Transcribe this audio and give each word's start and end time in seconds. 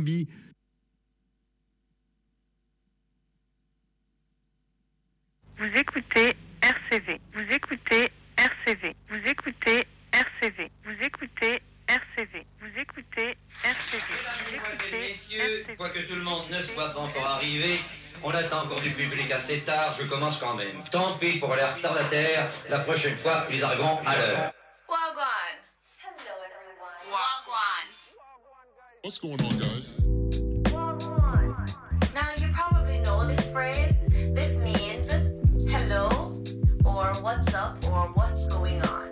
Bi- 0.00 0.28
Vous 5.58 5.66
écoutez 5.76 6.36
RCV. 6.62 7.20
Vous 7.34 7.54
écoutez 7.54 8.08
RCV. 8.36 8.96
Vous 9.10 9.28
écoutez 9.28 9.86
RCV. 10.12 10.70
Vous 10.84 10.92
écoutez 10.94 11.66
RCV. 11.88 12.46
Vous 12.60 12.80
écoutez 12.80 13.36
RCV. 13.64 14.02
Écoutez 14.54 15.08
Messieurs, 15.08 15.66
quoique 15.76 15.98
tout 16.00 16.14
le 16.14 16.22
monde 16.22 16.44
ne 16.50 16.62
soit 16.62 16.92
pas 16.94 17.00
encore 17.00 17.26
arrivé, 17.26 17.80
on 18.22 18.30
attend 18.30 18.64
encore 18.64 18.80
du 18.80 18.90
public 18.92 19.30
assez 19.30 19.60
tard, 19.60 19.92
je 19.98 20.04
commence 20.06 20.38
quand 20.38 20.54
même. 20.54 20.82
Tant 20.90 21.18
pis 21.18 21.38
pour 21.38 21.54
les 21.54 21.64
retardataires, 21.64 22.50
la 22.68 22.78
prochaine 22.80 23.16
fois, 23.16 23.46
ils 23.50 23.62
arriveront 23.62 23.98
à 24.06 24.16
l'heure. 24.16 24.52
What's 29.02 29.18
going 29.18 29.40
on, 29.40 29.58
guys? 29.58 29.92
Now, 32.12 32.28
you 32.36 32.48
probably 32.52 32.98
know 32.98 33.26
this 33.26 33.50
phrase. 33.50 34.06
This 34.34 34.58
means 34.58 35.10
hello, 35.72 36.42
or 36.84 37.14
what's 37.22 37.54
up, 37.54 37.82
or 37.86 38.10
what's 38.12 38.46
going 38.50 38.82
on. 38.82 39.08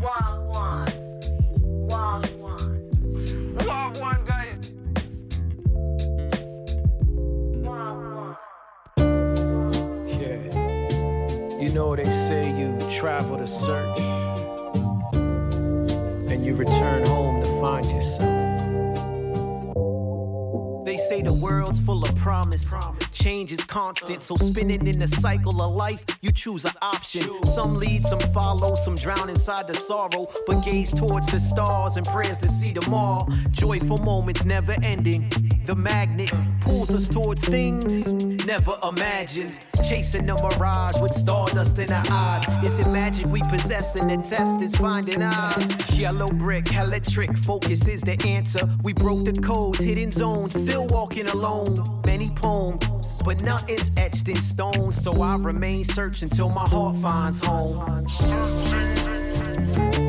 Wagwan. 0.00 0.88
Wagwan. 1.88 2.22
Wagwan, 3.58 4.24
guys. 4.26 4.60
Wagwan. 7.66 8.36
Yeah. 10.06 11.58
You 11.60 11.68
know 11.70 11.96
they 11.96 12.08
say 12.10 12.56
you 12.56 12.78
travel 12.88 13.38
to 13.38 13.48
search 13.48 14.07
and 16.38 16.46
you 16.46 16.54
return 16.54 17.04
home 17.04 17.42
to 17.42 17.60
find 17.60 17.84
yourself. 17.86 18.38
They 20.84 20.96
say 20.96 21.20
the 21.20 21.32
world's 21.32 21.80
full 21.80 22.04
of 22.04 22.14
promise. 22.14 22.72
Change 23.12 23.52
is 23.52 23.62
constant, 23.64 24.22
so 24.22 24.36
spinning 24.36 24.86
in 24.86 25.00
the 25.00 25.08
cycle 25.08 25.60
of 25.60 25.74
life, 25.74 26.04
you 26.22 26.30
choose 26.30 26.64
an 26.64 26.74
option. 26.80 27.44
Some 27.44 27.74
lead, 27.74 28.04
some 28.06 28.20
follow, 28.32 28.76
some 28.76 28.94
drown 28.94 29.28
inside 29.28 29.66
the 29.66 29.74
sorrow, 29.74 30.28
but 30.46 30.64
gaze 30.64 30.92
towards 30.92 31.26
the 31.26 31.40
stars 31.40 31.96
and 31.96 32.06
prayers 32.06 32.38
to 32.38 32.48
see 32.48 32.72
them 32.72 32.94
all. 32.94 33.28
Joyful 33.50 33.98
moments 33.98 34.44
never 34.44 34.74
ending. 34.82 35.28
The 35.66 35.74
magnet 35.74 36.32
pulls 36.60 36.94
us 36.94 37.08
towards 37.08 37.44
things 37.44 38.37
never 38.48 38.78
imagined. 38.82 39.66
Chasing 39.86 40.28
a 40.30 40.34
mirage 40.34 40.98
with 41.02 41.14
stardust 41.14 41.78
in 41.78 41.92
our 41.92 42.04
eyes. 42.10 42.64
Is 42.64 42.78
it 42.78 42.88
magic 42.88 43.26
we 43.26 43.42
possess 43.42 43.94
and 43.94 44.10
the 44.10 44.16
test 44.16 44.62
is 44.62 44.74
finding 44.74 45.22
eyes? 45.22 45.98
Yellow 45.98 46.28
brick, 46.28 46.74
electric 46.74 47.36
focus 47.36 47.86
is 47.86 48.00
the 48.00 48.16
answer. 48.26 48.66
We 48.82 48.94
broke 48.94 49.26
the 49.26 49.34
codes, 49.34 49.80
hidden 49.80 50.10
zones, 50.10 50.58
still 50.58 50.86
walking 50.86 51.28
alone. 51.28 51.74
Many 52.06 52.30
poems, 52.30 53.20
but 53.22 53.42
nothing's 53.42 53.94
etched 53.98 54.30
in 54.30 54.40
stone. 54.40 54.94
So 54.94 55.20
I 55.20 55.36
remain 55.36 55.84
searching 55.84 56.30
till 56.30 56.48
my 56.48 56.66
heart 56.66 56.96
finds 56.96 57.44
home. 57.44 58.06
Don't 59.90 60.07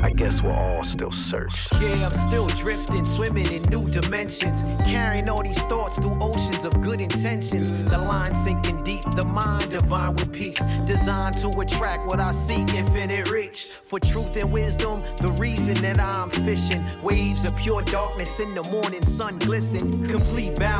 I 0.00 0.10
guess 0.10 0.40
we're 0.42 0.52
all 0.52 0.84
still 0.84 1.12
searching. 1.28 1.58
Yeah, 1.80 2.06
I'm 2.06 2.16
still 2.16 2.46
drifting, 2.46 3.04
swimming 3.04 3.52
in 3.52 3.62
new 3.62 3.88
dimensions. 3.90 4.62
Carrying 4.86 5.28
all 5.28 5.42
these 5.42 5.58
thoughts 5.64 5.98
through 5.98 6.16
oceans 6.20 6.64
of 6.64 6.80
good 6.80 7.00
intentions. 7.00 7.72
The 7.90 7.98
line 7.98 8.34
sinking 8.34 8.84
deep, 8.84 9.02
the 9.16 9.24
mind 9.24 9.70
divine 9.70 10.14
with 10.14 10.32
peace. 10.32 10.58
Designed 10.84 11.38
to 11.38 11.48
attract 11.60 12.06
what 12.06 12.20
I 12.20 12.30
seek, 12.30 12.72
infinite 12.74 13.28
reach. 13.28 13.64
For 13.64 13.98
truth 13.98 14.36
and 14.36 14.52
wisdom, 14.52 15.02
the 15.20 15.32
reason 15.32 15.74
that 15.82 15.98
I'm 15.98 16.30
fishing. 16.30 16.84
Waves 17.02 17.44
of 17.44 17.56
pure 17.56 17.82
darkness 17.82 18.38
in 18.38 18.54
the 18.54 18.62
morning, 18.70 19.04
sun 19.04 19.38
glisten. 19.40 20.04
Complete 20.04 20.54
balance, 20.56 20.77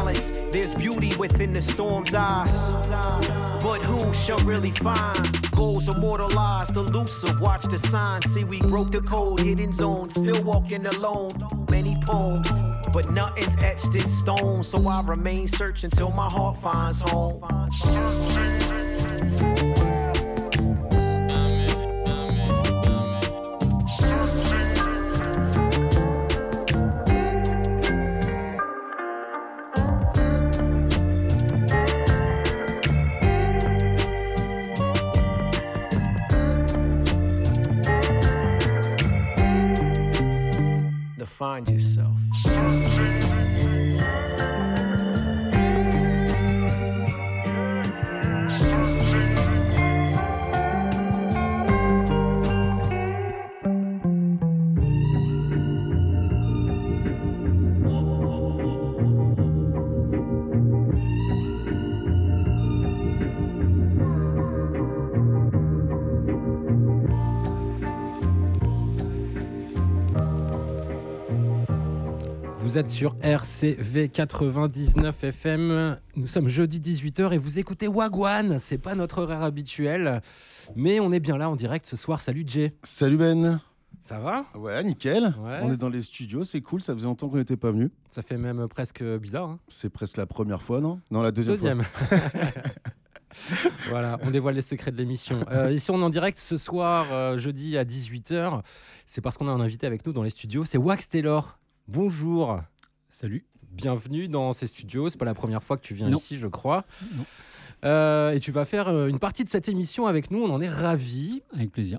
there's 0.50 0.74
beauty 0.74 1.14
within 1.16 1.52
the 1.52 1.62
storm's 1.62 2.14
eye. 2.14 2.46
But 3.62 3.82
who 3.82 4.12
shall 4.12 4.38
really 4.38 4.70
find? 4.70 5.50
Goals 5.50 5.88
immortalized, 5.88 6.76
elusive. 6.76 7.40
Watch 7.40 7.64
the 7.64 7.78
signs. 7.78 8.32
See, 8.32 8.44
we 8.44 8.60
broke 8.60 8.90
the 8.90 9.00
code, 9.00 9.40
hidden 9.40 9.72
zones. 9.72 10.14
Still 10.14 10.42
walking 10.42 10.86
alone. 10.86 11.32
Many 11.70 11.96
poems, 12.02 12.48
but 12.92 13.10
nothing's 13.10 13.56
etched 13.62 13.94
in 13.94 14.08
stone. 14.08 14.62
So 14.62 14.86
I 14.88 15.02
remain 15.02 15.48
searching 15.48 15.90
till 15.90 16.10
my 16.10 16.28
heart 16.28 16.56
finds 16.56 17.00
home. 17.02 17.40
To 17.92 18.77
Vous 72.78 72.82
êtes 72.82 72.88
sur 72.90 73.16
RCV 73.22 74.08
99 74.08 75.24
FM. 75.24 75.98
Nous 76.14 76.28
sommes 76.28 76.46
jeudi 76.46 76.78
18h 76.78 77.32
et 77.32 77.36
vous 77.36 77.58
écoutez 77.58 77.88
Wagwan. 77.88 78.60
C'est 78.60 78.78
pas 78.78 78.94
notre 78.94 79.20
horaire 79.22 79.42
habituel, 79.42 80.22
mais 80.76 81.00
on 81.00 81.10
est 81.10 81.18
bien 81.18 81.36
là 81.36 81.50
en 81.50 81.56
direct 81.56 81.86
ce 81.86 81.96
soir. 81.96 82.20
Salut 82.20 82.44
Jay. 82.46 82.72
Salut 82.84 83.16
Ben. 83.16 83.60
Ça 84.00 84.20
va? 84.20 84.44
Ouais, 84.54 84.80
nickel. 84.84 85.24
Ouais. 85.40 85.58
On 85.64 85.72
est 85.72 85.76
dans 85.76 85.88
les 85.88 86.02
studios, 86.02 86.44
c'est 86.44 86.60
cool. 86.60 86.80
Ça 86.80 86.94
faisait 86.94 87.06
longtemps 87.06 87.28
qu'on 87.28 87.38
n'était 87.38 87.56
pas 87.56 87.72
venu. 87.72 87.90
Ça 88.08 88.22
fait 88.22 88.38
même 88.38 88.68
presque 88.68 89.02
bizarre. 89.02 89.48
hein. 89.48 89.58
C'est 89.66 89.90
presque 89.90 90.16
la 90.16 90.26
première 90.26 90.62
fois, 90.62 90.80
non? 90.80 91.00
Non, 91.10 91.20
la 91.20 91.32
deuxième, 91.32 91.56
Deuxième. 91.56 91.82
voilà, 93.88 94.18
on 94.22 94.30
dévoile 94.30 94.54
les 94.54 94.62
secrets 94.62 94.92
de 94.92 94.98
l'émission. 94.98 95.44
Euh, 95.50 95.72
ici, 95.72 95.90
on 95.90 95.98
est 95.98 96.04
en 96.04 96.10
direct 96.10 96.38
ce 96.38 96.56
soir, 96.56 97.06
euh, 97.10 97.38
jeudi 97.38 97.76
à 97.76 97.84
18h. 97.84 98.62
C'est 99.04 99.20
parce 99.20 99.36
qu'on 99.36 99.48
a 99.48 99.50
un 99.50 99.60
invité 99.60 99.88
avec 99.88 100.06
nous 100.06 100.12
dans 100.12 100.22
les 100.22 100.30
studios. 100.30 100.64
C'est 100.64 100.78
Wax 100.78 101.08
Taylor. 101.08 101.58
Bonjour. 101.90 102.60
Salut. 103.08 103.44
Bienvenue 103.72 104.28
dans 104.28 104.52
ces 104.52 104.66
studios. 104.66 105.08
C'est 105.08 105.18
pas 105.18 105.24
la 105.24 105.34
première 105.34 105.62
fois 105.62 105.76
que 105.76 105.82
tu 105.82 105.94
viens 105.94 106.08
Non. 106.08 106.18
ici, 106.18 106.36
je 106.38 106.46
crois. 106.46 106.84
Non. 107.16 107.24
Euh, 107.84 108.30
et 108.32 108.40
tu 108.40 108.50
vas 108.52 108.64
faire 108.64 108.88
euh, 108.88 109.06
une 109.08 109.18
partie 109.18 109.44
de 109.44 109.48
cette 109.48 109.68
émission 109.68 110.06
avec 110.06 110.30
nous. 110.30 110.42
On 110.42 110.50
en 110.50 110.60
est 110.60 110.68
ravis. 110.68 111.42
Avec 111.54 111.70
plaisir. 111.72 111.98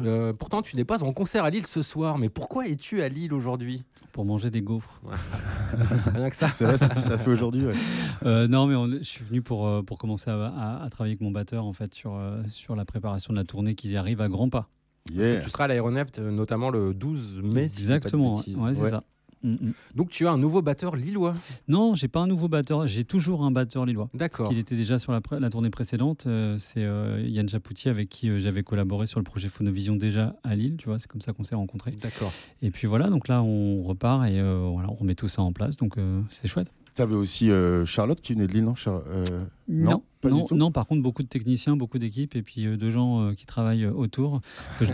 Euh, 0.00 0.32
pourtant, 0.32 0.62
tu 0.62 0.76
n'es 0.76 0.84
pas 0.84 1.02
en 1.02 1.12
concert 1.12 1.44
à 1.44 1.50
Lille 1.50 1.66
ce 1.66 1.82
soir. 1.82 2.18
Mais 2.18 2.28
pourquoi 2.30 2.66
es-tu 2.68 3.02
à 3.02 3.08
Lille 3.08 3.32
aujourd'hui? 3.34 3.84
Pour 4.12 4.24
manger 4.24 4.50
des 4.50 4.62
gaufres. 4.62 5.00
Rien 6.14 6.30
que 6.30 6.36
ça. 6.36 6.48
C'est 6.48 6.64
vrai, 6.64 6.78
c'est 6.78 6.88
ce 6.88 6.94
que 6.94 7.06
tu 7.06 7.12
as 7.12 7.18
fait 7.18 7.30
aujourd'hui. 7.30 7.66
ouais. 7.66 7.74
Euh, 8.26 8.46
non, 8.48 8.66
mais 8.66 8.74
on- 8.74 8.86
je 8.86 9.02
suis 9.02 9.24
venu 9.24 9.40
pour, 9.40 9.82
pour 9.86 9.96
commencer 9.96 10.30
à, 10.30 10.34
à- 10.34 10.84
à 10.84 10.90
travailler 10.90 11.12
avec 11.14 11.22
mon 11.22 11.30
batteur 11.30 11.64
en 11.64 11.72
fait 11.72 11.94
sur, 11.94 12.20
sur 12.48 12.76
la 12.76 12.84
préparation 12.84 13.32
de 13.32 13.38
la 13.38 13.44
tournée 13.44 13.74
qui 13.74 13.96
arrive 13.96 14.20
à 14.20 14.28
grands 14.28 14.50
pas. 14.50 14.68
Parce 15.06 15.26
que 15.26 15.42
tu 15.42 15.48
seras 15.48 15.64
à 15.64 15.68
l'aéronef, 15.68 16.18
notamment 16.18 16.68
le 16.68 16.92
12 16.92 17.40
mai. 17.42 17.66
si 17.66 17.76
je 17.76 17.80
dis 17.80 17.86
pas 17.86 17.92
de 17.92 17.96
Exactement. 17.96 18.36
ouais. 18.36 18.74
c'est 18.74 18.80
Ouais. 18.82 18.90
ça. 18.90 19.00
Mm, 19.42 19.52
mm. 19.52 19.72
Donc 19.94 20.10
tu 20.10 20.26
as 20.26 20.32
un 20.32 20.38
nouveau 20.38 20.62
batteur 20.62 20.96
lillois. 20.96 21.34
Non, 21.68 21.94
j'ai 21.94 22.08
pas 22.08 22.20
un 22.20 22.26
nouveau 22.26 22.48
batteur. 22.48 22.86
J'ai 22.86 23.04
toujours 23.04 23.44
un 23.44 23.50
batteur 23.50 23.86
lillois. 23.86 24.08
D'accord. 24.14 24.52
Il 24.52 24.58
était 24.58 24.76
déjà 24.76 24.98
sur 24.98 25.12
la, 25.12 25.20
tournée 25.50 25.70
précédente. 25.70 26.24
euh, 26.26 26.56
c'est 26.58 26.84
euh, 26.84 27.22
Yann 27.26 27.48
Chapoutier 27.48 27.90
avec 27.90 28.08
qui 28.08 28.28
euh, 28.28 28.38
j'avais 28.38 28.62
collaboré 28.62 29.06
sur 29.06 29.18
le 29.20 29.24
projet 29.24 29.48
Phonovision 29.48 29.96
déjà 29.96 30.36
à 30.44 30.54
Lille. 30.54 30.76
Tu 30.78 30.88
vois, 30.88 30.98
c'est 30.98 31.08
comme 31.08 31.20
ça 31.22 31.32
qu'on 31.32 31.44
s'est 31.44 31.54
rencontrés. 31.54 31.92
D'accord. 31.92 32.32
Et 32.62 32.70
puis 32.70 32.86
voilà, 32.86 33.08
donc 33.08 33.28
là 33.28 33.42
on 33.42 33.82
repart 33.82 34.26
et 34.28 34.38
euh, 34.38 34.68
voilà, 34.72 34.90
on 34.90 34.94
remet 34.94 35.14
tout 35.14 35.28
ça 35.28 35.42
en 35.42 35.52
place. 35.52 35.76
Donc 35.76 35.96
euh, 35.98 36.20
c'est 36.30 36.48
chouette. 36.48 36.70
T'avais 36.94 37.14
aussi 37.14 37.50
euh, 37.50 37.86
Charlotte 37.86 38.20
qui 38.20 38.34
venait 38.34 38.48
de 38.48 38.52
Lille, 38.52 38.64
non 38.64 38.74
Char- 38.74 39.02
euh, 39.08 39.24
Non, 39.68 40.02
pas 40.20 40.28
du 40.28 40.34
non, 40.34 40.44
tout 40.44 40.54
non, 40.56 40.72
par 40.72 40.86
contre, 40.86 41.02
beaucoup 41.02 41.22
de 41.22 41.28
techniciens, 41.28 41.76
beaucoup 41.76 41.98
d'équipes 41.98 42.34
et 42.34 42.42
puis 42.42 42.66
euh, 42.66 42.76
de 42.76 42.90
gens 42.90 43.22
euh, 43.22 43.32
qui 43.32 43.46
travaillent 43.46 43.84
euh, 43.84 43.92
autour, 43.92 44.40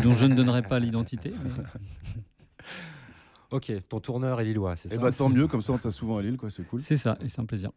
dont 0.05 0.15
je 0.15 0.27
ne 0.27 0.35
donnerai 0.35 0.61
pas 0.63 0.79
l'identité. 0.79 1.33
mais 1.43 1.51
Ok, 3.51 3.73
ton 3.89 4.01
tourneur 4.01 4.41
est 4.41 4.45
lillois, 4.45 4.77
c'est 4.77 4.89
Eh 4.93 4.97
ça 4.97 5.01
bah 5.01 5.13
tant 5.13 5.29
mieux, 5.29 5.47
comme 5.47 5.63
ça 5.63 5.73
on 5.73 5.79
t'a 5.79 5.91
souvent 5.91 6.17
à 6.17 6.23
Lille, 6.23 6.37
quoi, 6.37 6.51
c'est 6.51 6.65
cool. 6.67 6.81
C'est 6.81 6.97
ça, 6.97 7.17
et 7.21 7.29
c'est 7.29 7.41
un 7.41 7.45
plaisir. 7.47 7.71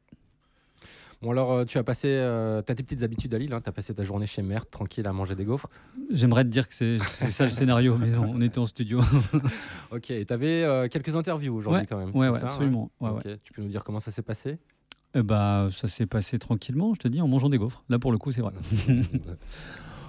Bon 1.22 1.32
alors 1.32 1.52
euh, 1.52 1.66
tu 1.66 1.78
as 1.78 1.84
passé, 1.84 2.08
euh, 2.08 2.62
t'as 2.62 2.74
tes 2.76 2.82
petites 2.84 3.04
habitudes 3.04 3.34
à 3.34 3.38
Lille, 3.38 3.52
hein, 3.54 3.60
t'as 3.62 3.74
passé 3.74 3.94
ta 3.94 4.04
journée 4.04 4.26
chez 4.26 4.42
Mère, 4.42 4.66
tranquille 4.70 5.06
à 5.06 5.12
manger 5.12 5.36
des 5.36 5.44
gaufres. 5.44 5.68
J'aimerais 6.12 6.46
te 6.46 6.50
dire 6.50 6.66
que 6.68 6.74
c'est 6.74 6.98
ça 7.00 7.44
le 7.44 7.52
scénario, 7.52 7.98
mais 7.98 8.08
non, 8.12 8.32
on 8.36 8.42
était 8.42 8.60
en 8.60 8.66
studio. 8.66 9.02
Ok, 9.92 10.12
et 10.12 10.26
t'avais 10.26 10.64
euh, 10.64 10.88
quelques 10.88 11.16
interviews 11.16 11.54
aujourd'hui 11.54 11.82
Ouais, 11.82 11.88
quand 11.88 11.98
même. 11.98 12.12
ouais, 12.16 12.30
ouais, 12.30 12.40
ça, 12.40 12.48
absolument. 12.48 12.90
Ouais, 13.02 13.12
Tu 13.44 13.52
peux 13.54 13.62
nous 13.62 13.68
dire 13.70 13.84
comment 13.84 14.00
ça 14.00 14.12
s'est 14.12 14.22
passé? 14.22 14.60
Euh, 15.16 15.24
bah, 15.24 15.68
ça 15.72 15.88
s'est 15.88 16.06
passé 16.06 16.38
tranquillement, 16.40 16.94
je 16.94 17.00
te 17.00 17.08
dis, 17.08 17.20
en 17.22 17.28
mangeant 17.28 17.50
des 17.50 17.58
gaufres. 17.58 17.84
Là, 17.90 17.98
pour 18.00 18.12
le 18.12 18.18
coup, 18.18 18.32
c'est 18.32 18.42
vrai. 18.42 18.54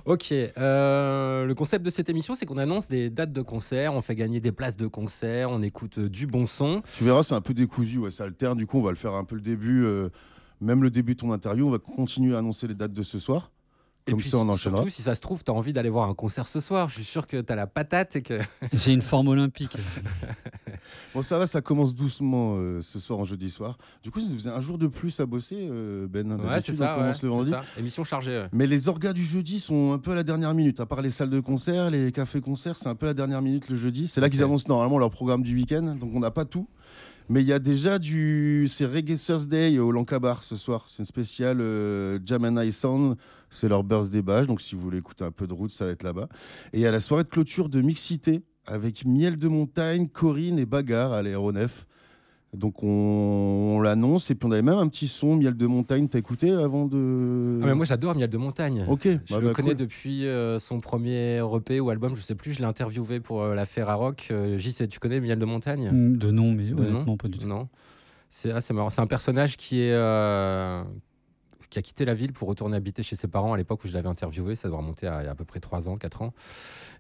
Ok, 0.06 0.32
euh, 0.32 1.44
le 1.44 1.54
concept 1.54 1.84
de 1.84 1.90
cette 1.90 2.08
émission, 2.08 2.34
c'est 2.34 2.46
qu'on 2.46 2.58
annonce 2.58 2.88
des 2.88 3.10
dates 3.10 3.32
de 3.32 3.42
concert, 3.42 3.94
on 3.94 4.00
fait 4.00 4.14
gagner 4.14 4.40
des 4.40 4.52
places 4.52 4.76
de 4.76 4.86
concert, 4.86 5.50
on 5.50 5.62
écoute 5.62 5.98
euh, 5.98 6.08
du 6.08 6.26
bon 6.26 6.46
son. 6.46 6.82
Tu 6.96 7.04
verras, 7.04 7.22
c'est 7.22 7.34
un 7.34 7.40
peu 7.40 7.52
décousu, 7.52 7.98
ouais, 7.98 8.10
ça 8.10 8.24
alterne. 8.24 8.56
Du 8.56 8.66
coup, 8.66 8.78
on 8.78 8.82
va 8.82 8.90
le 8.90 8.96
faire 8.96 9.14
un 9.14 9.24
peu 9.24 9.34
le 9.34 9.42
début, 9.42 9.84
euh, 9.84 10.08
même 10.60 10.82
le 10.82 10.90
début 10.90 11.14
de 11.14 11.20
ton 11.20 11.32
interview. 11.32 11.66
On 11.66 11.70
va 11.70 11.78
continuer 11.78 12.34
à 12.34 12.38
annoncer 12.38 12.66
les 12.66 12.74
dates 12.74 12.92
de 12.92 13.02
ce 13.02 13.18
soir. 13.18 13.50
Et 14.10 14.12
Comme 14.14 14.20
puis 14.22 14.28
ça, 14.30 14.38
on 14.38 14.48
enchaînera. 14.48 14.78
surtout, 14.78 14.90
si 14.90 15.02
ça 15.02 15.14
se 15.14 15.20
trouve, 15.20 15.44
t'as 15.44 15.52
envie 15.52 15.72
d'aller 15.72 15.88
voir 15.88 16.08
un 16.08 16.14
concert 16.14 16.48
ce 16.48 16.58
soir. 16.58 16.88
Je 16.88 16.94
suis 16.94 17.04
sûr 17.04 17.28
que 17.28 17.40
t'as 17.40 17.54
la 17.54 17.68
patate 17.68 18.16
et 18.16 18.22
que. 18.22 18.40
J'ai 18.72 18.92
une 18.92 19.02
forme 19.02 19.28
olympique. 19.28 19.76
Bon, 21.14 21.22
ça 21.22 21.38
va, 21.38 21.46
ça 21.46 21.60
commence 21.60 21.94
doucement 21.94 22.54
euh, 22.56 22.80
ce 22.82 22.98
soir, 22.98 23.18
en 23.18 23.24
jeudi 23.24 23.50
soir. 23.50 23.78
Du 24.02 24.10
coup, 24.10 24.20
ça 24.20 24.26
nous 24.28 24.34
faisait 24.34 24.50
un 24.50 24.60
jour 24.60 24.78
de 24.78 24.86
plus 24.86 25.18
à 25.20 25.26
bosser, 25.26 25.56
euh, 25.58 26.06
Ben. 26.08 26.32
Ouais, 26.32 26.60
c'est 26.60 26.72
ça. 26.72 26.94
on 26.96 27.00
commence 27.00 27.16
ouais, 27.16 27.22
le 27.22 27.28
vendredi. 27.28 27.50
ça. 27.50 27.62
Émission 27.78 28.04
chargée. 28.04 28.30
ouais. 28.38 28.48
Mais 28.52 28.66
les 28.66 28.88
orgas 28.88 29.12
du 29.12 29.24
jeudi 29.24 29.58
sont 29.60 29.92
un 29.92 29.98
peu 29.98 30.12
à 30.12 30.14
la 30.14 30.22
dernière 30.22 30.54
minute. 30.54 30.80
À 30.80 30.86
part 30.86 31.02
les 31.02 31.10
salles 31.10 31.30
de 31.30 31.40
concert, 31.40 31.90
les 31.90 32.10
cafés-concerts, 32.12 32.78
c'est 32.78 32.88
un 32.88 32.94
peu 32.94 33.06
la 33.06 33.14
dernière 33.14 33.42
minute 33.42 33.68
le 33.68 33.76
jeudi. 33.76 34.06
C'est 34.06 34.20
là 34.20 34.28
qu'ils 34.30 34.42
annoncent 34.42 34.66
normalement 34.68 34.98
leur 34.98 35.10
programme 35.10 35.42
du 35.42 35.54
week-end. 35.54 35.96
Donc 35.98 36.10
on 36.14 36.20
n'a 36.20 36.30
pas 36.30 36.44
tout. 36.44 36.68
Mais 37.28 37.42
il 37.42 37.46
y 37.46 37.52
a 37.52 37.60
déjà 37.60 37.98
du. 38.00 38.66
C'est 38.68 38.86
Reggae 38.86 39.16
Thursday 39.16 39.78
au 39.78 39.92
Lancabar 39.92 40.42
ce 40.42 40.56
soir. 40.56 40.86
C'est 40.88 41.00
une 41.00 41.06
spéciale 41.06 41.60
euh, 41.60 42.18
Jam 42.24 42.44
and 42.44 42.60
Ice 42.62 42.78
Sound. 42.78 43.16
C'est 43.50 43.68
leur 43.68 43.84
birthday 43.84 44.22
bash. 44.22 44.46
Donc 44.46 44.60
si 44.60 44.74
vous 44.74 44.80
voulez 44.80 44.98
écouter 44.98 45.24
un 45.24 45.32
peu 45.32 45.46
de 45.46 45.52
route, 45.52 45.70
ça 45.72 45.84
va 45.86 45.90
être 45.90 46.02
là-bas. 46.04 46.28
Et 46.72 46.78
il 46.78 46.80
y 46.80 46.86
a 46.86 46.90
la 46.90 47.00
soirée 47.00 47.24
de 47.24 47.28
clôture 47.28 47.68
de 47.68 47.80
Mixité 47.82 48.42
avec 48.66 49.04
Miel 49.04 49.36
de 49.36 49.48
Montagne, 49.48 50.08
Corinne 50.08 50.58
et 50.58 50.66
Bagarre 50.66 51.12
à 51.12 51.22
l'aéronef. 51.22 51.86
Donc 52.52 52.82
on, 52.82 52.88
on 52.88 53.80
l'annonce 53.80 54.30
et 54.32 54.34
puis 54.34 54.48
on 54.48 54.50
avait 54.50 54.62
même 54.62 54.78
un 54.78 54.88
petit 54.88 55.06
son 55.06 55.36
Miel 55.36 55.56
de 55.56 55.66
Montagne. 55.66 56.08
T'as 56.08 56.18
écouté 56.18 56.50
avant 56.50 56.86
de. 56.86 57.58
Ah, 57.62 57.66
mais 57.66 57.74
moi, 57.76 57.84
j'adore 57.84 58.16
Miel 58.16 58.28
de 58.28 58.38
Montagne. 58.38 58.84
Ok. 58.88 59.04
Je 59.04 59.34
bah, 59.34 59.40
le 59.40 59.46
bah, 59.48 59.52
connais 59.54 59.68
cool. 59.70 59.76
depuis 59.76 60.26
euh, 60.26 60.58
son 60.58 60.80
premier 60.80 61.38
EP 61.56 61.78
ou 61.78 61.90
album, 61.90 62.16
je 62.16 62.22
sais 62.22 62.34
plus. 62.34 62.52
Je 62.52 62.58
l'ai 62.58 62.64
interviewé 62.64 63.20
pour 63.20 63.42
euh, 63.42 63.54
la 63.54 63.66
Ferrarock. 63.66 64.28
Euh, 64.32 64.58
JC, 64.58 64.88
tu 64.88 64.98
connais 64.98 65.20
Miel 65.20 65.38
de 65.38 65.44
Montagne? 65.44 65.90
Mm, 65.92 66.16
De 66.16 66.30
nom, 66.32 66.50
mais 66.50 66.70
De 66.70 66.74
honnêtement, 66.74 67.04
nom? 67.04 67.16
pas 67.16 67.28
du 67.28 67.38
tout. 67.38 67.46
Non. 67.46 67.68
C'est 68.30 68.50
ah, 68.50 68.60
c'est 68.60 68.74
marrant. 68.74 68.90
C'est 68.90 69.00
un 69.00 69.06
personnage 69.06 69.56
qui 69.56 69.80
est 69.80 69.92
euh, 69.92 70.82
qui 71.70 71.78
a 71.78 71.82
quitté 71.82 72.04
la 72.04 72.14
ville 72.14 72.32
pour 72.32 72.48
retourner 72.48 72.76
habiter 72.76 73.02
chez 73.02 73.14
ses 73.16 73.28
parents 73.28 73.52
à 73.52 73.56
l'époque 73.56 73.84
où 73.84 73.88
je 73.88 73.94
l'avais 73.94 74.08
interviewé. 74.08 74.56
Ça 74.56 74.68
doit 74.68 74.78
remonter 74.78 75.06
à, 75.06 75.18
à 75.18 75.34
peu 75.34 75.44
près 75.44 75.60
3 75.60 75.88
ans, 75.88 75.96
4 75.96 76.22
ans. 76.22 76.34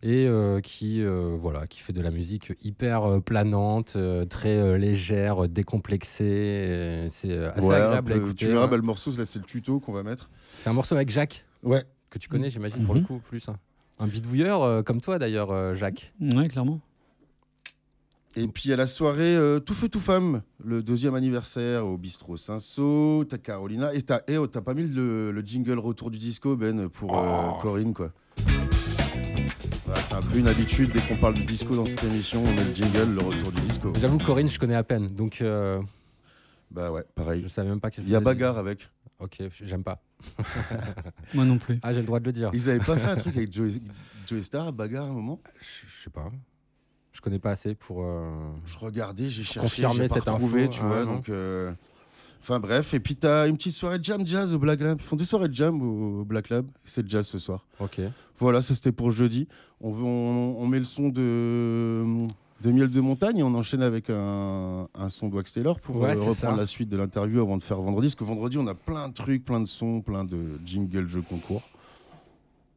Et 0.02 0.26
euh, 0.26 0.60
qui 0.60 1.02
euh, 1.02 1.36
voilà, 1.38 1.66
qui 1.66 1.80
fait 1.80 1.92
de 1.92 2.00
la 2.00 2.10
musique 2.10 2.52
hyper 2.62 3.04
euh, 3.04 3.20
planante, 3.20 3.94
euh, 3.96 4.24
très 4.24 4.56
euh, 4.56 4.78
légère, 4.78 5.48
décomplexée. 5.48 7.08
C'est 7.10 7.36
assez 7.36 7.66
Ouais, 7.66 7.74
agréable 7.76 8.12
à 8.12 8.16
écouter. 8.16 8.34
Tu 8.34 8.46
verras, 8.46 8.64
ouais. 8.64 8.70
bah, 8.70 8.76
le 8.76 8.82
morceau, 8.82 9.10
là, 9.16 9.26
c'est 9.26 9.38
le 9.38 9.44
tuto 9.44 9.80
qu'on 9.80 9.92
va 9.92 10.02
mettre. 10.02 10.30
C'est 10.54 10.70
un 10.70 10.72
morceau 10.72 10.94
avec 10.94 11.10
Jacques 11.10 11.44
Ouais. 11.62 11.82
que 12.08 12.18
tu 12.18 12.28
connais, 12.28 12.50
j'imagine 12.50 12.84
pour 12.84 12.94
le 12.94 13.00
Mhm. 13.00 13.06
coup 13.06 13.18
plus. 13.18 13.48
hein. 13.48 13.56
Un 13.98 14.06
bidouilleur 14.06 14.62
euh, 14.62 14.82
comme 14.82 15.00
toi 15.00 15.18
d'ailleurs, 15.18 15.50
euh, 15.50 15.74
Jacques. 15.74 16.12
Ouais, 16.20 16.48
clairement. 16.48 16.80
Et 18.36 18.46
puis, 18.46 18.64
il 18.66 18.70
y 18.70 18.72
a 18.72 18.76
la 18.76 18.86
soirée 18.86 19.34
euh, 19.34 19.58
Tout 19.58 19.74
Feu 19.74 19.88
Tout 19.88 19.98
Femme, 19.98 20.42
le 20.64 20.82
deuxième 20.84 21.14
anniversaire 21.16 21.84
au 21.86 21.98
bistrot 21.98 22.36
Saint-Sau. 22.36 23.24
T'as 23.28 23.38
Carolina. 23.38 23.92
Et 23.92 24.02
t'as 24.02 24.20
eh, 24.28 24.36
oh, 24.38 24.46
t'as 24.46 24.60
pas 24.60 24.72
mis 24.74 24.84
le, 24.86 25.32
le 25.32 25.40
jingle 25.42 25.78
retour 25.80 26.10
du 26.12 26.18
disco, 26.18 26.56
Ben, 26.56 26.88
pour 26.88 27.18
euh, 27.18 27.22
Oh. 27.50 27.58
Corinne, 27.60 27.92
quoi. 27.92 28.12
C'est 28.36 30.14
un 30.14 30.20
peu 30.20 30.38
une 30.38 30.46
habitude. 30.46 30.92
Dès 30.92 31.00
qu'on 31.00 31.16
parle 31.16 31.34
de 31.34 31.40
disco 31.42 31.74
dans 31.74 31.86
cette 31.86 32.04
émission, 32.04 32.40
on 32.44 32.54
met 32.54 32.64
le 32.64 32.72
jingle, 32.74 33.14
le 33.14 33.20
retour 33.20 33.50
du 33.50 33.60
disco. 33.62 33.92
J'avoue, 34.00 34.18
Corinne, 34.18 34.48
je 34.48 34.58
connais 34.60 34.76
à 34.76 34.84
peine, 34.84 35.08
donc 35.08 35.40
euh, 35.42 35.80
Bah 36.70 36.92
ouais, 36.92 37.04
pareil. 37.16 37.42
je 37.42 37.48
savais 37.48 37.68
même 37.68 37.80
pas 37.80 37.90
qu'elle 37.90 38.04
Il 38.04 38.10
y 38.10 38.14
a 38.14 38.20
bagarre 38.20 38.58
avec. 38.58 38.88
Ok, 39.18 39.38
j'aime 39.62 39.82
pas. 39.82 40.00
Moi 41.34 41.44
non 41.44 41.58
plus. 41.58 41.78
Ah, 41.82 41.92
j'ai 41.92 42.00
le 42.00 42.06
droit 42.06 42.20
de 42.20 42.24
le 42.26 42.32
dire. 42.32 42.50
Ils 42.54 42.70
avaient 42.70 42.78
pas 42.78 42.96
fait 42.96 43.10
un 43.10 43.16
truc 43.16 43.36
avec 43.36 43.52
Joey, 43.52 43.72
Joey 44.28 44.42
Star, 44.42 44.72
bagarre, 44.72 45.06
à 45.06 45.08
un 45.08 45.12
moment? 45.14 45.40
Je 45.60 46.04
sais 46.04 46.10
pas. 46.10 46.30
Je 47.12 47.20
connais 47.20 47.38
pas 47.38 47.50
assez 47.50 47.74
pour. 47.74 48.04
euh, 48.04 48.30
Je 48.66 48.78
regardais, 48.78 49.28
j'ai 49.30 49.42
cherché, 49.42 49.60
confirmer 49.82 50.08
cette 50.08 50.28
retrouvé, 50.28 50.62
info, 50.64 50.72
tu 50.72 50.80
vois. 50.80 51.04
non. 51.04 51.14
donc, 51.14 51.28
euh, 51.28 51.72
enfin 52.40 52.60
bref, 52.60 52.94
et 52.94 53.00
puis 53.00 53.16
t'as 53.16 53.48
une 53.48 53.56
petite 53.56 53.74
soirée 53.74 53.98
jam 54.02 54.24
jazz 54.26 54.54
au 54.54 54.58
Black 54.58 54.80
Lab. 54.80 54.98
Ils 55.00 55.04
font 55.04 55.16
des 55.16 55.24
soirées 55.24 55.48
de 55.48 55.54
jam 55.54 55.80
au 55.82 56.24
Black 56.24 56.48
Lab. 56.50 56.66
C'est 56.84 57.08
jazz 57.08 57.26
ce 57.26 57.38
soir. 57.38 57.66
Ok. 57.80 58.00
Voilà, 58.38 58.62
ça 58.62 58.74
c'était 58.74 58.92
pour 58.92 59.10
jeudi. 59.10 59.48
On, 59.80 59.90
veut- 59.90 60.04
on, 60.04 60.56
on 60.60 60.66
met 60.66 60.78
le 60.78 60.84
son 60.84 61.08
de, 61.08 62.04
de 62.62 62.70
Miel 62.70 62.90
de 62.90 63.00
Montagne 63.00 63.38
et 63.38 63.42
on 63.42 63.54
enchaîne 63.54 63.82
avec 63.82 64.08
un, 64.08 64.88
un 64.94 65.08
son 65.08 65.28
de 65.28 65.34
Wax 65.34 65.52
Taylor 65.52 65.78
pour 65.80 65.96
Ouais, 65.96 66.10
euh, 66.10 66.20
reprendre 66.20 66.34
ça. 66.36 66.56
la 66.56 66.64
suite 66.66 66.88
de 66.88 66.96
l'interview 66.96 67.40
avant 67.40 67.58
de 67.58 67.62
faire 67.62 67.80
vendredi. 67.82 68.06
Parce 68.06 68.14
que 68.14 68.24
vendredi, 68.24 68.56
on 68.56 68.66
a 68.66 68.74
plein 68.74 69.08
de 69.08 69.14
trucs, 69.14 69.44
plein 69.44 69.60
de 69.60 69.66
sons, 69.66 70.00
plein 70.00 70.24
de 70.24 70.38
jingles, 70.64 71.06
jeux 71.08 71.22
concours. 71.22 71.62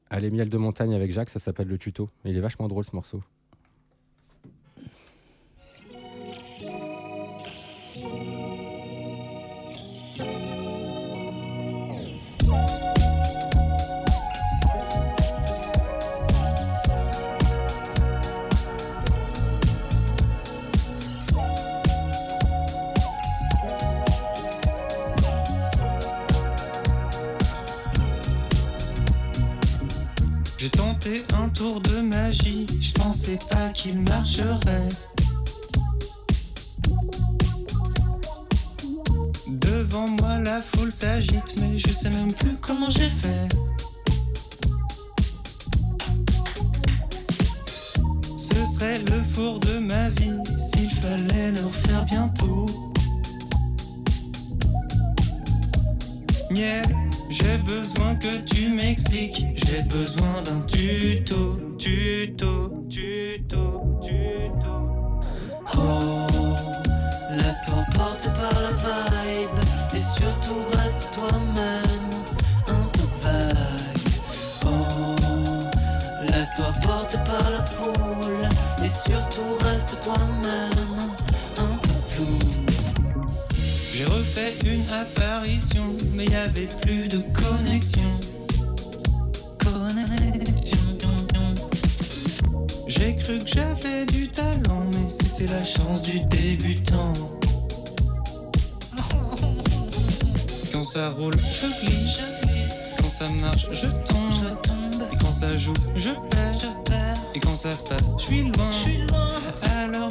Allez, 0.10 0.30
miel 0.32 0.50
de 0.50 0.58
montagne 0.58 0.94
avec 0.94 1.12
Jacques, 1.12 1.30
ça 1.30 1.40
s'appelle 1.40 1.68
le 1.68 1.78
tuto. 1.78 2.10
Il 2.26 2.36
est 2.38 2.42
vachement 2.42 2.68
drôle 2.68 2.84
ce 2.84 2.96
morceau. 2.96 3.22
Tenté 31.03 31.24
un 31.38 31.50
tour 31.50 31.81
de 31.81 32.01
magie, 32.01 32.65
je 32.79 32.93
pensais 32.93 33.38
pas 33.50 33.69
qu'il 33.69 34.00
marcherait. 34.00 34.89
Devant 39.48 40.07
moi 40.22 40.39
la 40.39 40.62
foule 40.62 40.91
s'agite, 40.91 41.55
mais 41.60 41.77
je 41.77 41.89
sais 41.89 42.10
même 42.10 42.31
plus 42.31 42.55
comment 42.62 42.89
j'ai 42.89 43.10
fait. 43.10 43.50
Ce 48.38 48.65
serait 48.74 49.00
le 49.00 49.22
four 49.33 49.60
de 49.60 49.79
ma 49.79 50.10
vie 50.10 50.39
s'il 50.57 50.89
fallait 51.01 51.51
le 51.51 51.65
refaire 51.65 52.05
bientôt. 52.05 52.65
J'ai 56.55 56.81
besoin 57.63 58.15
que 58.15 58.38
tu 58.46 58.70
m'expliques. 58.70 59.43
J'ai 59.65 59.82
besoin 59.84 60.41
d'un 60.43 60.62
tuto, 60.62 61.58
tuto, 61.77 62.86
tuto, 62.89 64.00
tuto. 64.01 64.74
Oh, 65.77 66.27
laisse-toi 67.32 67.84
porter 67.96 68.29
par 68.32 68.62
la 68.62 68.72
vibe 68.72 69.60
et 69.96 70.00
surtout 70.00 70.62
reste 70.77 71.10
toi-même, 71.13 72.12
un 72.67 72.86
peu 72.93 73.08
vague. 73.22 74.03
Oh, 74.65 75.15
laisse-toi 76.27 76.72
porter 76.82 77.20
par 77.25 77.51
la 77.51 77.63
foule 77.65 78.50
et 78.84 78.89
surtout 78.89 79.55
reste 79.62 79.98
toi-même, 80.03 80.73
J'ai 84.36 84.46
refait 84.46 84.54
une 84.66 84.90
apparition, 84.92 85.96
mais 86.13 86.25
y 86.25 86.36
avait 86.36 86.68
plus 86.82 87.08
de 87.08 87.22
connexion. 87.34 88.10
Connexion. 89.60 90.78
J'ai 92.88 93.16
cru 93.16 93.38
que 93.38 93.48
j'avais 93.48 94.06
du 94.08 94.28
talent, 94.28 94.86
mais 94.94 95.10
C'est 95.10 95.50
la 95.50 95.63
chance 95.63 96.02
du 96.02 96.20
débutant. 96.22 97.13
Quand 100.72 100.84
ça 100.84 101.10
roule, 101.10 101.36
je 101.38 101.86
glisse. 101.86 102.22
Quand 102.98 103.25
ça 103.25 103.30
marche, 103.42 103.68
je 103.72 103.86
tombe. 103.86 105.04
Et 105.12 105.18
quand 105.18 105.34
ça 105.34 105.58
joue, 105.58 105.74
je 105.96 106.12
perds. 106.30 106.44
Et 107.36 107.40
quand 107.40 107.56
ça 107.56 107.72
se 107.72 107.84
passe, 107.84 108.10
je 108.18 108.24
suis 108.24 108.44
loin. 108.44 108.70
Alors 109.75 110.02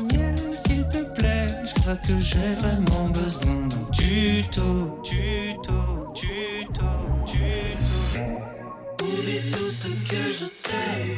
que 1.97 2.19
j'ai 2.21 2.55
vraiment 2.59 3.09
besoin 3.09 3.67
d'un 3.67 3.85
tuto, 3.93 5.01
tuto, 5.05 6.13
tuto, 6.15 6.91
tuto. 7.27 8.21
Oublie 9.03 9.51
tout 9.51 9.71
ce 9.71 9.89
que 10.09 10.33
je 10.33 10.47
sais. 10.47 11.17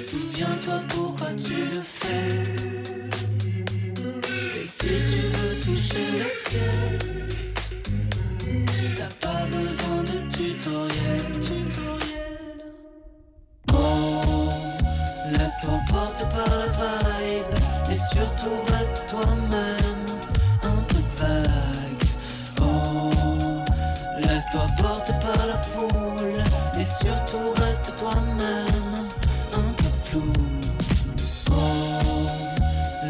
Souviens-toi 0.00 0.82
pourquoi 0.88 1.28
tu 1.32 1.66
le 1.66 1.80
fais. 1.80 2.42
Et 4.60 4.64
si 4.66 4.88
tu 5.08 5.20
veux 5.32 5.54
toucher 5.60 6.06
le 6.18 6.28
ciel, 6.44 6.98
t'as 8.96 9.14
pas 9.26 9.46
besoin 9.46 10.02
de 10.02 10.18
tutoriel. 10.36 11.22
tutoriel. 11.40 12.58
Oh, 13.72 14.48
laisse-toi 15.32 15.78
porter 15.88 16.26
par 16.34 16.50
la 16.58 16.66
vibe. 16.66 17.53
Et 17.94 17.96
surtout 17.96 18.58
reste 18.72 19.06
toi-même, 19.08 20.06
un 20.64 20.82
peu 20.88 21.02
vague. 21.16 22.04
Oh, 22.60 23.10
laisse-toi 24.18 24.66
porter 24.82 25.12
par 25.20 25.46
la 25.46 25.54
foule. 25.62 26.42
Et 26.76 26.84
surtout 26.84 27.50
reste 27.56 27.94
toi-même, 27.96 28.94
un 29.52 29.72
peu 29.76 29.90
flou. 30.02 30.32
Oh, 31.52 31.54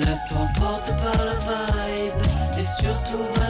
laisse-toi 0.00 0.46
porter 0.58 0.92
par 1.02 1.24
la 1.24 1.32
vibe. 1.32 2.22
Et 2.58 2.82
surtout 2.82 3.24
reste 3.40 3.43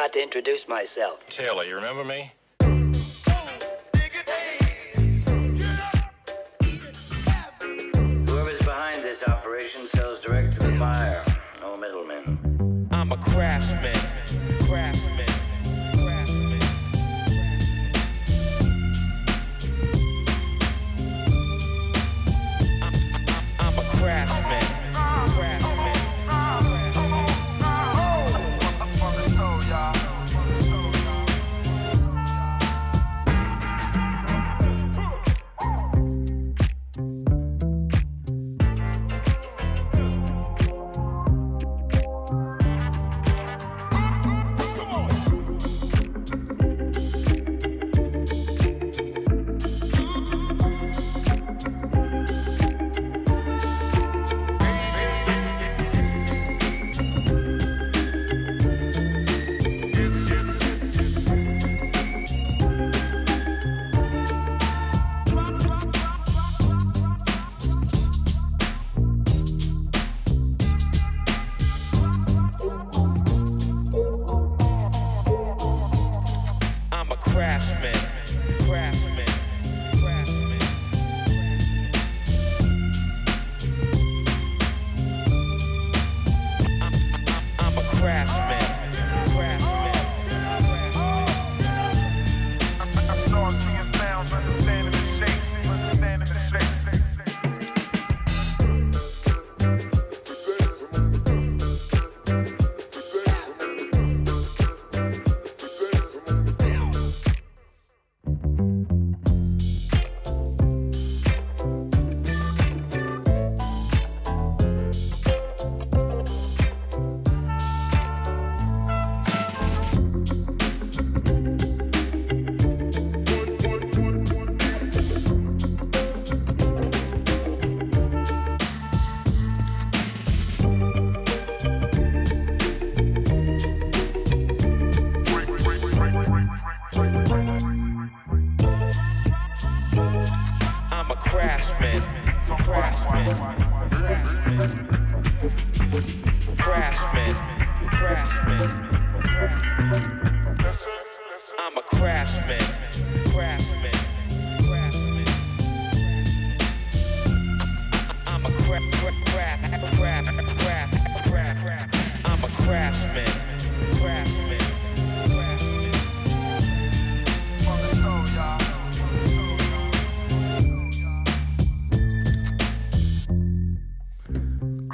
forgot 0.00 0.14
to 0.14 0.22
introduce 0.22 0.66
myself. 0.66 1.20
Taylor, 1.28 1.62
you 1.64 1.74
remember 1.74 2.04
me? 2.04 2.32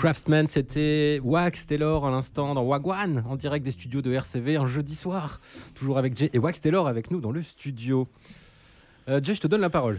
Craftsman, 0.06 0.46
c'était 0.46 1.20
Wax 1.24 1.66
Taylor 1.66 2.06
à 2.06 2.12
l'instant 2.12 2.54
dans 2.54 2.62
Wagwan, 2.62 3.24
en 3.26 3.34
direct 3.34 3.64
des 3.64 3.72
studios 3.72 4.02
de 4.02 4.12
RCV 4.12 4.56
un 4.56 4.68
jeudi 4.68 4.94
soir. 4.94 5.40
Toujours 5.74 5.98
avec 5.98 6.16
Jay 6.16 6.30
et 6.32 6.38
Wax 6.38 6.60
Taylor 6.60 6.86
avec 6.86 7.10
nous 7.10 7.20
dans 7.20 7.32
le 7.32 7.42
studio. 7.42 8.06
Euh, 9.08 9.18
Jay, 9.20 9.34
je 9.34 9.40
te 9.40 9.48
donne 9.48 9.62
la 9.62 9.68
parole. 9.68 9.98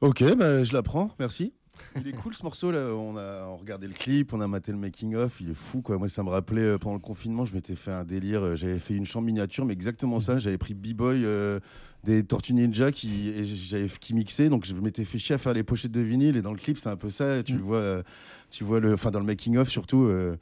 Ok, 0.00 0.22
bah, 0.36 0.62
je 0.62 0.72
la 0.72 0.84
prends, 0.84 1.10
merci. 1.18 1.52
Il 1.96 2.06
est 2.06 2.12
cool 2.12 2.34
ce 2.34 2.42
morceau 2.42 2.70
là, 2.70 2.94
on 2.94 3.16
a 3.16 3.46
on 3.48 3.56
regardé 3.56 3.86
le 3.86 3.94
clip, 3.94 4.32
on 4.32 4.40
a 4.40 4.46
maté 4.46 4.72
le 4.72 4.78
making 4.78 5.14
of, 5.14 5.40
il 5.40 5.50
est 5.50 5.54
fou 5.54 5.82
quoi. 5.82 5.98
Moi 5.98 6.08
ça 6.08 6.22
me 6.22 6.28
rappelait 6.28 6.62
euh, 6.62 6.78
pendant 6.78 6.94
le 6.94 7.00
confinement, 7.00 7.44
je 7.44 7.54
m'étais 7.54 7.74
fait 7.74 7.92
un 7.92 8.04
délire, 8.04 8.42
euh, 8.42 8.56
j'avais 8.56 8.78
fait 8.78 8.94
une 8.94 9.06
chambre 9.06 9.26
miniature 9.26 9.64
mais 9.64 9.72
exactement 9.72 10.20
ça, 10.20 10.38
j'avais 10.38 10.58
pris 10.58 10.74
B-Boy 10.74 11.24
euh, 11.24 11.60
des 12.04 12.24
Tortues 12.24 12.54
Ninja 12.54 12.92
qui 12.92 13.28
et 13.28 13.86
qui 14.00 14.14
mixait 14.14 14.48
donc 14.48 14.64
je 14.64 14.74
m'étais 14.74 15.04
fait 15.04 15.18
chier 15.18 15.34
à 15.34 15.38
faire 15.38 15.54
les 15.54 15.62
pochettes 15.62 15.92
de 15.92 16.00
vinyle 16.00 16.36
et 16.36 16.42
dans 16.42 16.52
le 16.52 16.58
clip 16.58 16.78
c'est 16.78 16.88
un 16.88 16.96
peu 16.96 17.10
ça, 17.10 17.42
tu 17.42 17.54
le 17.54 17.62
vois 17.62 18.02
tu 18.50 18.64
vois 18.64 18.80
le 18.80 18.94
enfin 18.94 19.10
dans 19.10 19.18
le 19.20 19.26
making 19.26 19.56
of 19.58 19.68
surtout 19.68 20.04
euh, 20.04 20.36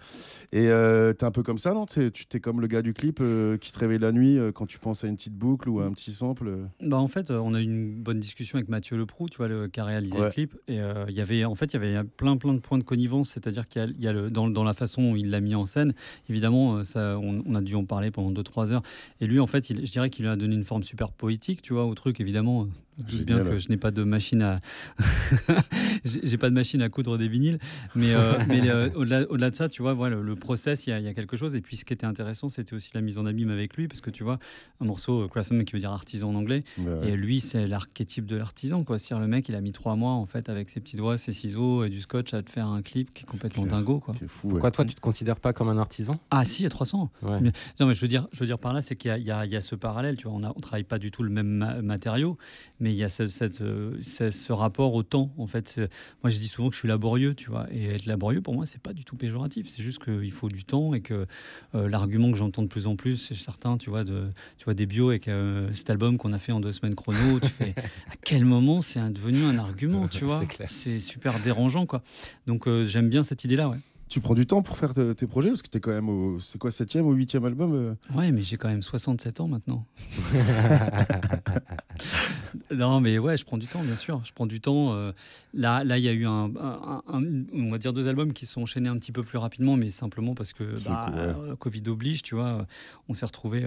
et 0.52 0.68
euh, 0.68 1.12
t'es 1.12 1.24
un 1.24 1.30
peu 1.30 1.42
comme 1.42 1.58
ça 1.58 1.74
non? 1.74 1.86
Tu 1.86 2.10
t'es 2.28 2.40
comme 2.40 2.60
le 2.60 2.66
gars 2.66 2.82
du 2.82 2.94
clip 2.94 3.18
euh, 3.20 3.56
qui 3.58 3.72
te 3.72 3.78
réveille 3.78 3.98
la 3.98 4.12
nuit 4.12 4.38
euh, 4.38 4.52
quand 4.52 4.66
tu 4.66 4.78
penses 4.78 5.02
à 5.04 5.08
une 5.08 5.16
petite 5.16 5.34
boucle 5.34 5.68
ou 5.68 5.80
à 5.80 5.84
un 5.86 5.90
petit 5.92 6.12
sample. 6.12 6.50
Bah 6.80 6.98
en 6.98 7.08
fait, 7.08 7.30
on 7.30 7.52
a 7.54 7.60
eu 7.60 7.64
une 7.64 7.94
bonne 8.02 8.20
discussion 8.20 8.56
avec 8.58 8.68
Mathieu 8.68 8.96
Leproux, 8.96 9.28
tu 9.28 9.38
vois, 9.38 9.48
le, 9.48 9.68
qui 9.68 9.80
a 9.80 9.84
réalisé 9.84 10.16
Ouais. 10.18 10.26
le 10.26 10.30
clip. 10.30 10.54
Et 10.68 10.78
il 11.08 11.14
y 11.14 11.20
avait, 11.20 11.44
en 11.44 11.54
fait, 11.54 11.72
il 11.74 11.80
y 11.82 11.84
avait 11.84 12.04
plein, 12.04 12.36
plein 12.36 12.54
de 12.54 12.60
points 12.60 12.78
de 12.78 12.84
connivence. 12.84 13.30
C'est-à-dire 13.30 13.66
qu'il 13.68 13.82
y 13.82 13.84
a, 13.84 13.88
il 13.88 14.00
y 14.00 14.06
a 14.08 14.12
le, 14.12 14.30
dans, 14.30 14.48
dans 14.48 14.64
la 14.64 14.74
façon 14.74 15.10
où 15.12 15.16
il 15.16 15.30
l'a 15.30 15.40
mis 15.40 15.54
en 15.54 15.66
scène, 15.66 15.94
évidemment, 16.28 16.84
ça, 16.84 17.18
on, 17.18 17.42
on 17.46 17.54
a 17.54 17.60
dû 17.60 17.74
en 17.74 17.84
parler 17.84 18.10
pendant 18.10 18.30
2-3 18.32 18.72
heures. 18.72 18.82
Et 19.20 19.26
lui, 19.26 19.40
en 19.40 19.46
fait, 19.46 19.68
il- 19.70 19.84
je 19.84 19.90
dirais 19.90 20.10
qu'il 20.10 20.26
a 20.28 20.36
donné 20.36 20.54
une 20.54 20.64
forme 20.64 20.82
super 20.84 21.10
poétique, 21.12 21.60
tu 21.62 21.72
vois, 21.72 21.84
au 21.86 21.94
truc, 21.94 22.20
évidemment. 22.20 22.68
Je 22.98 23.04
doute 23.18 23.26
bien 23.26 23.44
que 23.44 23.58
je 23.58 23.68
n'ai 23.68 23.76
pas 23.76 23.90
de 23.90 24.04
machine 24.04 24.40
à, 24.40 24.60
j'ai 26.04 26.38
pas 26.38 26.48
de 26.50 26.54
machine 26.54 26.82
à 26.82 26.88
coudre 26.88 27.18
des 27.18 27.28
vinyles, 27.28 27.58
mais, 27.96 28.14
euh, 28.14 28.32
mais 28.48 28.68
euh, 28.68 28.88
au-delà, 28.94 29.22
au-delà 29.30 29.50
de 29.50 29.56
ça, 29.56 29.68
tu 29.68 29.82
vois, 29.82 29.94
voilà, 29.94 30.16
le 30.16 30.36
process, 30.36 30.86
il 30.86 30.90
y, 30.90 30.92
a- 30.92 31.00
y 31.00 31.08
a 31.08 31.14
quelque 31.14 31.36
chose. 31.36 31.54
Et 31.54 31.60
puis, 31.60 31.76
ce 31.76 31.84
qui 31.84 31.92
était 31.92 32.06
intéressant, 32.06 32.48
c'était 32.48 32.74
aussi 32.74 32.90
la 32.94 33.00
mise 33.00 33.18
en 33.18 33.26
abîme 33.26 33.50
avec 33.50 33.76
lui, 33.76 33.88
parce 33.88 34.00
que 34.00 34.10
tu 34.10 34.22
vois, 34.24 34.38
un 34.80 34.84
morceau 34.84 35.24
euh, 35.24 35.28
craftsman 35.28 35.64
qui 35.64 35.72
veut 35.72 35.78
dire 35.80 35.90
artisan 35.90 36.30
en 36.30 36.34
anglais, 36.34 36.62
Ouais, 36.78 37.08
et 37.10 37.16
lui, 37.16 37.40
c'est 37.40 37.66
l'archétype 37.66 38.26
de 38.26 38.36
l'artisan, 38.36 38.84
quoi. 38.84 38.98
C'est-à-dire 38.98 39.22
le 39.22 39.28
mec, 39.28 39.48
il 39.48 39.54
a 39.54 39.60
mis 39.60 39.72
trois 39.72 39.96
mois 39.96 40.12
en 40.12 40.26
fait 40.26 40.48
avec 40.48 40.70
ses 40.70 40.80
petits 40.80 40.96
doigts, 40.96 41.16
ses 41.18 41.32
ciseaux 41.32 41.84
et 41.84 41.88
du 41.90 42.00
scotch 42.00 42.34
à 42.34 42.42
te 42.42 42.50
faire 42.50 42.68
un 42.68 42.82
clip 42.82 43.12
qui 43.14 43.22
est 43.22 43.26
complètement 43.26 43.64
dingo, 43.66 43.98
quoi. 44.00 44.14
C'est 44.18 44.28
fou. 44.28 44.48
Pourquoi 44.48 44.70
toi, 44.70 44.84
tu 44.84 44.94
te 44.94 45.00
considères 45.00 45.40
pas 45.40 45.52
comme 45.52 45.68
un 45.68 45.78
artisan? 45.78 46.14
Ah 46.30 46.44
si, 46.44 46.62
il 46.62 46.64
y 46.64 46.66
a 46.66 46.70
300. 46.70 47.10
Ouais. 47.22 47.40
Mais- 47.40 47.52
non, 47.80 47.86
mais 47.86 47.94
je 47.94 48.00
veux 48.00 48.08
dire, 48.08 48.28
je 48.32 48.40
veux 48.40 48.46
dire 48.46 48.58
par 48.58 48.72
là, 48.72 48.82
c'est 48.82 48.96
qu'il 48.96 49.08
y 49.08 49.12
a, 49.12 49.18
il 49.18 49.24
y 49.26 49.30
a- 49.30 49.44
il 49.46 49.52
y 49.52 49.56
a 49.56 49.60
ce 49.60 49.74
parallèle, 49.74 50.16
tu 50.16 50.28
vois. 50.28 50.36
On 50.36 50.40
ne 50.40 50.60
travaille 50.60 50.84
pas 50.84 50.98
du 50.98 51.10
tout 51.10 51.22
le 51.22 51.30
même 51.30 51.46
ma- 51.48 51.80
matériau, 51.82 52.36
mais 52.80 52.90
il 52.92 52.96
y 52.96 53.04
a 53.04 53.08
ce, 53.08 53.26
cette, 53.28 53.60
euh, 53.62 53.96
ce, 54.00 54.30
ce 54.30 54.52
rapport 54.52 54.94
au 54.94 55.02
temps, 55.02 55.32
en 55.38 55.46
fait. 55.46 55.68
C'est- 55.68 55.90
Moi, 56.22 56.30
je 56.30 56.38
dis 56.38 56.48
souvent 56.48 56.68
que 56.68 56.74
je 56.74 56.80
suis 56.80 56.88
laborieux, 56.88 57.34
tu 57.34 57.50
vois. 57.50 57.66
Et 57.72 57.85
être 57.94 58.06
laborieux, 58.06 58.40
pour 58.40 58.54
moi, 58.54 58.66
c'est 58.66 58.80
pas 58.80 58.92
du 58.92 59.04
tout 59.04 59.16
péjoratif. 59.16 59.68
C'est 59.68 59.82
juste 59.82 60.02
qu'il 60.04 60.32
faut 60.32 60.48
du 60.48 60.64
temps 60.64 60.94
et 60.94 61.00
que 61.00 61.26
euh, 61.74 61.88
l'argument 61.88 62.30
que 62.30 62.38
j'entends 62.38 62.62
de 62.62 62.68
plus 62.68 62.86
en 62.86 62.96
plus, 62.96 63.16
c'est 63.16 63.34
certains, 63.34 63.76
tu 63.78 63.90
vois, 63.90 64.04
de, 64.04 64.28
tu 64.58 64.64
vois, 64.64 64.74
des 64.74 64.86
bios 64.86 65.10
avec 65.10 65.28
euh, 65.28 65.68
cet 65.74 65.90
album 65.90 66.18
qu'on 66.18 66.32
a 66.32 66.38
fait 66.38 66.52
en 66.52 66.60
deux 66.60 66.72
semaines 66.72 66.94
chrono. 66.94 67.40
tu 67.40 67.48
fais, 67.50 67.74
à 67.76 68.16
quel 68.24 68.44
moment 68.44 68.80
c'est 68.80 69.00
devenu 69.12 69.44
un 69.44 69.58
argument, 69.58 70.08
tu 70.08 70.24
vois? 70.24 70.42
C'est 70.68 70.98
super 70.98 71.38
dérangeant, 71.40 71.86
quoi. 71.86 72.02
Donc, 72.46 72.66
euh, 72.66 72.84
j'aime 72.84 73.08
bien 73.08 73.22
cette 73.22 73.44
idée-là, 73.44 73.68
ouais. 73.68 73.78
Tu 74.08 74.20
prends 74.20 74.34
du 74.34 74.46
temps 74.46 74.62
pour 74.62 74.76
faire 74.76 74.94
te- 74.94 75.12
tes 75.14 75.26
projets 75.26 75.48
parce 75.48 75.62
que 75.62 75.68
t'es 75.68 75.80
quand 75.80 75.90
même 75.90 76.08
au 76.08 76.38
c'est 76.38 76.58
quoi 76.58 76.70
septième 76.70 77.06
ou 77.06 77.12
huitième 77.12 77.44
album 77.44 77.74
euh? 77.74 77.94
Ouais, 78.16 78.30
mais 78.30 78.42
j'ai 78.42 78.56
quand 78.56 78.68
même 78.68 78.80
67 78.82 79.40
ans 79.40 79.48
maintenant. 79.48 79.84
non, 82.74 83.00
mais 83.00 83.18
ouais, 83.18 83.36
je 83.36 83.44
prends 83.44 83.58
du 83.58 83.66
temps, 83.66 83.82
bien 83.82 83.96
sûr. 83.96 84.20
Je 84.24 84.32
prends 84.32 84.46
du 84.46 84.60
temps. 84.60 84.92
euh, 84.94 85.12
là, 85.54 85.82
là, 85.84 85.98
il 85.98 86.04
y 86.04 86.08
a 86.08 86.12
eu 86.12 86.24
un, 86.26 86.50
un- 86.56 87.02
un- 87.08 87.22
on 87.52 87.70
va 87.70 87.78
dire 87.78 87.92
deux 87.92 88.06
albums 88.08 88.32
qui 88.32 88.46
sont 88.46 88.62
enchaînés 88.62 88.88
un 88.88 88.96
petit 88.98 89.12
peu 89.12 89.22
plus 89.22 89.38
rapidement, 89.38 89.76
mais 89.76 89.90
simplement 89.90 90.34
parce 90.34 90.52
que 90.52 90.78
bah, 90.84 91.06
ouais. 91.12 91.18
euh, 91.18 91.56
Covid 91.56 91.82
oblige, 91.88 92.22
tu 92.22 92.34
vois. 92.34 92.66
On 93.08 93.14
s'est 93.14 93.26
retrouvé 93.26 93.66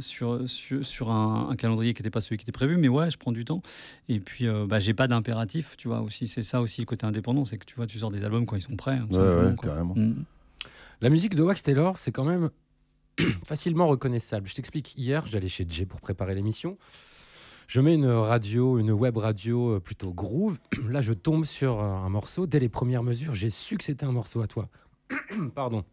sur, 0.00 0.48
sur, 0.48 0.84
sur 0.84 1.10
un, 1.10 1.54
calendrier 1.56 1.94
qui 1.94 2.02
n'était 2.02 2.10
pas 2.10 2.20
celui 2.20 2.36
qui 2.36 2.42
était 2.44 2.52
prévu, 2.52 2.76
mais 2.76 2.88
ouais, 2.88 3.10
je 3.10 3.18
prends 3.18 3.32
du 3.32 3.44
temps. 3.44 3.62
Et 4.08 4.20
puis, 4.20 4.46
bah, 4.68 4.78
j'ai 4.78 4.94
pas 4.94 5.08
d'impératif, 5.08 5.76
tu 5.76 5.88
vois. 5.88 6.00
Aussi, 6.00 6.28
c'est 6.28 6.42
ça 6.42 6.60
aussi 6.60 6.80
le 6.80 6.86
côté 6.86 7.06
indépendant, 7.06 7.44
c'est 7.44 7.58
que 7.58 7.64
tu 7.64 7.74
vois, 7.76 7.86
tu 7.86 7.98
sors 7.98 8.10
des 8.10 8.24
albums 8.24 8.46
quand 8.46 8.56
ils 8.56 8.62
sont 8.62 8.76
prêts. 8.76 8.96
hein, 8.96 9.06
Ouais, 9.10 9.16
simplement, 9.16 9.48
ouais. 9.50 9.79
Carrément. 9.80 9.94
Mm. 9.94 10.24
La 11.00 11.10
musique 11.10 11.34
de 11.34 11.42
Wax 11.42 11.62
Taylor, 11.62 11.98
c'est 11.98 12.12
quand 12.12 12.24
même 12.24 12.50
facilement 13.44 13.86
reconnaissable. 13.88 14.48
Je 14.48 14.54
t'explique. 14.54 14.94
Hier, 14.96 15.26
j'allais 15.26 15.48
chez 15.48 15.66
Jay 15.68 15.86
pour 15.86 16.00
préparer 16.00 16.34
l'émission. 16.34 16.76
Je 17.66 17.80
mets 17.80 17.94
une 17.94 18.06
radio, 18.08 18.78
une 18.78 18.90
web 18.90 19.16
radio 19.16 19.76
euh, 19.76 19.80
plutôt 19.80 20.12
groove. 20.12 20.58
Là, 20.88 21.00
je 21.00 21.12
tombe 21.12 21.44
sur 21.44 21.80
euh, 21.80 21.84
un 21.84 22.08
morceau. 22.08 22.46
Dès 22.46 22.58
les 22.58 22.68
premières 22.68 23.02
mesures, 23.02 23.34
j'ai 23.34 23.50
su 23.50 23.76
que 23.78 23.84
c'était 23.84 24.04
un 24.04 24.12
morceau 24.12 24.42
à 24.42 24.46
toi. 24.46 24.68
Pardon. 25.54 25.84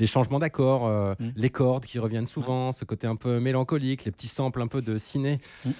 Les 0.00 0.06
changements 0.06 0.38
d'accords, 0.38 0.86
euh, 0.86 1.14
Mm. 1.18 1.30
les 1.36 1.50
cordes 1.50 1.84
qui 1.84 1.98
reviennent 1.98 2.26
souvent, 2.26 2.72
ce 2.72 2.84
côté 2.84 3.06
un 3.06 3.16
peu 3.16 3.40
mélancolique, 3.40 4.04
les 4.04 4.10
petits 4.12 4.28
samples 4.28 4.60
un 4.60 4.66
peu 4.68 4.82
de 4.82 4.98
ciné. 4.98 5.40
Mm. 5.64 5.70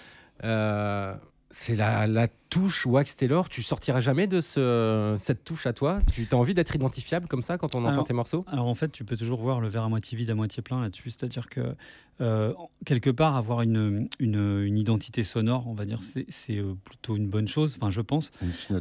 Euh, 0.45 1.15
c'est 1.51 1.77
la, 1.77 2.07
la 2.07 2.29
touche 2.49 2.87
Wax 2.87 3.17
Taylor. 3.17 3.49
Tu 3.49 3.63
sortiras 3.63 4.01
jamais 4.01 4.27
de 4.27 4.41
ce, 4.41 5.17
cette 5.19 5.45
touche 5.45 5.67
à 5.67 5.73
toi? 5.73 5.99
Tu 6.13 6.27
as 6.31 6.37
envie 6.37 6.55
d'être 6.55 6.75
identifiable 6.75 7.27
comme 7.27 7.43
ça 7.43 7.59
quand 7.59 7.75
on 7.75 7.81
entend 7.81 7.89
Alors, 7.89 8.05
tes 8.05 8.15
morceaux? 8.15 8.45
Alors 8.49 8.67
en 8.67 8.75
fait, 8.75 8.91
tu 8.93 9.05
peux 9.05 9.17
toujours 9.17 9.41
voir 9.41 9.61
le 9.61 9.69
verre 9.69 9.85
à 9.85 9.89
moitié 9.89 10.17
vide, 10.17 10.31
à 10.31 10.35
moitié 10.35 10.63
plein 10.63 10.81
là-dessus. 10.81 11.11
C'est-à-dire 11.11 11.49
que 11.49 11.75
euh, 12.21 12.53
quelque 12.85 13.11
part, 13.11 13.37
avoir 13.37 13.63
une, 13.63 14.09
une, 14.19 14.63
une 14.65 14.77
identité 14.77 15.23
sonore, 15.23 15.69
on 15.69 15.75
va 15.75 15.85
dire, 15.85 16.01
c'est 16.03 16.27
euh, 16.57 16.75
plutôt 16.83 17.15
une 17.15 17.29
bonne 17.29 17.47
chose, 17.47 17.77
enfin 17.81 17.91
je 17.91 18.01
pense. 18.01 18.33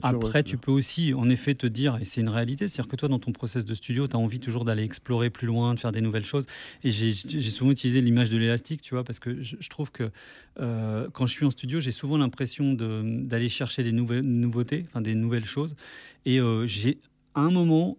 Après, 0.02 0.40
ouais, 0.40 0.44
tu 0.44 0.58
peux 0.58 0.72
aussi, 0.72 1.14
en 1.14 1.30
effet, 1.30 1.54
te 1.54 1.68
dire, 1.68 2.00
et 2.02 2.06
c'est 2.06 2.22
une 2.22 2.30
réalité, 2.30 2.68
c'est-à-dire 2.68 2.90
que 2.90 2.96
toi, 2.96 3.10
dans 3.10 3.20
ton 3.20 3.32
process 3.32 3.64
de 3.64 3.76
studio, 3.76 4.08
tu 4.08 4.16
as 4.16 4.20
envie 4.20 4.40
toujours 4.40 4.66
d'aller 4.66 4.82
explorer 4.82 5.30
plus 5.30 5.46
loin, 5.46 5.76
de 5.76 5.80
faire 5.80 5.92
des 5.92 6.02
nouvelles 6.02 6.26
choses. 6.26 6.48
Et 6.84 6.90
j'ai 6.90 7.14
souvent 7.52 7.70
utilisé 7.70 8.02
l'image 8.02 8.32
de 8.32 8.38
l'élastique, 8.38 8.82
tu 8.82 8.96
vois, 8.96 9.04
parce 9.04 9.20
que 9.20 9.40
je, 9.44 9.56
je 9.60 9.70
trouve 9.70 9.92
que 9.92 10.10
euh, 10.60 11.08
quand 11.14 11.28
je 11.28 11.34
suis 11.34 11.46
en 11.46 11.52
studio, 11.52 11.80
j'ai 11.80 11.92
souvent 11.92 12.18
l'impression 12.18 12.74
d'aller 12.74 13.50
chercher 13.58 13.84
des 13.84 13.92
nouvelles 13.92 14.26
nouveautés, 14.26 14.86
enfin 14.90 15.02
des 15.02 15.16
nouvelles 15.16 15.46
choses. 15.46 15.76
Et 16.26 16.40
euh, 16.40 16.66
j'ai 16.66 17.00
à 17.36 17.42
un 17.42 17.52
moment, 17.52 17.98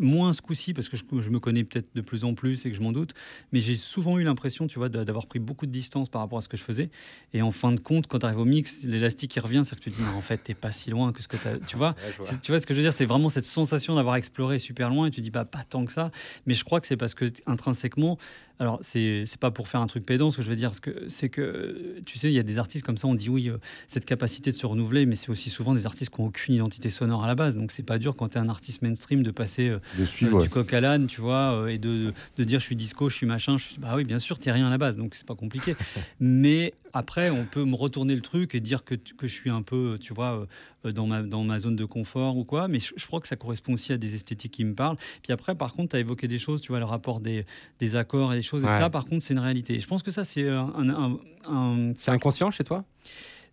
moins 0.00 0.32
ce 0.32 0.42
coup-ci, 0.42 0.74
parce 0.74 0.88
que 0.88 0.96
je, 0.96 1.04
je 1.20 1.30
me 1.30 1.38
connais 1.38 1.62
peut-être 1.62 1.94
de 1.94 2.00
plus 2.00 2.24
en 2.24 2.34
plus 2.34 2.66
et 2.66 2.70
que 2.72 2.76
je 2.76 2.82
m'en 2.82 2.90
doute, 2.90 3.12
mais 3.52 3.60
j'ai 3.60 3.76
souvent 3.76 4.18
eu 4.18 4.24
l'impression, 4.24 4.66
tu 4.66 4.80
vois, 4.80 4.88
d'a- 4.88 5.04
d'avoir 5.04 5.28
pris 5.28 5.38
beaucoup 5.38 5.66
de 5.66 5.70
distance 5.70 6.08
par 6.08 6.20
rapport 6.22 6.38
à 6.38 6.40
ce 6.40 6.48
que 6.48 6.56
je 6.56 6.64
faisais. 6.64 6.90
Et 7.32 7.40
en 7.40 7.52
fin 7.52 7.70
de 7.70 7.78
compte, 7.78 8.08
quand 8.08 8.18
tu 8.18 8.26
arrives 8.26 8.40
au 8.40 8.44
mix, 8.44 8.82
l'élastique 8.82 9.30
qui 9.30 9.38
revient, 9.38 9.62
c'est 9.64 9.76
que 9.76 9.80
tu 9.80 9.92
te 9.92 9.96
dis, 9.96 10.02
non, 10.02 10.16
en 10.18 10.22
fait, 10.22 10.38
t'es 10.38 10.54
pas 10.54 10.72
si 10.72 10.90
loin 10.90 11.12
que 11.12 11.22
ce 11.22 11.28
que 11.28 11.36
tu 11.36 11.46
as. 11.46 11.58
Tu 11.68 11.76
vois, 11.76 11.94
tu 12.42 12.50
vois 12.50 12.58
ce 12.58 12.66
que 12.66 12.74
je 12.74 12.78
veux 12.80 12.84
dire 12.84 12.92
C'est 12.92 13.06
vraiment 13.06 13.28
cette 13.28 13.44
sensation 13.44 13.94
d'avoir 13.94 14.16
exploré 14.16 14.58
super 14.58 14.90
loin 14.90 15.06
et 15.06 15.12
tu 15.12 15.20
dis, 15.20 15.30
bah, 15.30 15.44
pas 15.44 15.62
tant 15.62 15.84
que 15.84 15.92
ça. 15.92 16.10
Mais 16.46 16.54
je 16.54 16.64
crois 16.64 16.80
que 16.80 16.88
c'est 16.88 16.96
parce 16.96 17.14
que 17.14 17.26
intrinsèquement, 17.46 18.18
alors 18.60 18.78
c'est 18.82 19.24
pas 19.40 19.50
pour 19.50 19.68
faire 19.68 19.80
un 19.80 19.86
truc 19.86 20.04
pédant 20.04 20.30
ce 20.30 20.36
que 20.36 20.42
je 20.42 20.50
veux 20.50 20.56
dire, 20.56 20.72
c'est 21.08 21.30
que 21.30 21.98
tu 22.04 22.18
sais, 22.18 22.28
il 22.28 22.34
y 22.34 22.38
a 22.38 22.42
des 22.42 22.58
artistes 22.58 22.84
comme 22.84 22.98
ça, 22.98 23.08
on 23.08 23.14
dit 23.14 23.30
oui, 23.30 23.48
euh, 23.48 23.56
cette 23.88 24.04
capacité 24.04 24.52
de 24.52 24.56
se 24.56 24.66
renouveler, 24.66 25.06
mais 25.06 25.16
c'est 25.16 25.30
aussi 25.30 25.48
souvent 25.48 25.74
des 25.74 25.86
artistes 25.86 26.14
qui 26.14 26.20
n'ont 26.20 26.28
aucune 26.28 26.54
identité 26.54 26.90
sonore 26.90 27.24
à 27.24 27.26
la 27.26 27.34
base. 27.34 27.56
Donc 27.56 27.72
c'est 27.72 27.82
pas 27.82 27.98
dur 27.98 28.14
quand 28.14 28.28
tu 28.28 28.38
es 28.38 28.40
un 28.40 28.50
artiste 28.50 28.82
mainstream 28.82 29.22
de 29.22 29.30
passer 29.30 29.68
euh, 29.68 29.78
De 29.98 30.04
suivre, 30.04 30.40
euh, 30.40 30.42
du 30.42 30.50
coq 30.50 30.70
à 30.74 30.80
l'âne, 30.82 31.06
tu 31.06 31.22
vois, 31.22 31.72
et 31.72 31.78
de, 31.78 32.12
de 32.36 32.44
dire 32.44 32.60
je 32.60 32.66
suis 32.66 32.76
disco, 32.76 33.08
je 33.08 33.16
suis 33.16 33.26
machin. 33.26 33.56
Je 33.56 33.64
suis... 33.64 33.78
Bah 33.78 33.94
oui, 33.96 34.04
bien 34.04 34.18
sûr, 34.18 34.38
t'es 34.38 34.52
rien 34.52 34.66
à 34.66 34.70
la 34.70 34.78
base, 34.78 34.98
donc 34.98 35.14
c'est 35.14 35.26
pas 35.26 35.34
compliqué. 35.34 35.74
mais 36.20 36.74
après, 36.92 37.30
on 37.30 37.44
peut 37.44 37.64
me 37.64 37.74
retourner 37.74 38.14
le 38.14 38.20
truc 38.20 38.54
et 38.54 38.60
dire 38.60 38.84
que, 38.84 38.94
que 38.94 39.26
je 39.26 39.34
suis 39.34 39.50
un 39.50 39.62
peu, 39.62 39.98
tu 40.00 40.12
vois, 40.14 40.46
euh, 40.84 40.92
dans 40.92 41.06
ma, 41.06 41.22
dans 41.22 41.44
ma 41.44 41.58
zone 41.58 41.76
de 41.76 41.84
confort 41.84 42.36
ou 42.36 42.44
quoi. 42.44 42.68
Mais 42.68 42.80
je, 42.80 42.92
je 42.96 43.06
crois 43.06 43.20
que 43.20 43.28
ça 43.28 43.36
correspond 43.36 43.74
aussi 43.74 43.92
à 43.92 43.96
des 43.98 44.14
esthétiques 44.14 44.52
qui 44.52 44.64
me 44.64 44.74
parlent. 44.74 44.96
Puis 45.22 45.32
après, 45.32 45.54
par 45.54 45.72
contre, 45.72 45.90
tu 45.90 45.96
as 45.96 46.00
évoqué 46.00 46.28
des 46.28 46.38
choses, 46.38 46.60
tu 46.60 46.68
vois, 46.72 46.78
le 46.78 46.84
rapport 46.84 47.20
des, 47.20 47.44
des 47.78 47.96
accords 47.96 48.32
et 48.32 48.36
des 48.36 48.42
choses. 48.42 48.64
Ouais. 48.64 48.74
Et 48.74 48.78
ça, 48.78 48.90
par 48.90 49.04
contre, 49.06 49.22
c'est 49.24 49.34
une 49.34 49.40
réalité. 49.40 49.78
Je 49.78 49.86
pense 49.86 50.02
que 50.02 50.10
ça, 50.10 50.24
c'est 50.24 50.48
un- 50.48 51.18
un- 51.48 51.92
C'est 51.96 52.10
inconscient 52.10 52.50
chez 52.50 52.64
toi? 52.64 52.84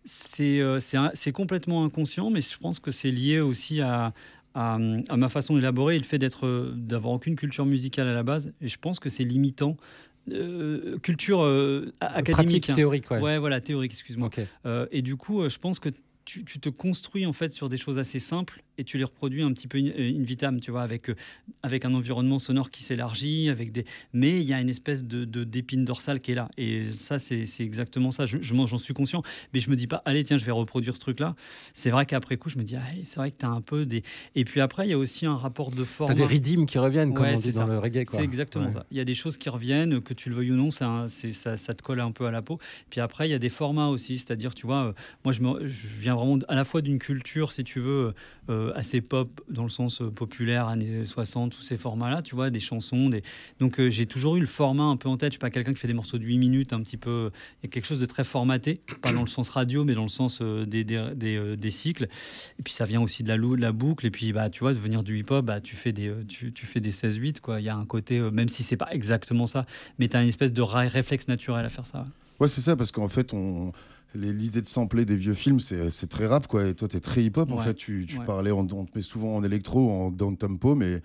C'est 0.05 0.59
euh, 0.61 0.79
complètement 1.33 1.83
inconscient, 1.83 2.29
mais 2.29 2.41
je 2.41 2.57
pense 2.57 2.79
que 2.79 2.91
c'est 2.91 3.11
lié 3.11 3.39
aussi 3.41 3.81
à, 3.81 4.13
à, 4.53 4.75
à 5.09 5.17
ma 5.17 5.29
façon 5.29 5.55
d'élaborer 5.55 5.95
et 5.95 5.99
le 5.99 6.05
fait 6.05 6.17
d'être, 6.17 6.45
euh, 6.47 6.73
d'avoir 6.75 7.13
aucune 7.13 7.35
culture 7.35 7.65
musicale 7.65 8.07
à 8.07 8.13
la 8.13 8.23
base. 8.23 8.53
Et 8.61 8.67
je 8.69 8.77
pense 8.77 8.99
que 8.99 9.09
c'est 9.09 9.25
limitant. 9.25 9.75
Euh, 10.31 10.97
culture 10.99 11.41
euh, 11.43 11.93
a- 12.01 12.17
académique. 12.17 12.63
Pratique, 12.63 12.75
théorique, 12.75 13.09
ouais. 13.11 13.37
voilà, 13.39 13.61
théorique, 13.61 13.91
excuse-moi. 13.91 14.29
Euh, 14.65 14.85
et 14.91 15.01
du 15.01 15.15
coup, 15.15 15.41
euh, 15.41 15.49
je 15.49 15.57
pense 15.57 15.79
que 15.79 15.89
tu, 16.25 16.43
tu 16.43 16.59
te 16.59 16.69
construis 16.69 17.25
en 17.25 17.33
fait 17.33 17.53
sur 17.53 17.69
des 17.69 17.77
choses 17.77 17.97
assez 17.97 18.19
simples 18.19 18.61
et 18.77 18.83
tu 18.83 18.97
les 18.97 19.03
reproduis 19.03 19.41
un 19.43 19.51
petit 19.53 19.67
peu 19.67 19.77
in, 19.77 19.87
in 19.97 20.23
vitam, 20.23 20.59
tu 20.59 20.71
vois, 20.71 20.81
avec, 20.83 21.09
euh, 21.09 21.15
avec 21.63 21.85
un 21.85 21.93
environnement 21.93 22.39
sonore 22.39 22.69
qui 22.71 22.83
s'élargit, 22.83 23.49
avec 23.49 23.71
des... 23.71 23.85
mais 24.13 24.39
il 24.41 24.45
y 24.47 24.53
a 24.53 24.61
une 24.61 24.69
espèce 24.69 25.03
de, 25.03 25.25
d'épine 25.43 25.83
dorsale 25.85 26.19
qui 26.21 26.31
est 26.31 26.35
là. 26.35 26.49
Et 26.57 26.83
ça, 26.83 27.19
c'est, 27.19 27.45
exactement 27.59 28.11
ça. 28.11 28.25
Je, 28.25 28.37
je 28.41 28.55
j'en 28.65 28.77
suis 28.77 28.93
conscient, 28.93 29.23
mais 29.53 29.59
je 29.59 29.69
me 29.69 29.75
dis 29.75 29.87
pas, 29.87 30.01
allez, 30.05 30.23
tiens, 30.23 30.37
je 30.37 30.45
vais 30.45 30.51
reproduire 30.51 30.95
ce 30.95 30.99
truc-là. 30.99 31.35
C'est 31.73 31.89
vrai 31.89 32.05
qu'après 32.05 32.37
coup, 32.37 32.49
je 32.49 32.57
me 32.57 32.63
dis, 32.63 32.75
ah, 32.75 32.81
c'est 33.03 33.17
vrai 33.17 33.31
que 33.31 33.37
tu 33.39 33.45
as 33.45 33.49
un 33.49 33.61
peu 33.61 33.85
des. 33.85 34.03
Et 34.35 34.45
puis 34.45 34.61
après, 34.61 34.87
il 34.87 34.91
y 34.91 34.93
a 34.93 34.97
aussi 34.97 35.25
un 35.25 35.35
rapport 35.35 35.71
de 35.71 35.83
forme. 35.83 36.09
T'as 36.09 36.15
des 36.15 36.25
rythmes 36.25 36.65
qui 36.65 36.77
reviennent, 36.77 37.13
comme 37.13 37.25
Ouais, 37.25 37.33
on 37.33 37.35
dit 37.37 37.51
c'est 37.51 37.59
dans 37.59 37.65
ça. 37.67 37.71
le 37.73 37.79
reggae. 37.79 38.03
C'est 38.07 38.23
exactement 38.23 38.65
Ouais. 38.65 38.71
ça. 38.71 38.85
Il 38.91 38.97
y 38.97 38.99
a 38.99 39.05
des 39.05 39.13
choses 39.15 39.37
qui 39.37 39.49
reviennent, 39.49 40.01
que 40.01 40.13
tu 40.13 40.29
le 40.29 40.35
veuilles 40.35 40.51
ou 40.51 40.55
non, 40.55 40.71
ça, 40.71 41.07
ça 41.07 41.73
te 41.73 41.81
colle 41.81 41.99
un 41.99 42.11
peu 42.11 42.25
à 42.25 42.31
la 42.31 42.41
peau. 42.41 42.59
Puis 42.89 43.01
après, 43.01 43.27
il 43.27 43.31
y 43.31 43.35
a 43.35 43.39
des 43.39 43.49
formats 43.49 43.89
aussi, 43.89 44.17
c'est-à-dire, 44.17 44.53
tu 44.53 44.65
vois, 44.65 44.87
euh, 44.87 44.93
moi, 45.23 45.31
je, 45.33 45.41
me- 45.41 45.65
je 45.65 45.87
viens 45.99 46.15
vraiment 46.15 46.39
à 46.47 46.55
la 46.55 46.65
fois 46.65 46.81
d'une 46.81 46.99
culture, 46.99 47.51
si 47.53 47.63
tu 47.63 47.79
veux, 47.79 48.13
euh, 48.49 48.71
assez 48.75 49.01
pop 49.01 49.41
dans 49.49 49.63
le 49.63 49.69
sens 49.69 50.01
euh, 50.01 50.09
populaire, 50.09 50.67
années 50.67 51.05
60, 51.05 51.51
tous 51.51 51.61
ces 51.61 51.77
formats-là, 51.77 52.21
tu 52.21 52.35
vois, 52.35 52.49
des 52.49 52.59
chansons. 52.59 53.09
Donc 53.59 53.79
euh, 53.79 53.89
j'ai 53.89 54.05
toujours 54.05 54.35
eu 54.35 54.39
le 54.39 54.45
format 54.45 54.83
un 54.83 54.97
peu 54.97 55.09
en 55.09 55.17
tête. 55.17 55.29
Je 55.29 55.33
suis 55.33 55.39
pas 55.39 55.49
quelqu'un 55.49 55.73
qui 55.73 55.79
fait 55.79 55.87
des 55.87 55.93
morceaux 55.93 56.17
de 56.17 56.23
8 56.23 56.37
minutes, 56.37 56.73
un 56.73 56.81
petit 56.81 56.97
peu. 56.97 57.31
Il 57.61 57.67
y 57.67 57.69
a 57.69 57.71
quelque 57.71 57.85
chose 57.85 57.99
de 57.99 58.05
très 58.05 58.23
formaté, 58.23 58.81
pas 59.01 59.11
dans 59.11 59.21
le 59.21 59.27
sens 59.27 59.49
radio, 59.49 59.83
mais 59.83 59.95
dans 59.95 60.03
le 60.03 60.09
sens 60.09 60.39
euh, 60.41 60.65
des, 60.65 60.83
des, 60.83 61.57
des, 61.57 61.71
cycles. 61.71 62.07
Et 62.59 62.63
puis 62.63 62.73
ça 62.73 62.85
vient 62.85 63.01
aussi 63.01 63.23
de 63.23 63.29
la, 63.29 63.71
boucle. 63.71 64.05
Et 64.05 64.11
puis, 64.11 64.33
bah, 64.33 64.49
tu 64.49 64.61
vois, 64.61 64.73
de 64.73 64.79
venir 64.79 65.03
du 65.03 65.19
hip-hop, 65.19 65.45
bah, 65.45 65.61
tu 65.61 65.75
fais 65.75 65.91
des, 65.91 66.11
tu, 66.27 66.65
fais 66.65 66.79
des 66.79 66.91
16-8, 66.91 67.39
quoi. 67.39 67.59
Il 67.59 67.65
y 67.65 67.69
a 67.69 67.75
un 67.75 67.85
côté, 67.85 68.19
même 68.19 68.49
si 68.49 68.63
c'est 68.63 68.77
pas 68.77 68.89
exactement 68.91 69.47
ça, 69.47 69.65
mais 69.99 70.07
tu 70.07 70.17
as 70.17 70.21
une 70.21 70.29
espèce 70.29 70.53
de 70.53 70.61
réflexe 70.61 71.27
naturel 71.27 71.65
à 71.65 71.69
faire 71.69 71.85
ça. 71.85 72.05
Ouais, 72.39 72.47
c'est 72.47 72.61
ça, 72.61 72.75
parce 72.75 72.91
qu'en 72.91 73.07
fait, 73.07 73.33
on... 73.33 73.71
l'idée 74.17 74.61
de 74.61 74.67
sampler 74.67 75.05
des 75.05 75.15
vieux 75.15 75.33
films, 75.33 75.59
c'est 75.59 75.89
c'est 75.89 76.07
très 76.07 76.25
rap, 76.27 76.47
quoi. 76.47 76.67
Et 76.67 76.73
toi, 76.75 76.87
t'es 76.87 76.99
très 76.99 77.23
hip-hop, 77.23 77.51
en 77.51 77.57
fait. 77.59 77.73
Tu, 77.75 78.05
tu 78.07 78.17
Ouais. 78.17 78.25
parlais, 78.25 78.51
on, 78.51 78.59
on 78.71 78.85
te 78.85 78.91
met 78.95 79.01
souvent 79.01 79.35
en 79.35 79.43
électro, 79.43 79.89
en 79.89 80.11
down 80.11 80.35
tempo, 80.37 80.75
mais 80.75 81.01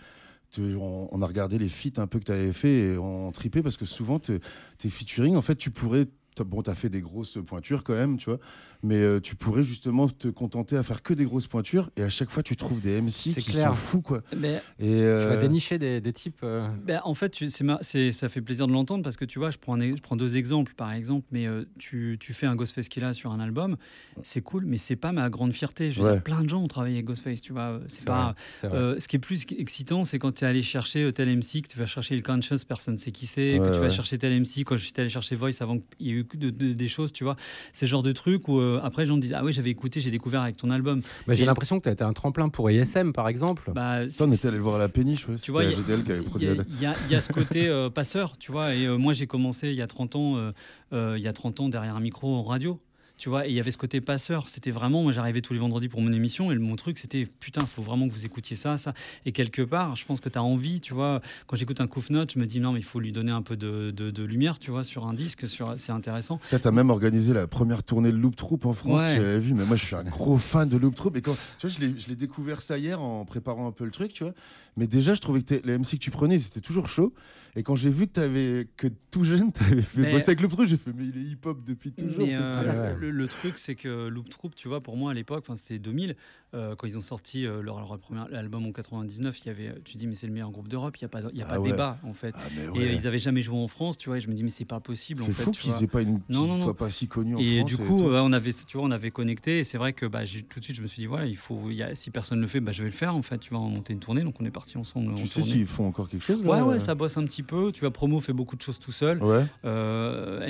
te- 0.50 0.74
on, 0.76 1.08
on 1.12 1.22
a 1.22 1.26
regardé 1.26 1.58
les 1.58 1.68
feats 1.68 2.00
un 2.00 2.06
peu 2.06 2.18
que 2.18 2.24
tu 2.24 2.32
avais 2.32 2.52
fait 2.52 2.78
et 2.94 2.98
on 2.98 3.30
tripait 3.32 3.62
parce 3.62 3.76
que 3.76 3.84
souvent, 3.86 4.18
te- 4.18 4.38
tes 4.78 4.88
featuring, 4.90 5.36
en 5.36 5.42
fait, 5.42 5.56
tu 5.56 5.70
pourrais. 5.70 6.06
t'as- 6.34 6.44
Bon, 6.44 6.62
t'as 6.62 6.74
fait 6.74 6.88
des 6.88 7.00
grosses 7.02 7.38
pointures 7.46 7.84
quand 7.84 7.92
même, 7.94 8.16
tu 8.16 8.30
vois, 8.30 8.38
mais 8.82 8.96
euh, 9.00 9.20
tu 9.20 9.36
pourrais 9.36 9.62
justement 9.62 10.08
te 10.08 10.28
contenter 10.28 10.76
à 10.76 10.82
faire 10.82 11.02
que 11.02 11.14
des 11.14 11.24
grosses 11.24 11.46
pointures 11.46 11.90
et 11.96 12.02
à 12.02 12.08
chaque 12.08 12.30
fois 12.30 12.42
tu 12.42 12.56
trouves 12.56 12.80
des 12.80 13.00
MC 13.00 13.32
qui 13.34 13.52
clair. 13.52 13.68
sont 13.70 13.74
fous, 13.74 14.00
quoi. 14.02 14.22
Mais- 14.36 14.62
et, 14.78 14.86
Tu 14.86 14.90
vas 14.90 15.32
euh, 15.32 15.40
dénicher 15.40 15.78
des, 15.78 16.00
des 16.00 16.12
types. 16.12 16.40
euh, 16.42 16.68
Ben, 16.84 17.00
en 17.04 17.14
fait, 17.14 17.30
tu- 17.30 17.50
c'est 17.50 17.64
ma- 17.64 17.78
c'est- 17.82 18.12
ça 18.12 18.28
fait 18.28 18.40
plaisir 18.40 18.66
de 18.66 18.72
l'entendre 18.72 19.02
parce 19.04 19.16
que 19.16 19.24
tu 19.24 19.38
vois, 19.38 19.50
je 19.50 19.58
prends, 19.58 19.78
je 19.78 20.00
prends 20.02 20.16
deux 20.16 20.36
exemples 20.36 20.74
par 20.74 20.92
exemple, 20.92 21.26
mais 21.30 21.46
euh, 21.46 21.64
tu, 21.78 22.16
tu 22.20 22.32
fais 22.32 22.46
un 22.46 22.56
Ghostface 22.56 22.88
Killa 22.88 23.12
sur 23.12 23.30
un 23.32 23.40
album, 23.40 23.76
c'est 24.22 24.40
cool, 24.42 24.64
mais 24.66 24.78
c'est 24.78 24.96
pas 24.96 25.12
ma 25.12 25.30
grande 25.30 25.52
fierté. 25.52 25.90
Je 25.90 26.02
Ouais. 26.02 26.12
dire, 26.14 26.22
plein 26.22 26.42
de 26.42 26.48
gens 26.48 26.62
ont 26.62 26.68
travaillé 26.68 26.96
avec 26.96 27.06
Ghostface, 27.06 27.40
tu 27.40 27.52
vois. 27.52 27.80
C'est 27.88 28.04
pas. 28.04 28.34
vrai, 28.62 28.76
euh, 28.76 28.98
ce 28.98 29.06
qui 29.08 29.16
est 29.16 29.18
plus 29.20 29.44
excitant, 29.56 30.04
c'est 30.04 30.18
quand 30.18 30.32
tu 30.32 30.44
es 30.44 30.46
allé 30.46 30.62
chercher 30.62 31.04
euh, 31.04 31.12
tel 31.12 31.28
MC, 31.28 31.62
que 31.62 31.68
tu 31.68 31.78
vas 31.78 31.86
chercher 31.86 32.16
le 32.16 32.22
Conscious, 32.22 32.64
personne 32.66 32.94
ne 32.94 32.98
sait 32.98 33.12
qui 33.12 33.26
c'est, 33.26 33.58
que 33.58 33.62
Ouais, 33.62 33.72
tu 33.72 33.78
vas 33.80 33.90
chercher 33.90 34.18
tel 34.18 34.32
MC, 34.40 34.64
quand 34.64 34.76
je 34.76 34.84
suis 34.84 34.92
allé 34.96 35.08
chercher 35.08 35.36
Voice 35.36 35.50
avant 35.60 35.78
qu'il 35.78 36.06
y 36.06 36.10
ait 36.10 36.14
eu 36.14 36.24
de- 36.34 36.50
de- 36.50 36.72
des 36.72 36.88
choses, 36.88 37.12
tu 37.12 37.22
vois. 37.24 37.36
C'est 37.72 37.86
le 37.86 37.90
genre 37.90 38.02
de 38.02 38.12
truc 38.12 38.48
où 38.48 38.58
euh, 38.72 38.80
après, 38.82 39.02
les 39.02 39.06
gens 39.06 39.16
me 39.16 39.20
disent 39.20 39.34
Ah 39.34 39.44
oui, 39.44 39.52
j'avais 39.52 39.70
écouté, 39.70 40.00
j'ai 40.00 40.10
découvert 40.10 40.42
avec 40.42 40.56
ton 40.56 40.70
album. 40.70 41.02
Mais 41.26 41.34
j'ai 41.34 41.44
l'impression 41.44 41.78
que 41.78 41.84
tu 41.84 41.88
as 41.88 41.92
été 41.92 42.04
un 42.04 42.12
tremplin 42.12 42.48
pour 42.48 42.70
ISM, 42.70 43.12
par 43.12 43.28
exemple. 43.28 43.70
Bah, 43.74 44.00
on 44.20 44.32
était 44.32 44.48
allé 44.48 44.56
le 44.56 44.62
voir 44.62 44.76
à 44.76 44.78
la 44.78 44.88
péniche, 44.88 45.28
ouais. 45.28 45.36
tu 45.36 45.50
vois, 45.50 45.64
C'était 45.64 45.94
il 46.40 46.42
y 46.42 46.46
y, 46.46 46.84
y 46.84 47.12
y 47.12 47.14
a 47.14 47.20
ce 47.20 47.32
côté 47.32 47.68
euh, 47.68 47.90
passeur, 47.90 48.36
tu 48.38 48.52
vois. 48.52 48.74
Et 48.74 48.86
euh, 48.86 48.96
moi, 48.96 49.12
j'ai 49.12 49.26
commencé 49.26 49.68
il 49.68 49.74
y 49.74 49.82
a 49.82 49.86
30 49.86 50.16
ans, 50.16 50.36
euh, 50.36 50.52
euh, 50.92 51.14
il 51.16 51.22
y 51.22 51.28
a 51.28 51.32
30 51.32 51.60
ans 51.60 51.68
derrière 51.68 51.96
un 51.96 52.00
micro 52.00 52.34
en 52.34 52.42
radio. 52.42 52.80
Tu 53.18 53.28
vois, 53.28 53.46
et 53.46 53.50
il 53.50 53.54
y 53.54 53.60
avait 53.60 53.70
ce 53.70 53.78
côté 53.78 54.00
passeur. 54.00 54.48
C'était 54.48 54.72
vraiment, 54.72 55.02
moi 55.04 55.12
j'arrivais 55.12 55.42
tous 55.42 55.52
les 55.52 55.60
vendredis 55.60 55.88
pour 55.88 56.00
mon 56.00 56.12
émission 56.12 56.50
et 56.50 56.58
mon 56.58 56.74
truc 56.74 56.98
c'était 56.98 57.24
putain, 57.38 57.60
il 57.60 57.66
faut 57.68 57.82
vraiment 57.82 58.08
que 58.08 58.12
vous 58.12 58.24
écoutiez 58.24 58.56
ça, 58.56 58.78
ça. 58.78 58.94
Et 59.26 59.32
quelque 59.32 59.62
part, 59.62 59.94
je 59.94 60.04
pense 60.04 60.20
que 60.20 60.28
tu 60.28 60.38
as 60.38 60.42
envie, 60.42 60.80
tu 60.80 60.92
vois, 60.92 61.20
quand 61.46 61.54
j'écoute 61.54 61.80
un 61.80 61.86
Kouf 61.86 62.10
Note, 62.10 62.32
je 62.32 62.40
me 62.40 62.46
dis 62.46 62.58
non, 62.58 62.72
mais 62.72 62.80
il 62.80 62.84
faut 62.84 62.98
lui 62.98 63.12
donner 63.12 63.30
un 63.30 63.42
peu 63.42 63.56
de, 63.56 63.92
de- 63.94 64.10
de 64.10 64.22
lumière, 64.24 64.58
tu 64.58 64.72
vois, 64.72 64.82
sur 64.82 65.06
un 65.06 65.12
disque, 65.12 65.46
sur, 65.48 65.74
c'est 65.76 65.92
intéressant. 65.92 66.40
Toi, 66.50 66.58
t'as 66.58 66.72
même 66.72 66.90
organisé 66.90 67.32
la 67.32 67.46
première 67.46 67.84
tournée 67.84 68.10
de 68.10 68.16
Loop 68.16 68.34
Troop 68.34 68.66
en 68.66 68.72
France, 68.72 69.00
Ouais. 69.00 69.14
j'avais 69.16 69.38
vu, 69.38 69.54
mais 69.54 69.64
moi 69.66 69.76
je 69.76 69.84
suis 69.84 69.94
un 69.94 70.02
gros 70.04 70.38
fan 70.38 70.68
de 70.68 70.76
Loop 70.76 70.94
Troop. 70.96 71.16
Et 71.16 71.22
quand, 71.22 71.36
tu 71.58 71.68
vois, 71.68 71.76
je 71.78 72.08
l'ai- 72.08 72.16
découvert 72.16 72.60
ça 72.60 72.76
hier 72.76 73.00
en 73.02 73.24
préparant 73.24 73.68
un 73.68 73.72
peu 73.72 73.84
le 73.84 73.90
truc, 73.92 74.12
tu 74.12 74.24
vois. 74.24 74.32
Mais 74.76 74.86
déjà, 74.88 75.14
je 75.14 75.20
trouvais 75.20 75.42
que 75.42 75.54
les 75.64 75.74
MC 75.78 75.92
que 75.92 75.96
tu 76.02 76.10
prenais, 76.10 76.38
c'était 76.38 76.60
toujours 76.60 76.88
chaud. 76.88 77.12
Et 77.54 77.62
quand 77.62 77.76
j'ai 77.76 77.90
vu 77.90 78.06
que, 78.06 78.18
avais, 78.20 78.66
que 78.78 78.88
tout 79.10 79.24
jeune, 79.24 79.52
t'avais 79.52 79.82
fait 79.82 80.00
Mais- 80.00 80.12
bosser 80.12 80.30
avec 80.30 80.40
Loop 80.40 80.52
Troop, 80.52 80.66
j'ai 80.66 80.78
fait, 80.78 80.92
mais 80.96 81.04
il 81.04 81.18
est 81.18 81.24
hip-hop 81.32 81.62
depuis 81.66 81.92
toujours. 81.92 82.26
Euh, 82.30 82.96
le, 82.96 83.10
le 83.10 83.28
truc, 83.28 83.58
c'est 83.58 83.74
que 83.74 84.08
Loop 84.08 84.30
Troop, 84.30 84.54
tu 84.54 84.68
vois, 84.68 84.80
pour 84.80 84.96
moi 84.96 85.10
à 85.10 85.14
l'époque, 85.14 85.44
enfin, 85.46 85.56
c'était 85.56 85.78
2000, 85.78 86.16
euh, 86.54 86.74
quand 86.76 86.86
ils 86.86 86.98
ont 86.98 87.02
sorti 87.02 87.46
euh, 87.46 87.62
leur, 87.62 87.78
leur 87.78 87.98
premier 87.98 88.20
album 88.34 88.66
en 88.66 88.72
99, 88.72 89.38
il 89.40 89.46
y 89.46 89.50
avait, 89.50 89.74
tu 89.84 89.96
dis, 89.96 90.06
mais 90.06 90.14
c'est 90.14 90.26
le 90.26 90.32
meilleur 90.32 90.50
groupe 90.50 90.68
d'Europe, 90.68 90.96
il 90.98 91.04
n'y 91.04 91.06
a 91.06 91.08
pas, 91.08 91.20
il 91.32 91.38
y 91.38 91.42
a 91.42 91.46
Ah 91.46 91.50
pas 91.50 91.56
de 91.56 91.62
ouais. 91.62 91.70
débat 91.70 91.98
en 92.04 92.12
fait. 92.12 92.34
Ah, 92.36 92.40
Et 92.74 92.78
euh, 92.80 92.92
ils 92.92 93.06
avaient 93.06 93.18
jamais 93.18 93.42
joué 93.42 93.56
en 93.56 93.68
France, 93.68 93.96
tu 93.98 94.08
vois, 94.08 94.18
et 94.18 94.20
je 94.20 94.28
me 94.28 94.34
dis, 94.34 94.44
mais 94.44 94.50
c'est 94.50 94.64
pas 94.64 94.80
possible 94.80 95.22
C'est 95.22 95.32
fou 95.32 95.50
qu'ils 95.50 95.72
aient 95.82 95.86
pas 95.86 96.02
une- 96.02 96.20
Non, 96.28 96.46
non, 96.46 96.56
non. 96.56 96.62
soient 96.64 96.76
pas 96.76 96.90
si 96.90 97.08
connus 97.08 97.36
en 97.36 97.38
Et 97.38 97.58
France 97.60 97.68
du 97.70 97.74
et 97.82 97.86
coup, 97.86 97.98
tout. 97.98 98.04
ouais, 98.08 98.20
on 98.22 98.32
avait, 98.32 98.52
tu 98.52 98.76
vois, 98.76 98.86
on 98.86 98.90
avait 98.90 99.10
connecté, 99.10 99.60
et 99.60 99.64
c'est 99.64 99.78
vrai 99.78 99.92
que 99.92 100.04
bah, 100.06 100.20
tout 100.50 100.60
de 100.60 100.64
suite, 100.64 100.76
je 100.76 100.82
me 100.82 100.86
suis 100.86 101.00
dit, 101.00 101.06
voilà, 101.06 101.26
il 101.26 101.36
faut, 101.36 101.70
y 101.70 101.82
a, 101.82 101.94
si 101.96 102.10
personne 102.10 102.38
ne 102.38 102.42
le 102.42 102.48
fait, 102.48 102.60
bah, 102.60 102.72
je 102.72 102.82
vais 102.82 102.90
le 102.90 102.94
faire 102.94 103.14
en 103.14 103.22
fait, 103.22 103.38
tu 103.38 103.50
vois, 103.50 103.60
on 103.60 103.68
va 103.68 103.74
monter 103.74 103.92
une 103.94 104.00
tournée, 104.00 104.22
donc 104.22 104.34
on 104.40 104.44
est 104.44 104.50
parti 104.50 104.76
ensemble. 104.76 105.14
Tu 105.14 105.22
en 105.24 105.26
sais 105.26 105.42
s'ils 105.42 105.66
font 105.66 105.86
encore 105.86 106.08
quelque 106.08 106.22
chose 106.24 106.42
là 106.44 106.50
Ouais, 106.50 106.60
ouais, 106.62 106.80
ça 106.80 106.94
bosse 106.94 107.16
un 107.16 107.24
petit 107.24 107.42
peu. 107.42 107.72
Tu 107.72 107.80
vois, 107.80 107.90
Promo 107.90 108.20
fait 108.20 108.32
beaucoup 108.32 108.56
de 108.56 108.62
choses 108.62 108.78
tout 108.78 108.92
seul. 108.92 109.22
Ouais. 109.22 109.46
Euh, 109.64 110.40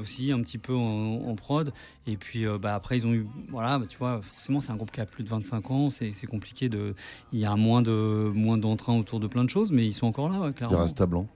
aussi, 0.00 0.32
un 0.32 0.40
petit 0.42 0.58
peu 0.58 0.74
en, 0.74 1.22
en 1.26 1.34
prod. 1.34 1.72
Et 2.06 2.16
puis 2.16 2.46
euh, 2.46 2.58
bah, 2.58 2.74
après, 2.74 2.98
ils 2.98 3.06
ont 3.06 3.12
eu. 3.12 3.26
Voilà, 3.48 3.78
bah, 3.78 3.86
tu 3.88 3.98
vois, 3.98 4.20
forcément, 4.22 4.60
c'est 4.60 4.70
un 4.70 4.76
groupe 4.76 4.90
qui 4.90 5.00
a 5.00 5.06
plus 5.06 5.24
de 5.24 5.28
25 5.28 5.49
ans. 5.54 5.90
C'est 5.90 6.26
compliqué 6.26 6.68
de. 6.68 6.94
Il 7.32 7.38
y 7.38 7.44
a 7.46 7.54
moins 7.56 7.82
de 7.82 8.30
moins 8.34 8.58
d'entrain 8.58 8.98
autour 8.98 9.20
de 9.20 9.26
plein 9.26 9.44
de 9.44 9.50
choses, 9.50 9.72
mais 9.72 9.84
ils 9.86 9.92
sont 9.92 10.06
encore 10.06 10.28
là, 10.28 10.38
ouais, 10.40 10.52
clairement. 10.52 10.78
Rasta 10.78 11.06
blancs. 11.06 11.26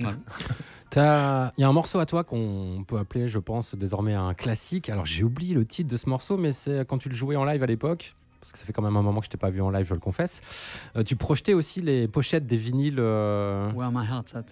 Voilà. 0.00 0.16
T'as- 0.90 1.52
Il 1.56 1.60
y 1.60 1.64
a 1.64 1.68
un 1.68 1.72
morceau 1.72 1.98
à 2.00 2.06
toi 2.06 2.24
qu'on 2.24 2.84
peut 2.86 2.98
appeler, 2.98 3.28
je 3.28 3.38
pense, 3.38 3.74
désormais 3.74 4.14
un 4.14 4.34
classique. 4.34 4.90
Alors 4.90 5.06
j'ai 5.06 5.24
oublié 5.24 5.54
le 5.54 5.64
titre 5.64 5.90
de 5.90 5.96
ce 5.96 6.08
morceau, 6.08 6.36
mais 6.36 6.52
c'est 6.52 6.86
quand 6.86 6.98
tu 6.98 7.08
le 7.08 7.14
jouais 7.14 7.36
en 7.36 7.44
live 7.44 7.62
à 7.62 7.66
l'époque. 7.66 8.14
Parce 8.40 8.50
que 8.50 8.58
ça 8.58 8.64
fait 8.64 8.72
quand 8.72 8.82
même 8.82 8.96
un 8.96 9.02
moment 9.02 9.20
que 9.20 9.26
je 9.26 9.30
t'ai 9.30 9.38
pas 9.38 9.50
vu 9.50 9.62
en 9.62 9.70
live, 9.70 9.86
je 9.88 9.94
le 9.94 10.00
confesse. 10.00 10.40
Euh, 10.96 11.04
tu 11.04 11.14
projetais 11.14 11.54
aussi 11.54 11.80
les 11.80 12.08
pochettes 12.08 12.44
des 12.44 12.56
vinyles. 12.56 12.96
euh, 12.98 13.70
Where 13.72 13.92
My 13.92 14.04
Heart's 14.04 14.34
At. 14.34 14.46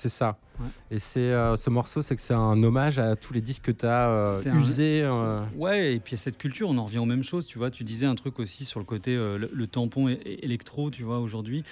C'est 0.00 0.08
ça. 0.08 0.38
Ouais. 0.58 0.66
Et 0.90 0.98
c'est 0.98 1.20
euh, 1.20 1.56
ce 1.56 1.68
morceau, 1.68 2.00
c'est 2.00 2.16
que 2.16 2.22
c'est 2.22 2.32
un 2.34 2.62
hommage 2.62 2.98
à 2.98 3.16
tous 3.16 3.34
les 3.34 3.42
disques 3.42 3.64
que 3.64 3.70
tu 3.72 3.84
as 3.84 4.08
un- 4.08 4.58
usés. 4.58 5.02
euh, 5.04 5.42
Ouais, 5.56 5.94
et 5.94 6.00
puis 6.00 6.16
cette 6.16 6.38
culture, 6.38 6.70
on 6.70 6.78
en 6.78 6.86
revient 6.86 6.98
aux 7.00 7.04
mêmes 7.04 7.22
choses, 7.22 7.44
tu 7.44 7.58
vois. 7.58 7.70
Tu 7.70 7.84
disais 7.84 8.06
un 8.06 8.14
truc 8.14 8.38
aussi 8.38 8.64
sur 8.64 8.80
le 8.80 8.86
côté 8.86 9.14
euh, 9.14 9.36
le, 9.36 9.50
le 9.52 9.66
tampon 9.66 10.08
électro, 10.08 10.90
tu 10.90 11.02
vois, 11.02 11.18
aujourd'hui. 11.18 11.64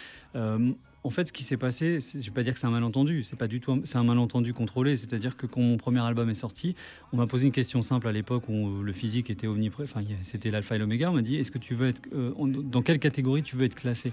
En 1.08 1.10
fait, 1.10 1.28
ce 1.28 1.32
qui 1.32 1.42
s'est 1.42 1.56
passé, 1.56 2.00
je 2.00 2.18
vais 2.18 2.30
pas 2.32 2.42
dire 2.42 2.52
que 2.52 2.60
c'est 2.60 2.66
un 2.66 2.70
malentendu, 2.70 3.22
c'est 3.22 3.34
pas 3.38 3.48
du 3.48 3.60
tout, 3.60 3.72
un- 3.72 3.80
c'est 3.84 3.96
un 3.96 4.04
malentendu 4.04 4.52
contrôlé. 4.52 4.94
C'est-à-dire 4.94 5.38
que 5.38 5.46
quand 5.46 5.62
mon 5.62 5.78
premier 5.78 6.00
album 6.00 6.28
est 6.28 6.34
sorti, 6.34 6.74
on 7.14 7.16
m'a 7.16 7.26
posé 7.26 7.46
une 7.46 7.52
question 7.52 7.80
simple 7.80 8.08
à 8.08 8.12
l'époque 8.12 8.46
où 8.50 8.82
le 8.82 8.92
physique 8.92 9.30
était 9.30 9.46
omniprésent. 9.46 9.90
Enfin, 9.90 10.04
c'était 10.22 10.50
l'alpha 10.50 10.76
et 10.76 10.78
l'oméga. 10.78 11.10
On 11.10 11.14
m'a 11.14 11.22
dit, 11.22 11.36
est-ce 11.36 11.50
que 11.50 11.56
tu 11.56 11.74
veux 11.74 11.88
être, 11.88 12.02
euh, 12.14 12.32
dans 12.62 12.82
quelle 12.82 12.98
catégorie 12.98 13.42
tu 13.42 13.56
veux 13.56 13.64
être 13.64 13.74
classé? 13.74 14.12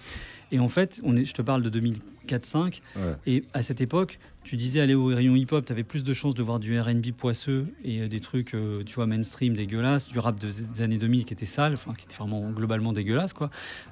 Et 0.54 0.60
en 0.60 0.70
fait, 0.70 1.02
on 1.04 1.18
est, 1.18 1.26
je 1.26 1.34
te 1.34 1.42
parle 1.42 1.64
de 1.64 1.70
2004-5. 1.70 2.82
Ouais. 2.96 3.02
Et 3.28 3.44
à 3.54 3.62
cette 3.62 3.82
époque, 3.82 4.18
tu 4.46 4.56
disais 4.56 4.80
aller 4.80 4.94
au 4.94 5.08
rayon 5.08 5.36
hip-hop, 5.36 5.66
tu 5.66 5.72
avais 5.74 5.84
plus 5.84 6.04
de 6.04 6.14
chances 6.14 6.36
de 6.36 6.44
voir 6.44 6.60
du 6.60 6.80
RB 6.80 7.12
poisseux 7.12 7.66
et 7.84 8.02
euh, 8.02 8.08
des 8.08 8.20
trucs, 8.20 8.54
euh, 8.54 8.84
tu 8.86 8.96
vois, 8.96 9.08
mainstream 9.08 9.56
dégueulasses, 9.56 10.08
du 10.08 10.20
rap 10.20 10.40
de- 10.40 10.48
des 10.74 10.82
années 10.82 10.98
2000 10.98 11.26
qui 11.26 11.34
était 11.34 11.46
sale, 11.46 11.74
enfin 11.74 11.94
qui 11.98 12.06
était 12.06 12.16
vraiment 12.18 12.50
globalement 12.52 12.94
dégueulasse, 12.94 13.34
quoi. 13.34 13.50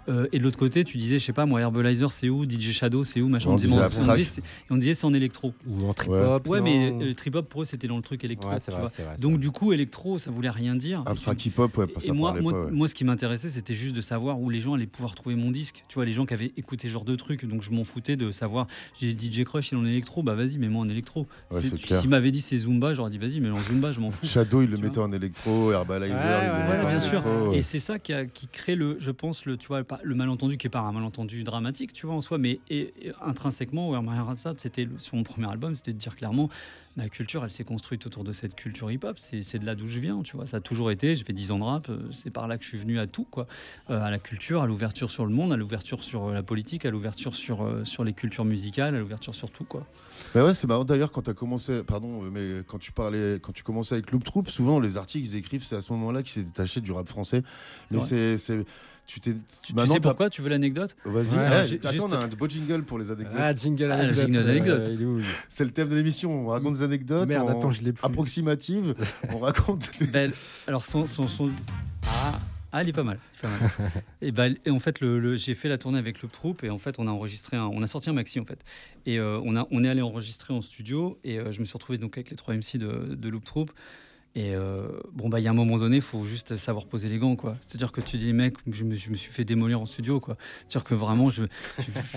Euh, 0.09 0.27
et 0.31 0.37
de 0.39 0.43
l'autre 0.43 0.57
côté, 0.59 0.83
tu 0.83 0.97
disais, 0.97 1.19
je 1.19 1.25
sais 1.25 1.33
pas, 1.33 1.45
moi, 1.45 1.59
Herbalizer, 1.61 2.11
c'est 2.11 2.29
où? 2.29 2.45
DJ 2.47 2.71
Shadow, 2.71 3.03
c'est 3.03 3.19
où? 3.21 3.27
Machin. 3.27 3.49
On 3.49 3.55
disait, 3.55 4.39
on 4.69 4.77
disait, 4.77 4.93
c'est 4.93 5.05
en 5.05 5.13
électro. 5.13 5.53
Ou 5.67 5.87
en 5.87 5.93
trip-hop. 5.93 6.47
Ouais, 6.47 6.61
mais 6.61 6.91
euh, 6.91 7.07
le 7.07 7.15
trip-hop, 7.15 7.49
pour 7.49 7.63
eux, 7.63 7.65
c'était 7.65 7.87
dans 7.87 7.95
le 7.97 8.01
truc 8.03 8.23
électro. 8.23 8.49
Ouais, 8.49 8.59
c'est 8.59 8.65
tu 8.65 8.71
vrai, 8.71 8.81
vois. 8.81 8.89
c'est 8.95 9.03
vrai, 9.03 9.13
c'est 9.15 9.21
Donc, 9.21 9.39
du 9.39 9.51
coup, 9.51 9.73
électro, 9.73 10.19
ça 10.19 10.31
voulait 10.31 10.49
rien 10.49 10.75
dire. 10.75 11.03
Abstract 11.05 11.45
hip-hop, 11.45 11.77
ouais, 11.77 11.87
ça 11.99 12.07
Et 12.07 12.11
moi, 12.11 12.29
parlait 12.29 12.41
moi, 12.41 12.51
pas, 12.53 12.65
ouais. 12.65 12.71
moi, 12.71 12.87
ce 12.87 12.95
qui 12.95 13.05
m'intéressait, 13.05 13.49
c'était 13.49 13.73
juste 13.73 13.95
de 13.95 14.01
savoir 14.01 14.39
où 14.39 14.49
les 14.49 14.59
gens 14.59 14.73
allaient 14.75 14.85
pouvoir 14.85 15.15
trouver 15.15 15.35
mon 15.35 15.51
disque. 15.51 15.83
Tu 15.87 15.95
vois, 15.95 16.05
les 16.05 16.11
gens 16.11 16.25
qui 16.25 16.33
avaient 16.33 16.51
écouté 16.57 16.87
ce 16.87 16.93
genre 16.93 17.05
de 17.05 17.15
trucs. 17.15 17.45
Donc, 17.45 17.61
je 17.63 17.71
m'en 17.71 17.83
foutais 17.83 18.15
de 18.15 18.31
savoir. 18.31 18.67
J'ai 18.99 19.11
DJ 19.17 19.43
Crush, 19.43 19.71
il 19.71 19.75
est 19.75 19.81
en 19.81 19.85
électro. 19.85 20.21
Bah, 20.23 20.35
vas-y, 20.43 20.57
mets-moi 20.57 20.81
en 20.81 20.89
électro. 20.89 21.27
Ouais, 21.51 21.61
C'est-. 21.61 21.99
S'il 21.99 22.09
m'avait 22.09 22.31
dit 22.31 22.41
c'est 22.41 22.57
Zumba, 22.57 22.93
j'aurais 22.93 23.09
dit 23.11 23.17
vas-y, 23.17 23.39
mais 23.39 23.49
en 23.49 23.59
Zumba, 23.59 23.91
je 23.91 23.99
m'en 23.99 24.11
fous. 24.11 24.25
Shadow, 24.25 24.61
il 24.61 24.69
le 24.69 24.77
mettait 24.77 24.99
en 24.99 25.11
électro, 25.11 25.71
Herbalizer, 25.71 26.15
il 26.15 26.47
le 26.47 26.53
Ouais, 26.69 26.73
mettait 26.73 26.85
en 26.85 26.89
bien 26.89 26.99
sûr. 26.99 27.19
électro. 27.25 27.49
ouais. 27.51 27.57
Et 27.57 27.61
c'est 27.61 27.79
ça 27.79 27.99
qui, 27.99 28.13
a- 28.13 28.25
qui 28.25 28.47
crée 28.47 28.75
le, 28.75 28.97
je 28.99 29.11
pense, 29.11 29.45
le, 29.45 29.57
tu 29.57 29.67
vois, 29.67 29.83
le 30.03 30.15
malentendu 30.15 30.57
qui 30.57 30.67
est 30.67 30.69
pas 30.69 30.79
un 30.81 30.91
malentendu 30.91 31.43
dramatique, 31.43 31.93
tu 31.93 32.05
vois, 32.05 32.15
en 32.15 32.21
soi, 32.21 32.37
mais 32.37 32.59
et, 32.69 32.93
et 33.01 33.11
intrinsèquement, 33.21 33.93
c'était 34.57 34.87
sur 34.97 35.15
mon 35.15 35.23
premier 35.23 35.49
album, 35.49 35.75
c'était 35.75 35.93
de 35.93 35.97
dire 35.97 36.15
clairement, 36.15 36.49
ma 36.95 37.09
culture, 37.09 37.43
elle 37.43 37.51
s'est 37.51 37.63
construite 37.63 38.05
autour 38.05 38.23
de 38.23 38.31
cette 38.31 38.55
culture 38.55 38.91
hip-hop. 38.91 39.17
C'est 39.17 39.57
de 39.59 39.65
là 39.65 39.75
d'où 39.75 39.87
je 39.87 39.99
viens, 39.99 40.21
tu 40.21 40.35
vois. 40.35 40.45
Ça 40.45 40.57
a 40.57 40.59
toujours 40.61 40.91
été. 40.91 41.15
J'ai 41.15 41.23
fait 41.23 41.33
10 41.33 41.51
ans 41.51 41.59
de 41.59 41.63
rap. 41.63 41.89
euh, 41.89 41.97
C'est 42.11 42.29
par 42.29 42.47
là 42.47 42.57
que 42.57 42.63
je 42.63 42.69
suis 42.69 42.77
venu 42.77 42.99
à 42.99 43.07
tout, 43.07 43.25
quoi. 43.25 43.47
Euh, 43.89 44.01
à 44.01 44.11
la 44.11 44.19
culture, 44.19 44.61
à 44.61 44.67
l'ouverture 44.67 45.09
sur 45.09 45.25
le 45.25 45.31
monde, 45.33 45.51
à 45.51 45.57
l'ouverture 45.57 46.03
sur 46.03 46.25
euh, 46.29 46.33
la 46.33 46.43
politique, 46.43 46.85
à 46.85 46.91
l'ouverture 46.91 47.35
sur, 47.35 47.63
euh, 47.63 47.83
sur 47.83 48.03
les 48.03 48.13
cultures 48.13 48.45
musicales, 48.45 48.95
à 48.95 48.99
l'ouverture 48.99 49.33
sur 49.33 49.49
tout, 49.49 49.63
quoi. 49.63 49.85
Mais 50.35 50.41
ouais, 50.41 50.53
c'est 50.53 50.67
marrant 50.67 50.85
d'ailleurs 50.85 51.11
quand 51.11 51.23
tu 51.23 51.29
as 51.31 51.33
commencé, 51.33 51.83
pardon, 51.83 52.21
mais 52.21 52.61
quand 52.67 52.77
tu 52.79 52.91
parlais, 52.91 53.39
quand 53.41 53.51
tu 53.51 53.63
commençais 53.63 53.95
avec 53.95 54.11
Loop 54.11 54.23
Troop, 54.23 54.49
souvent 54.49 54.79
les 54.79 54.95
articles 54.97 55.27
ils 55.27 55.35
écrivent, 55.35 55.63
c'est 55.63 55.75
à 55.75 55.81
ce 55.81 55.91
moment-là 55.93 56.21
qu'ils 56.21 56.31
s'est 56.31 56.43
détaché 56.43 56.81
du 56.81 56.91
rap 56.91 57.07
français. 57.09 57.41
Mais 57.91 57.99
c'est, 57.99 58.37
tu 59.05 59.19
t'es, 59.19 59.33
Tu, 59.61 59.73
sais 59.73 59.87
t'as- 59.87 59.99
pourquoi 59.99 60.29
Tu 60.29 60.41
veux 60.41 60.49
l'anecdote 60.49 60.95
Vas-y, 61.05 61.35
Ouais, 61.37 61.47
eh, 61.65 61.67
j'ai- 61.67 61.75
attends, 61.77 61.91
juste- 61.91 62.03
on 62.09 62.11
a 62.13 62.17
un 62.19 62.27
beau 62.27 62.47
jingle 62.47 62.83
pour 62.83 62.97
les 62.99 63.11
anecdotes. 63.11 63.35
Ah, 63.37 63.53
jingle 63.53 63.91
Ah, 63.91 63.95
anecdote. 63.95 64.15
jingle 64.25 64.37
euh, 64.37 64.49
anecdote. 64.49 65.23
C'est 65.49 65.65
le 65.65 65.71
thème 65.71 65.89
de 65.89 65.95
l'émission. 65.95 66.45
On 66.45 66.47
raconte 66.47 66.73
des 66.75 66.83
anecdotes. 66.83 67.27
Merde, 67.27 67.45
on- 67.47 67.59
attends, 67.59 67.71
je 67.71 67.81
l'ai 67.83 67.91
plus. 67.93 68.05
Approximatives. 68.05 68.95
on 69.29 69.39
raconte. 69.39 69.89
des- 69.99 70.07
Belle. 70.07 70.33
Alors, 70.67 70.85
son. 70.85 71.05
son, 71.07 71.27
son- 71.27 71.51
Ah, 72.07 72.39
ah, 72.71 72.83
il 72.83 72.89
est 72.89 72.93
pas 72.93 73.03
mal. 73.03 73.19
il 73.33 73.37
est 73.37 73.41
pas 73.41 73.49
mal. 73.49 73.71
et, 74.21 74.31
ben, 74.31 74.55
et 74.65 74.69
en 74.71 74.79
fait, 74.79 74.99
le, 75.01 75.19
le- 75.19 75.35
j'ai 75.35 75.53
fait 75.53 75.69
la 75.69 75.77
tournée 75.77 75.99
avec 75.99 76.21
Loop 76.21 76.31
Troop 76.31 76.63
et 76.63 76.69
en 76.69 76.77
fait, 76.77 76.95
on 76.97 77.07
a 77.07 77.11
enregistré 77.11 77.57
un, 77.57 77.65
on 77.65 77.83
a 77.83 77.87
sorti 77.87 78.09
un 78.09 78.13
maxi 78.13 78.39
en 78.39 78.45
fait. 78.45 78.59
Et 79.05 79.19
euh, 79.19 79.39
on, 79.43 79.55
a, 79.57 79.67
on 79.71 79.83
est 79.83 79.89
allé 79.89 80.01
enregistrer 80.01 80.53
en 80.53 80.61
studio 80.61 81.19
et 81.23 81.39
euh, 81.39 81.51
je 81.51 81.59
me 81.59 81.65
suis 81.65 81.73
retrouvé 81.73 81.97
donc 81.97 82.17
avec 82.17 82.29
les 82.29 82.35
trois 82.37 82.53
MC 82.55 82.77
de, 82.77 83.15
de 83.15 83.29
Loop 83.29 83.43
Troop. 83.43 83.71
Et 84.35 84.55
euh, 84.55 84.87
bon, 85.11 85.29
bah, 85.29 85.39
il 85.39 85.43
y 85.43 85.47
a 85.47 85.51
un 85.51 85.53
moment 85.53 85.77
donné, 85.77 85.97
il 85.97 86.01
faut 86.01 86.23
juste 86.23 86.55
savoir 86.55 86.87
poser 86.87 87.07
les 87.07 87.19
gants, 87.19 87.35
quoi. 87.35 87.55
C'est-à-dire 87.59 87.91
que 87.91 88.01
tu 88.01 88.17
dis, 88.17 88.33
mec, 88.33 88.55
je 88.67 88.83
me, 88.83 88.95
je 88.95 89.11
me 89.11 89.15
suis 89.15 89.31
fait 89.31 89.45
démolir 89.45 89.79
en 89.79 89.85
studio, 89.85 90.19
quoi. 90.19 90.37
C'est-à-dire 90.67 90.83
que 90.85 90.95
vraiment, 90.95 91.29
je, 91.29 91.43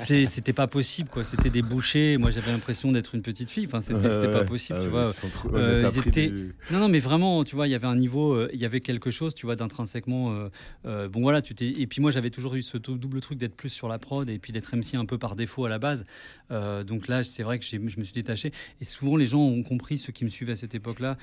je- 0.02 0.24
c'était 0.24 0.54
pas 0.54 0.66
possible, 0.66 1.10
quoi. 1.10 1.24
C'était 1.24 1.50
des 1.50 1.60
bouchées. 1.60 2.16
Moi, 2.16 2.30
j'avais 2.30 2.50
l'impression 2.52 2.90
d'être 2.90 3.14
une 3.14 3.20
petite 3.20 3.50
fille. 3.50 3.66
Enfin, 3.66 3.82
c'était 3.82 3.96
Ouais, 4.06 4.32
pas 4.32 4.44
possible, 4.44 4.78
Ah 4.80 4.82
tu 4.82 4.88
vois. 4.88 5.10
ils 5.24 5.30
trop- 5.30 5.54
Euh, 5.54 5.90
ils 5.94 6.08
étaient- 6.08 6.28
des- 6.28 6.52
Non, 6.70 6.78
non, 6.78 6.88
mais 6.88 7.00
vraiment, 7.00 7.44
tu 7.44 7.54
vois, 7.54 7.68
il 7.68 7.72
y 7.72 7.74
avait 7.74 7.86
un 7.86 7.96
niveau, 7.96 8.32
euh, 8.32 8.48
il 8.54 8.60
y 8.60 8.64
avait 8.64 8.80
quelque 8.80 9.10
chose, 9.10 9.34
tu 9.34 9.44
vois, 9.44 9.54
d'intrinsèquement. 9.56 10.48
bon, 10.84 11.20
voilà, 11.20 11.42
tu 11.42 11.54
t'es. 11.54 11.66
Et 11.68 11.86
puis 11.86 12.00
moi, 12.00 12.12
j'avais 12.12 12.30
toujours 12.30 12.54
eu 12.54 12.62
ce 12.62 12.78
double 12.78 13.20
truc 13.20 13.36
d'être 13.36 13.54
plus 13.56 13.68
sur 13.68 13.88
la 13.88 13.98
prod 13.98 14.28
et 14.30 14.38
puis 14.38 14.54
d'être 14.54 14.74
MC 14.74 14.94
un 14.96 15.04
peu 15.04 15.18
par 15.18 15.36
défaut 15.36 15.66
à 15.66 15.68
la 15.68 15.78
base. 15.78 16.06
Donc 16.50 17.08
là, 17.08 17.24
c'est 17.24 17.42
vrai 17.42 17.58
que 17.58 17.64
je 17.66 17.76
me 17.76 17.88
suis 18.04 18.14
détaché. 18.14 18.52
Et 18.80 18.84
souvent, 18.86 19.16
les 19.16 19.26
gens 19.26 19.40
ont 19.42 19.62
compris, 19.62 19.98
ceux 19.98 20.12
qui 20.14 20.24
me 20.24 20.30
suivaient 20.30 20.52
à 20.52 20.56
cette 20.56 20.74
époque-là, 20.74 21.18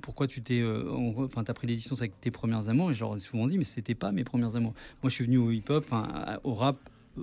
pourquoi 0.00 0.26
tu 0.26 0.42
t'es, 0.42 0.60
euh, 0.60 0.90
en- 0.90 1.24
enfin, 1.24 1.42
t'as 1.44 1.54
pris 1.54 1.66
des 1.66 1.76
distances 1.76 2.00
avec 2.00 2.20
tes 2.20 2.30
premiers 2.30 2.68
amours? 2.68 2.90
Et 2.90 2.94
je 2.94 3.00
leur 3.00 3.16
ai 3.16 3.20
souvent 3.20 3.46
dit, 3.46 3.56
mais 3.58 3.64
c'était 3.64 3.94
pas 3.94 4.12
mes 4.12 4.24
premiers 4.24 4.54
amours. 4.56 4.74
Moi, 5.02 5.10
je 5.10 5.14
suis 5.14 5.24
venu 5.24 5.38
au 5.38 5.50
hip-hop, 5.50 5.86
au 6.44 6.54
rap, 6.54 6.76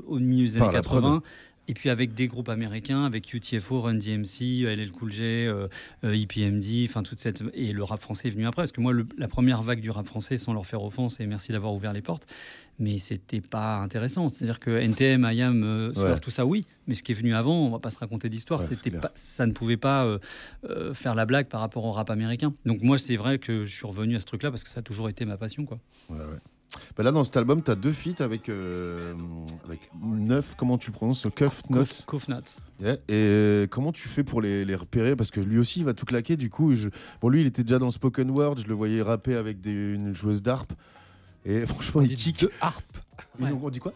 au 0.08 0.20
milieu 0.20 0.46
des 0.48 0.58
Par 0.60 0.68
années 0.70 0.78
la 0.78 0.82
prod. 0.82 1.02
80. 1.04 1.24
Et 1.70 1.74
puis 1.74 1.90
avec 1.90 2.14
des 2.14 2.28
groupes 2.28 2.50
américains, 2.50 3.06
avec 3.06 3.34
UTFO, 3.34 3.82
Run 3.82 3.94
DMC, 3.94 4.64
LL 4.66 4.92
Cool 4.92 5.12
J, 5.14 5.22
euh, 5.24 5.68
euh, 6.04 6.14
EPMD, 6.14 6.86
enfin 6.90 7.04
toute 7.04 7.20
cette 7.20 7.42
et 7.54 7.72
le 7.72 7.84
rap 7.86 8.02
français 8.02 8.28
est 8.28 8.32
venu 8.32 8.46
après. 8.48 8.64
Parce 8.64 8.74
que 8.74 8.82
moi, 8.82 8.92
le- 8.92 9.08
la 9.18 9.30
première 9.30 9.62
vague 9.64 9.80
du 9.80 9.90
rap 9.90 10.06
français, 10.06 10.38
sans 10.38 10.52
leur 10.54 10.66
faire 10.66 10.84
offense, 10.84 11.22
et 11.22 11.26
merci 11.26 11.54
d'avoir 11.54 11.74
ouvert 11.74 11.94
les 11.94 12.02
portes, 12.02 12.28
mais 12.80 13.00
c'était 13.00 13.40
pas 13.40 13.78
intéressant. 13.78 14.28
C'est-à-dire 14.28 14.60
que 14.60 14.72
NTM, 14.72 15.24
IAM, 15.32 15.64
euh, 15.64 15.94
Ouais. 15.96 16.20
tout 16.20 16.32
ça, 16.32 16.46
oui, 16.46 16.66
mais 16.88 16.96
ce 16.96 17.04
qui 17.04 17.14
est 17.14 17.16
venu 17.16 17.34
avant, 17.34 17.56
on 17.66 17.70
va 17.70 17.80
pas 17.80 17.92
se 17.92 17.98
raconter 18.00 18.28
d'histoire. 18.28 18.60
Ouais, 18.60 18.66
c'est 18.68 18.76
c'était 18.76 18.90
clair. 18.90 19.02
pas, 19.02 19.12
ça 19.16 19.46
ne 19.46 19.54
pouvait 19.54 19.78
pas 19.78 20.06
euh, 20.06 20.20
euh, 20.70 20.94
faire 20.94 21.16
la 21.16 21.26
blague 21.26 21.48
par 21.48 21.62
rapport 21.62 21.86
au 21.86 21.94
rap 21.94 22.10
américain. 22.10 22.54
Donc 22.66 22.82
moi, 22.82 22.98
c'est 22.98 23.16
vrai 23.16 23.40
que 23.40 23.64
je 23.64 23.74
suis 23.74 23.88
revenu 23.88 24.18
à 24.18 24.20
ce 24.20 24.26
truc-là 24.26 24.50
parce 24.52 24.66
que 24.66 24.70
ça 24.70 24.82
a 24.82 24.84
toujours 24.84 25.08
été 25.08 25.24
ma 25.24 25.38
passion, 25.38 25.66
quoi. 25.66 25.80
Ouais, 26.10 26.18
ouais. 26.18 26.40
Bah 26.98 27.04
là, 27.04 27.12
dans 27.12 27.24
cet 27.24 27.38
album, 27.38 27.64
tu 27.64 27.72
as 27.72 27.76
deux 27.76 27.92
feats 27.94 28.24
avec, 28.24 28.50
euh, 28.50 29.14
avec 29.66 29.90
Neuf, 30.02 30.56
comment 30.58 30.78
tu 30.78 30.92
prononces. 30.92 31.24
Yeah. 32.80 32.94
Et 32.94 32.98
euh, 33.10 33.68
comment 33.68 33.92
tu 33.92 34.08
fais 34.08 34.24
pour 34.24 34.42
les, 34.42 34.66
les 34.66 34.76
repérer? 34.76 35.16
Parce 35.16 35.32
que 35.32 35.40
lui 35.40 35.58
aussi, 35.58 35.80
il 35.80 35.86
va 35.86 35.94
tout 35.94 36.06
claquer. 36.06 36.38
Du 36.38 36.50
coup, 36.50 36.76
je... 36.76 36.90
bon, 37.22 37.30
lui, 37.30 37.42
il 37.42 37.48
était 37.48 37.64
déjà 37.64 37.80
dans 37.80 37.88
le 37.88 37.92
spoken 37.92 38.30
word. 38.30 38.58
Je 38.60 38.68
le 38.68 38.74
voyais 38.74 39.02
rapper 39.02 39.36
avec 39.36 39.62
des, 39.62 39.72
une 39.72 40.14
joueuse 40.14 40.42
d'harpe. 40.42 40.74
Et 41.46 41.62
franchement, 41.68 42.02
il 42.02 42.16
kick. 42.16 42.46
harpe. 42.62 42.98
Donc, 43.40 43.64
on 43.64 43.70
dit 43.70 43.80
quoi? 43.80 43.94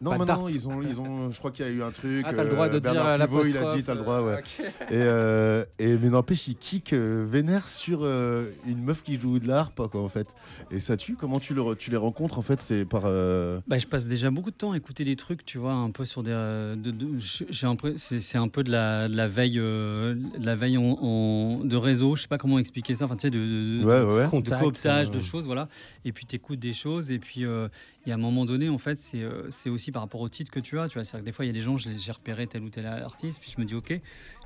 Non, 0.00 0.16
maintenant, 0.18 0.48
ils 0.48 0.68
ont, 0.68 0.80
ils 0.82 1.00
ont, 1.00 1.30
je 1.30 1.38
crois 1.38 1.50
qu'il 1.50 1.64
y 1.66 1.68
a 1.68 1.72
eu 1.72 1.82
un 1.82 1.90
truc. 1.90 2.24
Ah, 2.26 2.32
t'as 2.34 2.44
le 2.44 2.50
droit 2.50 2.68
de 2.68 2.78
dire, 2.78 2.92
Bernard 2.92 3.20
euh, 3.20 3.26
Pivot, 3.26 3.44
il 3.44 3.56
a 3.56 3.74
dit, 3.76 3.82
t'as 3.82 3.94
le 3.94 4.00
droit, 4.00 4.22
ouais. 4.22 4.32
euh. 4.60 4.64
Et, 4.90 4.92
euh, 4.92 5.64
et 5.78 5.98
mais 5.98 6.08
n'empêche, 6.10 6.48
il 6.48 6.56
kick 6.56 6.92
euh, 6.92 7.26
vénère 7.28 7.68
sur 7.68 8.00
euh, 8.02 8.46
une 8.66 8.82
meuf 8.82 9.02
qui 9.02 9.20
joue 9.20 9.38
de 9.38 9.46
la 9.48 9.58
harpe, 9.60 9.86
quoi, 9.90 10.02
en 10.02 10.08
fait. 10.08 10.28
Et 10.70 10.80
ça 10.80 10.96
tue? 10.96 11.16
Comment 11.16 11.40
tu, 11.40 11.52
le, 11.54 11.60
re- 11.62 11.76
tu 11.76 11.90
les 11.90 11.96
rencontres, 11.96 12.38
en 12.38 12.42
fait? 12.42 12.60
C'est 12.60 12.84
par. 12.84 13.02
euh, 13.04 13.60
Bah, 13.68 13.78
je 13.78 13.86
passe 13.86 14.08
déjà 14.08 14.30
beaucoup 14.30 14.50
de 14.50 14.56
temps 14.56 14.72
à 14.72 14.76
écouter 14.76 15.04
des 15.04 15.16
trucs, 15.16 15.44
tu 15.44 15.58
vois, 15.58 15.72
un 15.72 15.90
peu 15.90 16.04
sur 16.04 16.22
des. 16.22 16.30
euh, 16.32 16.76
de- 16.76 16.90
de- 16.90 17.18
j'ai- 17.18 17.46
j'ai 17.50 17.66
l'impression- 17.66 17.98
c'est 17.98 18.20
c'est 18.20 18.38
un 18.38 18.48
peu 18.48 18.62
de 18.64 18.70
la, 18.70 19.08
de 19.08 19.16
la 19.16 19.26
veille, 19.26 19.58
euh, 19.58 20.14
de 20.38 20.44
la 20.46 20.54
veille 20.54 20.78
en, 20.78 20.82
en- 21.02 21.64
de 21.64 21.76
réseau. 21.76 22.16
Je 22.16 22.22
sais 22.22 22.28
pas 22.28 22.38
comment 22.38 22.58
expliquer 22.58 22.94
ça. 22.94 23.04
Enfin, 23.04 23.16
tu 23.16 23.22
sais, 23.22 23.30
de, 23.30 23.38
de, 23.38 23.84
Ouais, 23.84 24.00
de- 24.00 24.04
ouais, 24.04 24.14
ouais. 24.14 24.24
de 24.24 24.28
Contact, 24.30 24.62
cooptage, 24.62 25.08
euh. 25.08 25.10
de 25.10 25.20
choses, 25.20 25.46
voilà. 25.46 25.68
Et 26.04 26.12
puis 26.12 26.26
tu 26.26 26.36
écoutes 26.36 26.58
des 26.58 26.72
choses. 26.72 27.10
Et 27.10 27.18
puis 27.18 27.44
euh, 27.44 27.68
il 28.06 28.08
y 28.08 28.12
a 28.12 28.14
un 28.14 28.18
moment 28.18 28.44
donné, 28.46 28.68
en 28.70 28.78
fait, 28.78 28.98
c'est 28.98 29.22
euh, 29.22 29.42
aussi 29.70 29.92
par 29.92 30.02
rapport 30.02 30.20
au 30.20 30.28
titre 30.28 30.50
que 30.50 30.60
tu 30.60 30.78
as. 30.78 30.88
Tu 30.88 30.94
vois, 30.94 31.04
c'est-à-dire 31.04 31.20
que 31.20 31.26
des 31.26 31.32
fois, 31.32 31.44
il 31.44 31.48
y 31.48 31.50
a 31.50 31.54
des 31.54 31.60
gens, 31.60 31.76
j'ai 31.76 32.12
repéré 32.12 32.46
tel 32.46 32.62
ou 32.62 32.70
tel 32.70 32.86
artiste, 32.86 33.40
puis 33.40 33.52
je 33.54 33.60
me 33.60 33.66
dis 33.66 33.74
ok. 33.74 34.00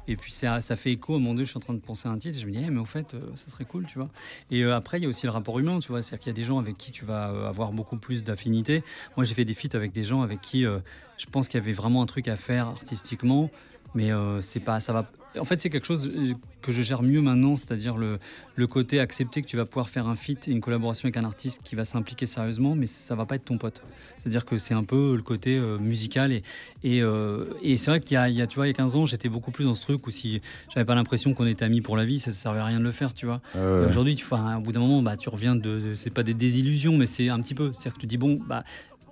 Et 0.07 0.17
puis 0.17 0.31
ça, 0.31 0.61
fait 0.61 0.93
écho 0.93 1.15
à 1.15 1.19
moment 1.19 1.31
donné, 1.31 1.45
je 1.45 1.51
suis 1.51 1.57
en 1.57 1.61
train 1.61 1.75
de 1.75 1.79
penser 1.79 2.09
à 2.09 2.11
un 2.11 2.19
titre, 2.19 2.39
je 2.39 2.47
me 2.47 2.53
dis, 2.53 2.63
Eh, 2.63 2.71
mais 2.71 2.81
au 2.81 2.85
fait, 2.85 3.15
euh, 3.15 3.21
ça 3.37 3.49
serait 3.49 3.65
cool, 3.65 3.87
tu 3.87 3.99
vois. 3.99 4.11
Et 4.51 4.63
euh, 4.63 4.77
après, 4.77 4.99
il 4.99 5.05
y 5.05 5.07
a 5.07 5.09
aussi 5.09 5.25
le 5.25 5.33
rapport 5.33 5.59
humain, 5.59 5.79
tu 5.79 5.89
vois. 5.89 6.03
C'est-à-dire 6.03 6.25
qu'il 6.25 6.31
y 6.31 6.35
a 6.35 6.41
des 6.41 6.45
gens 6.45 6.59
avec 6.59 6.77
qui 6.77 6.93
tu 6.93 7.05
vas 7.05 7.31
euh, 7.31 7.49
avoir 7.49 7.73
beaucoup 7.73 7.97
plus 7.97 8.23
d'affinité. 8.23 8.83
Moi, 9.17 9.25
j'ai 9.25 9.35
fait 9.35 9.45
des 9.45 9.55
feats 9.55 9.75
avec 9.75 9.93
des 9.93 10.03
gens 10.03 10.23
avec 10.23 10.41
qui 10.41 10.65
je 10.65 11.27
pense 11.31 11.49
qu'il 11.49 11.59
y 11.59 11.63
avait 11.63 11.73
vraiment 11.73 12.03
un 12.03 12.07
truc 12.07 12.29
à 12.29 12.37
faire 12.37 12.67
artistiquement, 12.69 13.51
mais 13.95 14.11
c'est 14.41 14.61
pas, 14.61 14.81
ça 14.81 14.93
va. 14.93 15.11
En 15.39 15.45
fait, 15.45 15.61
c'est 15.61 15.71
quelque 15.71 15.87
chose 15.87 16.11
euh, 16.15 16.35
que 16.63 16.71
je 16.73 16.83
gère 16.83 17.03
mieux 17.03 17.21
maintenant, 17.21 17.57
c'est-à-dire 17.57 17.97
le, 17.97 18.19
le 18.57 18.67
côté 18.67 19.01
accepter 19.01 19.43
que 19.43 19.47
tu 19.47 19.57
vas 19.57 19.65
pouvoir 19.65 19.89
faire 19.89 20.07
un 20.07 20.15
feat, 20.15 20.47
une 20.47 20.61
collaboration 20.61 21.07
avec 21.07 21.17
un 21.17 21.25
artiste 21.25 21.61
qui 21.65 21.75
va 21.75 21.85
s'impliquer 21.85 22.27
sérieusement, 22.27 22.75
mais 22.75 22.87
ça 22.87 23.15
va 23.15 23.27
pas 23.27 23.35
être 23.37 23.45
ton 23.45 23.59
pote. 23.59 23.83
C'est-à-dire 24.19 24.45
que 24.45 24.59
c'est 24.59 24.75
un 24.75 24.85
peu 24.85 25.17
le 25.17 25.23
côté 25.23 25.57
euh, 25.57 25.79
musical 25.79 26.31
et, 26.33 26.43
et, 26.83 27.03
euh, 27.03 27.45
et 27.63 27.77
c'est 27.77 27.91
vrai 27.91 28.01
qu'il 28.01 28.15
y 28.15 28.19
a, 28.19 28.29
il 28.29 28.37
y 28.37 28.43
a, 28.43 28.47
tu 28.47 28.57
vois, 28.57 28.67
il 28.67 28.71
y 28.71 28.73
a 28.73 28.75
15 28.75 28.97
ans, 28.97 29.05
j'étais 29.07 29.29
beaucoup 29.29 29.51
plus 29.51 29.65
dans 29.65 29.75
ce 29.75 29.83
truc 29.83 30.07
où 30.07 30.11
si 30.11 30.41
j'avais 30.73 30.85
pas 30.87 30.95
l'impression 30.95 31.35
qu'on 31.35 31.47
était 31.47 31.65
amis 31.65 31.81
pour 31.81 31.97
la 31.97 32.05
vie, 32.05 32.19
ça 32.21 32.31
ne 32.31 32.35
servait 32.37 32.61
à 32.61 32.65
rien 32.65 32.79
de 32.79 32.85
le 32.85 32.93
faire, 32.93 33.13
tu 33.15 33.27
vois. 33.27 33.41
Ah 33.55 33.59
Aujourd'hui, 33.89 34.15
tu, 34.15 34.25
au 34.33 34.61
bout 34.61 34.73
d'un 34.73 34.81
moment, 34.81 35.03
bah, 35.03 35.17
tu 35.17 35.29
reviens 35.29 35.57
de, 35.57 35.61
de- 35.81 35.95
c'est 35.95 36.11
pas 36.11 36.23
des 36.23 36.35
désillusions, 36.35 36.97
mais 36.97 37.07
c'est 37.07 37.29
un 37.29 37.41
petit 37.41 37.55
peu, 37.55 37.73
c'est-à-dire 37.73 37.95
que 37.95 38.01
tu 38.01 38.07
dis 38.07 38.19
bon, 38.19 38.39
bah 38.49 38.63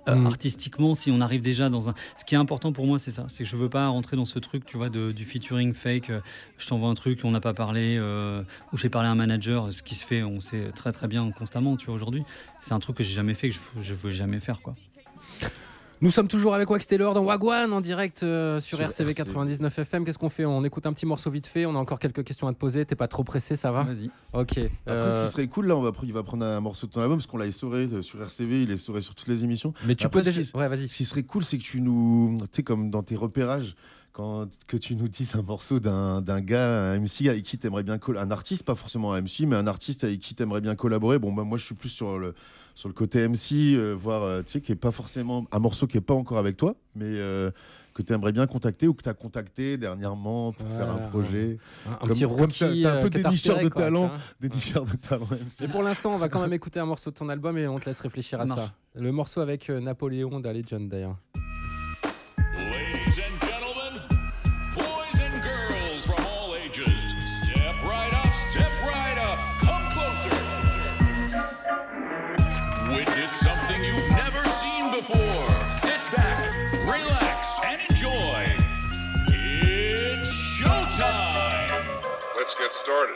euh, 0.07 0.15
Mm. 0.15 0.25
artistiquement, 0.27 0.95
si 0.95 1.11
on 1.11 1.21
arrive 1.21 1.41
déjà 1.41 1.69
dans 1.69 1.89
un. 1.89 1.93
Ce 2.17 2.25
qui 2.25 2.35
est 2.35 2.37
important 2.37 2.73
pour 2.73 2.85
moi, 2.85 2.99
c'est 2.99 3.11
ça. 3.11 3.25
C'est 3.29 3.43
que 3.43 3.49
je 3.49 3.55
veux 3.55 3.69
pas 3.69 3.87
rentrer 3.87 4.17
dans 4.17 4.25
ce 4.25 4.39
truc, 4.39 4.65
tu 4.65 4.77
vois, 4.77 4.89
de, 4.89 5.11
du 5.11 5.25
featuring 5.25 5.73
fake. 5.73 6.09
euh, 6.09 6.19
je 6.57 6.67
t'envoie 6.67 6.89
un 6.89 6.93
truc, 6.93 7.21
on 7.23 7.31
n'a 7.31 7.39
pas 7.39 7.53
parlé, 7.53 7.97
euh, 7.97 8.43
ou 8.71 8.77
j'ai 8.77 8.89
parlé 8.89 9.07
à 9.07 9.11
un 9.11 9.15
manager. 9.15 9.71
Ce 9.71 9.81
qui 9.83 9.95
se 9.95 10.05
fait, 10.05 10.23
on 10.23 10.39
sait 10.39 10.69
très 10.75 10.91
très 10.91 11.07
bien 11.07 11.31
constamment, 11.31 11.77
tu 11.77 11.85
vois, 11.87 11.95
aujourd'hui. 11.95 12.23
C'est 12.61 12.73
un 12.73 12.79
truc 12.79 12.97
que 12.97 13.03
j'ai 13.03 13.13
jamais 13.13 13.33
fait, 13.33 13.49
que 13.49 13.55
je, 13.55 13.81
je 13.81 13.93
veux 13.95 14.11
jamais 14.11 14.39
faire, 14.39 14.61
quoi. 14.61 14.75
Nous 16.03 16.11
sommes 16.11 16.27
toujours 16.27 16.53
avec 16.53 16.69
Wax 16.69 16.85
Taylor 16.85 17.13
dans 17.13 17.23
Wagwan 17.23 17.71
en 17.71 17.79
direct 17.79 18.23
euh, 18.23 18.59
sur, 18.59 18.77
Sur 18.77 18.81
RCV 18.81 19.11
RCV. 19.11 19.13
99 19.31 19.79
FM. 19.79 20.03
Qu'est-ce 20.03 20.17
qu'on 20.17 20.27
fait? 20.27 20.43
On 20.43 20.61
écoute 20.65 20.85
un 20.85 20.91
petit 20.91 21.05
morceau 21.05 21.31
vite 21.31 21.47
fait. 21.47 21.65
On 21.65 21.75
a 21.77 21.79
encore 21.79 21.97
quelques 21.97 22.25
questions 22.25 22.45
à 22.49 22.53
te 22.53 22.57
poser. 22.57 22.83
T'es 22.85 22.97
pas 22.97 23.07
trop 23.07 23.23
pressé, 23.23 23.55
ça 23.55 23.71
va? 23.71 23.83
Vas-y. 23.83 24.09
Ok. 24.33 24.57
Après, 24.57 24.67
ce 24.85 24.89
euh, 24.89 25.25
qui 25.25 25.31
serait 25.31 25.47
cool, 25.47 25.67
là, 25.67 25.77
on 25.77 25.81
va, 25.81 25.91
pr- 25.91 26.03
il 26.03 26.11
va 26.11 26.21
prendre 26.23 26.43
un 26.45 26.59
morceau 26.59 26.87
de 26.87 26.91
ton 26.91 26.99
album 26.99 27.19
parce 27.19 27.27
qu'on 27.27 27.37
l'a 27.37 27.45
essoré 27.45 27.87
euh, 27.93 28.01
sur 28.01 28.21
RCV, 28.21 28.63
il 28.63 28.71
est 28.71 28.73
essoré 28.73 28.99
sur 28.99 29.15
toutes 29.15 29.29
les 29.29 29.45
émissions. 29.45 29.73
Mais 29.85 29.95
tu 29.95 30.05
Après, 30.05 30.19
peux 30.19 30.25
déjà. 30.25 30.41
qui- 30.43 30.57
Ouais, 30.57 30.67
vas-y. 30.67 30.89
Ce 30.89 30.95
qui 30.97 31.05
serait 31.05 31.23
cool, 31.23 31.45
c'est 31.45 31.57
que 31.57 31.63
tu 31.63 31.79
nous. 31.79 32.37
Tu 32.51 32.57
sais, 32.57 32.63
comme 32.63 32.89
dans 32.91 33.03
tes 33.03 33.15
repérages, 33.15 33.73
quand, 34.11 34.49
que 34.67 34.75
tu 34.75 34.95
nous 34.95 35.07
dises 35.07 35.35
un 35.35 35.41
morceau 35.41 35.79
d'un 35.79 36.19
d'un 36.21 36.41
gars, 36.41 36.91
un 36.91 36.99
MC 36.99 37.29
avec 37.29 37.43
qui 37.43 37.57
t'aimerais 37.57 37.83
bien 37.83 37.97
collaborer. 37.97 38.27
Un 38.27 38.31
artiste, 38.31 38.63
pas 38.65 38.75
forcément 38.75 39.13
un 39.13 39.21
MC, 39.21 39.45
mais 39.47 39.55
un 39.55 39.67
artiste 39.67 40.03
avec 40.03 40.19
qui 40.19 40.35
t'aimerais 40.35 40.59
bien 40.59 40.75
collaborer. 40.75 41.17
Bon, 41.17 41.31
bah, 41.31 41.43
moi, 41.43 41.57
je 41.57 41.63
suis 41.63 41.75
plus 41.75 41.87
sur 41.89 42.19
le, 42.19 42.35
sur 42.75 42.89
le 42.89 42.93
côté 42.93 43.27
MC, 43.27 43.75
euh, 43.75 43.93
voire, 43.93 44.23
euh, 44.23 44.41
tu 44.43 44.51
sais, 44.53 44.61
qui 44.61 44.71
est 44.71 44.75
pas 44.75 44.91
forcément. 44.91 45.45
Un 45.51 45.59
morceau 45.59 45.87
qui 45.87 45.97
est 45.97 46.01
pas 46.01 46.13
encore 46.15 46.37
avec 46.37 46.57
toi, 46.57 46.75
mais. 46.95 47.05
euh, 47.07 47.51
que 47.95 48.01
tu 48.01 48.11
aimerais 48.11 48.31
bien 48.31 48.47
contacter 48.47 48.87
ou 48.87 48.95
que 48.95 49.03
tu 49.03 49.09
as 49.09 49.13
contacté 49.13 49.77
dernièrement 49.77 50.51
pour 50.51 50.65
faire 50.65 50.89
un 50.89 50.97
projet. 50.97 51.59
Un, 51.87 51.91
un 51.91 51.95
Comme- 51.97 52.09
petit 52.09 52.21
comme 52.23 52.31
rookie. 52.31 52.81
t'as- 52.81 52.97
un 52.97 53.01
peu 53.03 53.09
dénicheur 53.11 53.53
repéré, 53.57 53.69
de 53.69 53.75
talent. 53.75 54.11
Des 54.39 54.49
t-shirts 54.49 54.91
de 54.91 54.97
talent 54.97 55.27
MC. 55.29 55.61
Et 55.65 55.67
pour 55.67 55.83
l'instant, 55.83 56.11
on 56.11 56.17
va 56.17 56.27
quand 56.27 56.41
même 56.41 56.53
écouter 56.53 56.79
un 56.79 56.87
morceau 56.87 57.11
de 57.11 57.15
ton 57.15 57.29
album 57.29 57.55
et 57.59 57.67
on 57.67 57.77
te 57.77 57.85
laisse 57.85 57.99
réfléchir 57.99 58.41
à 58.41 58.47
Ça. 58.47 58.73
Le 58.95 59.11
morceau 59.11 59.41
avec 59.41 59.69
Napoléon 59.69 60.39
d'Allegend 60.39 60.87
d'ailleurs. 60.89 61.17
Get 82.63 82.73
started. 82.73 83.15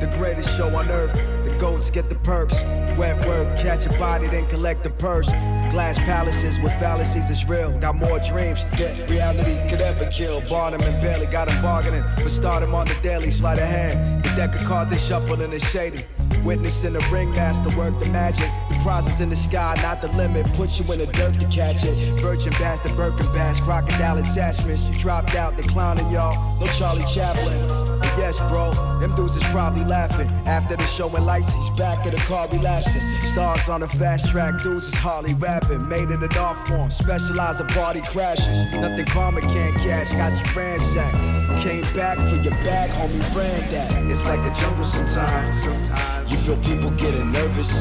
The 0.00 0.12
greatest 0.18 0.56
show 0.56 0.76
on 0.76 0.88
earth. 0.88 1.14
The 1.44 1.56
goats 1.60 1.88
get 1.88 2.08
the 2.08 2.16
perks. 2.16 2.54
Wet 2.98 3.16
work, 3.28 3.46
catch 3.58 3.86
a 3.86 3.96
body, 3.96 4.26
then 4.26 4.44
collect 4.48 4.82
the 4.82 4.90
purse. 4.90 5.26
Glass 5.70 5.98
palaces 5.98 6.58
with 6.60 6.72
fallacies 6.80 7.30
is 7.30 7.48
real. 7.48 7.70
Got 7.78 7.94
more 7.94 8.18
dreams 8.18 8.64
that 8.76 9.08
reality 9.08 9.56
could 9.70 9.80
ever 9.80 10.06
kill. 10.10 10.40
Barnum 10.48 10.80
and 10.80 11.00
Bailey 11.00 11.26
got 11.26 11.48
'em 11.48 11.62
bargaining, 11.62 12.02
but 12.16 12.30
start 12.30 12.62
'em 12.64 12.74
on 12.74 12.86
the 12.86 12.94
daily. 12.94 13.30
Sleight 13.30 13.58
of 13.58 13.68
hand. 13.68 14.24
The 14.24 14.30
deck 14.30 14.54
of 14.56 14.64
cards 14.64 14.90
they 14.90 14.98
shuffle 14.98 15.40
and 15.40 15.52
it's 15.52 15.68
shady. 15.68 16.04
Witnessing 16.42 16.94
the 16.94 17.04
ringmaster 17.12 17.70
work 17.76 17.96
the 18.00 18.06
magic. 18.06 18.50
The 18.68 18.78
prizes 18.82 19.20
in 19.20 19.28
the 19.30 19.36
sky, 19.36 19.76
not 19.82 20.00
the 20.00 20.08
limit. 20.08 20.52
Put 20.54 20.70
you 20.78 20.92
in 20.92 20.98
the 20.98 21.06
dirt 21.06 21.38
to 21.38 21.46
catch 21.46 21.84
it. 21.84 21.94
Virgin 22.20 22.52
bastard, 22.58 22.96
Birkin 22.96 23.30
bass, 23.32 23.60
crocodile 23.60 24.18
attachments. 24.18 24.82
You 24.82 24.98
dropped 24.98 25.36
out, 25.36 25.56
clowning 25.68 26.10
y'all. 26.10 26.34
No 26.58 26.66
Charlie 26.78 27.04
Chaplin. 27.14 27.97
Yes, 28.18 28.40
bro, 28.50 28.72
them 28.98 29.14
dudes 29.14 29.36
is 29.36 29.44
probably 29.44 29.84
laughing. 29.84 30.28
After 30.44 30.74
the 30.74 30.86
show 30.86 31.08
and 31.14 31.24
lights, 31.24 31.52
he's 31.52 31.70
back 31.70 32.04
at 32.04 32.12
the 32.12 32.18
car 32.22 32.48
relapsing. 32.48 33.00
Stars 33.22 33.68
on 33.68 33.80
the 33.80 33.86
fast 33.86 34.28
track, 34.28 34.60
dudes 34.60 34.86
is 34.86 34.94
hardly 34.94 35.34
rapping. 35.34 35.88
Made 35.88 36.10
it 36.10 36.20
an 36.20 36.36
art 36.36 36.66
form, 36.66 36.90
specialize 36.90 37.60
in 37.60 37.68
party 37.68 38.00
crashing. 38.00 38.80
Nothing 38.80 39.06
karma 39.06 39.40
can't 39.40 39.76
catch, 39.76 40.10
got 40.12 40.32
you 40.32 40.60
ransacked. 40.60 41.62
Came 41.62 41.82
back 41.94 42.18
for 42.18 42.42
your 42.42 42.54
bag, 42.66 42.90
homie, 42.90 43.22
ran 43.36 43.70
that. 43.70 44.10
It's 44.10 44.26
like 44.26 44.40
a 44.40 44.50
jungle 44.60 44.84
sometimes. 44.84 45.62
Sometimes 45.62 46.30
you 46.30 46.36
feel 46.38 46.56
people 46.56 46.90
getting 46.90 47.30
nervous. 47.30 47.72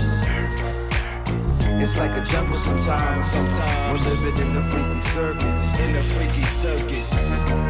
It's 1.81 1.97
like 1.97 2.15
a 2.15 2.21
jungle 2.21 2.57
sometimes. 2.57 3.31
Sometimes 3.31 4.05
we're 4.05 4.13
living 4.13 4.47
in 4.47 4.53
the 4.53 4.61
freaky 4.61 5.01
circus. 5.01 5.79
In 5.79 5.93
the 5.93 6.03
freaky 6.03 6.43
circus. 6.61 7.66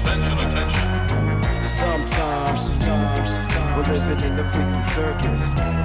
Attention, 0.00 0.38
attention. 0.38 1.64
Sometimes, 1.64 2.60
sometimes 2.84 3.30
we're 3.76 3.94
living 3.94 4.32
in 4.32 4.38
a 4.38 4.44
freaky 4.44 4.82
circus. 4.82 5.83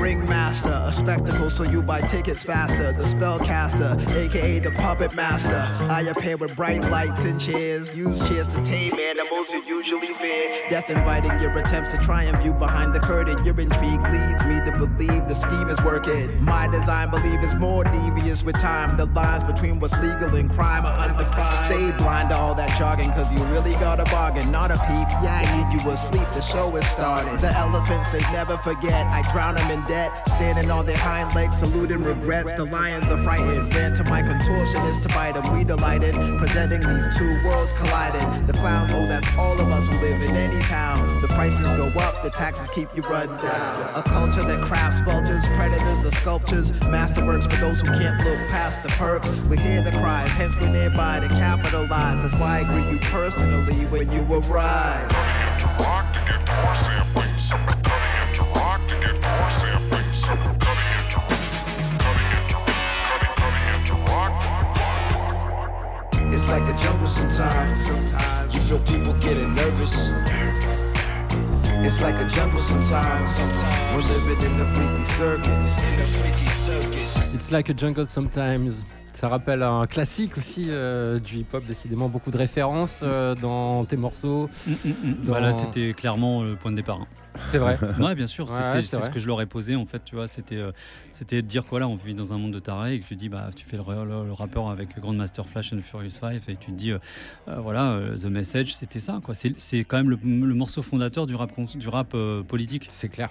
Ringmaster, 0.00 0.82
a 0.84 0.92
spectacle, 0.92 1.50
so 1.50 1.64
you 1.64 1.82
buy 1.82 2.00
tickets 2.00 2.42
faster. 2.42 2.92
The 2.92 3.04
spellcaster, 3.04 3.98
aka 4.14 4.58
the 4.58 4.70
puppet 4.72 5.14
master. 5.14 5.68
I 5.90 6.02
appear 6.02 6.36
with 6.36 6.54
bright 6.56 6.82
lights 6.90 7.24
and 7.24 7.40
chairs. 7.40 7.96
Use 7.96 8.20
chairs 8.28 8.48
to 8.54 8.62
tame 8.62 8.94
animals 8.94 9.46
you 9.50 9.62
usually 9.64 10.14
fear. 10.18 10.68
Death 10.70 10.90
inviting 10.90 11.38
your 11.40 11.56
attempts 11.58 11.92
to 11.92 11.98
triumph 11.98 12.44
you 12.44 12.52
behind 12.52 12.94
the 12.94 13.00
curtain. 13.00 13.44
Your 13.44 13.58
intrigue 13.60 14.02
leads 14.02 14.42
me 14.44 14.60
to 14.64 14.72
believe 14.78 15.26
the 15.26 15.34
scheme 15.34 15.68
is 15.68 15.80
working. 15.82 16.42
My 16.42 16.68
design, 16.68 17.10
believe, 17.10 17.42
is 17.42 17.54
more 17.54 17.84
devious 17.84 18.42
with 18.42 18.58
time. 18.58 18.96
The 18.96 19.06
lines 19.06 19.44
between 19.44 19.80
what's 19.80 19.96
legal 19.98 20.34
and 20.34 20.50
crime 20.50 20.84
are 20.84 21.08
undefined. 21.08 21.54
Stay 21.54 21.96
blind 21.98 22.30
to 22.30 22.36
all 22.36 22.54
that 22.54 22.76
jogging, 22.78 23.10
cause 23.12 23.32
you 23.32 23.38
really 23.44 23.72
got 23.74 24.00
a 24.00 24.04
bargain. 24.10 24.50
Not 24.50 24.70
a 24.70 24.78
peep, 24.78 25.08
yeah, 25.22 25.42
I 25.44 25.70
need 25.70 25.82
you 25.82 25.90
asleep. 25.90 26.26
The 26.34 26.40
show 26.40 26.74
is 26.76 26.86
starting. 26.86 27.40
The 27.40 27.52
elephants, 27.52 28.12
they 28.12 28.20
never 28.32 28.56
forget. 28.58 29.06
I 29.06 29.22
drown 29.32 29.54
them 29.54 29.70
in 29.70 29.83
debt. 29.88 30.10
Standing 30.28 30.70
on 30.70 30.86
their 30.86 30.96
hind 30.96 31.34
legs, 31.34 31.58
saluting 31.58 32.02
regrets. 32.02 32.52
The 32.54 32.64
lions 32.64 33.10
are 33.10 33.22
frightened. 33.22 33.72
Ran 33.74 33.94
to 33.94 34.04
my 34.04 34.22
contortionist 34.22 35.00
to 35.02 35.08
bite 35.08 35.34
them. 35.34 35.52
We 35.52 35.64
delighted, 35.64 36.14
presenting 36.38 36.80
these 36.80 37.16
two 37.16 37.40
worlds 37.44 37.72
colliding. 37.72 38.46
The 38.46 38.52
clowns, 38.54 38.92
oh, 38.92 39.06
that's 39.06 39.26
all 39.36 39.60
of 39.60 39.68
us 39.68 39.88
who 39.88 39.94
live 39.98 40.22
in 40.22 40.36
any 40.36 40.60
town. 40.62 41.22
The 41.22 41.28
prices 41.28 41.72
go 41.72 41.88
up, 42.00 42.22
the 42.22 42.30
taxes 42.30 42.68
keep 42.68 42.88
you 42.94 43.02
run 43.02 43.28
down. 43.28 43.92
A 43.94 44.02
culture 44.02 44.42
that 44.44 44.62
crafts 44.64 45.00
vultures, 45.00 45.46
predators, 45.56 46.04
or 46.04 46.10
sculptures. 46.12 46.72
Masterworks 46.92 47.50
for 47.50 47.56
those 47.60 47.80
who 47.80 47.88
can't 47.88 48.22
look 48.24 48.38
past 48.48 48.82
the 48.82 48.88
perks. 48.90 49.40
We 49.48 49.56
hear 49.58 49.82
the 49.82 49.92
cries, 49.92 50.32
hence 50.34 50.56
we're 50.56 50.70
nearby 50.70 51.20
to 51.20 51.28
capitalize. 51.28 52.22
That's 52.22 52.34
why 52.34 52.60
I 52.60 52.64
greet 52.64 52.88
you 52.90 52.98
personally 53.10 53.86
when 53.86 54.10
you 54.10 54.22
arrive. 54.32 55.10
It's 66.34 66.48
like 66.48 66.68
a 66.68 66.76
jungle 66.76 67.06
sometimes. 67.06 67.86
Sometimes 67.86 68.54
you 68.54 68.60
feel 68.60 68.80
people 68.80 69.12
getting 69.20 69.54
nervous. 69.54 69.94
It's 71.86 72.02
like 72.02 72.16
a 72.16 72.24
jungle 72.24 72.58
sometimes. 72.58 73.30
We're 73.94 74.02
living 74.18 74.50
in 74.50 74.58
the 74.58 74.66
freaky 74.66 75.04
circus. 75.04 75.78
It's 77.32 77.52
like 77.52 77.68
a 77.68 77.74
jungle 77.74 78.06
sometimes. 78.06 78.84
Ça 79.14 79.28
rappelle 79.28 79.62
un 79.62 79.86
classique 79.86 80.36
aussi 80.36 80.66
euh, 80.68 81.18
du 81.20 81.36
hip-hop, 81.38 81.64
décidément 81.64 82.08
beaucoup 82.08 82.30
de 82.32 82.36
références 82.36 83.00
euh, 83.02 83.34
dans 83.36 83.84
tes 83.84 83.96
morceaux. 83.96 84.50
dans- 84.66 84.74
Voilà, 85.32 85.52
c'était 85.52 85.94
clairement 85.94 86.42
le 86.42 86.56
point 86.56 86.72
de 86.72 86.76
départ. 86.76 87.00
hein. 87.02 87.06
C'est 87.46 87.58
vrai. 87.58 87.78
Ouais, 88.00 88.14
bien 88.14 88.26
sûr. 88.26 88.48
c'est- 88.48 88.56
Ouais, 88.56 88.82
ce 89.02 89.10
que 89.10 89.20
je 89.20 89.26
leur 89.28 89.40
ai 89.40 89.46
posé 89.46 89.76
en 89.76 89.86
fait. 89.86 90.02
Tu 90.04 90.14
vois, 90.16 90.26
c'était 90.28 90.56
euh, 90.56 90.72
c'était 91.12 91.42
de 91.42 91.46
dire 91.46 91.64
quoi 91.64 91.78
là, 91.80 91.88
on 91.88 91.94
vit 91.96 92.14
dans 92.14 92.32
un 92.32 92.38
monde 92.38 92.52
de 92.52 92.58
tarés 92.58 92.94
et 92.94 93.00
que 93.00 93.06
tu 93.06 93.16
dis 93.16 93.28
bah 93.28 93.50
tu 93.54 93.64
fais 93.64 93.76
le, 93.76 93.82
le- 94.04 94.26
le 94.26 94.32
rapport 94.32 94.68
avec 94.70 94.98
Grandmaster 95.00 95.46
Flash 95.46 95.72
and 95.72 95.78
Furious 95.82 96.10
5 96.10 96.34
et 96.48 96.56
tu 96.56 96.66
te 96.66 96.70
dis 96.72 96.90
euh, 96.92 96.98
euh, 97.48 97.56
voilà 97.60 97.98
The 98.20 98.26
Message, 98.26 98.74
c'était 98.74 99.00
ça 99.00 99.20
quoi. 99.24 99.34
C'est 99.34 99.78
quand 99.84 99.96
même 99.96 100.10
le, 100.10 100.18
le 100.22 100.54
morceau 100.54 100.82
fondateur 100.82 101.26
du 101.26 101.34
rap 101.36 101.52
du 101.76 101.88
rap 101.88 102.14
politique. 102.48 102.88
C'est 102.90 103.08
clair. 103.08 103.30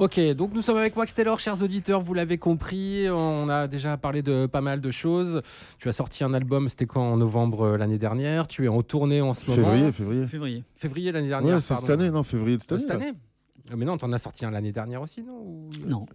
Ok, 0.00 0.18
donc 0.34 0.54
nous 0.54 0.62
sommes 0.62 0.78
avec 0.78 0.96
Wax 0.96 1.12
Taylor, 1.12 1.38
chers 1.38 1.62
auditeurs, 1.62 2.00
vous 2.00 2.14
l'avez 2.14 2.38
compris, 2.38 3.04
on 3.10 3.50
a 3.50 3.68
déjà 3.68 3.98
parlé 3.98 4.22
de 4.22 4.46
pas 4.46 4.62
mal 4.62 4.80
de 4.80 4.90
choses. 4.90 5.42
Tu 5.78 5.90
as 5.90 5.92
sorti 5.92 6.24
un 6.24 6.32
album, 6.32 6.70
c'était 6.70 6.86
quand 6.86 7.02
en 7.02 7.18
novembre 7.18 7.66
euh, 7.66 7.76
l'année 7.76 7.98
dernière. 7.98 8.48
Tu 8.48 8.64
es 8.64 8.68
en 8.68 8.80
tournée 8.80 9.20
en 9.20 9.34
ce 9.34 9.50
moment. 9.50 9.62
Février, 9.62 9.92
février. 9.92 10.24
Février. 10.26 10.64
Février 10.74 11.12
l'année 11.12 11.28
dernière. 11.28 11.56
Ouais, 11.56 11.60
c'est 11.60 11.76
cette 11.76 11.90
année, 11.90 12.08
non, 12.08 12.22
février 12.22 12.56
de 12.56 12.62
cette 12.62 12.72
Euh, 12.72 12.76
année. 12.76 12.82
Cette 12.88 12.98
là. 12.98 13.06
année 13.08 13.16
Mais 13.76 13.84
non, 13.84 13.96
t'en 13.96 14.12
as 14.12 14.18
sorti 14.18 14.44
un 14.44 14.50
l'année 14.50 14.72
dernière 14.72 15.02
aussi, 15.02 15.22
non 15.22 15.38
Ou- 15.44 15.68
Non. 15.86 16.06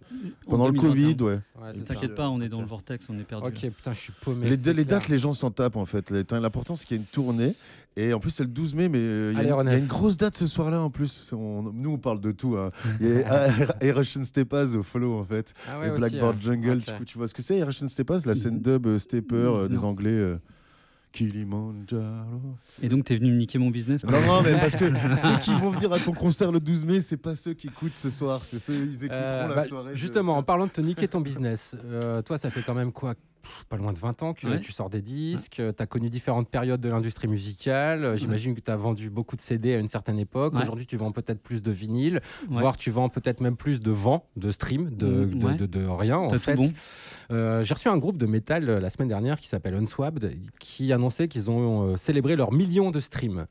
Pendant 0.46 0.64
En 0.64 0.68
le 0.68 0.72
2021. 0.74 0.90
Covid, 1.12 1.22
ouais. 1.24 1.40
Ouais, 1.62 1.72
T'inquiète 1.84 2.14
pas, 2.14 2.28
on 2.28 2.40
est 2.40 2.48
dans 2.48 2.60
le 2.60 2.66
vortex, 2.66 3.06
on 3.08 3.18
est 3.18 3.24
perdu. 3.24 3.48
Ok, 3.48 3.70
putain, 3.74 3.92
je 3.92 3.98
suis 4.00 4.12
paumé. 4.20 4.48
Les, 4.48 4.84
dates, 4.84 5.08
les 5.08 5.18
gens 5.18 5.32
s'en 5.32 5.50
tapent 5.50 5.76
en 5.76 5.84
fait. 5.86 6.10
L'important, 6.30 6.76
c'est 6.76 6.86
qu'il 6.86 6.96
y 6.96 7.00
a 7.00 7.02
une 7.02 7.06
tournée. 7.08 7.54
Et 7.98 8.12
en 8.12 8.20
plus, 8.20 8.30
c'est 8.30 8.42
le 8.42 8.50
12 8.50 8.74
mai, 8.74 8.90
mais 8.90 8.98
euh, 8.98 9.32
il 9.32 9.36
y, 9.36 9.40
a 9.40 9.40
une- 9.40 9.46
il 9.46 9.48
y 9.48 9.52
a 9.52 9.56
Renef. 9.56 9.78
une 9.80 9.86
grosse 9.86 10.18
date 10.18 10.36
ce 10.36 10.46
soir-là 10.46 10.82
en 10.82 10.90
plus. 10.90 11.32
On- 11.32 11.62
nous, 11.72 11.92
on 11.92 11.96
parle 11.96 12.20
de 12.20 12.30
tout. 12.30 12.54
hein. 12.58 12.70
Il 13.00 13.08
y 13.08 13.22
a 13.22 13.48
Erosion 13.80 14.22
Stepas 14.22 14.74
au 14.74 14.82
follow 14.82 15.18
en 15.18 15.24
fait. 15.24 15.54
Ah 15.66 15.78
ouais, 15.80 15.86
et 15.86 15.90
aussi, 15.92 16.00
Blackboard 16.00 16.36
ouais. 16.36 16.42
Jungle. 16.42 16.82
Ok. 16.86 16.94
Tu, 16.98 17.04
tu 17.06 17.16
vois 17.18 17.26
ce 17.26 17.32
que 17.32 17.40
c'est, 17.40 17.56
Erosion 17.56 17.88
Stepas 17.88 18.20
La 18.26 18.34
scène 18.34 18.60
dub 18.60 18.86
euh, 18.86 18.98
stepper 18.98 19.34
euh, 19.36 19.66
des. 19.68 19.82
Anglais. 19.82 20.10
euh, 20.10 20.36
Kilimanjaro. 21.16 22.56
Et 22.82 22.88
donc 22.88 23.04
t'es 23.04 23.16
venu 23.16 23.32
me 23.32 23.36
niquer 23.38 23.58
mon 23.58 23.70
business. 23.70 24.04
Non, 24.04 24.12
non, 24.26 24.42
mais 24.42 24.52
parce 24.52 24.76
que 24.76 24.84
ceux 25.16 25.38
qui 25.40 25.52
vont 25.54 25.70
venir 25.70 25.92
à 25.92 25.98
ton 25.98 26.12
concert 26.12 26.52
le 26.52 26.60
12 26.60 26.84
mai, 26.84 27.00
c'est 27.00 27.16
pas 27.16 27.34
ceux 27.34 27.54
qui 27.54 27.68
écoutent 27.68 27.94
ce 27.94 28.10
soir, 28.10 28.42
c'est 28.44 28.58
ceux 28.58 28.74
ils 28.74 29.04
écouteront 29.04 29.14
Euh, 29.22 29.48
la 29.48 29.54
bah, 29.54 29.64
soirée. 29.64 29.92
de- 29.92 29.96
justement, 29.96 30.36
en 30.36 30.42
parlant 30.42 30.66
de 30.66 30.70
te 30.70 30.80
niquer 30.80 31.08
ton 31.08 31.20
business, 31.20 31.74
euh, 31.84 32.22
toi, 32.22 32.38
ça 32.38 32.50
fait 32.50 32.62
quand 32.62 32.74
même 32.74 32.92
quoi 32.92 33.14
Pff, 33.46 33.64
Pas 33.68 33.76
loin 33.76 33.92
de 33.92 33.98
20 33.98 34.22
ans 34.22 34.34
que 34.34 34.46
Ouais. 34.46 34.60
tu 34.60 34.72
sors 34.72 34.90
des 34.90 35.00
disques, 35.02 35.62
tu 35.76 35.82
as 35.82 35.86
connu 35.86 36.10
différentes 36.10 36.48
périodes 36.48 36.80
de 36.80 36.88
l'industrie 36.88 37.28
musicale. 37.28 38.04
euh, 38.04 38.16
J'imagine 38.16 38.54
que 38.54 38.60
tu 38.60 38.70
as 38.70 38.76
vendu 38.76 39.08
beaucoup 39.10 39.36
de 39.36 39.40
CD 39.40 39.74
à 39.74 39.78
une 39.78 39.88
certaine 39.88 40.18
époque. 40.18 40.54
Ouais. 40.54 40.62
Aujourd'hui, 40.62 40.86
tu 40.86 40.96
vends 40.96 41.12
peut-être 41.12 41.40
plus 41.42 41.62
de 41.62 41.70
vinyle, 41.70 42.20
Ouais. 42.50 42.60
voire 42.60 42.76
tu 42.76 42.90
vends 42.90 43.08
peut-être 43.08 43.40
même 43.40 43.56
plus 43.56 43.80
de 43.80 43.90
vent, 43.90 44.24
de 44.36 44.50
stream, 44.50 44.90
de, 44.90 45.06
Mm, 45.06 45.38
de, 45.38 45.46
ouais. 45.46 45.54
de- 45.56 45.66
de 45.66 45.86
rien 45.86 46.18
en 46.18 46.28
fait. 46.30 46.56
bon. 46.56 46.70
Euh, 47.30 47.62
J'ai 47.64 47.74
reçu 47.74 47.88
un 47.88 47.98
groupe 47.98 48.18
de 48.18 48.26
métal 48.26 48.68
euh, 48.68 48.80
la 48.80 48.90
semaine 48.90 49.08
dernière 49.08 49.38
qui 49.38 49.48
s'appelle 49.48 49.74
Unswabbed 49.74 50.34
qui 50.58 50.92
annonçait 50.92 51.28
qu'ils 51.28 51.50
ont 51.50 51.88
euh, 51.92 51.96
célébré 51.96 52.36
leur 52.36 52.52
million 52.52 52.90
de 52.90 53.00
streams. 53.00 53.46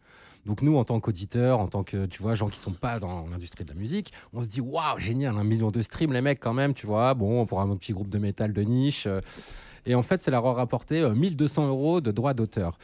Donc 0.45 0.61
nous, 0.61 0.77
en 0.77 0.83
tant 0.83 0.99
qu'auditeurs, 0.99 1.59
en 1.59 1.67
tant 1.67 1.83
que 1.83 2.05
tu 2.05 2.21
vois 2.21 2.35
gens 2.35 2.49
qui 2.49 2.59
sont 2.59 2.71
pas 2.71 2.99
dans 2.99 3.27
l'industrie 3.29 3.65
de 3.65 3.69
la 3.73 3.79
musique, 3.79 4.13
on 4.31 4.43
se 4.43 4.47
dit 4.47 4.61
waouh 4.61 4.99
génial, 4.99 5.35
un 5.37 5.43
million 5.43 5.71
de 5.71 5.81
streams 5.81 6.13
les 6.13 6.21
mecs 6.21 6.39
quand 6.39 6.53
même, 6.53 6.75
tu 6.75 6.85
vois. 6.85 7.15
Bon, 7.15 7.47
pour 7.47 7.61
un 7.61 7.75
petit 7.75 7.93
groupe 7.93 8.09
de 8.09 8.19
métal 8.19 8.53
de 8.53 8.61
niche. 8.61 9.07
Et 9.85 9.95
en 9.95 10.03
fait, 10.03 10.21
ça 10.21 10.31
leur 10.31 10.45
a 10.45 10.53
rapporté 10.53 11.01
euh, 11.01 11.13
1200 11.13 11.67
euros 11.67 12.01
de 12.01 12.11
droits 12.11 12.33
d'auteur. 12.33 12.77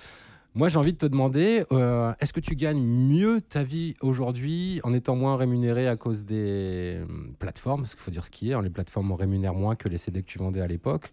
Moi, 0.54 0.68
j'ai 0.68 0.78
envie 0.78 0.92
de 0.92 0.98
te 0.98 1.06
demander, 1.06 1.64
euh, 1.72 2.12
est-ce 2.20 2.34
que 2.34 2.42
tu 2.42 2.56
gagnes 2.58 2.84
mieux 2.84 3.40
ta 3.40 3.64
vie 3.64 3.94
aujourd'hui 4.02 4.82
en 4.84 4.94
étant 4.94 5.16
moins 5.16 5.38
rémunéré 5.38 5.88
à 5.88 5.96
cause 5.96 6.26
des 6.26 6.98
euh, 7.00 7.06
plateformes? 7.40 7.84
Parce 7.84 7.96
qu'il 7.96 8.04
faut 8.04 8.12
dire 8.12 8.26
ce 8.26 8.30
qui 8.30 8.52
est, 8.52 8.54
hein, 8.54 8.62
les 8.62 8.70
plateformes 8.70 9.14
rémunèrent 9.14 9.54
moins 9.54 9.76
que 9.76 9.88
les 9.88 9.98
CD 9.98 10.22
que 10.22 10.28
tu 10.28 10.40
vendais 10.40 10.60
à 10.60 10.68
l'époque. 10.68 11.12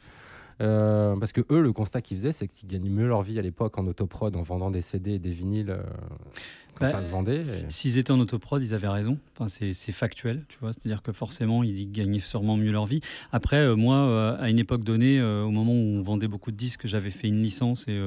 Euh, 0.60 1.16
parce 1.16 1.32
que 1.32 1.42
eux, 1.50 1.60
le 1.60 1.72
constat 1.72 2.02
qu'ils 2.02 2.16
faisaient, 2.16 2.32
c'est 2.32 2.48
qu'ils 2.48 2.68
gagnaient 2.68 2.90
mieux 2.90 3.06
leur 3.06 3.22
vie 3.22 3.38
à 3.38 3.42
l'époque 3.42 3.78
en 3.78 3.86
autoprod, 3.86 4.34
en 4.36 4.42
vendant 4.42 4.70
des 4.70 4.80
CD 4.82 5.12
et 5.12 5.18
des 5.18 5.30
vinyles 5.30 5.70
euh, 5.70 5.82
quand 6.74 6.84
Bah, 6.86 6.90
ça 6.92 7.02
se 7.04 7.10
vendait. 7.10 7.40
et- 7.42 7.70
S'ils 7.70 7.96
étaient 7.98 8.10
en 8.10 8.18
autoprod, 8.20 8.62
ils 8.62 8.74
avaient 8.74 8.88
raison. 8.88 9.18
Enfin, 9.38 9.48
c'est 9.48 9.92
factuel, 9.92 10.44
tu 10.48 10.58
vois. 10.60 10.72
C'est-à-dire 10.72 11.02
que 11.02 11.12
forcément, 11.12 11.62
ils 11.62 11.90
gagnaient 11.92 12.18
sûrement 12.20 12.56
mieux 12.56 12.72
leur 12.72 12.86
vie. 12.86 13.00
Après, 13.32 13.58
euh, 13.58 13.76
moi, 13.76 14.36
à 14.38 14.50
une 14.50 14.58
époque 14.58 14.82
donnée, 14.84 15.22
au 15.22 15.50
moment 15.50 15.72
où 15.72 15.98
on 15.98 16.02
vendait 16.02 16.28
beaucoup 16.28 16.50
de 16.50 16.56
disques, 16.56 16.86
j'avais 16.86 17.10
fait 17.10 17.28
une 17.28 17.42
licence 17.42 17.86
et 17.88 17.98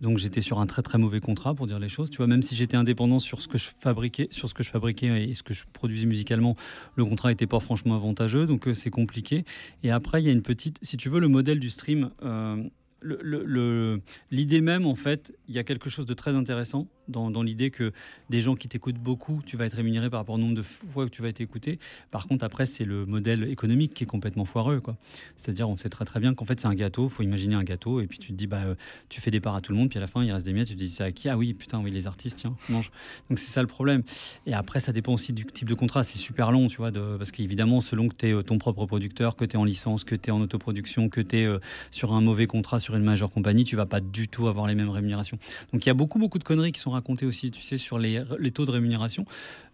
donc 0.00 0.18
j'étais 0.18 0.40
sur 0.40 0.58
un 0.58 0.66
très 0.66 0.82
très 0.82 0.98
mauvais 0.98 1.20
contrat 1.20 1.54
pour 1.54 1.66
dire 1.66 1.78
les 1.78 1.88
choses. 1.88 2.10
Tu 2.10 2.18
vois, 2.18 2.26
même 2.26 2.42
si 2.42 2.56
j'étais 2.56 2.76
indépendant 2.76 3.18
sur 3.18 3.40
ce 3.40 3.48
que 3.48 3.58
je 3.58 3.68
fabriquais, 3.80 4.28
et 4.28 5.34
ce 5.34 5.42
que 5.42 5.54
je 5.54 5.64
produisais 5.72 6.06
musicalement, 6.06 6.56
le 6.94 7.04
contrat 7.04 7.30
n'était 7.30 7.46
pas 7.46 7.60
franchement 7.60 7.94
avantageux, 7.96 8.46
donc 8.46 8.68
euh, 8.68 8.74
c'est 8.74 8.90
compliqué. 8.90 9.44
Et 9.82 9.90
après, 9.90 10.22
il 10.22 10.26
y 10.26 10.28
a 10.28 10.32
une 10.32 10.42
petite, 10.42 10.78
si 10.82 10.96
tu 10.96 11.08
veux, 11.08 11.20
le 11.20 11.28
modèle 11.28 11.60
du 11.60 11.70
stream. 11.70 12.10
euh, 12.22 12.62
l'idée 13.02 14.60
même, 14.60 14.86
en 14.86 14.94
fait, 14.94 15.32
il 15.48 15.54
y 15.54 15.58
a 15.58 15.64
quelque 15.64 15.90
chose 15.90 16.06
de 16.06 16.14
très 16.14 16.34
intéressant 16.34 16.86
dans, 17.08 17.42
l'idée 17.42 17.70
que 17.70 17.92
des 18.30 18.40
gens 18.40 18.54
qui 18.54 18.68
t'écoutent 18.68 18.98
beaucoup, 18.98 19.42
tu 19.44 19.56
vas 19.56 19.66
être 19.66 19.74
rémunéré 19.74 20.10
par 20.10 20.20
rapport 20.20 20.34
au 20.34 20.38
nombre 20.38 20.54
de 20.54 20.62
fois 20.62 21.04
que 21.04 21.10
tu 21.10 21.22
vas 21.22 21.28
être 21.28 21.40
écouté. 21.40 21.78
Par 22.10 22.26
contre, 22.26 22.44
après, 22.44 22.66
c'est 22.66 22.84
le 22.84 23.06
modèle 23.06 23.44
économique 23.44 23.94
qui 23.94 24.04
est 24.04 24.06
complètement 24.06 24.44
foireux. 24.44 24.82
C'est-à-dire, 25.36 25.68
on 25.68 25.76
sait 25.76 25.88
très 25.88 26.04
très 26.04 26.20
bien 26.20 26.34
qu'en 26.34 26.44
fait, 26.44 26.60
c'est 26.60 26.66
un 26.66 26.74
gâteau. 26.74 27.06
Il 27.06 27.10
faut 27.10 27.22
imaginer 27.22 27.54
un 27.54 27.62
gâteau 27.62 28.00
et 28.00 28.06
puis 28.06 28.18
tu 28.18 28.28
te 28.28 28.32
dis, 28.32 28.46
bah, 28.46 28.62
euh, 28.64 28.74
tu 29.08 29.20
fais 29.20 29.30
des 29.30 29.40
parts 29.40 29.54
à 29.54 29.60
tout 29.60 29.72
le 29.72 29.78
monde, 29.78 29.88
puis 29.88 29.98
à 29.98 30.00
la 30.00 30.06
fin, 30.06 30.22
il 30.24 30.32
reste 30.32 30.46
des 30.46 30.52
miettes. 30.52 30.68
Tu 30.68 30.74
te 30.74 30.78
dis, 30.78 30.88
c'est 30.88 31.04
à 31.04 31.12
qui? 31.12 31.28
Ah 31.28 31.36
oui, 31.36 31.54
putain, 31.54 31.80
oui, 31.80 31.90
les 31.90 32.06
artistes, 32.06 32.38
tiens, 32.38 32.56
mange. 32.68 32.90
Donc, 33.30 33.38
c'est 33.38 33.50
ça 33.50 33.60
le 33.60 33.68
problème. 33.68 34.02
Et 34.46 34.54
après, 34.54 34.80
ça 34.80 34.92
dépend 34.92 35.14
aussi 35.14 35.32
du 35.32 35.46
type 35.46 35.68
de 35.68 35.74
contrat. 35.74 36.02
C'est 36.02 36.18
super 36.18 36.52
long, 36.52 36.66
tu 36.66 36.78
vois, 36.78 36.90
de, 36.90 37.16
parce 37.16 37.30
qu'évidemment, 37.30 37.80
selon 37.80 38.08
que 38.08 38.14
tu 38.14 38.28
es 38.28 38.42
ton 38.42 38.58
propre 38.58 38.86
producteur, 38.86 39.36
que 39.36 39.44
tu 39.44 39.56
es 39.56 39.58
en 39.58 39.64
licence, 39.64 40.04
que 40.04 40.14
tu 40.14 40.30
es 40.30 40.32
en 40.32 40.40
autoproduction, 40.40 41.08
que 41.08 41.20
tu 41.20 41.36
es 41.36 41.48
sur 41.90 42.12
un 42.12 42.20
mauvais 42.20 42.46
contrat 42.46 42.80
sur 42.86 42.94
une 42.96 43.02
majeure 43.02 43.30
compagnie, 43.32 43.64
tu 43.64 43.74
vas 43.74 43.84
pas 43.86 44.00
du 44.00 44.28
tout 44.28 44.46
avoir 44.46 44.66
les 44.68 44.76
mêmes 44.76 44.90
rémunérations. 44.90 45.38
Donc 45.72 45.84
il 45.84 45.88
y 45.88 45.90
a 45.90 45.94
beaucoup 45.94 46.18
beaucoup 46.20 46.38
de 46.38 46.44
conneries 46.44 46.70
qui 46.72 46.78
sont 46.80 46.92
racontées 46.92 47.26
aussi, 47.26 47.50
tu 47.50 47.60
sais, 47.62 47.78
sur 47.78 47.98
les, 47.98 48.22
les 48.38 48.50
taux 48.52 48.64
de 48.64 48.70
rémunération. 48.70 49.24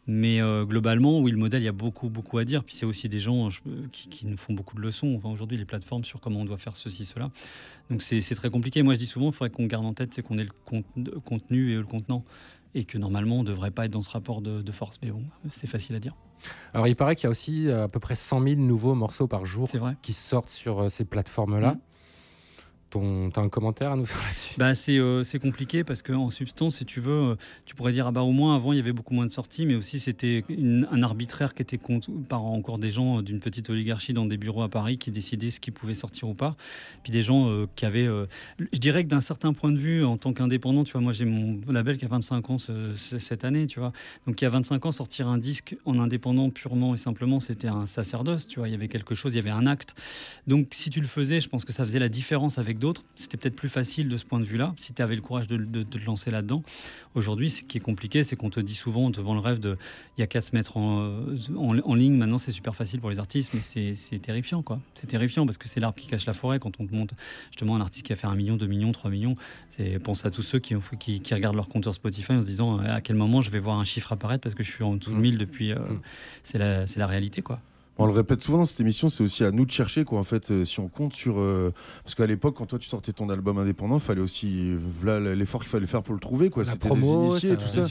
Mais 0.07 0.41
euh, 0.41 0.65
globalement, 0.65 1.21
oui, 1.21 1.31
le 1.31 1.37
modèle, 1.37 1.63
il 1.63 1.67
y 1.67 1.69
a 1.69 1.73
beaucoup 1.73 2.09
beaucoup 2.09 2.39
à 2.39 2.45
dire. 2.45 2.65
Puis 2.65 2.75
c'est 2.75 2.87
aussi 2.87 3.09
des 3.11 3.21
gens 3.21 3.51
je- 3.51 3.61
qui, 3.93 4.09
qui 4.09 4.27
nous 4.27 4.37
font 4.39 4.53
beaucoup 4.55 4.75
de 4.77 4.81
leçons. 4.81 5.15
Enfin, 5.17 5.29
aujourd'hui, 5.29 5.57
les 5.59 5.65
plateformes 5.67 6.05
sur 6.05 6.21
comment 6.21 6.41
on 6.41 6.45
doit 6.45 6.57
faire 6.59 6.77
ceci, 6.77 7.05
cela. 7.05 7.31
Donc 7.91 8.01
c'est 8.03 8.21
très 8.35 8.51
compliqué. 8.51 8.83
Moi, 8.83 8.95
je 8.95 8.99
dis 8.99 9.07
souvent, 9.07 9.27
il 9.29 9.33
faudrait 9.33 9.51
qu'on 9.51 9.67
garde 9.67 9.85
en 9.87 9.93
tête, 9.93 10.13
c'est 10.15 10.23
qu'on 10.23 10.39
ait 10.39 10.45
le 10.45 10.51
cont- 10.65 10.83
le 10.97 11.21
contenu 11.21 11.71
et 11.73 11.77
le 11.77 11.85
contenant. 11.85 12.25
Et 12.75 12.85
que 12.87 12.97
normalement, 12.97 13.37
on 13.41 13.43
ne 13.43 13.49
devrait 13.49 13.71
pas 13.71 13.85
être 13.85 13.93
dans 13.93 14.01
ce 14.03 14.09
rapport 14.11 14.41
de, 14.41 14.63
de 14.63 14.73
force. 14.73 14.99
Mais 15.03 15.11
bon, 15.11 15.23
c'est 15.51 15.67
facile 15.69 15.95
à 15.95 16.01
dire. 16.01 16.17
Alors, 16.73 16.89
il 16.89 16.97
paraît 16.97 17.15
qu'il 17.17 17.25
y 17.25 17.27
a 17.27 17.31
aussi 17.31 17.71
à 17.71 17.87
peu 17.87 18.01
près 18.01 18.17
100 18.17 18.43
000 18.43 18.61
nouveaux 18.61 18.95
morceaux 18.95 19.27
par 19.29 19.45
jour 19.45 19.69
qui 20.01 20.15
sortent 20.15 20.49
sur 20.51 20.81
euh, 20.85 20.89
ces 20.89 21.05
plateformes-là. 21.05 21.75
Mhm. 21.75 21.81
Ton, 22.93 23.31
un 23.35 23.49
commentaire 23.49 23.93
à 23.93 23.97
nous 23.97 24.05
faire 24.05 24.23
là-dessus? 24.23 24.55
Bah, 24.59 24.75
c'est 24.75 24.99
euh, 24.99 25.25
compliqué 25.43 25.83
parce 25.83 26.03
qu'en 26.03 26.31
substance, 26.31 26.77
si 26.77 26.85
tu 26.85 27.01
veux, 27.01 27.11
euh, 27.33 27.35
tu 27.67 27.75
pourrais 27.75 27.93
dire 27.93 28.07
ah 28.07 28.13
bah 28.13 28.21
au 28.23 28.31
moins 28.33 28.55
avant 28.55 28.73
il 28.73 28.77
y 28.77 28.81
avait 28.81 28.93
beaucoup 28.93 29.15
moins 29.15 29.27
de 29.27 29.31
sorties, 29.31 29.67
mais 29.67 29.75
aussi 29.75 29.99
c'était 29.99 30.45
un 30.91 31.03
arbitraire 31.03 31.55
qui 31.55 31.63
était 31.63 31.79
par 32.29 32.45
encore 32.45 32.79
des 32.79 32.91
gens 32.91 33.19
euh, 33.19 33.23
d'une 33.23 33.41
petite 33.41 33.69
oligarchie 33.71 34.13
dans 34.13 34.27
des 34.27 34.37
bureaux 34.37 34.63
à 34.63 34.69
Paris 34.69 34.99
qui 34.99 35.11
décidaient 35.11 35.51
ce 35.51 35.59
qui 35.59 35.71
pouvait 35.71 35.95
sortir 35.95 36.29
ou 36.29 36.35
pas. 36.35 36.55
Puis 37.03 37.11
des 37.13 37.23
gens 37.23 37.49
euh, 37.49 37.67
qui 37.75 37.85
avaient, 37.87 38.07
je 38.73 38.79
dirais 38.79 39.03
que 39.05 39.09
d'un 39.09 39.21
certain 39.21 39.53
point 39.53 39.71
de 39.73 39.79
vue, 39.79 40.05
en 40.05 40.17
tant 40.19 40.33
qu'indépendant, 40.33 40.85
tu 40.85 40.93
vois, 40.93 41.01
moi 41.01 41.13
j'ai 41.13 41.25
mon 41.25 41.59
label 41.69 41.97
qui 41.97 42.05
a 42.05 42.09
25 42.09 42.51
ans 42.51 42.59
ce- 42.59 42.93
ce- 42.97 43.19
cette 43.19 43.45
année, 43.45 43.67
tu 43.67 43.81
vois. 43.81 43.93
Donc 44.27 44.41
il 44.41 44.45
y 44.45 44.47
a 44.47 44.51
25 44.51 44.85
ans, 44.87 44.93
sortir 44.93 45.29
un 45.29 45.39
disque 45.39 45.77
en 45.87 45.99
indépendant 45.99 46.51
purement 46.51 46.95
et 46.95 46.99
simplement, 46.99 47.41
c'était 47.41 47.69
un 47.69 47.87
sacerdoce, 47.87 48.47
tu 48.47 48.59
vois. 48.59 48.69
Il 48.69 48.73
y 48.73 48.75
avait 48.75 48.89
quelque 48.89 49.15
chose, 49.15 49.33
il 49.33 49.37
y 49.37 49.41
avait 49.41 49.51
un 49.51 49.67
acte. 49.67 49.95
Donc 50.47 50.69
si 50.73 50.91
tu 50.91 51.01
le 51.01 51.07
faisais, 51.07 51.41
je 51.41 51.49
pense 51.49 51.65
que 51.65 51.73
ça 51.73 51.85
faisait 51.85 51.99
la 51.99 52.09
différence 52.09 52.59
avec 52.59 52.79
d'autres. 52.83 53.03
C'était 53.17 53.37
peut-être 53.39 53.57
plus 53.57 53.69
facile 53.71 54.09
de 54.09 54.17
ce 54.19 54.25
point 54.25 54.39
de 54.41 54.45
vue-là, 54.45 54.75
si 54.77 54.93
tu 54.93 55.01
avais 55.01 55.15
le 55.17 55.23
courage 55.23 55.47
de, 55.47 55.57
de- 55.57 55.65
de 55.65 55.83
te 55.85 56.05
lancer 56.05 56.31
là-dedans. 56.31 56.63
Aujourd'hui, 57.15 57.49
ce 57.51 57.63
qui 57.63 57.79
est 57.79 57.81
compliqué, 57.81 58.25
c'est 58.25 58.37
qu'on 58.37 58.51
te 58.51 58.61
dit 58.61 58.75
souvent, 58.75 59.07
on 59.07 59.11
te 59.13 59.21
vend 59.21 59.35
le 59.35 59.41
rêve 59.41 59.59
de 59.61 59.77
il 60.17 60.21
y 60.21 60.25
a 60.25 60.27
qu'à 60.27 60.41
se 60.41 60.55
mettre 60.55 60.77
en, 60.77 61.27
en, 61.57 61.79
en 61.79 61.95
ligne. 61.95 62.15
Maintenant, 62.17 62.39
c'est 62.39 62.53
super 62.53 62.75
facile 62.75 63.01
pour 63.01 63.11
les 63.11 63.19
artistes, 63.19 63.53
mais 63.55 63.61
c'est 63.95 64.19
terrifiant, 64.19 64.63
quoi. 64.63 64.81
C'est 64.95 65.07
terrifiant 65.07 65.47
parce 65.47 65.59
que 65.59 65.69
c'est 65.69 65.81
l'arbre 65.81 65.99
qui 65.99 66.07
cache 66.09 66.27
la 66.27 66.33
forêt 66.35 66.59
quand 66.59 66.81
on 66.81 66.87
te 66.87 66.95
monte 66.95 67.13
justement 67.51 67.77
un 67.77 67.81
artiste 67.81 68.05
qui 68.07 68.13
a 68.13 68.17
fait 68.17 68.27
un 68.27 68.35
million, 68.35 68.57
deux 68.57 68.67
millions, 68.67 68.93
trois 68.93 69.11
millions. 69.11 69.37
Pense 70.05 70.25
à 70.27 70.31
tous 70.31 70.43
ceux 70.43 70.59
qui, 70.59 70.75
ont 70.77 70.83
qui, 70.99 71.21
qui 71.21 71.35
regardent 71.35 71.57
leur 71.57 71.69
compteur 71.69 71.95
Spotify 71.95 72.33
en 72.33 72.43
se 72.43 72.47
disant 72.47 72.79
à 72.79 73.01
quel 73.01 73.17
moment 73.17 73.41
je 73.41 73.51
vais 73.51 73.61
voir 73.61 73.79
un 73.79 73.85
chiffre 73.85 74.13
apparaître 74.13 74.43
parce 74.43 74.55
que 74.55 74.63
je 74.63 74.71
suis 74.71 74.85
en 74.85 74.97
dessous 74.97 75.13
de 75.13 75.17
1000 75.17 75.39
depuis. 75.39 75.73
euh, 75.73 75.79
C'est 76.43 76.59
la, 76.59 76.87
c'est 76.87 76.99
la 76.99 77.07
réalité, 77.07 77.41
quoi. 77.43 77.59
On 78.03 78.07
le 78.07 78.13
répète 78.13 78.41
souvent 78.43 78.59
dans 78.59 78.67
cette 78.67 78.81
émission, 78.81 79.09
c'est 79.09 79.23
aussi 79.23 79.45
à 79.45 79.53
nous 79.53 79.65
de 79.65 79.71
chercher 79.71 80.05
quoi. 80.05 80.19
En 80.19 80.25
fait, 80.25 80.51
euh, 80.51 80.65
si 80.65 80.81
on 80.81 80.89
compte 80.89 81.15
sur, 81.15 81.39
euh, 81.39 81.73
parce 82.03 82.17
qu'à 82.17 82.27
l'époque, 82.27 82.57
quand 82.57 82.67
toi 82.67 82.79
tu 82.79 82.89
sortais 82.89 83.13
ton 83.13 83.31
album 83.31 83.59
indépendant, 83.59 83.95
il 83.97 84.01
fallait 84.01 84.21
aussi, 84.21 84.75
voilà 85.01 85.35
l'effort 85.35 85.61
qu'il 85.61 85.71
fallait 85.71 85.87
faire 85.87 86.03
pour 86.03 86.15
le 86.15 86.21
trouver 86.21 86.51
quoi. 86.51 86.65
La 86.65 86.73
C'était 86.73 86.89
promo, 86.89 87.23
des 87.25 87.31
initiés 87.31 87.53
et 87.53 87.57
tout 87.57 87.69
ça. 87.69 87.83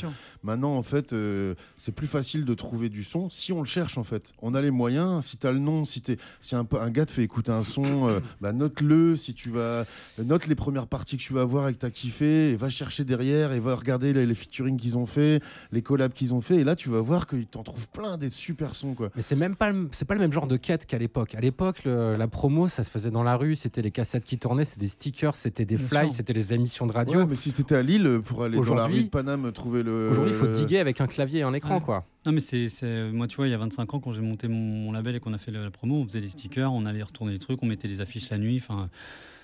Maintenant, 0.44 0.76
en 0.76 0.84
fait, 0.84 1.14
euh, 1.14 1.54
c'est 1.78 1.94
plus 1.94 2.08
facile 2.08 2.46
de 2.46 2.54
trouver 2.56 2.90
du 2.90 3.04
son 3.04 3.30
si 3.30 3.54
on 3.54 3.60
le 3.60 3.66
cherche 3.66 3.98
en 3.98 4.04
fait. 4.04 4.34
On 4.42 4.54
a 4.54 4.62
les 4.62 4.72
moyens. 4.72 5.24
Si 5.26 5.38
tu 5.38 5.48
as 5.48 5.52
le 5.52 5.60
nom, 5.60 5.86
si 5.86 6.02
t'es, 6.02 6.18
si 6.42 6.56
un, 6.56 6.66
gars 6.90 7.06
te 7.06 7.12
fait 7.12 7.24
écouter 7.24 7.52
un 7.52 7.64
son, 7.64 8.10
euh, 8.10 8.20
bah, 8.42 8.52
note-le. 8.52 9.16
Si 9.16 9.34
tu 9.34 9.50
vas, 9.50 9.86
note 10.22 10.48
les 10.48 10.56
premières 10.56 10.88
parties 10.88 11.16
que 11.18 11.22
tu 11.24 11.34
vas 11.34 11.46
voir 11.46 11.70
et 11.70 11.74
que 11.74 11.80
t'as 11.80 11.90
kiffé, 11.90 12.50
et 12.50 12.56
va 12.58 12.70
chercher 12.70 13.04
derrière 13.06 13.54
et 13.54 13.60
va 13.60 13.76
regarder 13.76 14.12
les, 14.14 14.26
les 14.26 14.34
featuring 14.36 14.78
qu'ils 14.78 14.98
ont 14.98 15.06
fait, 15.06 15.42
les 15.72 15.82
collabs 15.82 16.12
qu'ils 16.12 16.34
ont 16.34 16.42
fait, 16.42 16.56
et 16.56 16.64
là 16.64 16.76
tu 16.76 16.90
vas 16.90 17.02
voir 17.02 17.28
qu'ils 17.28 17.46
t'en 17.48 17.64
trouvent 17.64 17.88
plein 17.90 18.18
des 18.18 18.30
super 18.30 18.76
sons 18.76 18.94
quoi. 18.94 19.10
Mais 19.16 19.22
c'est 19.22 19.36
même 19.36 19.56
pas, 19.56 19.72
le- 19.72 19.90
c'est 20.02 20.06
pas 20.06 20.16
le 20.16 20.20
même 20.20 20.34
genre 20.34 20.48
de 20.48 20.58
quête 20.58 20.88
qu'à 20.88 20.98
l'époque. 20.98 21.36
À 21.36 21.42
l'époque, 21.42 21.84
la 21.86 22.28
promo, 22.28 22.68
ça 22.68 22.84
se 22.84 22.90
faisait 22.90 23.12
dans 23.12 23.22
la 23.22 23.38
rue. 23.38 23.56
C'était 23.56 23.84
les 23.84 23.92
cassettes 23.92 24.24
qui 24.24 24.40
tournaient, 24.40 24.66
c'était 24.66 24.80
des 24.80 24.88
stickers, 24.88 25.36
c'était 25.36 25.64
des 25.64 25.78
flyers, 25.78 26.12
c'était 26.12 26.34
les 26.34 26.56
émissions 26.56 26.88
de 26.88 26.92
radio. 26.92 27.20
Ouais, 27.20 27.26
mais 27.28 27.36
si 27.36 27.54
t'étais 27.54 27.76
à 27.76 27.84
Lille 27.84 28.20
pour 28.26 28.42
aller 28.42 28.56
dans 28.56 28.64
la 28.64 28.72
Aujourd'hui- 28.72 28.98
rue 28.98 29.04
de 29.04 29.10
Paname 29.10 29.52
trouver 29.52 29.84
le. 29.84 30.10
Aujourd'hui, 30.10 30.34
il 30.34 30.40
faut 30.40 30.48
diguer 30.48 30.80
avec 30.80 31.02
un 31.02 31.06
clavier 31.08 31.42
et 31.42 31.44
un 31.44 31.54
écran, 31.54 31.76
Ouais. 31.76 31.82
quoi. 31.82 32.08
Non, 32.26 32.32
mais 32.32 32.40
c'est, 32.40 32.68
moi, 33.12 33.28
tu 33.28 33.36
vois, 33.36 33.48
il 33.48 33.52
y 33.52 33.54
a 33.54 33.60
25 33.60 33.94
ans, 33.94 34.00
quand 34.00 34.12
j'ai 34.12 34.22
monté 34.22 34.48
mon, 34.48 34.56
mon 34.58 34.92
label 34.92 35.16
et 35.16 35.20
qu'on 35.20 35.34
a 35.34 35.38
fait 35.38 35.52
la, 35.52 35.62
la 35.62 35.70
promo, 35.70 35.98
on 35.98 36.06
faisait 36.06 36.20
les 36.20 36.30
stickers, 36.30 36.74
on 36.74 36.88
allait 36.88 37.04
retourner 37.04 37.34
les 37.34 37.40
trucs, 37.40 37.62
on 37.62 37.68
mettait 37.68 37.88
les 37.88 38.02
affiches 38.02 38.32
la 38.32 38.40
nuit. 38.40 38.58
Enfin, 38.60 38.90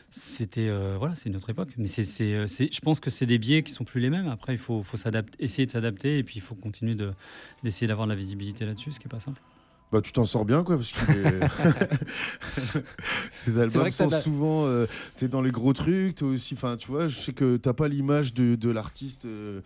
c'était 0.10 0.70
euh, 0.70 0.96
voilà, 0.98 1.14
c'est 1.14 1.30
une 1.30 1.36
autre 1.36 1.52
époque. 1.52 1.70
Mais 1.78 1.86
c'est, 1.86 2.04
c'est, 2.06 2.34
euh, 2.34 2.48
c'est- 2.48 2.74
je 2.74 2.80
pense 2.82 3.00
que 3.00 3.12
c'est 3.12 3.28
des 3.28 3.38
biais 3.38 3.62
qui 3.62 3.74
sont 3.74 3.84
plus 3.84 4.00
les 4.02 4.10
mêmes. 4.10 4.28
Après, 4.28 4.54
il 4.54 4.58
faut, 4.60 4.82
faut 4.82 4.98
s'adapter, 4.98 5.38
essayer 5.44 5.68
de 5.68 5.72
s'adapter 5.72 6.18
et 6.18 6.24
puis 6.24 6.38
il 6.38 6.42
faut 6.42 6.56
continuer 6.56 6.96
de, 6.96 7.12
d'essayer 7.64 7.86
d'avoir 7.88 8.08
de 8.08 8.12
la 8.14 8.18
visibilité 8.18 8.66
là-dessus, 8.66 8.92
ce 8.94 9.00
qui 9.00 9.06
est 9.06 9.10
pas 9.12 9.20
simple. 9.20 9.40
Bah, 9.92 10.02
tu 10.02 10.12
t'en 10.12 10.26
sors 10.26 10.44
bien, 10.44 10.64
quoi, 10.64 10.76
parce 10.76 10.92
que 10.92 11.06
tes 13.46 13.52
vrai 13.52 13.64
albums 13.64 13.92
sont 13.92 14.10
souvent. 14.10 14.66
euh, 14.66 14.86
t'es 15.16 15.30
dans 15.30 15.42
les 15.42 15.52
gros 15.52 15.72
trucs, 15.74 16.16
toi 16.16 16.28
aussi. 16.28 16.56
Enfin, 16.56 16.76
tu 16.76 16.88
vois, 16.90 17.08
je 17.08 17.18
sais 17.18 17.32
que 17.34 17.56
t'as 17.56 17.74
pas 17.74 17.88
l'image 17.88 18.34
de, 18.34 18.56
de 18.56 18.70
l'artiste 18.70 19.26
euh, 19.26 19.62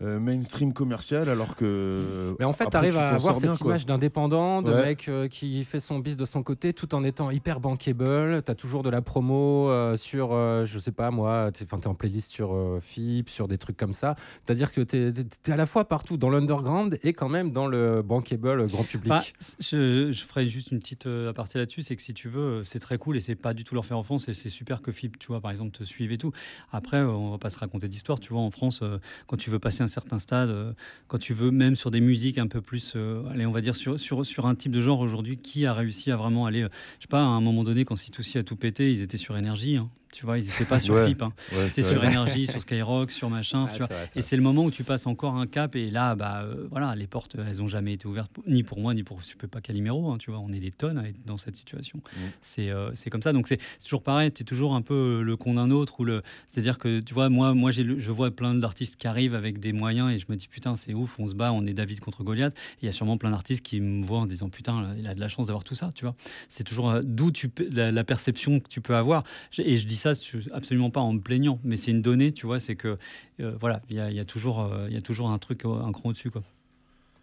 euh, 0.00 0.20
mainstream 0.20 0.72
commercial, 0.72 1.28
alors 1.28 1.56
que. 1.56 2.36
Mais 2.38 2.44
en 2.44 2.52
fait, 2.52 2.64
tu 2.64 2.68
après, 2.68 2.78
arrives 2.78 2.92
tu 2.94 2.98
à 2.98 3.14
avoir 3.14 3.36
cette 3.36 3.50
bien, 3.50 3.54
image 3.54 3.86
d'indépendant, 3.86 4.62
de 4.62 4.72
Ouais. 4.72 4.86
mec 4.86 5.08
euh, 5.08 5.26
qui 5.28 5.64
fait 5.64 5.80
son 5.80 5.98
bis 5.98 6.16
de 6.16 6.24
son 6.24 6.42
côté 6.42 6.72
tout 6.72 6.94
en 6.94 7.02
étant 7.02 7.30
hyper 7.30 7.58
bankable. 7.60 8.42
Tu 8.44 8.50
as 8.50 8.54
toujours 8.54 8.82
de 8.82 8.90
la 8.90 9.02
promo 9.02 9.68
euh, 9.70 9.96
sur, 9.96 10.30
euh, 10.32 10.64
je 10.66 10.78
sais 10.78 10.92
pas 10.92 11.10
moi, 11.10 11.50
tu 11.52 11.64
es, 11.64 11.86
en 11.86 11.94
playlist 11.94 12.30
sur 12.30 12.54
euh, 12.54 12.78
FIP, 12.80 13.28
sur 13.28 13.48
des 13.48 13.58
trucs 13.58 13.76
comme 13.76 13.94
ça. 13.94 14.14
C'est-à-dire 14.46 14.70
que 14.72 14.80
tu 14.80 14.96
es, 14.96 15.50
à 15.52 15.56
la 15.56 15.66
fois 15.66 15.86
partout 15.86 16.16
dans 16.16 16.30
l'underground 16.30 16.98
et 17.02 17.12
quand 17.12 17.28
même 17.28 17.50
dans 17.50 17.66
le 17.66 18.02
bankable 18.02 18.66
grand 18.66 18.84
public. 18.84 19.08
Bah, 19.08 19.22
je, 19.60 20.12
je 20.12 20.24
ferai 20.24 20.46
juste 20.46 20.70
une 20.70 20.78
petite 20.78 21.06
euh, 21.06 21.30
aparté 21.30 21.58
là-dessus, 21.58 21.82
c'est 21.82 21.96
que 21.96 22.02
si 22.02 22.14
tu 22.14 22.28
veux, 22.28 22.62
c'est 22.64 22.78
très 22.78 22.98
cool 22.98 23.16
et 23.16 23.20
c'est 23.20 23.34
pas 23.34 23.54
du 23.54 23.64
tout 23.64 23.74
leur 23.74 23.84
faire 23.84 23.98
enfance 23.98 24.28
et 24.28 24.34
c'est 24.34 24.50
super 24.50 24.80
que 24.82 24.92
FIP, 24.92 25.18
tu 25.18 25.28
vois, 25.28 25.40
par 25.40 25.50
exemple, 25.50 25.70
te 25.76 25.82
suive 25.84 26.12
et 26.12 26.18
tout. 26.18 26.30
Après, 26.72 26.98
euh, 26.98 27.08
on 27.08 27.30
va 27.32 27.38
pas 27.38 27.50
se 27.50 27.58
raconter 27.58 27.88
d'histoire, 27.88 28.20
tu 28.20 28.32
vois, 28.32 28.42
en 28.42 28.50
France, 28.50 28.80
euh, 28.82 28.98
quand 29.26 29.36
tu 29.36 29.50
veux 29.50 29.58
passer 29.58 29.82
un 29.82 29.87
certain 29.88 30.18
stade, 30.18 30.50
euh, 30.50 30.72
quand 31.06 31.18
tu 31.18 31.34
veux 31.34 31.50
même 31.50 31.76
sur 31.76 31.90
des 31.90 32.00
musiques 32.00 32.38
un 32.38 32.46
peu 32.46 32.60
plus, 32.60 32.94
euh, 32.96 33.24
allez, 33.30 33.46
on 33.46 33.52
va 33.52 33.60
dire 33.60 33.76
sur, 33.76 34.46
un 34.46 34.54
type 34.54 34.72
de 34.72 34.80
genre 34.80 35.00
aujourd'hui, 35.00 35.36
qui 35.36 35.66
a 35.66 35.74
réussi 35.74 36.10
à 36.10 36.16
vraiment 36.16 36.46
aller, 36.46 36.62
euh, 36.62 36.68
je 36.98 37.04
sais 37.04 37.08
pas, 37.08 37.20
à 37.20 37.26
un 37.26 37.40
moment 37.40 37.64
donné, 37.64 37.84
quand 37.84 37.94
C2C 37.94 38.38
a 38.38 38.42
tout 38.42 38.56
pété, 38.56 38.90
ils 38.90 39.02
étaient 39.02 39.16
sur 39.16 39.36
énergie, 39.36 39.76
hein. 39.76 39.90
Tu 40.12 40.24
vois, 40.24 40.38
ils 40.38 40.44
n'étaient 40.46 40.64
pas 40.64 40.80
sur 40.80 40.94
Ouais. 40.94 41.06
FIP. 41.08 41.22
hein. 41.22 41.32
Ouais, 41.52 41.68
c'est 41.68 41.82
sur 41.82 42.02
énergie, 42.02 42.46
sur 42.46 42.60
Skyrock, 42.60 43.10
sur 43.10 43.28
machin. 43.30 43.64
Ouais, 43.66 43.72
tu 43.72 43.78
vois. 43.78 43.86
c'est 43.88 43.94
vrai, 43.94 44.08
c'est 44.12 44.18
Et 44.18 44.22
c'est 44.22 44.36
le 44.36 44.42
moment 44.42 44.64
où 44.64 44.70
tu 44.70 44.84
passes 44.84 45.06
encore 45.06 45.34
un 45.36 45.46
cap. 45.46 45.76
Et 45.76 45.90
là, 45.90 46.14
bah, 46.14 46.42
euh, 46.42 46.66
voilà, 46.70 46.94
les 46.94 47.06
portes, 47.06 47.36
elles 47.38 47.58
n'ont 47.58 47.66
jamais 47.68 47.92
été 47.92 48.06
ouvertes, 48.06 48.30
ni 48.46 48.62
pour 48.62 48.80
moi, 48.80 48.94
ni 48.94 49.02
pour, 49.02 49.20
je 49.22 49.36
peux 49.36 49.48
pas 49.48 49.60
Calimero. 49.60 50.10
hein, 50.10 50.18
tu 50.18 50.30
vois, 50.30 50.40
on 50.40 50.52
est 50.52 50.58
des 50.60 50.70
tonnes 50.70 50.98
à 50.98 51.08
être 51.08 51.24
dans 51.26 51.36
cette 51.36 51.56
situation. 51.56 52.00
C'est 52.40 52.70
euh, 52.70 52.90
c'est 52.94 53.10
comme 53.10 53.22
ça. 53.22 53.32
Donc 53.32 53.48
c'est 53.48 53.60
toujours 53.82 54.02
pareil. 54.02 54.32
Tu 54.32 54.42
es 54.42 54.44
toujours 54.44 54.74
un 54.74 54.82
peu 54.82 54.94
euh, 55.20 55.22
le 55.22 55.36
con 55.36 55.54
d'un 55.54 55.70
autre. 55.70 56.00
ou 56.00 56.04
le 56.04 56.22
C'est-à-dire 56.48 56.78
que, 56.78 57.00
tu 57.00 57.14
vois, 57.14 57.28
moi, 57.28 57.54
moi 57.54 57.70
le- 57.76 57.98
je 57.98 58.12
vois 58.12 58.30
plein 58.30 58.54
d'artistes 58.54 58.96
qui 58.96 59.06
arrivent 59.06 59.34
avec 59.34 59.58
des 59.60 59.72
moyens 59.72 60.10
et 60.12 60.18
je 60.18 60.26
me 60.28 60.36
dis, 60.36 60.48
putain, 60.48 60.76
c'est 60.76 60.94
ouf, 60.94 61.18
on 61.18 61.26
se 61.26 61.34
bat, 61.34 61.52
on 61.52 61.66
est 61.66 61.74
David 61.74 62.00
contre 62.00 62.24
Goliath. 62.24 62.54
Et 62.56 62.82
il 62.82 62.86
y 62.86 62.88
a 62.88 62.92
sûrement 62.92 63.18
plein 63.18 63.30
d'artistes 63.30 63.64
qui 63.64 63.80
me 63.80 64.02
voient 64.04 64.20
en 64.20 64.24
se 64.24 64.28
disant, 64.30 64.48
putain, 64.48 64.80
là, 64.82 64.88
il 64.98 65.06
a 65.06 65.14
de 65.14 65.20
la 65.20 65.28
chance 65.28 65.46
d'avoir 65.46 65.64
tout 65.64 65.74
ça. 65.74 65.90
Tu 65.94 66.04
vois, 66.04 66.14
c'est 66.48 66.64
toujours 66.64 66.90
euh, 66.90 67.02
d'où 67.04 67.30
la, 67.72 67.92
la 67.92 68.04
perception 68.04 68.58
que 68.60 68.68
tu 68.68 68.80
peux 68.80 68.96
avoir. 68.96 69.22
Et 69.58 69.76
je 69.76 69.86
dis 69.86 69.96
ça 69.98 70.12
absolument 70.52 70.88
pas 70.90 71.00
en 71.00 71.12
me 71.12 71.20
plaignant, 71.20 71.58
mais 71.64 71.76
c'est 71.76 71.90
une 71.90 72.00
donnée, 72.00 72.32
tu 72.32 72.46
vois, 72.46 72.58
c'est 72.60 72.74
que 72.76 72.96
euh, 73.40 73.54
voilà, 73.60 73.82
il 73.90 73.96
y 73.96 74.00
a, 74.00 74.10
il 74.10 74.16
y 74.16 74.20
a 74.20 74.24
toujours, 74.24 74.60
euh, 74.60 74.86
il 74.88 74.94
y 74.94 74.96
a 74.96 75.02
toujours 75.02 75.28
un 75.30 75.38
truc, 75.38 75.66
euh, 75.66 75.80
un 75.82 75.92
cran 75.92 76.08
au-dessus, 76.08 76.30
quoi. 76.30 76.42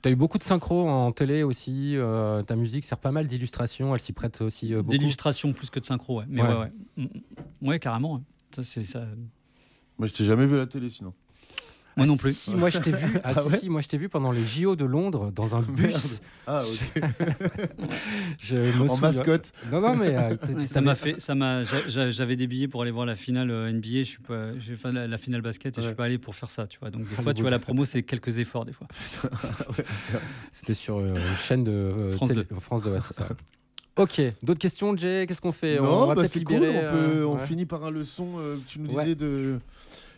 Tu 0.04 0.10
as 0.10 0.12
eu 0.12 0.16
beaucoup 0.16 0.38
de 0.38 0.44
synchro 0.44 0.88
en 0.88 1.12
télé 1.12 1.42
aussi. 1.42 1.96
euh, 1.96 2.44
ta 2.44 2.56
musique 2.56 2.84
sert 2.86 3.00
pas 3.00 3.12
mal 3.12 3.26
d'illustrations. 3.26 3.96
Elle 3.96 4.00
s'y 4.02 4.14
prête 4.14 4.40
aussi 4.42 4.72
euh, 4.72 4.84
beaucoup. 4.84 4.92
D'illustration 4.98 5.52
plus 5.52 5.72
que 5.72 5.80
de 5.80 5.86
synchro, 5.86 6.20
ouais. 6.20 6.26
Mais 6.30 6.44
Ouais. 6.44 6.48
ouais, 6.50 6.56
ouais, 6.60 6.72
Mm, 6.98 7.04
mm. 7.06 7.68
Ouais, 7.68 7.80
carrément. 7.80 8.24
Ça, 8.56 8.62
c'est 8.62 8.84
ça. 8.84 9.04
Moi, 9.98 10.08
je 10.08 10.14
t'ai 10.14 10.24
jamais 10.26 10.46
vu 10.46 10.54
à 10.56 10.60
la 10.60 10.68
télé, 10.68 10.92
sinon. 10.92 11.14
Moi 11.98 12.04
Ah, 12.06 12.08
non 12.08 12.18
plus. 12.18 12.36
Si, 12.36 12.52
moi 12.54 12.70
je 12.70 12.78
t'ai 12.80 12.92
vu. 12.92 13.08
Ah, 13.24 13.32
Ah 13.36 13.42
si, 13.42 13.48
ouais 13.48 13.58
si, 13.60 13.70
moi 13.70 13.80
je 13.82 13.88
t'ai 13.88 13.98
vu 13.98 14.10
pendant 14.10 14.32
les 14.32 14.46
JO 14.46 14.76
de 14.76 14.84
Londres 14.84 15.32
dans 15.34 15.56
un 15.56 15.62
bus. 15.62 16.20
Ah, 16.46 16.62
ok. 16.64 17.04
Je 18.40 18.58
me 18.58 18.82
En 18.84 18.88
souviens- 18.96 19.00
mascotte. 19.12 19.52
Non, 19.72 19.82
non, 19.82 19.96
mais 19.96 20.16
euh, 20.16 20.36
Ouais, 20.56 20.68
ça 20.68 20.82
m'a 20.82 20.96
fait, 20.96 21.20
ça 21.20 21.36
m'a, 21.36 21.64
j'avais 21.88 22.36
des 22.36 22.48
billets 22.48 22.68
pour 22.68 22.82
aller 22.82 22.92
voir 22.92 23.06
la 23.06 23.16
finale 23.16 23.50
euh, 23.50 23.72
NBA, 23.72 24.00
je 24.00 24.04
suis 24.04 24.20
pas, 24.20 24.58
j'ai 24.60 24.76
fait 24.76 24.92
la, 24.92 25.08
la 25.08 25.18
finale 25.18 25.42
basket 25.42 25.78
et 25.78 25.82
je 25.82 25.88
suis 25.88 25.96
pas 25.96 26.06
allé 26.06 26.18
pour 26.18 26.36
faire 26.36 26.50
ça, 26.50 26.68
tu 26.68 26.80
vois. 26.80 26.92
Donc 26.92 27.04
des 27.04 27.16
Ah, 27.18 27.22
fois, 27.22 27.34
tu 27.34 27.42
vois, 27.42 27.52
la 27.52 27.60
promo, 27.60 27.86
c'est 27.86 28.04
quelques 28.04 28.38
efforts 28.38 28.66
des 28.66 28.74
fois. 28.74 28.88
C'était 30.52 30.74
sur 30.74 30.98
euh, 30.98 31.14
une 31.16 31.38
chaîne 31.38 31.64
de 31.64 31.72
euh, 31.72 32.12
France 32.14 32.30
télé- 32.30 32.44
2. 32.50 32.56
France 32.60 32.82
2, 32.82 32.92
ouais, 32.92 33.00
c'est 33.08 33.14
ça. 33.16 33.28
Ok, 33.98 34.22
d'autres 34.44 34.60
questions, 34.60 34.96
Jay? 34.98 35.26
Qu'est-ce 35.28 35.40
qu'on 35.40 35.54
fait? 35.54 35.78
Non, 35.80 36.02
va 36.02 36.08
bah, 36.08 36.16
peut-être 36.22 36.32
c'est 36.34 36.44
cool. 36.44 36.56
libérer, 36.56 36.78
On, 36.80 36.82
peut- 36.92 36.98
euh, 36.98 37.26
on 37.28 37.36
ouais. 37.38 37.46
finit 37.48 37.66
par 37.66 37.86
un 37.86 37.92
leçon 37.92 38.28
euh, 38.40 38.58
que 38.58 38.62
tu 38.70 38.80
nous 38.80 38.88
disais 38.88 39.00
Ouais. 39.00 39.16
de. 39.16 39.58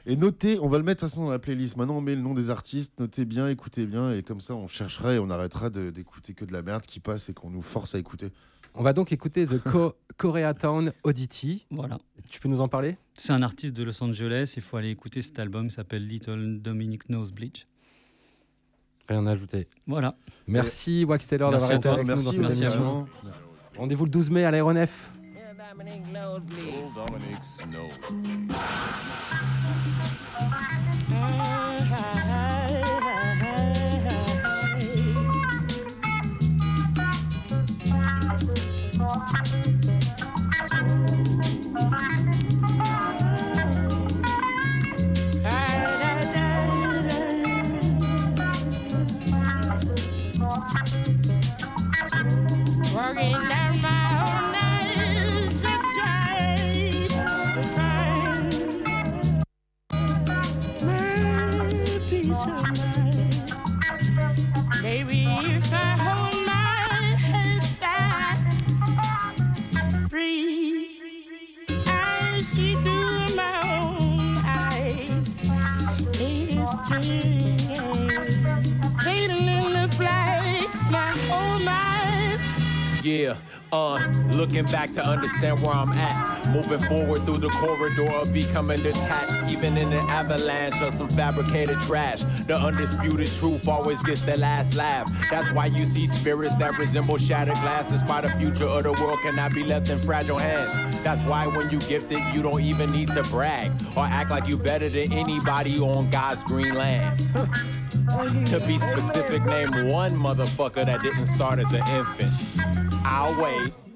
Et 0.09 0.15
notez, 0.15 0.57
on 0.61 0.69
va 0.69 0.77
le 0.77 0.85
mettre 0.85 1.03
de 1.03 1.07
toute 1.07 1.09
façon 1.09 1.25
dans 1.25 1.31
la 1.31 1.37
playlist. 1.37 1.75
Maintenant, 1.75 1.97
on 1.97 2.01
met 2.01 2.15
le 2.15 2.21
nom 2.21 2.33
des 2.33 2.49
artistes. 2.49 2.97
Notez 2.97 3.25
bien, 3.25 3.49
écoutez 3.49 3.85
bien, 3.85 4.13
et 4.13 4.23
comme 4.23 4.39
ça, 4.39 4.55
on 4.55 4.69
cherchera 4.69 5.13
et 5.13 5.19
on 5.19 5.29
arrêtera 5.29 5.69
d'écouter 5.69 6.33
que 6.33 6.45
de 6.45 6.53
la 6.53 6.61
merde 6.61 6.83
qui 6.83 7.01
passe 7.01 7.27
et 7.27 7.33
qu'on 7.33 7.49
nous 7.49 7.61
force 7.61 7.93
à 7.93 7.99
écouter. 7.99 8.31
On 8.73 8.83
va 8.83 8.93
donc 8.93 9.11
écouter 9.11 9.45
de 9.45 9.57
Co 9.57 9.95
Koreatown 10.17 10.93
Oddity. 11.03 11.65
Voilà. 11.71 11.97
Tu 12.29 12.39
peux 12.39 12.47
nous 12.47 12.61
en 12.61 12.69
parler? 12.69 12.97
C'est 13.15 13.33
un 13.33 13.43
artiste 13.43 13.75
de 13.75 13.83
Los 13.83 14.01
Angeles, 14.01 14.53
il 14.55 14.61
faut 14.61 14.77
aller 14.77 14.91
écouter 14.91 15.21
cet 15.21 15.39
album, 15.39 15.65
il 15.65 15.71
s'appelle 15.71 16.07
Little 16.07 16.59
Dominic 16.61 17.09
Nosebleach. 17.09 17.67
Rien 19.09 19.25
à 19.27 19.31
ajouter. 19.31 19.67
Voilà. 19.87 20.13
Merci 20.47 21.03
Wax 21.03 21.27
Taylor 21.27 21.51
Merci 21.51 21.67
d'avoir 21.69 21.79
été 21.79 21.89
avec 21.89 22.07
nous 22.07 22.13
Merci, 22.13 22.25
dans 22.25 22.31
cette 22.31 22.41
merci 22.41 22.63
à 22.63 22.67
émission. 22.67 23.07
Rendez-vous 23.77 24.05
le 24.05 24.11
12 24.11 24.29
mai 24.29 24.45
à 24.45 24.51
l'aéronef. 24.51 25.11
Dominic's 25.67 26.07
nose. 26.13 26.41
Working 28.09 28.47
down 31.09 31.37
my 32.29 32.56
looking 84.37 84.65
back 84.65 84.91
to 84.91 85.03
understand 85.03 85.61
where 85.61 85.73
I'm 85.73 85.91
at. 85.93 86.47
Moving 86.49 86.87
forward 86.87 87.25
through 87.25 87.39
the 87.39 87.49
corridor 87.49 88.09
of 88.11 88.31
becoming 88.31 88.83
detached, 88.83 89.51
even 89.51 89.75
in 89.77 89.91
an 89.91 90.07
avalanche 90.09 90.79
of 90.81 90.93
some 90.93 91.09
fabricated 91.09 91.79
trash. 91.79 92.23
The 92.45 92.55
undisputed 92.55 93.31
truth 93.31 93.67
always 93.67 94.01
gets 94.03 94.21
the 94.21 94.37
last 94.37 94.75
laugh. 94.75 95.11
That's 95.31 95.51
why 95.51 95.65
you 95.65 95.85
see 95.85 96.05
spirits 96.05 96.55
that 96.57 96.77
resemble 96.77 97.17
shattered 97.17 97.55
glass. 97.55 97.87
That's 97.87 98.03
why 98.03 98.21
the 98.21 98.29
future 98.31 98.65
of 98.65 98.83
the 98.83 98.93
world 98.93 99.19
cannot 99.21 99.53
be 99.53 99.63
left 99.63 99.89
in 99.89 99.99
fragile 100.03 100.37
hands. 100.37 100.75
That's 101.03 101.21
why 101.23 101.47
when 101.47 101.71
you 101.71 101.79
gift 101.81 102.11
it, 102.11 102.21
you 102.33 102.43
don't 102.43 102.61
even 102.61 102.91
need 102.91 103.11
to 103.13 103.23
brag 103.23 103.71
or 103.95 104.05
act 104.05 104.29
like 104.29 104.47
you 104.47 104.57
better 104.57 104.87
than 104.87 105.11
anybody 105.11 105.79
on 105.79 106.09
God's 106.11 106.43
green 106.43 106.75
land. 106.75 107.23
To 108.47 108.63
be 108.65 108.77
specific, 108.77 109.43
name 109.45 109.89
one 109.89 110.15
motherfucker 110.15 110.85
that 110.85 111.01
didn't 111.01 111.27
start 111.27 111.59
as 111.59 111.73
an 111.73 111.85
infant. 111.87 112.31
I'll 113.05 113.41
wait. 113.41 113.86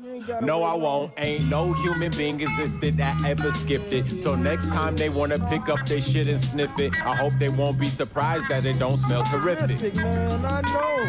No, 0.41 0.63
I 0.63 0.75
won't. 0.75 1.13
Ain't 1.17 1.45
no 1.49 1.73
human 1.73 2.11
being 2.11 2.39
existed 2.41 2.97
that 2.97 3.23
ever 3.25 3.51
skipped 3.51 3.93
it. 3.93 4.21
So 4.21 4.35
next 4.35 4.69
time 4.69 4.95
they 4.95 5.09
wanna 5.09 5.39
pick 5.47 5.69
up 5.69 5.85
their 5.87 6.01
shit 6.01 6.27
and 6.27 6.39
sniff 6.39 6.77
it, 6.79 6.93
I 7.05 7.15
hope 7.15 7.33
they 7.39 7.49
won't 7.49 7.79
be 7.79 7.89
surprised 7.89 8.49
that 8.49 8.65
it 8.65 8.77
don't 8.79 8.97
smell 8.97 9.23
terrific. 9.23 9.95
man, 9.95 10.45
I 10.45 10.61
know. 10.61 11.07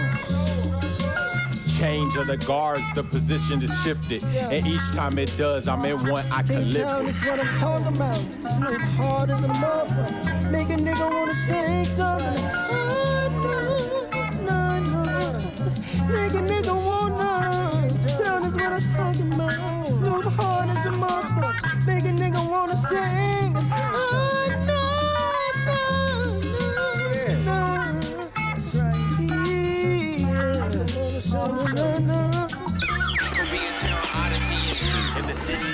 Change 1.78 2.16
of 2.16 2.26
the 2.28 2.36
guards, 2.36 2.92
the 2.94 3.02
position 3.02 3.60
is 3.62 3.72
shifted. 3.82 4.22
And 4.24 4.66
each 4.66 4.92
time 4.92 5.18
it 5.18 5.36
does, 5.36 5.66
I'm 5.68 5.84
in 5.84 6.06
one 6.08 6.24
I 6.30 6.42
can 6.42 6.70
K-Town 6.70 7.04
lift 7.06 7.08
is 7.08 7.24
what 7.28 7.40
I'm 7.40 7.54
talking 7.56 7.96
about. 7.96 8.40
This 8.40 8.58
look 8.60 8.80
hard 8.80 9.30
as 9.30 9.44
a 9.44 9.48
motherfucker. 9.48 10.50
Make 10.50 10.68
a 10.70 10.74
nigga 10.76 11.10
wanna 11.10 11.34
sing 11.34 11.88
something. 11.88 12.44
Oh, 12.70 13.28
no, 14.46 14.80
no, 14.80 14.94
no. 14.94 16.12
Make 16.12 16.34
a 16.34 16.38
nigga 16.38 16.72
wanna. 16.74 16.81
Town 16.81 16.81
is 16.81 16.81
what 18.62 18.72
I'm 18.74 18.82
talking 18.82 19.32
about. 19.32 19.82
This 19.82 19.98
look 20.00 20.24
hard 20.24 20.68
as 20.70 20.86
a 20.86 20.90
motherfucker. 20.90 21.86
Make 21.86 22.04
a 22.04 22.08
nigga 22.08 22.48
wanna 22.48 22.76
sing. 22.76 23.56
Oh, 23.56 24.46
no, 24.70 24.82
no, 25.66 25.80
no, 27.34 27.44
no. 27.44 28.30
That's 28.36 28.74
right. 28.74 29.20
Yeah. 29.20 30.68
No, 31.32 31.46
no, 31.74 31.98
no. 31.98 32.31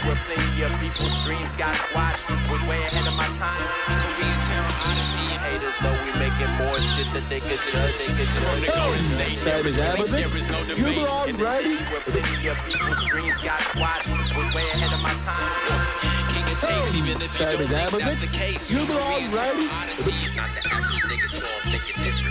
Where 0.08 0.16
plenty 0.24 0.62
of 0.64 0.72
people's 0.80 1.12
dreams 1.22 1.52
got 1.60 1.76
squashed 1.76 2.24
was 2.48 2.64
way 2.64 2.80
ahead 2.88 3.04
of 3.04 3.12
my 3.12 3.28
time. 3.36 3.60
Korean 3.84 4.40
town 4.48 4.64
oddity 4.88 5.36
haters 5.44 5.76
know 5.84 5.92
we 6.00 6.08
making 6.16 6.48
more 6.56 6.80
shit 6.80 7.04
that 7.12 7.28
they 7.28 7.44
could 7.44 7.60
judge. 7.68 7.92
They 8.00 8.16
could 8.16 8.24
from 8.24 8.60
the 8.64 8.72
Golden 8.72 9.04
State. 9.04 9.36
There 9.44 9.60
is, 9.60 9.76
there 9.76 10.32
is 10.32 10.48
no 10.48 10.64
debate 10.64 11.28
in 11.28 11.36
the 11.36 11.44
city 11.60 11.76
where 11.92 12.00
plenty 12.08 12.48
of 12.48 12.56
people's 12.64 13.04
dreams 13.12 13.36
got 13.44 13.60
squashed 13.68 14.08
was 14.32 14.48
way 14.56 14.64
ahead 14.72 14.96
of 14.96 15.00
my 15.04 15.12
time. 15.20 15.44
King 16.32 16.48
of 16.48 16.56
tapes, 16.56 16.96
even 16.96 17.20
if 17.20 17.28
you 17.36 17.44
don't 17.44 17.68
think 17.68 18.00
that's 18.00 18.16
the 18.16 18.32
case. 18.32 18.72
You 18.72 18.88
Korean 18.88 19.28
town 19.28 19.60
oddity 19.76 20.16
not 20.32 20.48
the 20.56 20.64
average 20.72 21.04
nigga, 21.04 21.28
so 21.36 21.44
I'm 21.44 21.68
thinking 21.68 22.00
different. 22.00 22.28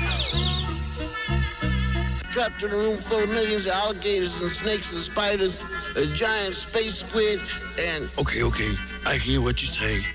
trapped 2.38 2.62
in 2.62 2.72
a 2.72 2.78
room 2.78 2.98
full 3.00 3.24
of 3.24 3.30
millions 3.30 3.66
of 3.66 3.72
alligators 3.72 4.42
and 4.42 4.50
snakes 4.50 4.94
and 4.94 5.02
spiders, 5.02 5.58
a 5.98 6.06
giant 6.06 6.54
space 6.54 6.98
squid, 6.98 7.42
and 7.80 8.08
okay, 8.20 8.44
okay, 8.44 8.76
I 9.04 9.18
hear 9.18 9.42
what 9.42 9.60
you 9.62 9.68
say. 9.68 10.06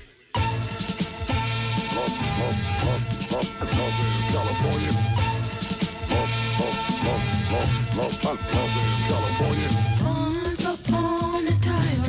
California. 9.09 9.69
Once 10.01 10.63
upon 10.65 11.47
a 11.47 11.59
time, 11.59 12.03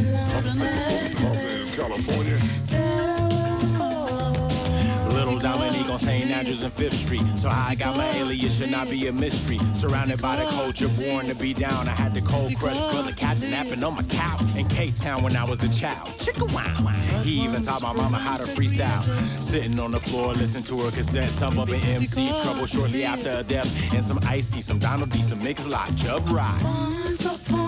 California. 1.75 2.54
Dominique 5.45 5.91
on 5.91 5.99
St. 5.99 6.31
Andrews 6.31 6.63
and 6.63 6.73
Fifth 6.73 6.95
Street. 6.95 7.23
So 7.37 7.51
how 7.51 7.69
I 7.69 7.75
got 7.75 7.99
my 7.99 8.11
alias 8.17 8.57
should 8.57 8.71
not 8.71 8.89
be 8.89 9.09
a 9.09 9.13
mystery. 9.13 9.61
Surrounded 9.75 10.23
by 10.23 10.37
the 10.37 10.51
culture, 10.51 10.89
born 10.89 11.27
to 11.27 11.35
be 11.35 11.53
down. 11.53 11.87
I 11.87 11.91
had 11.91 12.15
the 12.15 12.23
cold 12.23 12.57
crush 12.57 12.79
brother 12.79 13.13
captain 13.13 13.51
napping 13.51 13.85
on 13.85 13.95
my 13.95 14.05
couch 14.05 14.57
in 14.57 14.67
Cape 14.69 14.95
Town 14.95 15.23
when 15.23 15.37
I 15.37 15.45
was 15.45 15.63
a 15.63 15.69
child. 15.79 16.09
He 17.23 17.43
even 17.43 17.63
taught 17.63 17.83
my 17.83 17.93
mama 17.93 18.17
how 18.17 18.39
to 18.39 18.45
freestyle. 18.45 19.05
Sitting 19.39 19.79
on 19.79 19.91
the 19.91 20.01
floor, 20.01 20.33
listen 20.33 20.63
to 20.63 20.81
her 20.81 20.91
cassette, 20.91 21.37
tumble 21.37 21.61
up 21.61 21.69
in 21.69 21.85
MC 21.85 22.29
trouble 22.43 22.65
shortly 22.65 23.05
after 23.05 23.29
a 23.29 23.43
death. 23.43 23.71
And 23.93 24.03
some 24.03 24.21
iced 24.23 24.55
tea, 24.55 24.63
some 24.63 24.79
Donald 24.79 25.11
D, 25.11 25.23
some 25.23 25.41
niggas 25.41 25.69
like 25.69 25.91
Jub 25.91 26.27
Ride. 26.31 27.64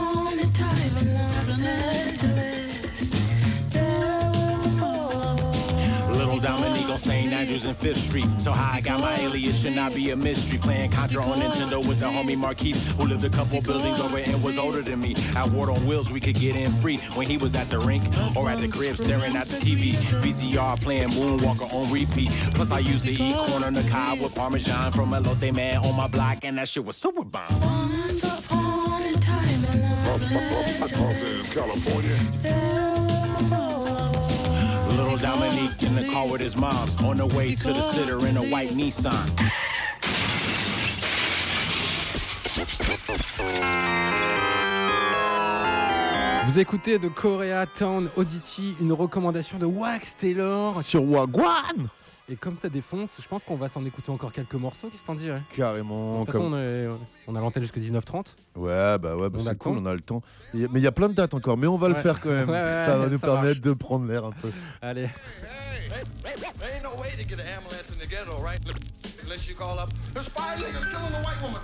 On 6.97 7.01
St. 7.01 7.33
Andrews 7.33 7.67
and 7.67 7.77
Fifth 7.77 7.99
Street. 7.99 8.27
So 8.39 8.53
how 8.53 8.73
I 8.73 8.81
got 8.81 9.01
my 9.01 9.15
alias 9.17 9.61
should 9.61 9.77
not 9.77 9.95
be 9.95 10.11
a 10.11 10.17
mystery. 10.17 10.59
Playing 10.59 10.91
Contra 10.91 11.23
on 11.23 11.41
Nintendo 11.41 11.87
with 11.87 12.01
the 12.01 12.07
homie 12.07 12.39
Marquise, 12.39 12.91
who 12.93 13.05
lived 13.05 13.25
a 13.25 13.29
couple 13.29 13.61
buildings 13.61 14.01
over 14.01 14.17
and 14.17 14.43
was 14.43 14.57
older 14.57 14.81
than 14.81 15.01
me. 15.01 15.15
At 15.35 15.51
Ward 15.51 15.69
on 15.69 15.87
Wheels, 15.87 16.11
we 16.11 16.21
could 16.21 16.37
get 16.37 16.57
in 16.57 16.71
free 16.73 16.97
when 17.15 17.27
he 17.27 17.37
was 17.37 17.55
at 17.55 17.69
the 17.69 17.79
rink 17.79 18.03
or 18.35 18.49
at 18.49 18.61
the 18.61 18.69
crib 18.69 18.97
staring 18.97 19.37
at 19.37 19.45
the 19.45 19.59
TV. 19.59 19.93
VCR 20.23 20.81
playing 20.81 21.11
Moonwalker 21.11 21.71
on 21.75 21.93
repeat. 21.93 22.31
Plus, 22.55 22.71
I 22.71 22.79
used 22.79 23.05
to 23.07 23.13
eat 23.13 23.37
corn 23.37 23.63
on 23.63 23.75
the 23.75 23.87
cob 23.91 24.21
with 24.21 24.35
Parmesan 24.35 24.93
from 24.93 25.11
Elote 25.11 25.55
Man 25.55 25.77
on 25.79 25.95
my 25.97 26.07
block, 26.07 26.45
and 26.45 26.57
that 26.57 26.69
shit 26.69 26.85
was 26.85 26.97
super 26.97 27.25
bomb. 27.25 27.61
Once 27.61 28.25
upon 28.25 29.03
a 29.03 29.13
time 29.19 29.65
in 29.67 29.83
Los 30.07 30.23
Angeles. 30.33 31.49
California. 31.53 32.17
Little 32.43 33.76
Dominique 35.39 35.83
in 35.83 35.95
the 35.95 36.09
car 36.11 36.27
with 36.27 36.41
his 36.41 36.57
moms 36.57 36.97
on 37.05 37.19
the 37.19 37.27
way 37.37 37.55
to 37.55 37.69
the 37.69 37.83
sitter 37.83 38.27
in 38.27 38.39
a 38.39 38.43
white 38.45 38.71
Nissan. 38.71 39.13
Vous 46.47 46.59
écoutez 46.59 46.99
The 46.99 47.11
Korea 47.11 47.67
Town 47.67 48.09
Oddity, 48.17 48.77
une 48.81 48.93
recommandation 48.93 49.59
de 49.59 49.67
Wax 49.67 50.17
Taylor. 50.17 50.75
Sur 50.83 51.03
Wagwan 51.05 51.91
Et 52.29 52.35
comme 52.35 52.57
ça 52.57 52.69
défonce, 52.69 53.19
je 53.23 53.29
pense 53.29 53.45
qu'on 53.45 53.55
va 53.55 53.69
s'en 53.69 53.85
écouter 53.85 54.11
encore 54.11 54.33
quelques 54.33 54.55
morceaux, 54.57 54.89
qui 54.89 54.97
se 54.97 55.05
t'en 55.05 55.15
dirait 55.15 55.43
Carrément. 55.55 56.15
De 56.21 56.25
toute 56.25 56.33
façon, 56.35 56.45
comme- 56.51 56.55
on, 56.55 56.59
est- 56.59 56.89
on 57.29 57.37
a 57.37 57.41
l'antenne 57.41 57.63
jusqu'à 57.63 57.79
19h30. 57.81 58.35
Ouais, 58.57 58.99
bah 58.99 59.17
ouais, 59.17 59.31
bah 59.31 59.39
c'est 59.45 59.57
cool, 59.59 59.79
on 59.79 59.87
a 59.87 59.95
le 59.95 60.01
temps. 60.01 60.23
Mais 60.53 60.67
il 60.75 60.81
y 60.83 60.87
a 60.89 60.93
plein 60.93 61.09
de 61.09 61.15
dates 61.15 61.35
encore, 61.35 61.57
mais 61.57 61.69
on 61.69 61.77
va 61.77 61.89
le 61.89 61.95
faire 61.95 62.19
quand 62.21 62.31
même. 62.31 62.49
Ouais, 62.51 62.55
ouais, 62.61 62.85
ça 62.85 62.97
va 62.97 63.07
nous 63.09 63.19
ça 63.19 63.27
permettre 63.29 63.45
marche. 63.47 63.61
de 63.61 63.73
prendre 63.75 64.07
l'air 64.07 64.25
un 64.25 64.33
peu. 64.33 64.51
Allez. 64.83 65.09
There 66.25 66.73
ain't 68.49 69.06
no 69.27 69.35
way 69.35 69.39
to 69.39 69.49
get 69.49 69.49
an 69.49 69.49
ambulance 69.49 69.49
in 69.49 69.49
the 69.49 69.49
ghetto, 69.49 69.49
right? 69.49 69.49
Unless 69.49 69.49
you 69.49 69.55
call 69.55 69.79
up. 69.79 69.93
There's 70.13 70.29
five 70.29 70.59
niggas 70.59 70.91
killing 70.91 71.15
a 71.15 71.23
white 71.23 71.43
woman. 71.43 71.61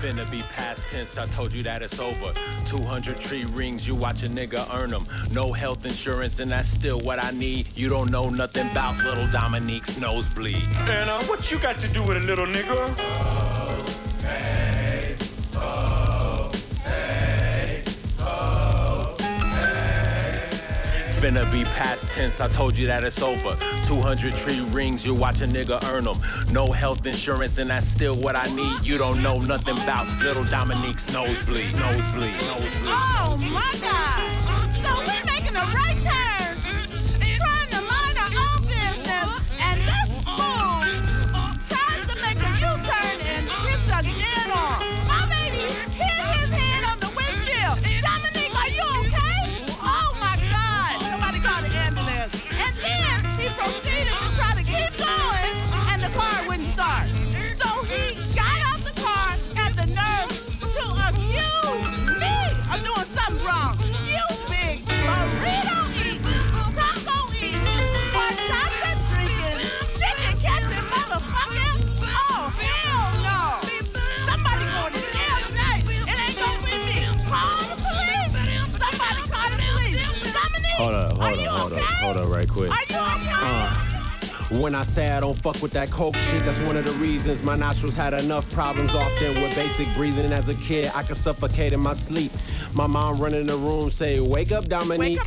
Finna 0.00 0.30
be 0.30 0.42
past 0.42 0.88
tense, 0.88 1.18
I 1.18 1.26
told 1.26 1.52
you 1.52 1.62
that 1.64 1.82
it's 1.82 1.98
over. 1.98 2.32
200 2.66 3.20
tree 3.20 3.44
rings, 3.44 3.86
you 3.86 3.94
watch 3.94 4.22
a 4.22 4.28
nigga 4.28 4.66
earn 4.74 4.90
them. 4.90 5.04
No 5.32 5.52
health 5.52 5.84
insurance, 5.84 6.40
and 6.40 6.50
that's 6.50 6.68
still 6.68 7.00
what 7.00 7.22
I 7.22 7.32
need. 7.32 7.68
You 7.76 7.88
don't 7.88 8.10
know 8.10 8.28
nothing 8.30 8.70
about 8.70 8.96
little 9.04 9.26
Dominique's 9.30 9.98
nosebleed. 9.98 10.62
And 10.88 11.10
uh, 11.10 11.22
what 11.24 11.50
you 11.50 11.58
got 11.58 11.78
to 11.80 11.88
do 11.88 12.02
with 12.02 12.16
a 12.16 12.20
little 12.20 12.46
nigga? 12.46 13.30
Finna 21.20 21.44
be 21.52 21.64
past 21.64 22.08
tense, 22.08 22.40
I 22.40 22.48
told 22.48 22.78
you 22.78 22.86
that 22.86 23.04
it's 23.04 23.20
over. 23.20 23.54
200 23.84 24.34
tree 24.36 24.60
rings, 24.70 25.04
you 25.04 25.14
watch 25.14 25.42
a 25.42 25.46
nigga 25.46 25.84
earn 25.92 26.04
them. 26.04 26.18
No 26.50 26.72
health 26.72 27.04
insurance, 27.04 27.58
and 27.58 27.68
that's 27.68 27.86
still 27.86 28.16
what 28.16 28.36
I 28.36 28.46
need. 28.54 28.80
You 28.86 28.96
don't 28.96 29.22
know 29.22 29.36
nothing 29.36 29.76
about 29.82 30.08
little 30.24 30.44
Dominique's 30.44 31.12
nosebleed. 31.12 31.74
Nosebleed, 31.74 32.32
nosebleed. 32.48 32.86
Oh 32.86 33.36
my 33.52 33.70
God! 33.82 34.74
So 34.76 34.98
we're 35.00 35.24
making 35.26 35.56
a 35.56 35.60
right 35.60 35.98
turn, 36.02 36.29
when 84.50 84.74
I 84.74 84.82
say 84.82 85.10
I 85.10 85.20
don't 85.20 85.36
fuck 85.36 85.62
with 85.62 85.70
that 85.72 85.90
coke 85.90 86.16
shit, 86.16 86.44
that's 86.44 86.60
one 86.60 86.76
of 86.76 86.84
the 86.84 86.92
reasons 86.92 87.42
my 87.42 87.54
nostrils 87.54 87.94
had 87.94 88.14
enough 88.14 88.50
problems 88.50 88.94
often 88.94 89.40
with 89.40 89.54
basic 89.54 89.92
breathing 89.94 90.32
as 90.32 90.48
a 90.48 90.54
kid. 90.54 90.90
I 90.94 91.04
could 91.04 91.16
suffocate 91.16 91.72
in 91.72 91.80
my 91.80 91.92
sleep. 91.92 92.32
My 92.74 92.86
mom 92.86 93.18
run 93.18 93.34
in 93.34 93.46
the 93.46 93.56
room, 93.56 93.90
say, 93.90 94.20
Wake 94.20 94.52
up, 94.52 94.68
Dominique. 94.68 95.20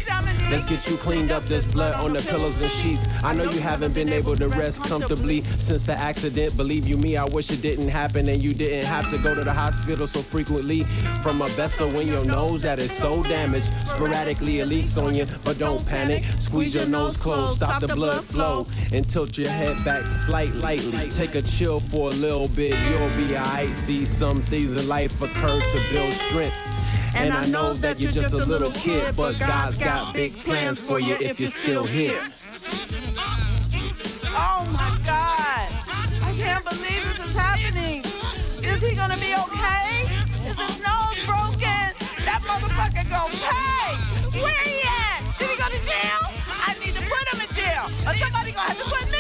Let's 0.50 0.66
get 0.66 0.88
you 0.88 0.98
cleaned 0.98 1.32
up. 1.32 1.44
There's 1.46 1.66
blood 1.66 1.96
on 1.96 2.14
the 2.14 2.22
pillows 2.22 2.62
and 2.62 2.72
sheets. 2.72 3.08
I 3.24 3.34
know 3.34 3.44
you 3.44 3.60
haven't 3.60 3.94
been 3.94 4.10
able 4.10 4.36
to 4.38 4.48
rest 4.50 4.84
comfortably 4.84 5.44
since 5.58 5.86
the 5.86 5.94
accident. 5.94 6.56
Believe 6.56 6.88
you 6.88 6.98
me, 6.98 7.18
I 7.18 7.26
wish 7.26 7.52
it 7.52 7.62
didn't 7.62 7.90
happen 7.90 8.30
and 8.30 8.42
you 8.42 8.54
didn't 8.54 8.86
have 8.86 9.10
to 9.10 9.18
go 9.18 9.36
to 9.36 9.44
the 9.44 9.54
hospital 9.54 10.08
so 10.08 10.22
frequently 10.22 10.84
from 11.22 11.42
a 11.42 11.48
vessel 11.50 12.00
in 12.00 12.08
your 12.08 12.24
nose 12.24 12.62
that 12.62 12.80
is 12.80 12.92
so 12.92 13.24
damaged. 13.24 13.72
Sporadically 13.86 14.60
it 14.60 14.68
leaks 14.68 14.98
on 14.98 15.14
you, 15.16 15.26
but 15.44 15.58
don't 15.58 15.86
panic. 15.86 16.24
Squeeze 16.40 16.76
your 16.76 16.86
nose 16.86 17.18
closed, 17.18 17.56
stop 17.56 17.82
the 17.82 17.88
blood 17.88 18.24
flow, 18.24 18.68
and 18.92 19.08
tilt 19.10 19.38
your 19.38 19.50
head 19.50 19.84
back 19.84 20.08
slightly. 20.08 21.10
Take 21.12 21.36
a 21.36 21.42
chill 21.42 21.80
for 21.80 22.10
a 22.10 22.14
little 22.14 22.48
bit, 22.48 22.78
you'll 22.90 23.28
be 23.28 23.36
alright. 23.36 23.76
See 23.76 24.06
some 24.06 24.42
things 24.44 24.76
in 24.76 24.88
life 24.88 25.22
occur 25.22 25.60
to 25.60 25.90
build 25.92 26.14
strength. 26.14 26.56
And 27.16 27.34
I 27.34 27.46
know 27.46 27.74
that 27.76 28.00
you're 28.00 28.12
just 28.12 28.34
a 28.34 28.38
little 28.46 28.72
kid, 28.72 29.16
but 29.16 29.40
God's 29.40 29.78
got 29.78 30.14
big 30.14 30.38
plans 30.44 30.80
for 30.80 31.00
you 31.00 31.16
if 31.20 31.40
you're 31.40 31.50
still 31.50 31.86
here. 31.86 32.20
Oh 34.36 34.66
my 34.72 34.98
God. 35.06 35.70
I 36.24 36.34
can't 36.36 36.66
believe 36.66 37.04
this 37.04 37.26
is 37.26 37.36
happening. 37.36 38.04
Is 38.64 38.82
he 38.82 38.96
gonna 38.96 39.18
be 39.18 39.34
okay? 39.36 40.10
Is 40.48 40.58
his 40.58 40.80
nose 40.82 41.20
broken? 41.26 41.94
That 42.26 42.42
motherfucker 42.48 43.08
gonna 43.10 43.34
pay. 43.36 44.40
Where 44.42 44.64
he 44.66 44.82
at? 44.84 45.22
Did 45.38 45.50
he 45.52 45.56
go 45.56 45.70
to 45.70 45.82
jail? 45.86 46.20
I 46.50 46.76
need 46.84 46.96
to 46.96 47.02
put 47.02 47.24
him 47.30 47.42
in 47.42 47.56
jail. 47.56 47.86
Or 48.10 48.16
somebody 48.16 48.52
gonna 48.52 48.74
have 48.74 48.78
to 48.78 48.86
put 48.86 49.13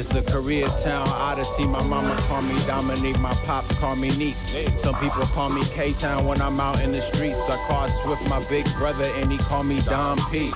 It's 0.00 0.08
the 0.08 0.22
Koreatown 0.22 1.06
oddity. 1.08 1.66
My 1.66 1.82
mama 1.86 2.16
call 2.22 2.40
me 2.40 2.58
Dominique, 2.64 3.18
my 3.18 3.34
pops 3.44 3.78
call 3.78 3.96
me 3.96 4.08
Neek. 4.16 4.34
Some 4.78 4.94
people 4.94 5.26
call 5.26 5.50
me 5.50 5.62
K-Town 5.74 6.24
when 6.24 6.40
I'm 6.40 6.58
out 6.58 6.82
in 6.82 6.90
the 6.90 7.02
streets. 7.02 7.50
I 7.50 7.58
call 7.66 7.86
Swift 7.86 8.26
my 8.26 8.42
big 8.48 8.64
brother 8.78 9.04
and 9.16 9.30
he 9.30 9.36
call 9.36 9.62
me 9.62 9.78
Dom 9.80 10.18
P. 10.30 10.52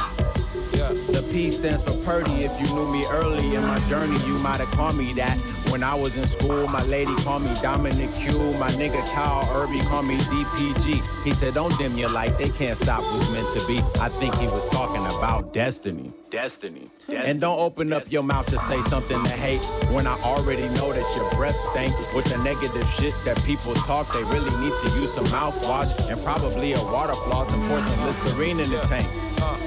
The 0.95 1.23
P 1.33 1.51
stands 1.51 1.83
for 1.83 1.93
Purdy. 2.05 2.45
If 2.45 2.61
you 2.61 2.67
knew 2.75 2.91
me 2.91 3.05
early 3.11 3.55
in 3.55 3.63
my 3.63 3.79
journey, 3.81 4.19
you 4.27 4.39
might 4.39 4.61
have 4.61 4.71
called 4.71 4.97
me 4.97 5.13
that. 5.15 5.37
When 5.71 5.83
I 5.83 5.95
was 5.95 6.17
in 6.17 6.27
school, 6.27 6.67
my 6.69 6.85
lady 6.85 7.15
called 7.17 7.43
me 7.43 7.53
Dominic 7.61 8.13
Q. 8.13 8.33
My 8.55 8.71
nigga 8.71 9.05
Kyle 9.13 9.45
Irby 9.61 9.81
called 9.81 10.07
me 10.07 10.17
DPG. 10.17 11.25
He 11.25 11.35
said, 11.35 11.55
Don't 11.55 11.77
dim 11.79 11.99
your 11.99 12.11
light, 12.11 12.39
they 12.39 12.49
can't 12.49 12.79
stop 12.79 13.03
what's 13.13 13.29
meant 13.31 13.51
to 13.51 13.67
be. 13.67 13.79
I 14.01 14.09
think 14.09 14.37
he 14.37 14.47
was 14.47 14.71
talking 14.71 15.05
about 15.07 15.53
destiny. 15.53 16.13
Destiny. 16.31 16.91
And 17.09 17.41
don't 17.41 17.59
open 17.59 17.93
up 17.93 18.11
your 18.11 18.23
mouth 18.23 18.47
to 18.47 18.59
say 18.59 18.77
something 18.89 19.23
to 19.23 19.31
hate 19.31 19.65
when 19.91 20.07
I 20.07 20.15
already 20.23 20.69
know 20.71 20.93
that 20.93 21.17
your 21.17 21.31
breath 21.33 21.57
stank 21.57 21.93
with 22.15 22.25
the 22.27 22.39
negative 22.39 22.89
shit 22.91 23.15
that 23.25 23.43
people 23.45 23.75
talk. 23.75 24.13
They 24.13 24.23
really 24.25 24.51
need 24.61 24.73
to 24.83 24.99
use 24.99 25.13
some 25.13 25.27
mouthwash 25.27 26.11
and 26.11 26.23
probably 26.25 26.73
a 26.73 26.83
water 26.83 27.15
floss 27.15 27.53
and 27.53 27.63
pour 27.69 27.81
some 27.81 28.07
Listerine 28.07 28.61
in 28.61 28.71
the 28.71 28.81
tank. 28.81 29.07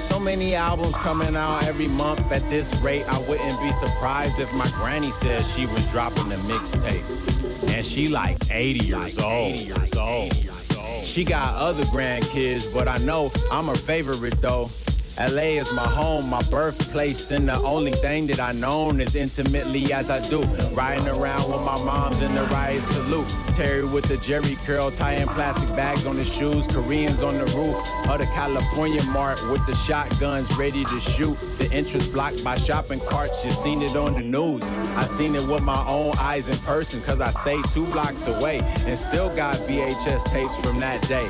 So 0.00 0.18
many 0.18 0.54
albums 0.54 0.94
coming 0.96 1.36
out 1.36 1.64
every 1.64 1.88
month 1.88 2.30
at 2.32 2.48
this 2.48 2.80
rate. 2.80 3.04
I 3.08 3.18
wouldn't 3.28 3.60
be 3.60 3.72
surprised 3.72 4.38
if 4.38 4.52
my 4.54 4.68
granny 4.70 5.10
said 5.12 5.42
she 5.42 5.66
was 5.66 5.90
dropping 5.90 6.32
a 6.32 6.36
mixtape. 6.36 7.68
And 7.68 7.84
she 7.84 8.08
like 8.08 8.38
80 8.50 8.86
years 8.86 9.18
old. 9.18 9.58
years 9.58 9.96
old. 9.96 10.34
She 11.04 11.24
got 11.24 11.54
other 11.54 11.84
grandkids, 11.84 12.72
but 12.72 12.86
I 12.86 12.98
know 12.98 13.32
I'm 13.50 13.66
her 13.66 13.76
favorite 13.76 14.40
though. 14.40 14.70
LA 15.18 15.58
is 15.58 15.72
my 15.72 15.86
home, 15.86 16.30
my 16.30 16.42
birthplace, 16.42 17.32
and 17.32 17.48
the 17.48 17.60
only 17.62 17.90
thing 17.90 18.28
that 18.28 18.38
I 18.38 18.52
known 18.52 19.00
is 19.00 19.16
intimately 19.16 19.92
as 19.92 20.10
I 20.10 20.20
do. 20.28 20.44
Riding 20.74 21.08
around 21.08 21.50
with 21.50 21.60
my 21.62 21.76
moms 21.84 22.20
in 22.20 22.32
the 22.36 22.44
riot 22.44 22.80
salute. 22.82 23.28
Terry 23.52 23.84
with 23.84 24.04
the 24.04 24.16
Jerry 24.18 24.54
curl, 24.64 24.92
tying 24.92 25.26
plastic 25.26 25.68
bags 25.74 26.06
on 26.06 26.16
his 26.16 26.32
shoes. 26.32 26.68
Koreans 26.68 27.24
on 27.24 27.36
the 27.36 27.46
roof 27.46 27.76
of 28.08 28.20
the 28.20 28.26
California 28.26 29.02
Mart 29.06 29.42
with 29.50 29.66
the 29.66 29.74
shotguns 29.74 30.56
ready 30.56 30.84
to 30.84 31.00
shoot. 31.00 31.36
The 31.58 31.68
entrance 31.72 32.06
blocked 32.06 32.44
by 32.44 32.56
shopping 32.56 33.00
carts, 33.00 33.44
you 33.44 33.50
seen 33.50 33.82
it 33.82 33.96
on 33.96 34.14
the 34.14 34.20
news. 34.20 34.62
I 34.96 35.04
seen 35.04 35.34
it 35.34 35.44
with 35.48 35.64
my 35.64 35.84
own 35.88 36.12
eyes 36.20 36.48
in 36.48 36.56
person, 36.58 37.02
cause 37.02 37.20
I 37.20 37.30
stayed 37.30 37.64
two 37.72 37.86
blocks 37.86 38.28
away 38.28 38.60
and 38.86 38.96
still 38.96 39.34
got 39.34 39.56
VHS 39.66 40.30
tapes 40.30 40.62
from 40.62 40.78
that 40.78 41.02
day. 41.08 41.28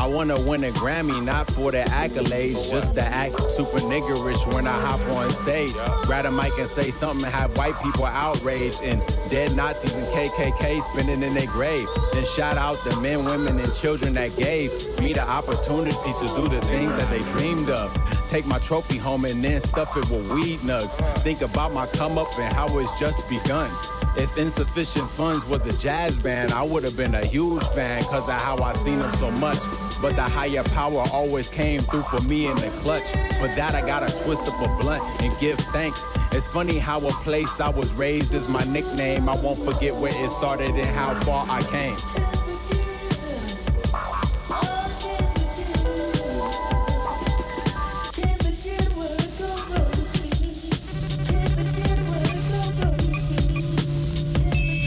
I 0.00 0.06
wanna 0.06 0.40
win 0.48 0.64
a 0.64 0.70
Grammy, 0.70 1.22
not 1.22 1.50
for 1.50 1.70
the 1.70 1.82
accolades, 1.82 2.70
just 2.70 2.94
to 2.94 3.02
act 3.02 3.34
super 3.52 3.80
niggerish 3.80 4.50
when 4.54 4.66
I 4.66 4.80
hop 4.80 4.98
on 5.14 5.30
stage. 5.30 5.74
Grab 6.04 6.24
a 6.24 6.32
mic 6.32 6.56
and 6.58 6.66
say 6.66 6.90
something 6.90 7.30
have 7.30 7.54
white 7.58 7.74
people 7.82 8.06
outraged 8.06 8.82
and 8.82 9.02
dead 9.28 9.54
Nazis 9.54 9.92
and 9.92 10.06
KKK 10.06 10.80
spinning 10.80 11.22
in 11.22 11.34
their 11.34 11.46
grave. 11.48 11.86
Then 12.14 12.24
shout 12.24 12.56
out 12.56 12.82
the 12.82 12.98
men, 13.02 13.26
women, 13.26 13.60
and 13.60 13.74
children 13.74 14.14
that 14.14 14.34
gave 14.36 14.70
me 14.98 15.12
the 15.12 15.22
opportunity 15.28 15.92
to 15.92 16.26
do 16.34 16.48
the 16.48 16.62
things 16.62 16.96
that 16.96 17.08
they 17.10 17.20
dreamed 17.32 17.68
of. 17.68 17.92
Take 18.26 18.46
my 18.46 18.58
trophy 18.58 18.96
home 18.96 19.26
and 19.26 19.44
then 19.44 19.60
stuff 19.60 19.94
it 19.98 20.08
with 20.10 20.30
weed 20.32 20.60
nugs. 20.60 20.96
Think 21.18 21.42
about 21.42 21.74
my 21.74 21.86
come 21.88 22.16
up 22.16 22.28
and 22.38 22.56
how 22.56 22.78
it's 22.78 22.98
just 22.98 23.28
begun. 23.28 23.70
If 24.16 24.38
insufficient 24.38 25.08
funds 25.10 25.44
was 25.46 25.64
a 25.66 25.78
jazz 25.78 26.16
band, 26.16 26.52
I 26.52 26.62
would 26.62 26.84
have 26.84 26.96
been 26.96 27.14
a 27.14 27.24
huge 27.24 27.62
fan 27.68 28.02
cause 28.04 28.28
of 28.28 28.40
how 28.40 28.62
I 28.62 28.72
seen 28.72 28.98
them 28.98 29.14
so 29.14 29.30
much. 29.32 29.58
But 30.00 30.16
the 30.16 30.22
higher 30.22 30.62
power 30.64 31.04
always 31.12 31.48
came 31.48 31.80
through 31.80 32.02
for 32.02 32.20
me 32.20 32.46
in 32.46 32.56
the 32.56 32.68
clutch. 32.80 33.10
For 33.38 33.48
that, 33.48 33.74
I 33.74 33.80
gotta 33.80 34.10
twist 34.24 34.48
up 34.48 34.60
a 34.60 34.82
blunt 34.82 35.02
and 35.22 35.38
give 35.38 35.58
thanks. 35.72 36.06
It's 36.32 36.46
funny 36.46 36.78
how 36.78 36.98
a 37.06 37.12
place 37.12 37.60
I 37.60 37.68
was 37.68 37.92
raised 37.94 38.34
is 38.34 38.48
my 38.48 38.64
nickname. 38.64 39.28
I 39.28 39.34
won't 39.40 39.62
forget 39.64 39.94
where 39.94 40.12
it 40.14 40.30
started 40.30 40.70
and 40.70 40.86
how 40.86 41.14
far 41.24 41.44
I 41.48 41.62
came. 41.64 41.96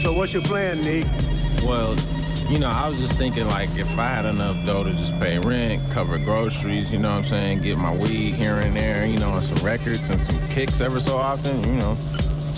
So 0.02 0.12
what's 0.12 0.32
your 0.34 0.42
plan, 0.42 0.80
Nick? 0.82 1.06
Well, 1.64 1.96
you 2.48 2.58
know, 2.58 2.68
I 2.68 2.88
was 2.88 2.98
just 2.98 3.14
thinking 3.14 3.46
like 3.46 3.70
if 3.76 3.98
I 3.98 4.06
had 4.06 4.26
enough 4.26 4.64
dough 4.66 4.84
to 4.84 4.92
just 4.92 5.18
pay 5.18 5.38
rent, 5.38 5.90
cover 5.90 6.18
groceries, 6.18 6.92
you 6.92 6.98
know 6.98 7.10
what 7.10 7.18
I'm 7.18 7.24
saying, 7.24 7.62
get 7.62 7.78
my 7.78 7.94
weed 7.96 8.34
here 8.34 8.56
and 8.56 8.76
there, 8.76 9.06
you 9.06 9.18
know, 9.18 9.34
and 9.34 9.44
some 9.44 9.64
records 9.64 10.10
and 10.10 10.20
some 10.20 10.38
kicks 10.48 10.80
ever 10.80 11.00
so 11.00 11.16
often, 11.16 11.58
you 11.64 11.80
know. 11.80 11.96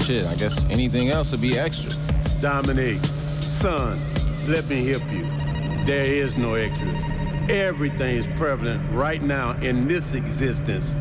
Shit, 0.03 0.27
I 0.27 0.35
guess 0.35 0.65
anything 0.65 1.11
else 1.11 1.31
would 1.33 1.41
be 1.41 1.59
extra. 1.59 1.93
Dominique, 2.41 3.05
son, 3.41 3.99
let 4.49 4.67
me 4.67 4.87
help 4.87 5.11
you. 5.13 5.25
There 5.85 6.07
is 6.07 6.37
no 6.37 6.55
extra. 6.55 6.89
Everything 7.49 8.17
is 8.17 8.27
prevalent 8.37 8.83
right 8.93 9.23
now 9.23 9.53
in 9.61 9.87
this 9.87 10.15
existence. 10.15 10.95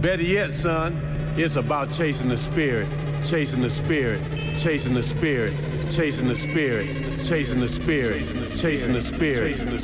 Better 0.00 0.22
yet, 0.22 0.54
son, 0.54 1.00
it's 1.36 1.56
about 1.56 1.92
chasing 1.92 2.28
the 2.28 2.36
spirit, 2.36 2.88
chasing 3.26 3.60
the 3.60 3.70
spirit, 3.70 4.22
chasing 4.58 4.94
the 4.94 5.02
spirit, 5.02 5.52
chasing 5.90 6.28
the 6.28 6.34
spirit, 6.36 6.88
chasing 7.24 7.60
the 7.60 7.68
spirit, 7.68 8.22
chasing 8.58 8.92
the 8.92 9.00
spirit, 9.00 9.48
chasing 9.48 9.70
the 9.70 9.80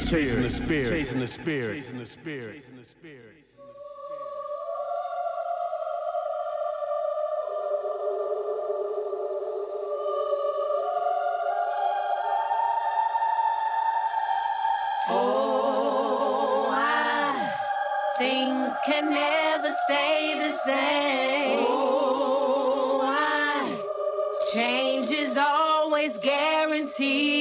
spirit, 0.50 0.90
chasing 0.90 1.20
the 1.20 1.26
spirit, 1.26 1.74
chasing 1.74 1.98
the 1.98 2.06
spirit, 2.06 2.54
chasing 2.54 2.76
the 2.76 2.84
spirit. 2.84 3.36
Oh, 15.08 16.68
I, 16.70 17.54
things 18.18 18.70
can 18.84 19.10
never 19.10 19.74
stay 19.86 20.38
the 20.42 20.54
same. 20.66 21.64
Oh, 21.66 23.00
I, 23.02 23.82
change 24.52 25.10
is 25.10 25.38
always 25.38 26.18
guaranteed 26.18 26.49
see 27.00 27.39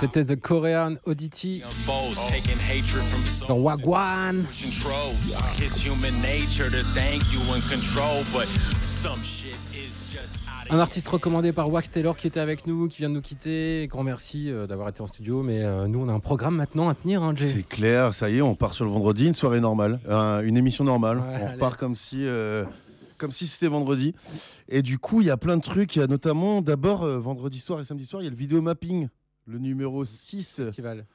C'était 0.00 0.24
The 0.24 0.36
Korean 0.40 0.94
Oddity 1.06 1.62
foes 1.84 2.16
taking 2.28 2.56
hatred 2.58 3.02
from 3.04 3.20
so 3.26 3.46
dans 3.46 3.58
Wagwan. 3.58 4.44
pushing 4.46 4.70
trolls. 4.70 5.36
It's 5.60 5.82
human 5.84 6.14
nature 6.20 6.70
to 6.70 6.84
thank 6.94 7.22
you 7.32 7.40
and 7.54 7.60
control, 7.70 8.22
but 8.32 8.46
some 8.82 9.22
shit 9.24 9.56
is 9.72 10.12
just 10.12 10.36
out 10.46 10.66
of 10.68 10.72
Un 10.74 10.78
artiste 10.80 11.08
recommandé 11.08 11.52
par 11.52 11.70
Wax 11.70 11.90
Taylor 11.90 12.16
qui 12.16 12.26
était 12.26 12.40
avec 12.40 12.66
nous, 12.66 12.88
qui 12.88 12.98
vient 12.98 13.08
de 13.10 13.14
nous 13.14 13.22
quitter. 13.22 13.86
Grand 13.90 14.02
merci 14.04 14.50
euh, 14.50 14.66
d'avoir 14.66 14.88
été 14.88 15.00
en 15.00 15.06
studio. 15.06 15.42
Mais 15.42 15.62
euh, 15.64 15.86
nous, 15.86 16.00
on 16.00 16.08
a 16.08 16.12
un 16.12 16.20
programme 16.20 16.56
maintenant 16.56 16.88
à 16.88 16.94
tenir, 16.94 17.22
hein, 17.22 17.32
Jay. 17.36 17.46
C'est 17.54 17.62
clair, 17.68 18.14
ça 18.14 18.30
y 18.30 18.38
est, 18.38 18.42
on 18.42 18.54
part 18.54 18.74
sur 18.74 18.84
le 18.84 18.90
vendredi, 18.90 19.26
une 19.26 19.34
soirée 19.34 19.60
normale, 19.60 20.00
un- 20.08 20.42
une 20.42 20.56
émission 20.56 20.84
normale. 20.84 21.18
Ouais, 21.18 21.24
on 21.30 21.34
allez. 21.46 21.54
repart 21.54 21.78
comme 21.78 21.96
si, 21.96 22.18
euh, 22.20 22.64
comme 23.18 23.32
si 23.32 23.46
c'était 23.46 23.68
vendredi. 23.68 24.14
Et 24.68 24.82
du 24.82 24.98
coup, 24.98 25.20
il 25.20 25.26
y 25.26 25.30
a 25.30 25.36
plein 25.36 25.56
de 25.56 25.62
trucs. 25.62 25.96
Il 25.96 25.98
y 25.98 26.02
a 26.02 26.06
notamment, 26.06 26.62
d'abord, 26.62 27.02
euh, 27.02 27.18
vendredi 27.18 27.58
soir 27.60 27.80
et 27.80 27.84
samedi 27.84 28.06
soir, 28.06 28.22
il 28.22 28.24
y 28.24 28.28
a 28.28 28.30
le 28.30 28.36
vidéo 28.36 28.62
mapping, 28.62 29.08
le 29.46 29.58
numéro 29.58 30.04
6. 30.04 30.56
Festival. 30.64 31.06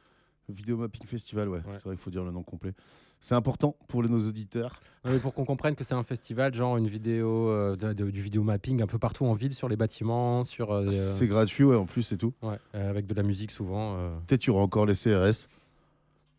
Le 0.49 0.54
vidéo 0.54 0.76
mapping 0.78 1.06
festival, 1.08 1.47
ouais. 1.49 1.62
C'est 1.72 1.84
vrai 1.86 1.95
qu'il 1.95 2.04
faut 2.04 2.10
dire 2.12 2.24
le 2.26 2.32
nom 2.32 2.43
complet. 2.43 2.74
C'est 3.22 3.36
important 3.36 3.78
pour 3.88 4.04
nos 4.04 4.28
auditeurs. 4.28 4.82
Mais 5.06 5.18
pour 5.18 5.34
qu'on 5.34 5.45
comprenne 5.45 5.76
que 5.76 5.86
c'est 5.86 5.93
un 5.93 6.04
festival, 6.04 6.54
genre 6.54 6.76
une 6.76 6.88
vidéo, 6.88 7.47
euh, 7.47 7.78
de- 7.78 7.93
de- 7.93 8.12
du 8.12 8.22
vidéo 8.22 8.43
mapping 8.43 8.82
un 8.82 8.88
peu 8.88 8.99
partout 8.99 9.24
en 9.26 9.32
ville, 9.32 9.54
sur 9.54 9.70
les 9.70 9.78
bâtiments, 9.78 10.43
sur. 10.43 10.72
euh, 10.74 10.89
C'est 10.89 11.28
gratuit, 11.28 11.64
ouais, 11.64 11.78
en 11.78 11.86
plus, 11.86 12.04
c'est 12.04 12.18
tout. 12.18 12.34
Ouais, 12.41 12.58
avec 12.74 13.08
de 13.08 13.14
la 13.14 13.24
musique 13.24 13.51
souvent. 13.51 13.95
Peut-être 14.28 14.43
il 14.43 14.47
y 14.47 14.49
aura 14.49 14.62
encore 14.64 14.86
les 14.86 14.95
CRS 14.95 15.47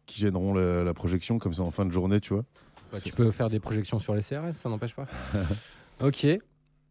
qui 0.05 0.21
gêneront 0.21 0.53
la, 0.53 0.85
la 0.85 0.93
projection, 0.93 1.39
comme 1.39 1.55
ça 1.55 1.62
en 1.62 1.71
fin 1.71 1.87
de 1.87 1.91
journée, 1.91 2.21
tu 2.21 2.35
vois. 2.35 2.45
Bah, 2.95 3.01
tu 3.01 3.12
peux 3.12 3.30
faire 3.30 3.49
des 3.49 3.61
projections 3.61 3.99
sur 3.99 4.14
les 4.14 4.22
CRS, 4.22 4.53
ça 4.55 4.68
n'empêche 4.68 4.95
pas. 4.95 5.07
ok. 6.01 6.24
Et 6.24 6.40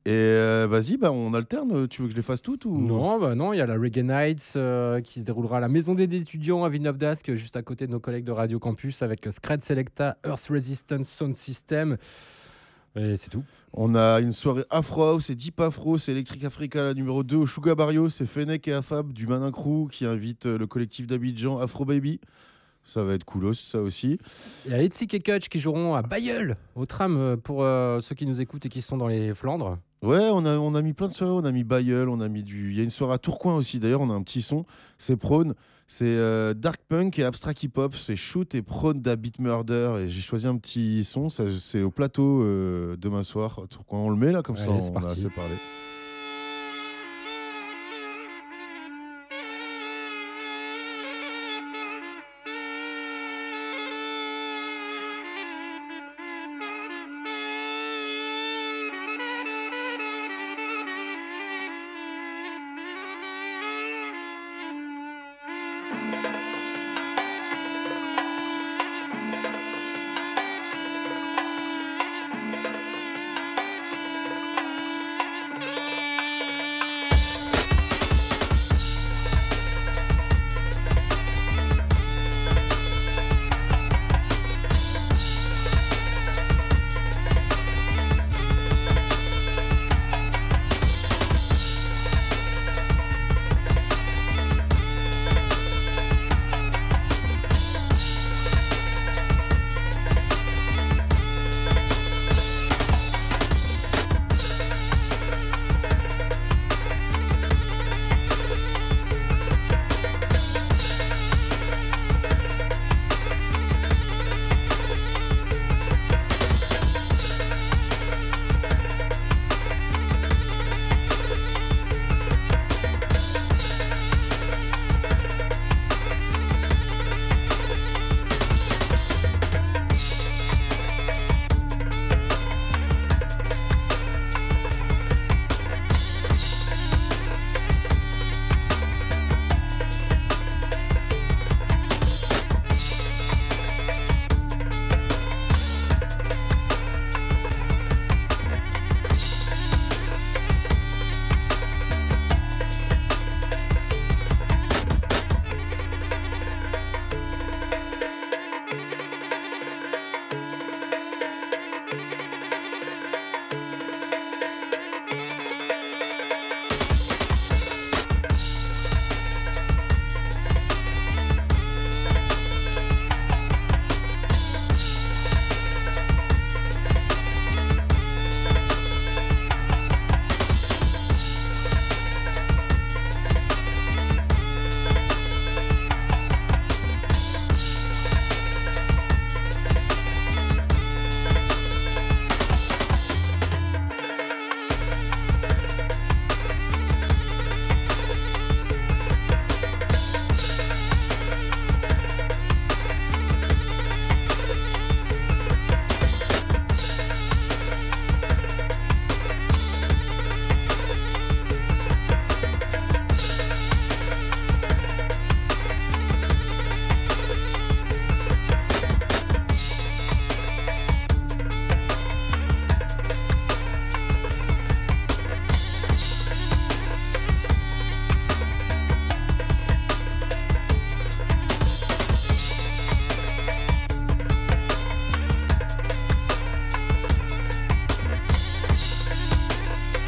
euh, 0.09 0.67
vas-y, 0.69 0.97
bah, 0.97 1.13
on 1.13 1.33
alterne. 1.33 1.87
Tu 1.87 2.01
veux 2.01 2.07
que 2.09 2.11
je 2.11 2.17
les 2.17 2.23
fasse 2.23 2.41
toutes 2.41 2.65
ou... 2.65 2.77
Non, 2.77 3.19
bah 3.19 3.35
non, 3.35 3.53
il 3.53 3.57
y 3.57 3.61
a 3.61 3.65
la 3.65 3.75
Reggae 3.75 4.03
Nights 4.03 4.53
euh, 4.57 4.99
qui 4.99 5.21
se 5.21 5.25
déroulera 5.25 5.57
à 5.57 5.59
la 5.61 5.69
Maison 5.69 5.95
des 5.95 6.13
étudiants 6.13 6.65
à 6.65 6.69
Villeneuve 6.69 6.97
d'Ascq, 6.97 7.33
juste 7.35 7.55
à 7.55 7.61
côté 7.61 7.87
de 7.87 7.91
nos 7.93 8.01
collègues 8.01 8.25
de 8.25 8.33
Radio 8.33 8.59
Campus, 8.59 9.01
avec 9.01 9.25
Scred 9.31 9.63
Selecta, 9.63 10.17
Earth 10.25 10.47
Resistance 10.49 11.07
Sound 11.07 11.35
System. 11.35 11.97
Et 12.97 13.15
c'est 13.15 13.29
tout. 13.29 13.43
On 13.73 13.95
a 13.95 14.19
une 14.19 14.33
soirée 14.33 14.65
Afro 14.69 15.03
House 15.03 15.29
et 15.29 15.35
Deep 15.35 15.59
Afro, 15.61 15.97
c'est 15.97 16.11
Electric 16.11 16.43
Africa, 16.43 16.83
la 16.83 16.93
numéro 16.93 17.23
2 17.23 17.37
au 17.37 17.47
Sugar 17.47 17.75
Barrio. 17.75 18.09
C'est 18.09 18.25
Fennec 18.25 18.67
et 18.67 18.73
Afab 18.73 19.13
du 19.13 19.25
Manin 19.25 19.51
Crew 19.51 19.87
qui 19.89 20.05
invite 20.05 20.45
euh, 20.45 20.57
le 20.57 20.67
collectif 20.67 21.07
d'Abidjan 21.07 21.59
Afro 21.59 21.85
Baby. 21.85 22.19
Ça 22.85 23.03
va 23.03 23.13
être 23.13 23.23
coolos, 23.23 23.53
ça 23.53 23.81
aussi. 23.81 24.19
Il 24.65 24.71
y 24.71 24.75
a 24.75 24.81
Etsy 24.81 25.07
et 25.11 25.19
Kutch 25.19 25.47
qui 25.49 25.59
joueront 25.59 25.95
à 25.95 26.01
Bayeul, 26.01 26.57
au 26.75 26.85
tram, 26.85 27.15
euh, 27.17 27.37
pour 27.37 27.63
euh, 27.63 28.01
ceux 28.01 28.13
qui 28.15 28.25
nous 28.25 28.41
écoutent 28.41 28.65
et 28.65 28.69
qui 28.69 28.81
sont 28.81 28.97
dans 28.97 29.07
les 29.07 29.33
Flandres. 29.33 29.77
Ouais, 30.01 30.29
on 30.33 30.45
a, 30.45 30.57
on 30.57 30.75
a 30.75 30.81
mis 30.81 30.91
plein 30.91 31.07
de 31.07 31.13
soirées. 31.13 31.31
On 31.31 31.45
a 31.45 31.51
mis 31.53 31.63
Bayeul, 31.63 32.09
on 32.09 32.19
a 32.19 32.27
mis 32.27 32.43
du. 32.43 32.71
Il 32.71 32.77
y 32.77 32.81
a 32.81 32.83
une 32.83 32.89
soirée 32.89 33.13
à 33.13 33.17
Tourcoing 33.17 33.55
aussi. 33.55 33.79
D'ailleurs, 33.79 34.01
on 34.01 34.09
a 34.09 34.13
un 34.13 34.21
petit 34.21 34.41
son. 34.41 34.65
C'est 34.97 35.15
Prone. 35.15 35.53
C'est 35.87 36.03
euh, 36.05 36.53
Dark 36.53 36.81
Punk 36.89 37.19
et 37.19 37.23
Abstract 37.23 37.63
Hip 37.63 37.71
Hop. 37.77 37.95
C'est 37.95 38.17
Shoot 38.17 38.53
et 38.53 38.61
Prone 38.61 38.99
d'Habit 38.99 39.31
Murder. 39.39 40.01
Et 40.01 40.09
j'ai 40.09 40.21
choisi 40.21 40.45
un 40.45 40.57
petit 40.57 41.05
son. 41.05 41.29
C'est 41.29 41.81
au 41.81 41.89
plateau 41.91 42.41
euh, 42.43 42.97
demain 42.97 43.23
soir. 43.23 43.61
à 43.63 43.67
Tourcoing, 43.67 43.99
on 43.99 44.09
le 44.09 44.17
met 44.17 44.33
là, 44.33 44.41
comme 44.41 44.57
ça, 44.57 44.63
Allez, 44.63 44.73
on 44.83 44.87
a 44.89 44.91
parti. 44.91 45.21
assez 45.21 45.29
parlé. 45.29 45.55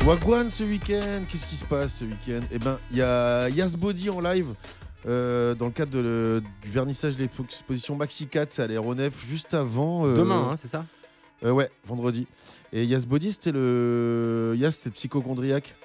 Wagwan 0.05 0.49
ce 0.51 0.63
week-end, 0.63 1.23
qu'est-ce 1.27 1.47
qui 1.47 1.55
se 1.55 1.65
passe 1.65 1.95
ce 1.95 2.05
week-end? 2.05 2.41
Eh 2.51 2.59
ben, 2.59 2.77
il 2.91 2.97
y 2.97 3.01
a 3.01 3.49
Yas 3.49 3.75
Body 3.75 4.09
en 4.09 4.19
live 4.21 4.53
euh, 5.07 5.55
dans 5.55 5.65
le 5.65 5.71
cadre 5.71 5.91
de 5.91 5.99
le- 5.99 6.43
du 6.61 6.69
vernissage 6.69 7.15
de 7.15 7.21
l'exposition 7.21 7.95
Maxi 7.95 8.27
4, 8.27 8.51
c'est 8.51 8.61
à 8.63 8.67
l'aéronef 8.67 9.25
juste 9.27 9.53
avant. 9.55 10.05
euh, 10.05 10.15
Demain, 10.15 10.49
hein, 10.51 10.55
c'est 10.57 10.67
ça? 10.67 10.85
euh, 11.43 11.51
Ouais, 11.51 11.69
vendredi. 11.85 12.27
Et 12.71 12.85
Yas 12.85 13.05
Body, 13.07 13.31
c'était 13.33 13.51
le. 13.51 14.53
Yas, 14.57 14.71
c'était 14.71 14.91
psychochondriaque. 14.91 15.75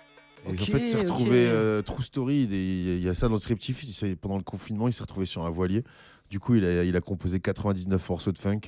Et 0.47 0.51
Ok, 0.53 0.61
en 0.61 0.65
fait, 0.67 0.79
il 0.79 0.85
s'est 0.87 0.97
retrouvé. 0.99 1.83
true 1.85 2.03
story, 2.03 2.43
il 2.51 3.03
y 3.03 3.09
a 3.09 3.15
ça 3.15 3.29
dans 3.29 3.35
le 3.35 3.41
scriptif. 3.41 3.83
il 4.03 4.17
pendant 4.17 4.37
le 4.37 4.43
confinement, 4.43 4.87
il 4.89 4.93
s'est 4.93 5.03
retrouvé 5.03 5.25
sur 5.27 5.45
un 5.45 5.51
voilier. 5.51 5.83
Du 6.31 6.41
coup, 6.41 6.55
il 6.57 6.65
a, 6.65 6.85
il 6.85 6.95
a 6.97 7.01
composé 7.01 7.41
99 7.41 8.09
morceaux 8.09 8.33
de 8.33 8.39
funk. 8.39 8.61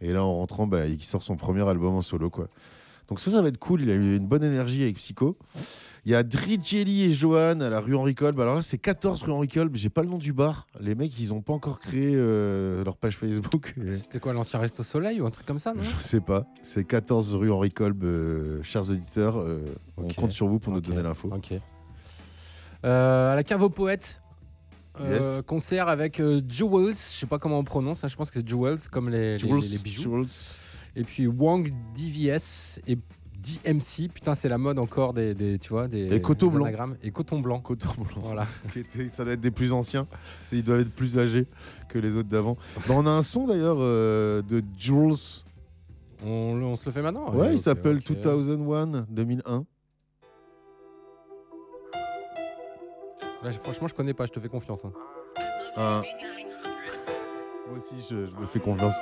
Et 0.00 0.12
là, 0.12 0.24
en 0.24 0.34
rentrant, 0.34 0.66
bah, 0.66 0.86
il 0.86 1.02
sort 1.04 1.22
son 1.22 1.36
premier 1.36 1.66
album 1.68 1.94
en 1.94 2.02
solo. 2.02 2.28
quoi. 2.30 2.48
Donc 3.12 3.20
ça, 3.20 3.30
ça 3.30 3.42
va 3.42 3.48
être 3.48 3.58
cool. 3.58 3.82
Il 3.82 3.90
a 3.90 3.94
eu 3.94 4.16
une 4.16 4.26
bonne 4.26 4.42
énergie 4.42 4.82
avec 4.82 4.96
Psycho. 4.96 5.36
Il 6.06 6.12
y 6.12 6.14
a 6.14 6.22
Dri 6.22 6.58
Jelly 6.64 7.02
et 7.02 7.12
Johan 7.12 7.60
à 7.60 7.68
la 7.68 7.78
rue 7.78 7.94
Henri 7.94 8.14
Kolb. 8.14 8.40
Alors 8.40 8.54
là, 8.54 8.62
c'est 8.62 8.78
14 8.78 9.22
rue 9.24 9.32
Henri 9.32 9.48
Kolb. 9.48 9.76
J'ai 9.76 9.90
pas 9.90 10.00
le 10.02 10.08
nom 10.08 10.16
du 10.16 10.32
bar. 10.32 10.66
Les 10.80 10.94
mecs, 10.94 11.12
ils 11.20 11.34
ont 11.34 11.42
pas 11.42 11.52
encore 11.52 11.78
créé 11.78 12.12
euh, 12.14 12.82
leur 12.84 12.96
page 12.96 13.18
Facebook. 13.18 13.74
C'était 13.92 14.18
quoi, 14.18 14.32
l'ancien 14.32 14.58
Resto 14.60 14.82
Soleil 14.82 15.20
ou 15.20 15.26
un 15.26 15.30
truc 15.30 15.44
comme 15.44 15.58
ça, 15.58 15.74
non? 15.74 15.82
Je 15.82 16.02
sais 16.02 16.22
pas. 16.22 16.46
C'est 16.62 16.84
14 16.84 17.34
rue 17.34 17.50
Henri 17.52 17.70
Kolb, 17.70 18.02
euh, 18.02 18.62
chers 18.62 18.88
auditeurs. 18.88 19.38
euh, 19.38 19.58
On 19.98 20.08
compte 20.08 20.32
sur 20.32 20.46
vous 20.48 20.58
pour 20.58 20.72
nous 20.72 20.80
donner 20.80 21.02
l'info. 21.02 21.28
Ok. 21.34 21.52
À 22.82 23.34
la 23.36 23.44
cave 23.44 23.60
aux 23.62 23.68
poètes. 23.68 24.22
Yes. 24.98 25.42
Concert 25.46 25.88
avec 25.88 26.16
Jewels, 26.48 26.94
je 26.94 27.20
sais 27.20 27.26
pas 27.26 27.38
comment 27.38 27.58
on 27.58 27.64
prononce, 27.64 28.04
hein, 28.04 28.08
je 28.08 28.16
pense 28.16 28.30
que 28.30 28.40
c'est 28.40 28.48
Jewels 28.48 28.78
comme 28.90 29.08
les, 29.10 29.34
les- 29.34 29.38
Jewels, 29.38 29.70
les 29.70 29.78
bijoux. 29.78 30.02
Jewels. 30.02 30.26
Et 30.96 31.04
puis 31.04 31.26
Wang 31.26 31.72
DVS 31.94 32.80
et 32.86 32.96
DMC, 33.42 34.08
putain 34.12 34.34
c'est 34.36 34.48
la 34.48 34.58
mode 34.58 34.78
encore 34.78 35.14
des, 35.14 35.34
des- 35.34 35.58
tu 35.58 35.70
vois 35.70 35.88
des 35.88 36.14
Et 36.14 36.20
coton 36.22 36.46
des 36.48 36.54
blanc. 36.56 36.90
et 37.02 37.10
coton 37.10 37.40
blanc. 37.40 37.60
Coton 37.60 37.88
blanc. 37.96 38.06
Voilà. 38.22 38.46
Ça 39.12 39.24
doit 39.24 39.32
être 39.32 39.40
des 39.40 39.50
plus 39.50 39.72
anciens. 39.72 40.06
Ils 40.52 40.62
doivent 40.62 40.80
être 40.80 40.94
plus 40.94 41.18
âgés 41.18 41.46
que 41.88 41.98
les 41.98 42.16
autres 42.16 42.28
d'avant. 42.28 42.56
Bah, 42.86 42.94
on 42.96 43.06
a 43.06 43.10
un 43.10 43.22
son 43.22 43.46
d'ailleurs 43.46 43.78
euh, 43.80 44.42
de 44.42 44.62
Jules. 44.78 45.42
On, 46.24 46.28
on 46.62 46.76
se 46.76 46.86
le 46.86 46.92
fait 46.92 47.02
maintenant 47.02 47.32
Ouais, 47.34 47.46
Allez, 47.46 47.54
il 47.54 47.58
ok, 47.58 47.64
s'appelle 47.64 47.96
ok. 47.96 48.12
2001, 48.12 49.06
2001. 49.10 49.64
Là, 53.42 53.50
je- 53.50 53.58
franchement, 53.58 53.88
je 53.88 53.94
connais 53.94 54.14
pas, 54.14 54.26
je 54.26 54.30
te 54.32 54.38
fais 54.38 54.48
confiance. 54.48 54.84
hein. 54.84 54.92
Un. 55.76 56.02
Moi 57.68 57.78
aussi, 57.78 57.94
je, 58.08 58.26
je 58.26 58.36
me 58.36 58.44
fais 58.46 58.60
confiance. 58.60 58.94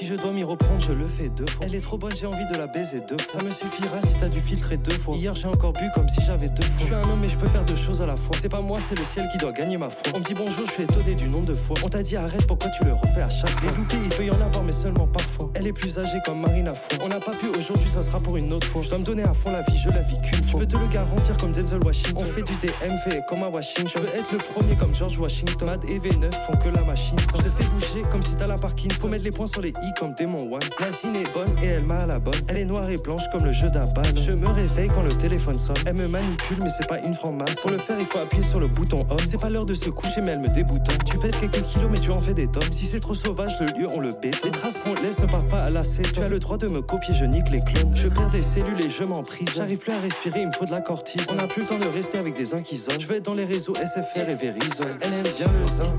Si 0.00 0.06
je 0.06 0.14
dois 0.14 0.32
m'y 0.32 0.44
reprendre, 0.44 0.80
je 0.80 0.92
le 0.92 1.04
fais 1.04 1.28
deux 1.28 1.44
fois. 1.44 1.66
Elle 1.66 1.74
est 1.74 1.80
trop 1.82 1.98
bonne, 1.98 2.16
j'ai 2.16 2.24
envie 2.24 2.46
de 2.46 2.56
la 2.56 2.66
baiser 2.66 3.02
deux 3.06 3.18
fois. 3.18 3.38
Ça 3.38 3.44
me 3.44 3.50
suffira 3.50 4.00
si 4.00 4.14
t'as 4.18 4.30
dû 4.30 4.40
filtrer 4.40 4.78
deux 4.78 4.92
fois. 4.92 5.14
Hier, 5.14 5.34
j'ai 5.34 5.46
encore 5.46 5.74
bu 5.74 5.90
comme 5.94 6.08
si 6.08 6.22
j'avais 6.24 6.48
deux 6.48 6.62
fois. 6.62 6.72
Je 6.78 6.84
suis 6.86 6.94
un 6.94 7.02
homme 7.02 7.22
et 7.22 7.28
je 7.28 7.36
peux 7.36 7.46
faire 7.48 7.66
deux 7.66 7.76
choses 7.76 8.00
à 8.00 8.06
la 8.06 8.16
fois. 8.16 8.34
C'est 8.40 8.48
pas 8.48 8.62
moi, 8.62 8.78
c'est 8.88 8.98
le 8.98 9.04
ciel 9.04 9.28
qui 9.30 9.36
doit 9.36 9.52
gagner 9.52 9.76
ma 9.76 9.90
foi. 9.90 10.14
On 10.14 10.20
me 10.20 10.24
dit 10.24 10.32
bonjour, 10.32 10.66
je 10.66 10.72
suis 10.72 10.84
étonné 10.84 11.14
du 11.16 11.28
nombre 11.28 11.44
de 11.44 11.52
fois. 11.52 11.76
On 11.84 11.90
t'a 11.90 12.02
dit 12.02 12.16
arrête, 12.16 12.46
pourquoi 12.46 12.70
tu 12.70 12.82
le 12.84 12.94
refais 12.94 13.20
à 13.20 13.28
chaque 13.28 13.50
fois? 13.50 13.70
Les 13.70 13.98
il 14.02 14.08
peut 14.08 14.24
y 14.24 14.30
en 14.30 14.40
avoir, 14.40 14.64
mais 14.64 14.72
seulement 14.72 15.06
parfois. 15.06 15.50
Elle 15.52 15.66
est 15.66 15.74
plus 15.74 15.98
âgée 15.98 16.16
comme 16.24 16.40
Marina 16.40 16.72
Fou. 16.72 16.96
On 17.02 17.08
n'a 17.08 17.20
pas 17.20 17.32
pu 17.32 17.48
aujourd'hui, 17.48 17.90
ça 17.90 18.02
sera 18.02 18.20
pour 18.20 18.38
une 18.38 18.50
autre 18.54 18.66
fois. 18.68 18.80
Je 18.80 18.88
dois 18.88 19.00
me 19.00 19.04
donner 19.04 19.24
à 19.24 19.34
fond 19.34 19.52
la 19.52 19.60
vie, 19.60 19.76
je 19.76 19.90
la 19.90 20.00
vis 20.00 20.16
qu'une. 20.22 20.42
Je 20.48 20.56
peux 20.56 20.64
te 20.64 20.78
le 20.78 20.86
garantir 20.86 21.36
comme 21.36 21.52
Denzel 21.52 21.84
Washington. 21.84 22.16
On 22.16 22.24
fait 22.24 22.42
du 22.42 22.54
DM 22.54 22.96
fait 23.04 23.20
comme 23.28 23.42
à 23.42 23.50
Washington. 23.50 23.86
Je 23.94 23.98
veux 23.98 24.18
être 24.18 24.32
le 24.32 24.38
premier 24.38 24.76
comme 24.76 24.94
George 24.94 25.18
Washington. 25.18 25.68
Mad 25.68 25.84
et 25.84 25.98
V9 25.98 26.32
font 26.46 26.56
que 26.56 26.70
la 26.70 26.82
machine. 26.84 27.18
Je 27.18 27.42
te 27.42 27.50
fais 27.50 27.68
bouger 27.68 28.00
comme 28.10 28.22
si 28.22 28.34
t'as 28.36 28.46
la 28.46 28.56
Parkinson. 28.56 28.96
Faut 28.98 29.08
mettre 29.08 29.24
les 29.24 29.30
points 29.30 29.46
sur 29.46 29.60
les 29.60 29.68
i 29.68 29.89
comme 29.98 30.12
Démon 30.14 30.52
One. 30.52 30.60
La 30.78 30.90
zine 30.90 31.16
est 31.16 31.32
bonne 31.32 31.52
et 31.62 31.66
elle 31.66 31.84
m'a 31.84 31.98
à 31.98 32.06
la 32.06 32.18
bonne. 32.18 32.34
Elle 32.48 32.58
est 32.58 32.64
noire 32.64 32.88
et 32.90 32.96
blanche 32.98 33.22
comme 33.32 33.44
le 33.44 33.52
jeu 33.52 33.70
d'Aban. 33.70 34.02
Je 34.14 34.32
me 34.32 34.48
réveille 34.48 34.88
quand 34.88 35.02
le 35.02 35.14
téléphone 35.16 35.58
sonne. 35.58 35.76
Elle 35.86 35.96
me 35.96 36.08
manipule, 36.08 36.58
mais 36.62 36.70
c'est 36.76 36.86
pas 36.86 37.00
une 37.00 37.14
franc-masse. 37.14 37.56
Pour 37.56 37.70
le 37.70 37.78
faire, 37.78 37.96
il 37.98 38.06
faut 38.06 38.18
appuyer 38.18 38.44
sur 38.44 38.60
le 38.60 38.66
bouton 38.66 39.06
on. 39.10 39.18
C'est 39.18 39.40
pas 39.40 39.50
l'heure 39.50 39.66
de 39.66 39.74
se 39.74 39.90
coucher, 39.90 40.20
mais 40.20 40.32
elle 40.32 40.40
me 40.40 40.48
déboutonne. 40.48 40.98
Tu 41.04 41.18
pèses 41.18 41.36
quelques 41.36 41.62
kilos, 41.62 41.88
mais 41.90 42.00
tu 42.00 42.10
en 42.10 42.18
fais 42.18 42.34
des 42.34 42.46
tonnes. 42.46 42.70
Si 42.72 42.86
c'est 42.86 43.00
trop 43.00 43.14
sauvage, 43.14 43.52
le 43.60 43.66
lieu, 43.78 43.88
on 43.94 44.00
le 44.00 44.12
bête. 44.20 44.42
Les 44.44 44.50
traces 44.50 44.78
qu'on 44.78 44.94
laisse 44.94 45.18
ne 45.20 45.26
partent 45.26 45.48
pas 45.48 45.62
à 45.62 45.70
la 45.70 45.82
Tu 45.82 46.20
as 46.20 46.28
le 46.28 46.38
droit 46.38 46.56
de 46.58 46.68
me 46.68 46.80
copier, 46.80 47.14
je 47.14 47.24
nique 47.24 47.48
les 47.50 47.60
clones. 47.60 47.94
Je 47.94 48.08
perds 48.08 48.30
des 48.30 48.42
cellules 48.42 48.80
et 48.80 48.90
je 48.90 49.04
m'en 49.04 49.22
prise. 49.22 49.48
J'arrive 49.54 49.78
plus 49.78 49.92
à 49.92 50.00
respirer, 50.00 50.42
il 50.42 50.48
me 50.48 50.52
faut 50.52 50.66
de 50.66 50.70
la 50.70 50.80
cortise. 50.80 51.26
On 51.30 51.34
n'a 51.34 51.46
plus 51.46 51.62
le 51.62 51.68
temps 51.68 51.78
de 51.78 51.86
rester 51.86 52.18
avec 52.18 52.34
des 52.36 52.54
inquisants. 52.54 52.92
Je 52.98 53.06
vais 53.06 53.20
dans 53.20 53.34
les 53.34 53.44
réseaux 53.44 53.74
SFR 53.74 54.28
et 54.28 54.34
Verizon. 54.34 54.84
Elle 55.00 55.12
aime 55.12 55.32
bien 55.36 55.46
le 55.52 55.66
zin. 55.66 55.96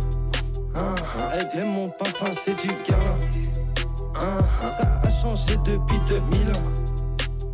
Ah, 0.76 0.96
ah. 1.20 1.32
Elle 1.34 1.60
aime 1.60 1.72
mon 1.72 1.90
parfum, 1.90 2.32
c'est 2.32 2.60
du 2.62 2.68
gain. 2.68 3.71
Ah. 4.16 4.40
Ça 4.68 4.84
a 5.04 5.10
changé 5.10 5.58
depuis 5.58 6.00
2000 6.08 6.56
ans. 6.56 6.64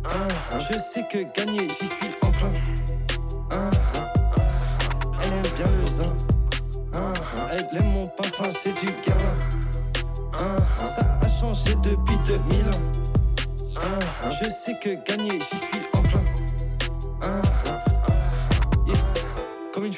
Ah. 0.04 0.58
Je 0.58 0.78
sais 0.78 1.04
que 1.10 1.18
gagner, 1.38 1.68
j'y 1.68 1.86
suis 1.86 2.14
enclin. 2.22 2.52
Ah. 3.50 3.70
Elle 5.22 5.32
aime 5.32 5.52
bien 5.56 5.70
le 5.80 5.86
zin. 5.86 6.16
Ah. 6.94 7.12
Elle 7.52 7.78
aime 7.78 7.92
mon 7.92 8.06
parfum, 8.08 8.50
c'est 8.50 8.78
du 8.80 8.88
ah. 10.34 10.86
Ça 10.86 11.02
a 11.20 11.28
changé 11.28 11.74
depuis 11.76 12.18
2000 12.26 12.68
ans. 12.68 12.98
Je 14.40 14.50
sais 14.50 14.78
que 14.78 14.90
gagner, 14.90 15.40
j'y 15.40 15.56
suis 15.56 15.87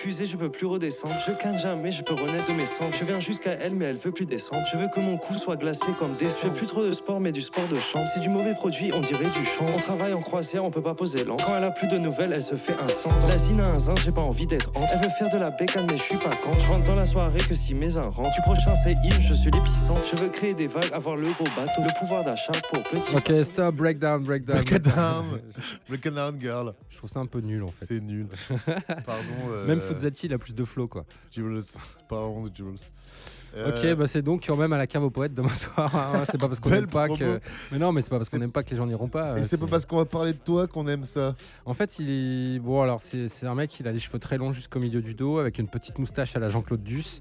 fusée, 0.01 0.25
je 0.27 0.37
peux 0.37 0.51
plus 0.51 0.67
redescendre. 0.67 1.15
Je 1.27 1.33
canne 1.33 1.59
jamais, 1.59 1.93
je 1.93 2.03
peux 2.03 2.15
renaître 2.15 2.47
de 2.49 2.53
mes 2.57 2.65
cendres. 2.67 2.95
Je 2.99 3.05
viens 3.05 3.21
jusqu'à 3.21 3.53
elle, 3.53 3.75
mais 3.75 3.85
elle 3.87 3.97
veut 3.97 4.13
plus 4.13 4.25
descendre. 4.27 4.65
Je 4.73 4.77
veux 4.79 4.87
que 4.95 5.01
mon 5.01 5.17
cou 5.19 5.35
soit 5.35 5.57
glacé 5.57 5.87
comme 5.99 6.15
des 6.15 6.27
Je 6.27 6.31
fais 6.31 6.51
plus 6.51 6.67
trop 6.67 6.85
de 6.85 6.93
sport, 6.93 7.21
mais 7.21 7.33
du 7.33 7.43
sport 7.43 7.67
de 7.69 7.79
champ. 7.79 8.05
C'est 8.13 8.21
du 8.21 8.29
mauvais 8.29 8.55
produit, 8.55 8.93
on 8.95 9.01
dirait 9.01 9.27
du 9.31 9.45
champ. 9.45 9.67
On 9.75 9.79
travaille 9.79 10.15
en 10.15 10.21
croisière, 10.23 10.65
on 10.65 10.71
peut 10.71 10.83
pas 10.83 10.95
poser 10.95 11.25
l'an. 11.25 11.37
Quand 11.37 11.55
elle 11.57 11.65
a 11.65 11.71
plus 11.71 11.87
de 11.89 11.99
nouvelles, 11.99 12.33
elle 12.33 12.43
se 12.43 12.55
fait 12.55 12.73
un 12.83 12.89
sang. 12.89 13.11
La 13.29 13.37
zine 13.37 13.61
a 13.61 13.69
un 13.69 13.79
zin, 13.79 13.95
j'ai 14.03 14.13
pas 14.13 14.23
envie 14.23 14.47
d'être 14.47 14.71
hante. 14.75 14.89
Elle 14.93 15.01
veut 15.01 15.11
faire 15.19 15.29
de 15.31 15.39
la 15.39 15.51
bécane, 15.51 15.87
mais 15.91 15.99
je 15.99 16.03
suis 16.03 16.17
pas 16.17 16.31
quand. 16.43 16.59
Je 16.59 16.67
rentre 16.67 16.85
dans 16.85 16.95
la 16.95 17.07
soirée 17.07 17.41
que 17.47 17.55
si 17.55 17.75
mes 17.75 17.97
uns 17.97 18.03
rentrent. 18.03 18.31
Du 18.35 18.41
prochain, 18.43 18.75
c'est 18.83 18.93
Yves, 19.05 19.21
je 19.21 19.35
suis 19.35 19.51
l'épicentre. 19.51 20.01
Je 20.11 20.17
veux 20.17 20.29
créer 20.31 20.55
des 20.55 20.67
vagues, 20.67 20.93
avoir 20.95 21.17
le 21.17 21.29
gros 21.33 21.45
bateau. 21.57 21.83
Le 21.83 21.99
pouvoir 21.99 22.25
d'achat 22.25 22.53
pour 22.71 22.83
petit. 22.85 23.15
Ok, 23.17 23.45
stop, 23.45 23.75
breakdown, 23.75 24.23
breakdown. 24.23 24.63
Break 24.65 24.71
it 24.87 24.95
down. 24.95 25.41
Break 25.89 26.07
it 26.07 26.15
down, 26.15 26.39
girl. 26.41 26.75
Je 26.89 26.97
trouve 26.97 27.11
ça 27.11 27.21
un 27.21 27.27
peu 27.27 27.41
nul 27.41 27.63
en 27.63 27.69
fait. 27.69 27.87
C'est 27.89 28.01
nul. 28.01 28.27
Pardon. 28.87 29.23
euh, 29.51 29.67
Même 29.67 29.81
Fuzzati, 29.95 30.27
il 30.27 30.33
a 30.33 30.39
plus 30.39 30.55
de 30.55 30.65
flow 30.65 30.89
quoi. 30.89 31.05
Jules. 31.31 31.61
Pardon 32.09 32.47
de 32.47 32.55
Jules. 32.55 32.77
Ok, 33.67 33.95
bah 33.97 34.07
c'est 34.07 34.23
donc 34.23 34.45
quand 34.47 34.57
même 34.57 34.73
à 34.73 34.79
la 34.79 34.87
cave 34.87 35.03
aux 35.03 35.11
poètes 35.11 35.35
demain 35.35 35.49
soir. 35.55 35.95
hein. 35.95 36.23
C'est 36.31 36.39
pas 36.39 36.47
parce 36.47 36.61
qu'on 36.61 36.73
aime 36.73 36.87
pas 36.87 37.07
promo. 37.07 37.19
que. 37.19 37.41
Mais 37.73 37.79
non, 37.79 37.91
mais 37.91 38.01
c'est 38.01 38.11
pas 38.11 38.19
parce 38.19 38.29
qu'on 38.29 38.39
n'aime 38.39 38.53
pas 38.53 38.63
que 38.63 38.71
les 38.71 38.77
gens 38.77 38.87
n'iront 38.87 39.09
pas. 39.09 39.37
Et 39.39 39.41
euh, 39.41 39.45
c'est 39.45 39.59
pas 39.59 39.67
parce 39.67 39.87
qu'on 39.87 39.97
va 39.97 40.05
parler 40.05 40.33
de 40.33 40.39
toi 40.39 40.69
qu'on 40.69 40.87
aime 40.87 41.03
ça. 41.05 41.35
En 41.65 41.75
fait, 41.75 41.99
il 41.99 42.11
est. 42.11 42.59
Bon, 42.61 42.81
alors, 42.81 43.01
c'est 43.01 43.29
un 43.45 43.55
mec, 43.57 43.79
il 43.81 43.89
a 43.89 43.93
les 43.93 43.99
cheveux 43.99 44.21
très 44.21 44.39
longs 44.39 44.53
jusqu'au 44.53 44.79
milieu 44.79 45.03
du 45.03 45.15
dos, 45.15 45.39
avec 45.39 45.59
une 45.59 45.67
petite 45.67 45.99
moustache 45.99 46.37
à 46.37 46.39
la 46.39 46.49
Jean-Claude 46.49 46.83
Duss. 46.85 47.21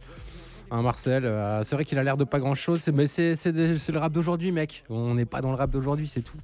Un 0.69 0.83
Marcel, 0.83 1.25
euh, 1.25 1.63
c'est 1.63 1.73
vrai 1.73 1.83
qu'il 1.83 1.97
a 1.97 2.03
l'air 2.03 2.15
de 2.15 2.25
pas 2.25 2.39
grand 2.39 2.53
chose, 2.53 2.87
mais 2.93 3.07
c'est 3.07 3.33
le 3.45 3.97
rap 3.97 4.13
d'aujourd'hui, 4.13 4.51
mec. 4.51 4.83
On 4.89 5.15
n'est 5.15 5.25
pas 5.25 5.41
dans 5.41 5.49
le 5.49 5.57
rap 5.57 5.71
d'aujourd'hui, 5.71 6.07
c'est 6.07 6.21
tout. 6.21 6.37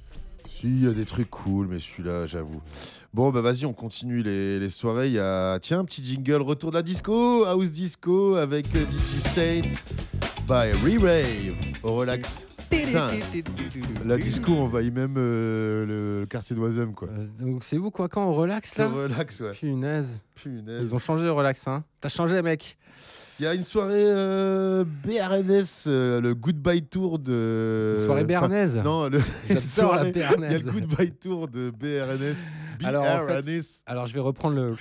Si, 0.50 0.66
il 0.66 0.84
y 0.84 0.88
a 0.88 0.92
des 0.92 1.04
trucs 1.04 1.30
cool, 1.30 1.68
mais 1.68 1.78
celui-là, 1.78 2.26
j'avoue. 2.26 2.60
Bon, 3.16 3.30
bah 3.30 3.40
vas-y, 3.40 3.64
on 3.64 3.72
continue 3.72 4.22
les, 4.22 4.58
les 4.58 4.68
soirées. 4.68 5.06
Il 5.06 5.14
y 5.14 5.18
a, 5.18 5.58
tiens, 5.58 5.78
un 5.78 5.84
petit 5.86 6.04
jingle, 6.04 6.42
retour 6.42 6.70
de 6.70 6.76
la 6.76 6.82
disco, 6.82 7.46
house 7.46 7.72
disco, 7.72 8.34
avec 8.34 8.66
euh, 8.76 8.84
DJ 8.90 9.20
Saint 9.22 9.62
by 10.46 10.72
Re-Rave, 10.84 11.54
au 11.82 11.94
relax. 11.94 12.46
Putain, 12.68 13.08
la 14.04 14.18
disco 14.18 14.52
envahit 14.52 14.92
même 14.92 15.14
euh, 15.16 16.18
le 16.20 16.26
quartier 16.26 16.54
d'Oisem, 16.54 16.92
quoi. 16.92 17.08
Donc, 17.40 17.64
c'est 17.64 17.78
vous, 17.78 17.90
quoi, 17.90 18.10
quand 18.10 18.22
on 18.28 18.34
relaxe 18.34 18.76
là? 18.76 18.86
Le 18.86 19.04
relax, 19.04 19.40
ouais. 19.40 19.52
Punaise. 19.52 20.20
Punaise. 20.34 20.82
Ils 20.82 20.94
ont 20.94 20.98
changé 20.98 21.24
le 21.24 21.32
relax, 21.32 21.66
hein. 21.68 21.84
T'as 22.02 22.10
changé, 22.10 22.42
mec. 22.42 22.76
Il 23.38 23.42
y 23.44 23.46
a 23.46 23.52
une 23.52 23.62
soirée 23.62 23.92
euh, 23.96 24.84
BRNS, 25.04 25.84
euh, 25.88 26.22
le 26.22 26.34
Goodbye 26.34 26.82
Tour 26.82 27.18
de. 27.18 27.96
Une 27.98 28.04
soirée 28.04 28.20
enfin, 28.20 28.26
béarnaise. 28.26 28.80
Non, 28.82 29.08
le... 29.08 29.20
J'adore 29.48 29.62
soirée- 29.62 30.04
la 30.06 30.10
béarnaise. 30.12 30.52
Il 30.52 30.66
y 30.66 30.70
a 30.70 30.72
le 30.72 30.80
Goodbye 30.80 31.12
Tour 31.12 31.48
de 31.48 31.70
BRNS. 31.70 32.36
Alors, 32.82 33.04
en 33.04 33.26
fait, 33.26 33.42
BRNS. 33.42 33.82
alors, 33.84 34.06
je 34.06 34.14
vais 34.14 34.20
reprendre 34.20 34.56
le. 34.56 34.74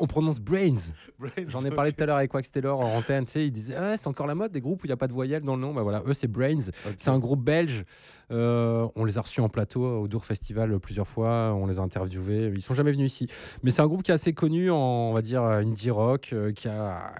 On 0.00 0.06
prononce 0.08 0.40
Brains. 0.40 0.74
Brains, 1.20 1.30
J'en 1.46 1.64
ai 1.64 1.70
parlé 1.70 1.92
tout 1.92 2.02
à 2.02 2.06
l'heure 2.06 2.16
avec 2.16 2.34
Wax 2.34 2.50
Taylor 2.50 2.80
en 2.80 2.96
antenne. 2.96 3.24
Tu 3.26 3.32
sais, 3.32 3.46
il 3.46 3.52
disait 3.52 3.76
ah, 3.76 3.96
c'est 3.96 4.08
encore 4.08 4.26
la 4.26 4.34
mode 4.34 4.50
des 4.50 4.60
groupes 4.60 4.82
où 4.82 4.86
il 4.86 4.90
n'y 4.90 4.94
a 4.94 4.96
pas 4.96 5.08
de 5.08 5.12
voyelle 5.12 5.42
dans 5.42 5.54
le 5.54 5.62
nom. 5.62 5.72
Bah 5.72 5.82
voilà, 5.82 6.02
eux 6.04 6.14
c'est 6.14 6.28
Brains. 6.28 6.70
C'est 6.96 7.10
un 7.10 7.18
groupe 7.20 7.44
belge. 7.44 7.84
Euh, 8.32 8.88
on 8.96 9.04
les 9.04 9.18
a 9.18 9.20
reçus 9.22 9.40
en 9.40 9.48
plateau 9.48 9.84
au 9.84 10.08
Dour 10.08 10.24
Festival 10.24 10.78
plusieurs 10.80 11.06
fois. 11.06 11.54
On 11.54 11.66
les 11.66 11.78
a 11.78 11.82
interviewés. 11.82 12.52
Ils 12.54 12.62
sont 12.62 12.74
jamais 12.74 12.92
venus 12.92 13.12
ici. 13.12 13.28
Mais 13.62 13.70
c'est 13.70 13.82
un 13.82 13.86
groupe 13.86 14.02
qui 14.02 14.10
est 14.10 14.14
assez 14.14 14.32
connu 14.32 14.70
en 14.70 14.76
on 14.76 15.12
va 15.12 15.22
dire 15.22 15.42
indie 15.42 15.90
rock, 15.90 16.30
euh, 16.32 16.52
qui 16.52 16.68
a 16.68 17.12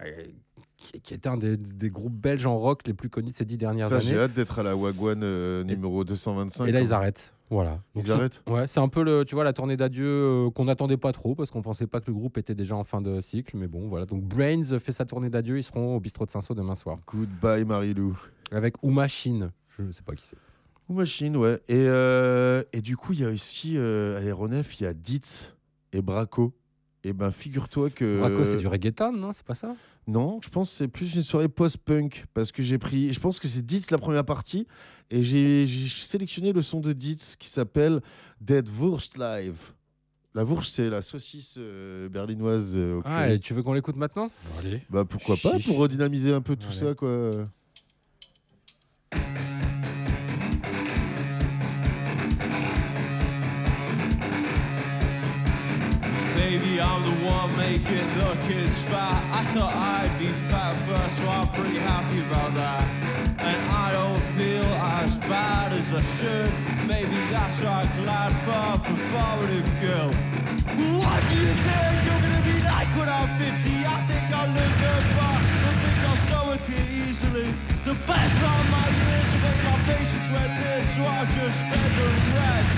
qui, 1.02 1.14
est 1.14 1.26
un 1.26 1.36
des, 1.36 1.56
des 1.56 1.88
groupes 1.88 2.14
belges 2.14 2.46
en 2.46 2.56
rock 2.58 2.82
les 2.86 2.92
plus 2.94 3.08
connus 3.08 3.30
de 3.30 3.34
ces 3.34 3.44
dix 3.44 3.56
dernières 3.56 3.86
Putain, 3.86 3.96
années. 3.96 4.06
J'ai 4.06 4.18
hâte 4.18 4.34
d'être 4.34 4.58
à 4.58 4.62
la 4.62 4.76
Wagwan 4.76 5.20
euh, 5.22 5.64
numéro 5.64 6.04
225. 6.04 6.66
Et 6.66 6.72
là, 6.72 6.80
ils 6.80 6.92
arrêtent. 6.92 7.32
Voilà. 7.50 7.80
Ils 7.94 8.02
c'est- 8.04 8.10
arrêtent 8.12 8.42
Ouais, 8.48 8.68
c'est 8.68 8.80
un 8.80 8.88
peu 8.88 9.02
le, 9.02 9.24
tu 9.24 9.34
vois, 9.34 9.42
la 9.44 9.52
tournée 9.52 9.76
d'adieu 9.76 10.06
euh, 10.06 10.50
qu'on 10.50 10.64
n'attendait 10.66 10.96
pas 10.96 11.12
trop 11.12 11.34
parce 11.34 11.50
qu'on 11.50 11.62
pensait 11.62 11.86
pas 11.86 12.00
que 12.00 12.06
le 12.08 12.12
groupe 12.12 12.38
était 12.38 12.54
déjà 12.54 12.76
en 12.76 12.84
fin 12.84 13.00
de 13.00 13.20
cycle. 13.20 13.56
Mais 13.56 13.68
bon, 13.68 13.88
voilà. 13.88 14.04
Donc 14.06 14.22
Brains 14.22 14.78
fait 14.78 14.92
sa 14.92 15.04
tournée 15.06 15.30
d'adieu. 15.30 15.56
Ils 15.58 15.62
seront 15.62 15.96
au 15.96 16.00
bistrot 16.00 16.26
de 16.26 16.30
Saint-Saul 16.30 16.56
demain 16.56 16.74
soir. 16.74 16.98
Goodbye 17.06 17.64
Marilou. 17.64 18.16
Avec 18.52 18.74
Uma 18.82 19.08
Shin. 19.08 19.50
Je 19.78 19.90
sais 19.92 20.02
pas 20.02 20.14
qui 20.14 20.24
c'est. 20.26 20.36
Ou 20.88 20.94
Machine, 20.94 21.36
ouais. 21.36 21.60
Et, 21.68 21.74
euh, 21.86 22.62
et 22.72 22.80
du 22.80 22.96
coup, 22.96 23.12
il 23.12 23.20
y 23.20 23.24
a 23.24 23.28
aussi 23.28 23.72
euh, 23.76 24.16
à 24.18 24.20
l'aéronef, 24.20 24.78
il 24.80 24.84
y 24.84 24.86
a 24.86 24.94
Ditz 24.94 25.54
et 25.92 26.00
Braco. 26.00 26.54
Et 27.02 27.12
ben, 27.12 27.30
figure-toi 27.30 27.90
que. 27.90 28.20
Braco, 28.20 28.44
c'est 28.44 28.56
du 28.58 28.66
reggaeton, 28.66 29.12
non? 29.12 29.32
C'est 29.32 29.44
pas 29.44 29.54
ça? 29.54 29.74
Non, 30.08 30.40
je 30.42 30.48
pense 30.48 30.70
que 30.70 30.76
c'est 30.76 30.88
plus 30.88 31.14
une 31.16 31.22
soirée 31.24 31.48
post-punk 31.48 32.26
parce 32.34 32.52
que 32.52 32.62
j'ai 32.62 32.78
pris. 32.78 33.12
Je 33.12 33.18
pense 33.18 33.40
que 33.40 33.48
c'est 33.48 33.64
Ditz 33.66 33.90
la 33.90 33.98
première 33.98 34.24
partie 34.24 34.66
et 35.10 35.22
j'ai 35.24 35.66
sélectionné 35.88 36.52
le 36.52 36.62
son 36.62 36.80
de 36.80 36.92
Ditz 36.92 37.34
qui 37.36 37.48
s'appelle 37.48 38.00
Dead 38.40 38.68
Wurst 38.68 39.18
Live. 39.18 39.72
La 40.34 40.44
Wurst, 40.44 40.74
c'est 40.74 40.90
la 40.90 41.02
saucisse 41.02 41.54
euh, 41.58 42.08
berlinoise. 42.08 42.74
euh, 42.76 43.00
Ah, 43.04 43.32
et 43.32 43.40
tu 43.40 43.54
veux 43.54 43.62
qu'on 43.64 43.72
l'écoute 43.72 43.96
maintenant? 43.96 44.30
Allez. 44.60 44.82
Bah 44.90 45.04
pourquoi 45.04 45.34
pas 45.42 45.58
pour 45.64 45.78
redynamiser 45.78 46.32
un 46.32 46.42
peu 46.42 46.54
tout 46.56 46.68
Allez. 46.68 46.76
ça 46.78 46.94
quoi. 46.94 47.30
I'm 56.96 57.04
the 57.04 57.26
one 57.26 57.54
making 57.58 58.08
the 58.16 58.32
kids 58.48 58.80
fat. 58.88 59.20
I 59.28 59.44
thought 59.52 59.74
I'd 59.76 60.16
be 60.18 60.28
fat 60.48 60.72
first, 60.88 61.18
so 61.18 61.28
I'm 61.28 61.46
pretty 61.48 61.76
happy 61.76 62.20
about 62.24 62.54
that. 62.54 62.88
And 63.36 63.58
I 63.68 63.92
don't 63.92 64.24
feel 64.32 64.64
as 64.96 65.18
bad 65.28 65.74
as 65.74 65.92
I 65.92 66.00
should. 66.00 66.48
Maybe 66.88 67.12
that's 67.28 67.60
why 67.60 67.84
I'm 67.84 67.92
glad 68.00 68.32
for 68.48 68.60
a 68.72 68.76
performative 68.80 69.68
girl. 69.76 70.08
What 70.96 71.20
do 71.28 71.36
you 71.36 71.52
think 71.68 71.92
you're 72.00 72.22
gonna 72.24 72.44
be 72.48 72.56
like 72.64 72.88
when 72.96 73.12
I'm 73.12 73.28
50? 73.44 73.60
I 73.84 74.00
think 74.08 74.24
I'll 74.32 74.52
look 74.56 74.72
good, 74.80 75.04
but 75.20 75.36
I 75.68 75.72
think 75.84 75.98
I'll 76.08 76.16
stomach 76.16 76.64
it 76.64 76.86
easily. 76.96 77.52
The 77.84 77.92
best 78.08 78.32
part 78.40 78.64
of 78.64 78.68
my 78.72 78.88
years 79.04 79.28
have 79.36 79.42
made 79.44 79.62
my 79.68 79.76
patience 79.84 80.28
went 80.32 80.52
thin, 80.64 80.80
so 80.88 81.04
I'll 81.04 81.28
just 81.28 81.60
spend 81.60 81.92
the 81.92 82.08
rest 82.40 82.72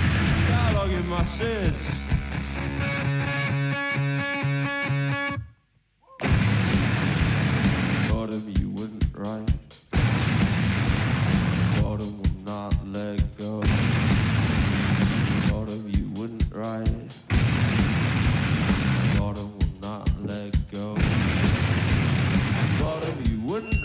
cataloging 0.51 1.07
my 1.07 1.23
sins. 1.23 1.87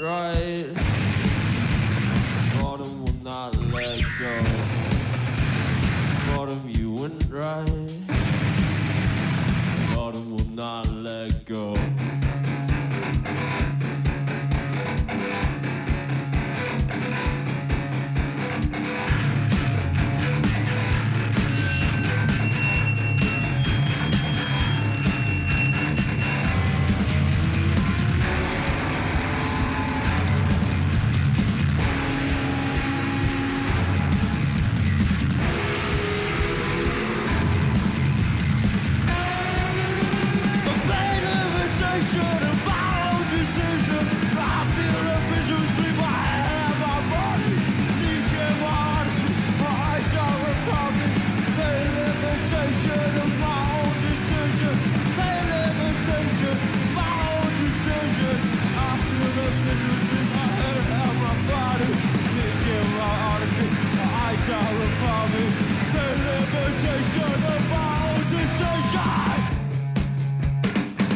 right. 0.04 0.66
Bottom 2.60 3.04
will 3.04 3.14
not 3.22 3.56
let 3.56 4.02
go. 4.20 4.44
Bottom, 6.28 6.60
you 6.68 6.92
went 6.92 7.24
right. 7.30 7.90
Bottom 9.94 10.36
will 10.36 10.50
not 10.50 10.88
let 10.88 11.46
go. 11.46 11.93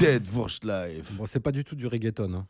Dead 0.01 0.27
Wurst 0.33 0.65
Live. 0.65 1.09
Bon, 1.13 1.27
c'est 1.27 1.41
pas 1.41 1.53
du 1.53 1.63
tout 1.65 1.77
du 1.77 1.87
reggaeton. 1.87 2.33
hein. 2.33 2.47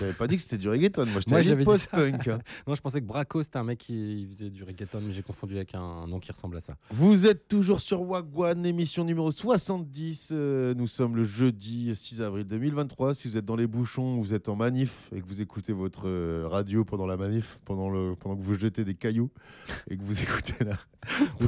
J'avais 0.00 0.12
pas 0.12 0.26
dit 0.26 0.36
que 0.36 0.42
c'était 0.42 0.58
du 0.58 0.68
reggaeton. 0.68 1.06
Moi, 1.06 1.20
je 1.26 1.30
Moi, 1.30 1.42
t'avais 1.42 1.42
j'avais 1.42 1.64
dit 1.64 2.24
ça. 2.24 2.38
non, 2.66 2.74
je 2.74 2.80
pensais 2.80 3.00
que 3.00 3.06
Braco, 3.06 3.42
c'était 3.42 3.58
un 3.58 3.64
mec 3.64 3.78
qui 3.78 4.26
faisait 4.30 4.50
du 4.50 4.64
reggaeton, 4.64 5.00
mais 5.00 5.12
j'ai 5.12 5.22
confondu 5.22 5.56
avec 5.56 5.74
un 5.74 6.06
nom 6.06 6.20
qui 6.20 6.30
ressemble 6.32 6.56
à 6.56 6.60
ça. 6.60 6.74
Vous 6.90 7.26
êtes 7.26 7.48
toujours 7.48 7.80
sur 7.80 8.02
Wagwan, 8.02 8.64
émission 8.66 9.04
numéro 9.04 9.30
70. 9.30 10.30
Euh, 10.32 10.74
nous 10.74 10.86
sommes 10.86 11.16
le 11.16 11.24
jeudi 11.24 11.94
6 11.94 12.20
avril 12.22 12.44
2023. 12.46 13.14
Si 13.14 13.28
vous 13.28 13.36
êtes 13.36 13.44
dans 13.44 13.56
les 13.56 13.66
bouchons, 13.66 14.20
vous 14.20 14.34
êtes 14.34 14.48
en 14.48 14.56
manif 14.56 15.08
et 15.14 15.20
que 15.20 15.26
vous 15.26 15.40
écoutez 15.40 15.72
votre 15.72 16.02
euh, 16.08 16.46
radio 16.48 16.84
pendant 16.84 17.06
la 17.06 17.16
manif, 17.16 17.58
pendant, 17.64 17.90
le, 17.90 18.14
pendant 18.18 18.36
que 18.36 18.42
vous 18.42 18.54
jetez 18.58 18.84
des 18.84 18.94
cailloux 18.94 19.30
et 19.90 19.96
que 19.96 20.02
vous 20.02 20.22
écoutez 20.22 20.64
là. 20.64 20.78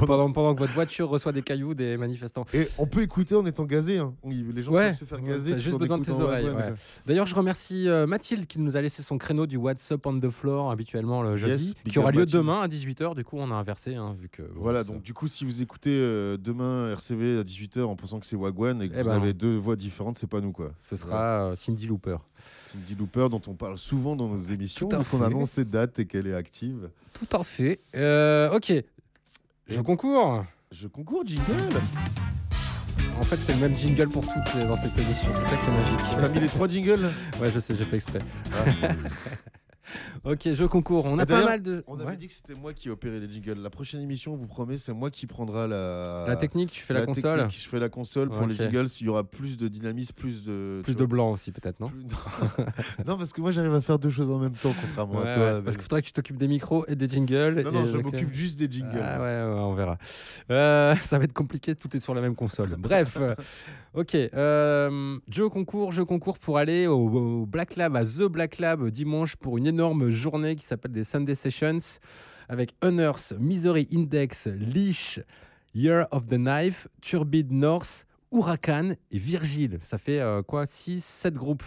Pendant, 0.05 0.29
pendant 0.33 0.53
que 0.53 0.59
votre 0.59 0.73
voiture 0.73 1.07
reçoit 1.07 1.31
des 1.31 1.41
cailloux 1.41 1.73
des 1.73 1.95
manifestants. 1.95 2.45
Et 2.53 2.67
on 2.77 2.87
peut 2.87 3.01
écouter 3.01 3.35
en 3.35 3.45
étant 3.45 3.63
gazé. 3.63 3.99
hein. 3.99 4.13
Les 4.25 4.61
gens 4.61 4.71
Ouais, 4.73 4.89
peuvent 4.89 4.99
se 4.99 5.05
faire 5.05 5.21
ouais, 5.23 5.29
gazer. 5.29 5.51
t'as 5.51 5.57
juste 5.59 5.77
besoin 5.77 5.97
de 5.97 6.03
tes 6.03 6.11
oreilles. 6.11 6.49
Ouais. 6.49 6.73
D'ailleurs, 7.05 7.25
je 7.25 7.35
remercie 7.35 7.87
euh, 7.87 8.05
Qui 8.47 8.59
nous 8.59 8.75
a 8.77 8.81
laissé 8.81 9.01
son 9.03 9.17
créneau 9.17 9.45
du 9.47 9.57
What's 9.57 9.91
Up 9.91 10.05
on 10.05 10.19
the 10.19 10.29
Floor 10.29 10.71
habituellement 10.71 11.21
le 11.21 11.35
jeudi, 11.35 11.73
qui 11.87 11.99
aura 11.99 12.11
lieu 12.11 12.25
demain 12.25 12.61
à 12.61 12.67
18h. 12.67 13.15
Du 13.15 13.23
coup, 13.23 13.37
on 13.39 13.49
a 13.51 13.55
inversé, 13.55 13.95
hein, 13.95 14.15
vu 14.19 14.29
que. 14.29 14.41
bon, 14.41 14.61
Voilà, 14.61 14.83
donc 14.83 15.01
du 15.01 15.13
coup, 15.13 15.27
si 15.27 15.45
vous 15.45 15.61
écoutez 15.61 15.91
euh, 15.91 16.37
demain 16.37 16.91
RCV 16.91 17.39
à 17.39 17.43
18h 17.43 17.83
en 17.83 17.95
pensant 17.95 18.19
que 18.19 18.25
c'est 18.25 18.35
Wagwan 18.35 18.81
et 18.81 18.89
que 18.89 18.95
Eh 18.97 19.01
vous 19.03 19.09
ben 19.09 19.15
avez 19.15 19.33
deux 19.33 19.55
voix 19.57 19.75
différentes, 19.75 20.17
c'est 20.17 20.27
pas 20.27 20.41
nous 20.41 20.51
quoi. 20.51 20.71
Ce 20.79 20.95
sera 20.95 21.51
euh, 21.51 21.55
Cindy 21.55 21.87
Looper. 21.87 22.17
Cindy 22.71 22.95
Looper 22.95 23.27
dont 23.29 23.41
on 23.47 23.53
parle 23.53 23.77
souvent 23.77 24.15
dans 24.15 24.27
nos 24.27 24.37
émissions, 24.41 24.87
qu'on 24.89 25.21
annonce 25.21 25.51
ses 25.51 25.65
dates 25.65 25.99
et 25.99 26.05
qu'elle 26.05 26.27
est 26.27 26.35
active. 26.35 26.89
Tout 27.13 27.37
à 27.37 27.43
fait. 27.43 27.79
Euh, 27.95 28.51
ok. 28.53 28.73
Je 29.67 29.81
concours. 29.81 30.43
Je 30.71 30.87
concours, 30.87 31.23
jingle. 31.25 31.79
En 33.19 33.23
fait, 33.23 33.37
c'est 33.37 33.53
le 33.53 33.59
même 33.59 33.75
jingle 33.75 34.09
pour 34.09 34.21
toutes 34.23 34.47
ces- 34.53 34.63
dans 34.65 34.75
cette 34.77 34.97
émission. 34.97 35.29
C'est 35.33 35.49
ça 35.49 35.57
qui 35.57 35.67
est 35.69 35.73
magique. 35.81 36.21
T'as 36.21 36.27
mis 36.29 36.39
les 36.39 36.47
trois 36.47 36.67
jingles? 36.67 37.09
Ouais, 37.41 37.49
je 37.53 37.59
sais, 37.59 37.75
j'ai 37.75 37.83
fait 37.85 37.95
exprès. 37.97 38.19
ok, 40.23 40.53
je 40.53 40.65
concours. 40.65 41.05
On 41.05 41.17
a 41.19 41.25
pas 41.25 41.43
mal 41.45 41.61
de. 41.61 41.83
On 41.87 41.95
avait 41.99 42.05
Ouais. 42.11 42.17
dit 42.17 42.27
que 42.27 42.33
c'était 42.33 42.53
moi 42.55 42.73
qui 42.73 42.89
opérais 42.89 43.19
les 43.19 43.31
jingles. 43.31 43.59
La 43.61 43.69
prochaine 43.69 44.01
émission, 44.01 44.33
on 44.33 44.37
vous 44.37 44.47
promet, 44.47 44.77
c'est 44.77 44.93
moi 44.93 45.09
qui 45.11 45.27
prendra 45.27 45.67
la. 45.67 46.25
La 46.27 46.35
technique, 46.35 46.71
tu 46.71 46.83
fais 46.83 46.93
la 46.93 47.05
console 47.05 47.39
technique, 47.39 47.61
Je 47.63 47.67
fais 47.69 47.79
la 47.79 47.89
console 47.89 48.29
pour 48.29 48.45
les 48.47 48.55
jingles. 48.55 48.87
Il 49.01 49.05
y 49.05 49.09
aura 49.09 49.23
plus 49.23 49.57
de 49.57 49.67
dynamisme, 49.67 50.13
plus 50.15 50.43
de. 50.43 50.81
Plus 50.83 50.93
de 50.93 50.97
vois. 50.99 51.07
blanc 51.07 51.31
aussi, 51.31 51.51
peut-être, 51.51 51.79
non 51.79 51.91
Non, 53.05 53.17
parce 53.17 53.33
que 53.33 53.41
moi, 53.41 53.51
j'arrive 53.51 53.73
à 53.73 53.81
faire 53.81 53.99
deux 53.99 54.09
choses 54.09 54.29
en 54.31 54.39
même 54.39 54.53
temps, 54.53 54.73
contrairement 54.79 55.21
Ouais, 55.21 55.29
à 55.29 55.35
toi. 55.35 55.53
ouais, 55.55 55.61
parce 55.61 55.75
qu'il 55.77 55.83
faudrait 55.83 56.01
que 56.01 56.07
tu 56.07 56.13
t'occupes 56.13 56.37
des 56.37 56.47
micros 56.47 56.85
et 56.87 56.95
des 56.95 57.07
jingles. 57.09 57.61
Non, 57.63 57.71
non, 57.71 57.85
je 57.85 57.97
m'occupe 57.97 58.29
euh, 58.29 58.33
juste 58.33 58.57
des 58.59 58.69
jingles. 58.71 58.99
Ah 59.01 59.21
ouais, 59.21 59.41
on 59.61 59.73
verra. 59.73 59.97
Euh, 60.51 60.95
ça 61.01 61.17
va 61.17 61.23
être 61.25 61.33
compliqué, 61.33 61.75
tout 61.75 61.95
est 61.95 61.99
sur 61.99 62.13
la 62.13 62.21
même 62.21 62.35
console. 62.35 62.75
Bref, 62.77 63.17
ok. 63.93 64.15
euh, 64.15 65.17
jeu 65.29 65.49
concours, 65.49 65.91
jeu 65.91 66.05
concours 66.05 66.37
pour 66.39 66.57
aller 66.57 66.87
au, 66.87 66.95
au 67.41 67.45
Black 67.45 67.75
Lab, 67.75 67.95
à 67.95 68.03
The 68.05 68.23
Black 68.23 68.59
Lab 68.59 68.87
dimanche 68.89 69.35
pour 69.35 69.57
une 69.57 69.67
énorme 69.75 70.09
journée 70.09 70.55
qui 70.55 70.65
s'appelle 70.65 70.93
des 70.93 71.03
Sunday 71.03 71.35
Sessions 71.35 71.99
avec 72.47 72.73
Unearth, 72.81 73.33
Misery 73.37 73.89
Index, 73.93 74.47
Leash, 74.47 75.19
Year 75.73 76.07
of 76.11 76.27
the 76.27 76.37
Knife, 76.37 76.87
Turbid 77.01 77.51
North, 77.51 78.05
Huracan 78.31 78.93
et 79.11 79.19
Virgile. 79.19 79.79
Ça 79.81 79.97
fait 79.97 80.21
euh, 80.21 80.41
quoi 80.43 80.65
6, 80.65 81.03
7 81.03 81.33
groupes 81.33 81.65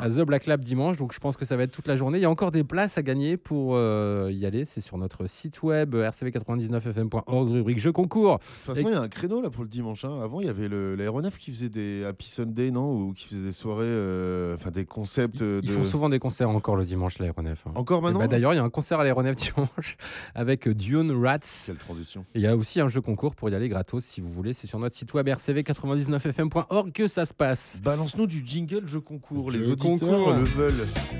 à 0.00 0.08
The 0.10 0.20
Black 0.20 0.46
Lab 0.46 0.60
dimanche, 0.62 0.96
donc 0.96 1.12
je 1.12 1.18
pense 1.18 1.36
que 1.36 1.44
ça 1.44 1.56
va 1.56 1.62
être 1.64 1.70
toute 1.72 1.88
la 1.88 1.96
journée. 1.96 2.18
Il 2.18 2.22
y 2.22 2.24
a 2.24 2.30
encore 2.30 2.50
des 2.52 2.64
places 2.64 2.98
à 2.98 3.02
gagner 3.02 3.36
pour 3.36 3.74
euh, 3.76 4.30
y 4.32 4.44
aller. 4.46 4.64
C'est 4.64 4.80
sur 4.80 4.98
notre 4.98 5.26
site 5.26 5.62
web 5.62 5.94
rcv99fm.org, 5.94 7.48
rubrique 7.52 7.78
jeux 7.78 7.92
concours. 7.92 8.38
De 8.38 8.42
toute 8.66 8.74
façon, 8.76 8.88
il 8.88 8.92
y 8.92 8.96
a 8.96 9.00
un 9.00 9.08
créneau 9.08 9.40
là 9.40 9.50
pour 9.50 9.62
le 9.62 9.68
dimanche. 9.68 10.04
hein. 10.04 10.20
Avant, 10.22 10.40
il 10.40 10.46
y 10.46 10.50
avait 10.50 10.68
le- 10.68 10.94
l'aéronef 10.94 11.38
qui 11.38 11.50
faisait 11.52 11.68
des 11.68 12.04
Happy 12.04 12.28
Sunday, 12.28 12.70
non? 12.70 12.92
Ou 12.92 13.12
qui 13.12 13.26
faisait 13.28 13.42
des 13.42 13.52
soirées, 13.52 13.84
euh, 13.86 14.54
enfin 14.54 14.70
des 14.70 14.84
concepts. 14.84 15.42
euh, 15.42 15.60
Ils 15.62 15.68
de... 15.70 15.74
font 15.74 15.84
souvent 15.84 16.08
des 16.08 16.18
concerts 16.18 16.50
encore 16.50 16.76
le 16.76 16.84
dimanche, 16.84 17.18
l'aéronef. 17.18 17.64
hein. 17.66 17.72
Encore 17.74 18.02
maintenant? 18.02 18.18
bah, 18.20 18.26
D'ailleurs, 18.28 18.52
il 18.52 18.56
y 18.56 18.60
a 18.60 18.64
un 18.64 18.70
concert 18.70 19.00
à 19.00 19.04
l'aéronef 19.04 19.36
dimanche 19.54 19.96
avec 20.34 20.68
Dune 20.68 21.12
Rats. 21.24 21.38
Quelle 21.66 21.76
transition. 21.76 22.22
Et 22.34 22.38
il 22.38 22.42
y 22.42 22.46
a 22.46 22.56
aussi 22.56 22.80
un 22.80 22.88
jeu 22.88 23.00
concours 23.00 23.34
pour 23.34 23.48
y 23.50 23.54
aller 23.54 23.68
gratos 23.68 24.04
si 24.04 24.20
vous 24.20 24.30
voulez. 24.30 24.52
C'est 24.52 24.66
sur 24.66 24.78
notre 24.78 24.94
site 24.96 25.12
web 25.14 25.28
rcv99fm.org 25.28 26.92
que 26.92 27.08
ça 27.08 27.26
se 27.26 27.34
passe. 27.34 27.80
Balance-nous 27.82 28.26
du 28.26 28.42
jingle 28.44 28.86
jeu 28.86 29.00
concours. 29.00 29.50
Les 29.50 29.62
Jeu 29.62 29.76
auditeurs 29.84 30.08
concours. 30.08 30.32
le 30.34 30.42
veulent. 30.44 30.72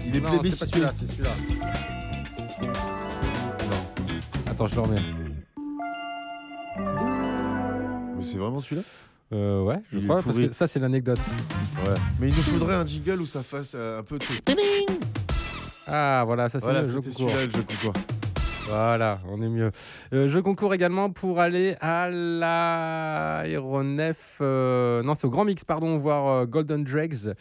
Il 0.07 0.17
est 0.17 0.21
Non, 0.21 0.29
c'est 0.33 0.39
plébiscité. 0.39 0.67
celui-là, 0.71 0.93
c'est 0.99 1.07
celui-là. 1.11 1.31
Attends, 4.51 4.67
je 4.67 4.75
le 4.77 4.81
remets. 4.81 4.97
Mais 8.17 8.23
c'est 8.25 8.39
vraiment 8.39 8.61
celui-là? 8.61 8.83
Euh, 9.33 9.63
ouais, 9.63 9.77
je 9.93 9.99
Il 9.99 10.05
crois, 10.05 10.23
parce 10.23 10.37
que 10.37 10.53
ça, 10.53 10.67
c'est 10.67 10.81
l'anecdote. 10.81 11.21
Ouais. 11.87 11.93
Mais 12.19 12.29
il 12.29 12.35
nous 12.35 12.41
faudrait 12.43 12.75
un 12.77 12.87
jingle 12.87 13.21
où 13.21 13.27
ça 13.27 13.43
fasse 13.43 13.73
euh, 13.75 13.99
un 14.01 14.03
peu 14.03 14.19
de. 14.19 14.25
Ah, 15.87 16.23
voilà, 16.27 16.49
ça, 16.49 16.61
c'est 16.61 16.65
Voilà, 16.67 16.81
le 16.83 16.91
jeu 16.91 17.01
concours. 17.01 17.13
celui-là 17.31 17.45
le 17.47 17.51
jeu 17.53 17.63
concours. 17.63 17.93
Voilà, 18.69 19.19
on 19.31 19.41
est 19.43 19.49
mieux. 19.49 19.71
Euh, 20.13 20.29
je 20.29 20.39
concours 20.39 20.75
également 20.75 21.09
pour 21.11 21.41
aller 21.41 21.75
à 21.81 22.09
l'aéronef. 23.43 24.17
euh, 24.43 25.03
non, 25.03 25.15
c'est 25.15 25.27
au 25.27 25.31
Grand 25.31 25.45
Mix, 25.47 25.65
pardon, 25.65 25.97
voir 25.97 26.27
euh, 26.29 26.45
Golden 26.47 26.85
Dregs. 26.85 27.33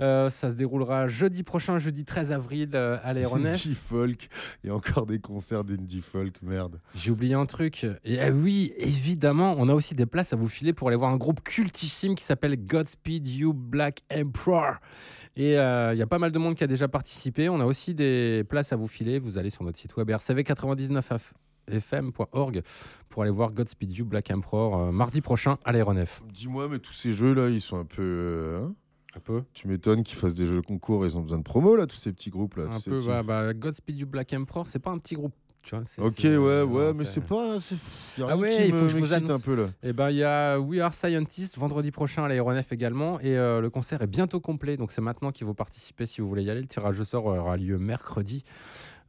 Euh, 0.00 0.28
ça 0.28 0.50
se 0.50 0.54
déroulera 0.54 1.06
jeudi 1.06 1.42
prochain, 1.44 1.78
jeudi 1.78 2.04
13 2.04 2.32
avril 2.32 2.70
euh, 2.74 2.98
à 3.02 3.12
l'aéronef. 3.12 3.54
Indie 3.54 3.74
folk. 3.76 4.28
Il 4.62 4.68
y 4.68 4.70
a 4.70 4.74
encore 4.74 5.06
des 5.06 5.20
concerts 5.20 5.62
d'indie 5.64 6.00
folk, 6.00 6.34
merde. 6.42 6.80
J'ai 6.96 7.10
oublié 7.12 7.34
un 7.34 7.46
truc. 7.46 7.86
Et 8.04 8.20
ah 8.20 8.30
oui, 8.30 8.72
évidemment, 8.78 9.54
on 9.58 9.68
a 9.68 9.74
aussi 9.74 9.94
des 9.94 10.06
places 10.06 10.32
à 10.32 10.36
vous 10.36 10.48
filer 10.48 10.72
pour 10.72 10.88
aller 10.88 10.96
voir 10.96 11.12
un 11.12 11.16
groupe 11.16 11.42
cultissime 11.42 12.14
qui 12.16 12.24
s'appelle 12.24 12.56
Godspeed 12.66 13.28
You 13.28 13.52
Black 13.52 14.00
Emperor. 14.12 14.78
Et 15.36 15.58
euh, 15.58 15.92
il 15.94 15.98
y 15.98 16.02
a 16.02 16.06
pas 16.06 16.18
mal 16.18 16.32
de 16.32 16.38
monde 16.38 16.54
qui 16.54 16.64
a 16.64 16.68
déjà 16.68 16.86
participé. 16.88 17.48
On 17.48 17.60
a 17.60 17.64
aussi 17.64 17.94
des 17.94 18.44
places 18.48 18.72
à 18.72 18.76
vous 18.76 18.86
filer. 18.88 19.18
Vous 19.18 19.38
allez 19.38 19.50
sur 19.50 19.64
notre 19.64 19.78
site 19.78 19.96
web 19.96 20.08
rcv99fm.org 21.68 22.62
pour 23.08 23.22
aller 23.22 23.30
voir 23.32 23.52
Godspeed 23.52 23.92
You 23.92 24.04
Black 24.04 24.30
Emperor 24.30 24.78
euh, 24.80 24.92
mardi 24.92 25.20
prochain 25.20 25.56
à 25.64 25.72
l'aéronef. 25.72 26.22
Dis-moi, 26.32 26.68
mais 26.68 26.78
tous 26.78 26.92
ces 26.92 27.12
jeux-là, 27.12 27.48
ils 27.50 27.60
sont 27.60 27.78
un 27.78 27.84
peu. 27.84 28.02
euh, 28.02 28.58
hein? 28.64 28.74
Un 29.16 29.20
peu. 29.20 29.42
Tu 29.52 29.68
m'étonnes 29.68 30.02
qu'ils 30.02 30.16
fassent 30.16 30.34
des 30.34 30.46
jeux 30.46 30.62
concours. 30.62 31.04
Ils 31.06 31.16
ont 31.16 31.20
besoin 31.22 31.38
de 31.38 31.42
promo, 31.44 31.76
là, 31.76 31.86
tous 31.86 31.96
ces 31.96 32.12
petits 32.12 32.30
groupes-là. 32.30 32.64
Un 32.64 32.74
tous 32.74 32.80
ces 32.80 32.90
peu, 32.90 32.96
petits- 32.98 33.08
bah, 33.08 33.22
bah, 33.22 33.52
Godspeed 33.54 33.98
You 33.98 34.06
Black 34.06 34.32
Emperor, 34.32 34.66
c'est 34.66 34.78
pas 34.78 34.90
un 34.90 34.98
petit 34.98 35.14
groupe. 35.14 35.32
Tu 35.62 35.74
vois, 35.74 35.82
Ok, 36.06 36.18
ouais, 36.24 36.30
non, 36.36 36.64
ouais, 36.74 36.92
mais 36.92 37.06
c'est- 37.06 37.22
pas. 37.22 37.58
c'est- 37.58 37.74
y 38.18 38.22
a 38.22 38.26
Ah 38.28 38.34
rien 38.34 38.36
ouais, 38.36 38.50
qui 38.56 38.64
il 38.66 38.70
faut 38.70 38.76
me- 38.76 38.82
que 38.82 38.88
je 38.88 38.98
vous 38.98 39.12
annonce. 39.14 39.30
un 39.30 39.40
peu 39.40 39.54
là. 39.54 39.68
Et 39.82 39.94
ben 39.94 40.10
il 40.10 40.16
y 40.16 40.22
a 40.22 40.58
We 40.60 40.78
Are 40.82 40.92
Scientists 40.92 41.56
vendredi 41.56 41.90
prochain 41.90 42.22
à 42.22 42.28
l'aéronef 42.28 42.70
également 42.70 43.18
et 43.20 43.34
euh, 43.38 43.62
le 43.62 43.70
concert 43.70 44.02
est 44.02 44.06
bientôt 44.06 44.40
complet 44.40 44.76
donc 44.76 44.92
c'est 44.92 45.00
maintenant 45.00 45.30
qu'il 45.32 45.46
faut 45.46 45.54
participer 45.54 46.04
si 46.04 46.20
vous 46.20 46.28
voulez 46.28 46.42
y 46.42 46.50
aller. 46.50 46.60
Le 46.60 46.66
tirage 46.66 47.00
au 47.00 47.04
sort 47.04 47.24
aura 47.24 47.56
lieu 47.56 47.78
mercredi. 47.78 48.44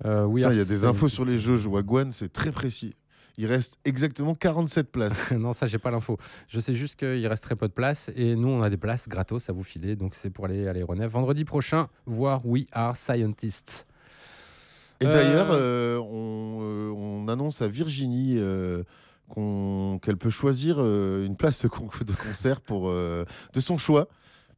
Euh, 0.06 0.30
Il 0.34 0.40
y 0.42 0.46
a 0.46 0.64
des 0.64 0.86
infos 0.86 1.10
sur 1.10 1.26
les 1.26 1.38
jeux. 1.40 1.58
Wagwan, 1.68 2.14
c'est 2.14 2.32
très 2.32 2.54
précis. 2.54 2.96
Il 3.38 3.48
reste 3.48 3.78
exactement 3.84 4.34
47 4.36 4.92
places. 4.92 5.32
non, 5.38 5.52
ça, 5.54 5.68
j'ai 5.68 5.78
pas 5.78 5.92
l'info. 5.92 6.18
Je 6.48 6.60
sais 6.60 6.74
juste 6.74 6.98
qu'il 6.98 7.26
reste 7.28 7.44
très 7.44 7.56
peu 7.56 7.68
de 7.68 7.74
place 7.74 8.10
et 8.16 8.36
nous, 8.36 8.48
on 8.48 8.62
a 8.62 8.70
des 8.70 8.78
places 8.78 9.10
gratos 9.10 9.50
à 9.50 9.54
vous 9.54 9.64
filer. 9.64 9.96
Donc, 9.96 10.16
c'est 10.16 10.30
pour 10.30 10.46
aller 10.46 10.68
à 10.68 10.74
l'aéronef 10.74 11.12
vendredi 11.12 11.44
prochain 11.46 11.88
voir 12.06 12.46
We 12.46 12.66
Are 12.72 12.96
Scientists. 12.96 13.86
Et 15.02 15.08
Euh, 15.08 15.12
d'ailleurs, 15.14 15.50
euh, 15.52 15.98
on, 15.98 16.60
euh, 16.62 16.90
on 16.96 17.28
annonce 17.28 17.62
à 17.62 17.68
Virginie 17.68 18.36
euh, 18.38 18.84
qu'elle 20.02 20.18
peut 20.18 20.30
choisir 20.30 20.78
euh, 20.80 21.26
une 21.26 21.36
place 21.36 21.62
de, 21.64 21.68
con- 21.68 21.90
de 22.06 22.14
concert 22.14 22.62
pour, 22.62 22.88
euh, 22.90 23.26
de 23.54 23.60
son 23.60 23.78
choix 23.78 24.08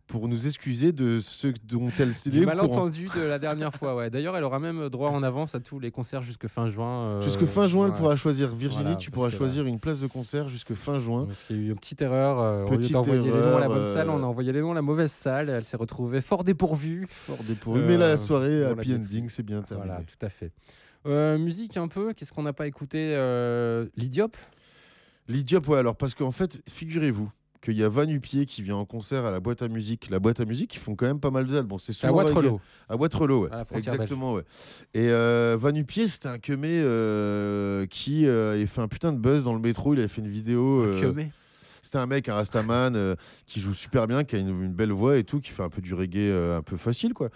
pour 0.08 0.28
nous 0.30 0.48
excuser 0.48 0.92
de 0.94 1.20
ce 1.20 1.48
dont 1.68 1.90
elle 2.00 2.14
s'est 2.14 2.30
J'ai 2.32 2.44
au 2.44 2.46
mal 2.46 2.58
courant. 2.60 2.74
entendu 2.78 3.10
de 3.16 3.22
la 3.22 3.40
dernière 3.40 3.74
fois. 3.74 3.96
Ouais. 3.96 4.10
D'ailleurs, 4.10 4.38
elle 4.38 4.44
aura 4.46 4.58
même 4.60 4.88
droit 4.90 5.10
en 5.10 5.22
avance 5.22 5.54
à 5.54 5.60
tous 5.60 5.80
les 5.80 5.92
concerts 5.92 6.22
jusque 6.22 6.48
fin 6.48 6.70
juin. 6.70 7.04
euh, 7.04 7.22
Jusque 7.22 7.46
fin 7.46 7.68
juin, 7.68 7.88
elle 7.88 7.94
pourra 7.94 8.16
choisir. 8.16 8.56
Virginie, 8.56 8.84
Voilà, 8.84 8.96
tu 8.98 9.12
pourras 9.12 9.30
choisir 9.30 9.66
une 9.66 9.80
place 9.80 10.00
de 10.00 10.08
concert 10.08 10.48
jusque 10.48 10.74
fin 10.74 10.98
juin. 11.00 11.26
Parce 11.26 11.44
qu'il 11.44 11.58
y 11.58 11.60
a 11.60 11.64
eu 11.64 11.70
une 11.72 11.76
petite 11.78 12.02
erreur. 12.02 12.40
euh, 12.40 12.64
au 12.66 12.72
lieu 12.72 12.78
Petite 12.78 12.94
d'envoyer 12.94 13.22
les 13.22 13.30
noms 13.32 13.58
à 13.58 13.60
la 13.60 13.68
bonne 13.68 13.94
salle, 13.94 14.10
on 14.10 14.18
a 14.20 14.22
euh, 14.22 14.24
envoyé 14.24 14.52
les 14.54 14.62
noms 14.62 14.72
à 14.72 14.76
la 14.76 14.82
mauvaise 14.82 15.12
salle. 15.12 15.50
Elle 15.50 15.66
s'est 15.66 15.78
retrouvée 15.78 16.22
fort 16.22 16.44
dépourvue. 16.46 17.06
Fort 17.10 17.44
dépourvue, 17.48 17.82
mais 17.82 17.98
la 17.98 18.16
soirée 18.18 18.62
dans 18.62 18.72
happy 18.72 18.90
la 18.92 18.96
ending, 18.96 19.28
c'est 19.30 19.44
bien 19.44 19.62
terminé. 19.62 19.88
Voilà, 19.90 20.04
tout 20.04 20.26
à 20.26 20.30
fait. 20.30 20.52
Euh, 21.06 21.38
musique 21.38 21.78
un 21.78 21.88
peu, 21.88 22.14
qu'est-ce 22.14 22.32
qu'on 22.34 22.44
n'a 22.44 22.54
pas 22.54 22.68
écouté 22.68 23.14
euh, 23.16 23.86
L'Idiop 23.96 24.36
L'Idiop, 25.30 25.68
ouais, 25.68 25.78
alors 25.80 25.96
parce 25.98 26.14
qu'en 26.16 26.32
fait, 26.32 26.62
figurez-vous 26.72 27.30
qu'il 27.62 27.76
y 27.76 27.84
a 27.84 27.90
Van 27.90 28.08
Hupier 28.08 28.46
qui 28.46 28.62
vient 28.62 28.76
en 28.76 28.86
concert 28.86 29.26
à 29.26 29.32
la 29.32 29.40
boîte 29.40 29.62
à 29.62 29.68
musique. 29.68 30.10
La 30.10 30.20
boîte 30.20 30.40
à 30.40 30.46
musique, 30.46 30.76
ils 30.76 30.80
font 30.80 30.96
quand 30.96 31.06
même 31.06 31.20
pas 31.20 31.32
mal 31.32 31.46
de 31.48 31.54
dates. 31.54 31.68
Bon, 31.68 31.78
c'est 31.78 31.94
C'est 31.94 32.08
à 32.08 32.10
souvent 32.10 32.24
Waterloo. 32.24 32.60
À 32.90 32.96
Waterloo, 32.96 33.44
ouais. 33.44 33.50
À 33.52 33.64
Exactement, 33.78 34.34
ouais. 34.34 34.44
Et 34.94 35.10
euh, 35.10 35.58
Van 35.60 35.74
Hupier, 35.74 36.08
c'était 36.08 36.28
un 36.30 36.40
queumé 36.40 36.70
euh, 36.72 37.86
qui 37.88 38.26
euh, 38.26 38.54
avait 38.54 38.66
fait 38.66 38.82
un 38.82 38.88
putain 38.88 39.14
de 39.14 39.18
buzz 39.20 39.44
dans 39.44 39.54
le 39.54 39.60
métro. 39.60 39.94
Il 39.94 40.00
avait 40.00 40.08
fait 40.08 40.22
une 40.22 40.28
vidéo. 40.30 40.84
Un 40.84 40.88
euh, 40.88 41.00
C'était 41.82 42.00
un 42.00 42.08
mec, 42.08 42.28
un 42.28 42.34
Rastaman, 42.36 42.96
euh, 42.96 43.16
qui 43.46 43.60
joue 43.62 43.74
super 43.74 44.08
bien, 44.08 44.24
qui 44.24 44.36
a 44.36 44.40
une, 44.40 44.50
une 44.50 44.74
belle 44.74 44.92
voix 44.92 45.18
et 45.18 45.24
tout, 45.24 45.40
qui 45.40 45.52
fait 45.52 45.64
un 45.64 45.70
peu 45.70 45.82
du 45.82 45.94
reggae 45.94 46.18
euh, 46.18 46.58
un 46.58 46.62
peu 46.62 46.76
facile, 46.78 47.14
quoi. 47.14 47.30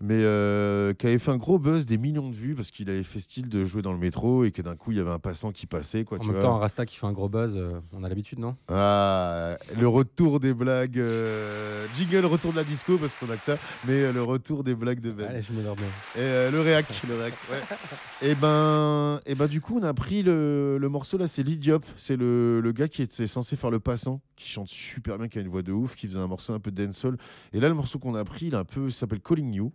Mais 0.00 0.18
euh, 0.20 0.92
qui 0.92 1.06
avait 1.06 1.18
fait 1.18 1.30
un 1.30 1.38
gros 1.38 1.58
buzz, 1.58 1.86
des 1.86 1.96
millions 1.96 2.28
de 2.28 2.34
vues, 2.34 2.54
parce 2.54 2.70
qu'il 2.70 2.90
avait 2.90 3.02
fait 3.02 3.18
style 3.18 3.48
de 3.48 3.64
jouer 3.64 3.80
dans 3.80 3.92
le 3.94 3.98
métro 3.98 4.44
et 4.44 4.50
que 4.50 4.60
d'un 4.60 4.76
coup, 4.76 4.92
il 4.92 4.98
y 4.98 5.00
avait 5.00 5.10
un 5.10 5.18
passant 5.18 5.52
qui 5.52 5.66
passait, 5.66 6.04
quoi. 6.04 6.18
En 6.18 6.20
tu 6.20 6.26
même 6.26 6.34
vois. 6.36 6.42
temps, 6.44 6.56
un 6.56 6.58
Rasta 6.58 6.84
qui 6.84 6.96
fait 6.96 7.06
un 7.06 7.12
gros 7.12 7.30
buzz, 7.30 7.54
euh, 7.56 7.80
on 7.94 8.04
a 8.04 8.08
l'habitude, 8.10 8.38
non? 8.38 8.56
Ah, 8.68 9.56
le 9.78 9.88
retour 9.88 10.38
des 10.38 10.52
blagues. 10.52 10.98
euh, 10.98 11.86
jingle, 11.96 12.26
retour 12.26 12.52
de 12.52 12.56
la 12.56 12.64
disco, 12.64 12.98
parce 12.98 13.14
qu'on 13.14 13.30
a 13.30 13.36
que 13.36 13.42
ça. 13.42 13.56
Mais 13.86 13.94
euh, 14.02 14.12
le 14.12 14.22
retour 14.22 14.64
des 14.64 14.74
blagues 14.74 15.00
de 15.00 15.12
Ben. 15.12 15.28
Allez, 15.28 15.40
je 15.42 15.52
me. 15.52 15.60
Et 15.60 16.50
le 16.50 16.60
réac, 16.60 16.84
le 17.08 17.14
réac, 17.16 17.34
ouais. 17.50 18.28
Et 18.28 18.34
ben, 18.34 19.20
et 19.24 19.34
ben, 19.34 19.46
du 19.46 19.60
coup, 19.62 19.78
on 19.80 19.82
a 19.82 19.94
pris 19.94 20.22
le, 20.22 20.76
le 20.78 20.88
morceau 20.90 21.16
là, 21.16 21.26
c'est 21.26 21.42
l'Idiop. 21.42 21.84
C'est 21.96 22.16
le, 22.16 22.60
le 22.60 22.72
gars 22.72 22.88
qui 22.88 23.00
était 23.02 23.26
censé 23.26 23.56
faire 23.56 23.70
le 23.70 23.80
passant, 23.80 24.20
qui 24.36 24.48
chante 24.50 24.68
super 24.68 25.16
bien, 25.16 25.28
qui 25.28 25.38
a 25.38 25.40
une 25.40 25.48
voix 25.48 25.62
de 25.62 25.72
ouf, 25.72 25.94
qui 25.96 26.06
faisait 26.06 26.18
un 26.18 26.26
morceau 26.26 26.52
un 26.52 26.60
peu 26.60 26.70
dancehall. 26.70 27.16
Et 27.54 27.60
là, 27.60 27.68
le 27.68 27.74
morceau 27.74 27.98
qu'on 27.98 28.14
a 28.14 28.24
pris, 28.24 28.46
il 28.48 28.54
un 28.54 28.64
peu, 28.64 28.86
il 28.88 28.92
s'appelle 28.92 29.20
Calling 29.20 29.52
You. 29.54 29.72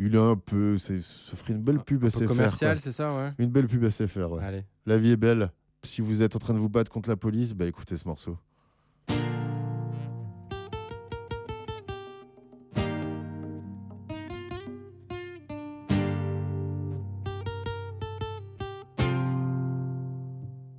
Il 0.00 0.14
est 0.14 0.18
un 0.18 0.36
peu, 0.36 0.78
c'est, 0.78 1.00
ça 1.00 1.36
ferait 1.36 1.54
une 1.54 1.62
belle 1.62 1.80
pub 1.80 2.00
peu 2.02 2.10
SFR. 2.10 2.26
commercial, 2.26 2.76
quoi. 2.76 2.82
c'est 2.82 2.92
ça, 2.92 3.14
ouais. 3.16 3.32
Une 3.38 3.50
belle 3.50 3.66
pub 3.66 3.88
SFR, 3.88 4.30
ouais. 4.30 4.44
Allez. 4.44 4.64
La 4.86 4.96
vie 4.96 5.10
est 5.10 5.16
belle. 5.16 5.50
Si 5.82 6.00
vous 6.00 6.22
êtes 6.22 6.36
en 6.36 6.38
train 6.38 6.54
de 6.54 6.58
vous 6.58 6.68
battre 6.68 6.90
contre 6.90 7.08
la 7.08 7.16
police, 7.16 7.52
bah 7.54 7.66
écoutez 7.66 7.96
ce 7.96 8.06
morceau. 8.06 8.36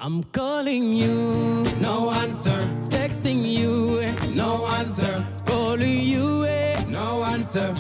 I'm 0.02 0.24
calling 0.32 0.94
you, 0.96 1.62
no 1.82 2.10
answer. 2.10 2.58
Texting 2.90 3.44
you, 3.44 4.02
no 4.34 4.66
answer. 4.66 5.24
Calling 5.46 6.00
you, 6.06 6.46
eh, 6.46 6.76
no 6.90 7.22
answer. 7.22 7.74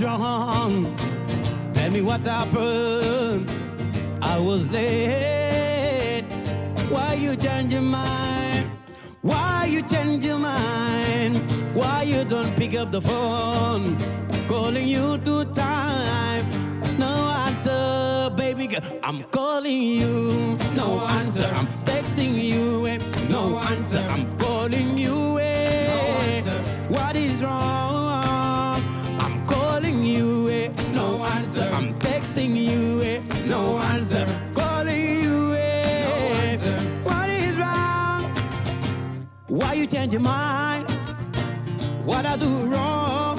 Wrong? 0.00 0.94
Tell 1.72 1.90
me 1.90 2.00
what 2.02 2.20
happened. 2.20 3.52
I 4.22 4.38
was 4.38 4.68
late. 4.70 6.24
Why 6.88 7.14
you 7.14 7.34
change 7.36 7.72
your 7.72 7.82
mind? 7.82 8.70
Why 9.22 9.66
you 9.68 9.82
change 9.82 10.24
your 10.24 10.38
mind? 10.38 11.38
Why 11.74 12.02
you 12.02 12.24
don't 12.24 12.54
pick 12.56 12.76
up 12.76 12.92
the 12.92 13.00
phone? 13.00 13.96
Calling 14.46 14.86
you 14.86 15.18
two 15.18 15.44
time. 15.46 16.44
No 16.98 17.12
answer, 17.46 18.30
baby 18.36 18.68
girl. 18.68 18.80
I'm 19.02 19.24
calling 19.24 19.82
you. 19.82 20.56
No 20.76 21.00
answer. 21.18 21.50
I'm 21.56 21.66
texting 21.84 22.34
you. 22.40 22.86
eh. 22.86 22.98
No 23.28 23.58
answer. 23.58 24.04
I'm 24.10 24.30
calling 24.38 24.96
you. 24.96 25.38
eh. 25.40 26.42
What 26.88 27.16
is 27.16 27.42
wrong? 27.42 27.87
No 33.48 33.78
answer. 33.78 34.26
Calling 34.54 35.22
you. 35.22 35.54
eh. 35.54 36.56
What 37.04 37.28
is 37.30 37.56
wrong? 37.56 38.24
Why 39.48 39.72
you 39.74 39.86
change 39.86 40.12
your 40.12 40.22
mind? 40.22 40.90
What 42.04 42.26
I 42.26 42.36
do 42.36 42.66
wrong? 42.66 43.38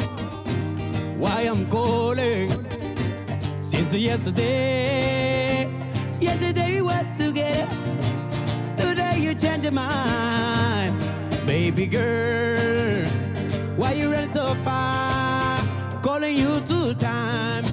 Why 1.18 1.42
I'm 1.44 1.68
calling? 1.70 2.50
Since 3.62 3.94
yesterday, 3.94 5.70
yesterday 6.20 6.76
we 6.76 6.82
was 6.82 7.08
together. 7.18 7.68
Today 8.78 9.18
you 9.20 9.34
change 9.36 9.64
your 9.64 9.74
mind, 9.74 10.96
baby 11.46 11.86
girl. 11.86 13.06
Why 13.78 13.94
you 13.94 14.12
run 14.12 14.28
so 14.30 14.56
far? 14.66 15.60
Calling 16.02 16.36
you 16.38 16.62
two 16.62 16.94
times, 16.96 17.69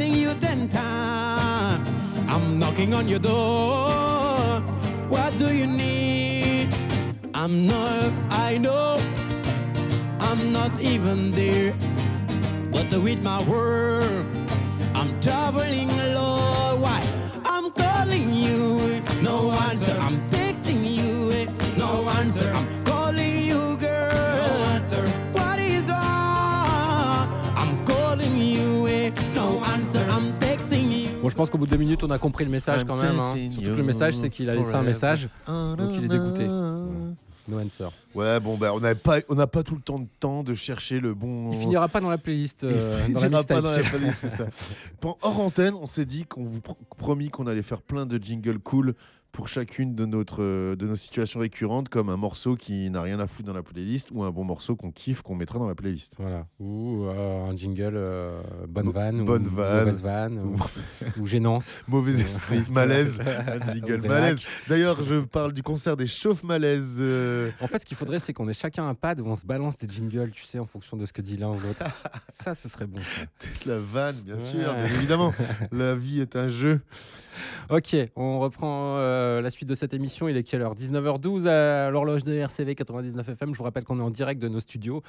texting 0.00 0.16
you 0.16 0.34
ten 0.40 0.68
times. 0.68 1.88
I'm 2.28 2.58
knocking 2.58 2.94
on 2.94 3.08
your 3.08 3.18
door. 3.18 4.60
What 5.08 5.36
do 5.38 5.54
you 5.54 5.66
need? 5.66 6.68
I'm 7.34 7.66
not, 7.66 8.10
I 8.30 8.58
know, 8.58 9.00
I'm 10.20 10.52
not 10.52 10.72
even 10.80 11.30
there. 11.32 11.74
But 12.70 12.90
with 13.02 13.22
my 13.22 13.42
work, 13.44 14.24
I'm 14.94 15.20
traveling 15.20 15.90
alone. 15.90 16.80
Why? 16.80 17.02
I'm 17.44 17.70
calling 17.72 18.30
you, 18.30 19.00
no 19.22 19.50
answer. 19.50 19.96
I'm 20.00 20.18
texting 20.28 20.82
you, 20.84 21.46
no 21.76 22.08
answer. 22.20 22.50
I'm 22.50 22.84
calling 22.84 23.38
you, 23.44 23.76
girl. 23.76 24.36
No 24.36 24.64
answer. 24.74 25.29
Bon, 31.22 31.28
je 31.28 31.34
pense 31.34 31.50
qu'au 31.50 31.58
bout 31.58 31.66
de 31.66 31.70
deux 31.72 31.76
minutes, 31.76 32.02
on 32.02 32.10
a 32.10 32.18
compris 32.18 32.44
le 32.44 32.50
message 32.50 32.84
quand 32.86 32.96
même. 32.96 33.18
hein. 33.20 33.34
Surtout 33.52 33.70
que 33.72 33.76
le 33.76 33.82
message, 33.82 34.14
c'est 34.16 34.30
qu'il 34.30 34.48
a 34.50 34.54
laissé 34.54 34.74
un 34.74 34.82
message, 34.82 35.28
donc 35.46 35.90
il 35.96 36.04
est 36.04 36.08
dégoûté. 36.08 36.46
No 37.48 37.58
answer. 37.58 37.86
Ouais, 38.14 38.38
bon, 38.38 38.56
bah, 38.56 38.70
on 38.74 38.80
n'a 38.80 38.94
pas, 38.94 39.16
on 39.28 39.34
pas 39.46 39.62
tout 39.64 39.74
le 39.74 39.80
temps 39.80 39.98
de 39.98 40.06
temps 40.20 40.42
de 40.44 40.54
chercher 40.54 41.00
le 41.00 41.14
bon. 41.14 41.50
Il 41.52 41.58
finira 41.58 41.88
pas 41.88 42.00
dans 42.00 42.10
la 42.10 42.18
playlist. 42.18 42.62
euh, 42.64 43.00
Il 43.08 43.14
dans 43.14 43.20
la 43.20 43.26
finira 43.26 43.42
pas 43.44 43.60
dans 43.60 43.70
la 43.70 43.82
playlist, 43.82 44.18
c'est 44.20 44.28
ça. 44.28 44.46
Hors 45.22 45.40
antenne, 45.40 45.74
on 45.74 45.86
s'est 45.86 46.04
dit 46.04 46.24
qu'on 46.26 46.44
vous 46.44 46.60
pro- 46.60 46.76
promis 46.98 47.28
qu'on 47.30 47.46
allait 47.48 47.62
faire 47.62 47.80
plein 47.82 48.06
de 48.06 48.22
jingles 48.22 48.60
cool 48.60 48.94
pour 49.32 49.48
chacune 49.48 49.94
de, 49.94 50.06
notre, 50.06 50.42
euh, 50.42 50.76
de 50.76 50.86
nos 50.86 50.96
situations 50.96 51.40
récurrentes, 51.40 51.88
comme 51.88 52.08
un 52.08 52.16
morceau 52.16 52.56
qui 52.56 52.90
n'a 52.90 53.00
rien 53.02 53.20
à 53.20 53.26
foutre 53.26 53.46
dans 53.46 53.54
la 53.54 53.62
playlist 53.62 54.08
ou 54.10 54.24
un 54.24 54.30
bon 54.30 54.44
morceau 54.44 54.74
qu'on 54.76 54.90
kiffe, 54.90 55.22
qu'on 55.22 55.34
mettra 55.34 55.58
dans 55.58 55.68
la 55.68 55.74
playlist. 55.74 56.14
Voilà. 56.18 56.46
Ou 56.58 57.04
euh, 57.04 57.48
un 57.48 57.56
jingle 57.56 57.92
euh, 57.94 58.40
bonne 58.68 58.90
vanne, 58.90 59.24
bonne 59.24 59.46
ou 59.46 59.50
vanne. 59.50 59.78
mauvaise 59.84 60.02
vanne, 60.02 60.38
ou, 60.40 60.56
ou 61.20 61.26
gênance. 61.26 61.74
Mauvais 61.88 62.20
esprit, 62.20 62.62
malaise, 62.72 63.20
un 63.20 63.72
jingle 63.72 64.06
malaise. 64.06 64.40
D'ailleurs, 64.68 65.02
je 65.02 65.20
parle 65.20 65.52
du 65.52 65.62
concert 65.62 65.96
des 65.96 66.06
chauffes 66.06 66.42
malaises. 66.42 66.96
euh, 67.00 67.50
En 67.60 67.66
fait, 67.68 67.80
ce 67.82 67.86
qu'il 67.86 67.96
faudrait, 67.96 68.18
c'est 68.18 68.32
qu'on 68.32 68.48
ait 68.48 68.52
chacun 68.54 68.88
un 68.88 68.94
pad 68.94 69.20
où 69.20 69.26
on 69.26 69.36
se 69.36 69.46
balance 69.46 69.78
des 69.78 69.88
jingles, 69.88 70.30
tu 70.32 70.44
sais, 70.44 70.58
en 70.58 70.66
fonction 70.66 70.96
de 70.96 71.06
ce 71.06 71.12
que 71.12 71.22
dit 71.22 71.36
l'un 71.36 71.50
ou 71.50 71.60
l'autre. 71.60 71.84
ça, 72.32 72.54
ce 72.54 72.68
serait 72.68 72.86
bon. 72.86 73.00
ça. 73.00 73.22
La 73.66 73.78
vanne, 73.78 74.16
bien 74.24 74.38
sûr, 74.38 74.74
bien 74.74 74.84
évidemment. 74.86 75.32
La 75.72 75.94
vie 75.94 76.20
est 76.20 76.34
un 76.36 76.48
jeu. 76.48 76.80
Ok, 77.70 77.96
on 78.16 78.40
reprend 78.40 78.96
euh, 79.20 79.40
la 79.40 79.50
suite 79.50 79.68
de 79.68 79.74
cette 79.74 79.94
émission. 79.94 80.28
Il 80.28 80.36
est 80.36 80.42
quelle 80.42 80.62
heure? 80.62 80.74
19h12 80.74 81.46
à 81.46 81.90
l'horloge 81.90 82.24
de 82.24 82.32
RCV 82.32 82.74
99 82.74 83.28
FM. 83.28 83.52
Je 83.52 83.58
vous 83.58 83.64
rappelle 83.64 83.84
qu'on 83.84 83.98
est 83.98 84.02
en 84.02 84.10
direct 84.10 84.40
de 84.40 84.48
nos 84.48 84.60
studios 84.60 85.02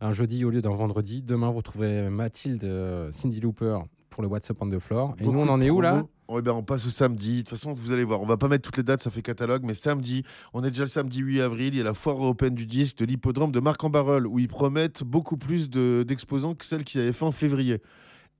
un 0.00 0.12
jeudi 0.12 0.44
au 0.44 0.50
lieu 0.50 0.62
d'un 0.62 0.74
vendredi. 0.74 1.22
Demain, 1.22 1.50
vous 1.50 1.56
retrouverez 1.58 2.08
Mathilde, 2.10 2.64
euh, 2.64 3.10
Cindy 3.12 3.40
Looper 3.40 3.78
pour 4.10 4.22
le 4.22 4.28
What's 4.28 4.50
Up 4.50 4.58
on 4.60 4.68
the 4.68 4.78
Floor. 4.78 5.14
Et 5.18 5.24
nous, 5.24 5.40
on 5.40 5.48
en 5.48 5.58
de 5.58 5.64
est 5.64 5.70
où 5.70 5.80
là? 5.80 6.04
Oh, 6.28 6.38
eh 6.38 6.42
ben, 6.42 6.52
On 6.52 6.62
passe 6.62 6.86
au 6.86 6.90
samedi. 6.90 7.38
De 7.38 7.38
toute 7.40 7.50
façon, 7.50 7.74
vous 7.74 7.92
allez 7.92 8.04
voir, 8.04 8.22
on 8.22 8.26
va 8.26 8.36
pas 8.36 8.48
mettre 8.48 8.62
toutes 8.62 8.76
les 8.76 8.82
dates, 8.82 9.02
ça 9.02 9.10
fait 9.10 9.20
catalogue, 9.22 9.62
mais 9.64 9.74
samedi, 9.74 10.22
on 10.54 10.62
est 10.64 10.70
déjà 10.70 10.84
le 10.84 10.88
samedi 10.88 11.18
8 11.18 11.40
avril, 11.42 11.74
il 11.74 11.78
y 11.78 11.80
a 11.80 11.84
la 11.84 11.92
foire 11.94 12.16
européenne 12.16 12.54
du 12.54 12.64
disque 12.64 12.98
de 12.98 13.04
l'hippodrome 13.04 13.50
de 13.52 13.60
Marc-en-Barœul, 13.60 14.26
où 14.26 14.38
ils 14.38 14.48
promettent 14.48 15.02
beaucoup 15.04 15.36
plus 15.36 15.68
de- 15.68 16.04
d'exposants 16.06 16.54
que 16.54 16.64
celle 16.64 16.84
qu'ils 16.84 17.00
avaient 17.00 17.12
fait 17.12 17.24
en 17.26 17.32
février. 17.32 17.82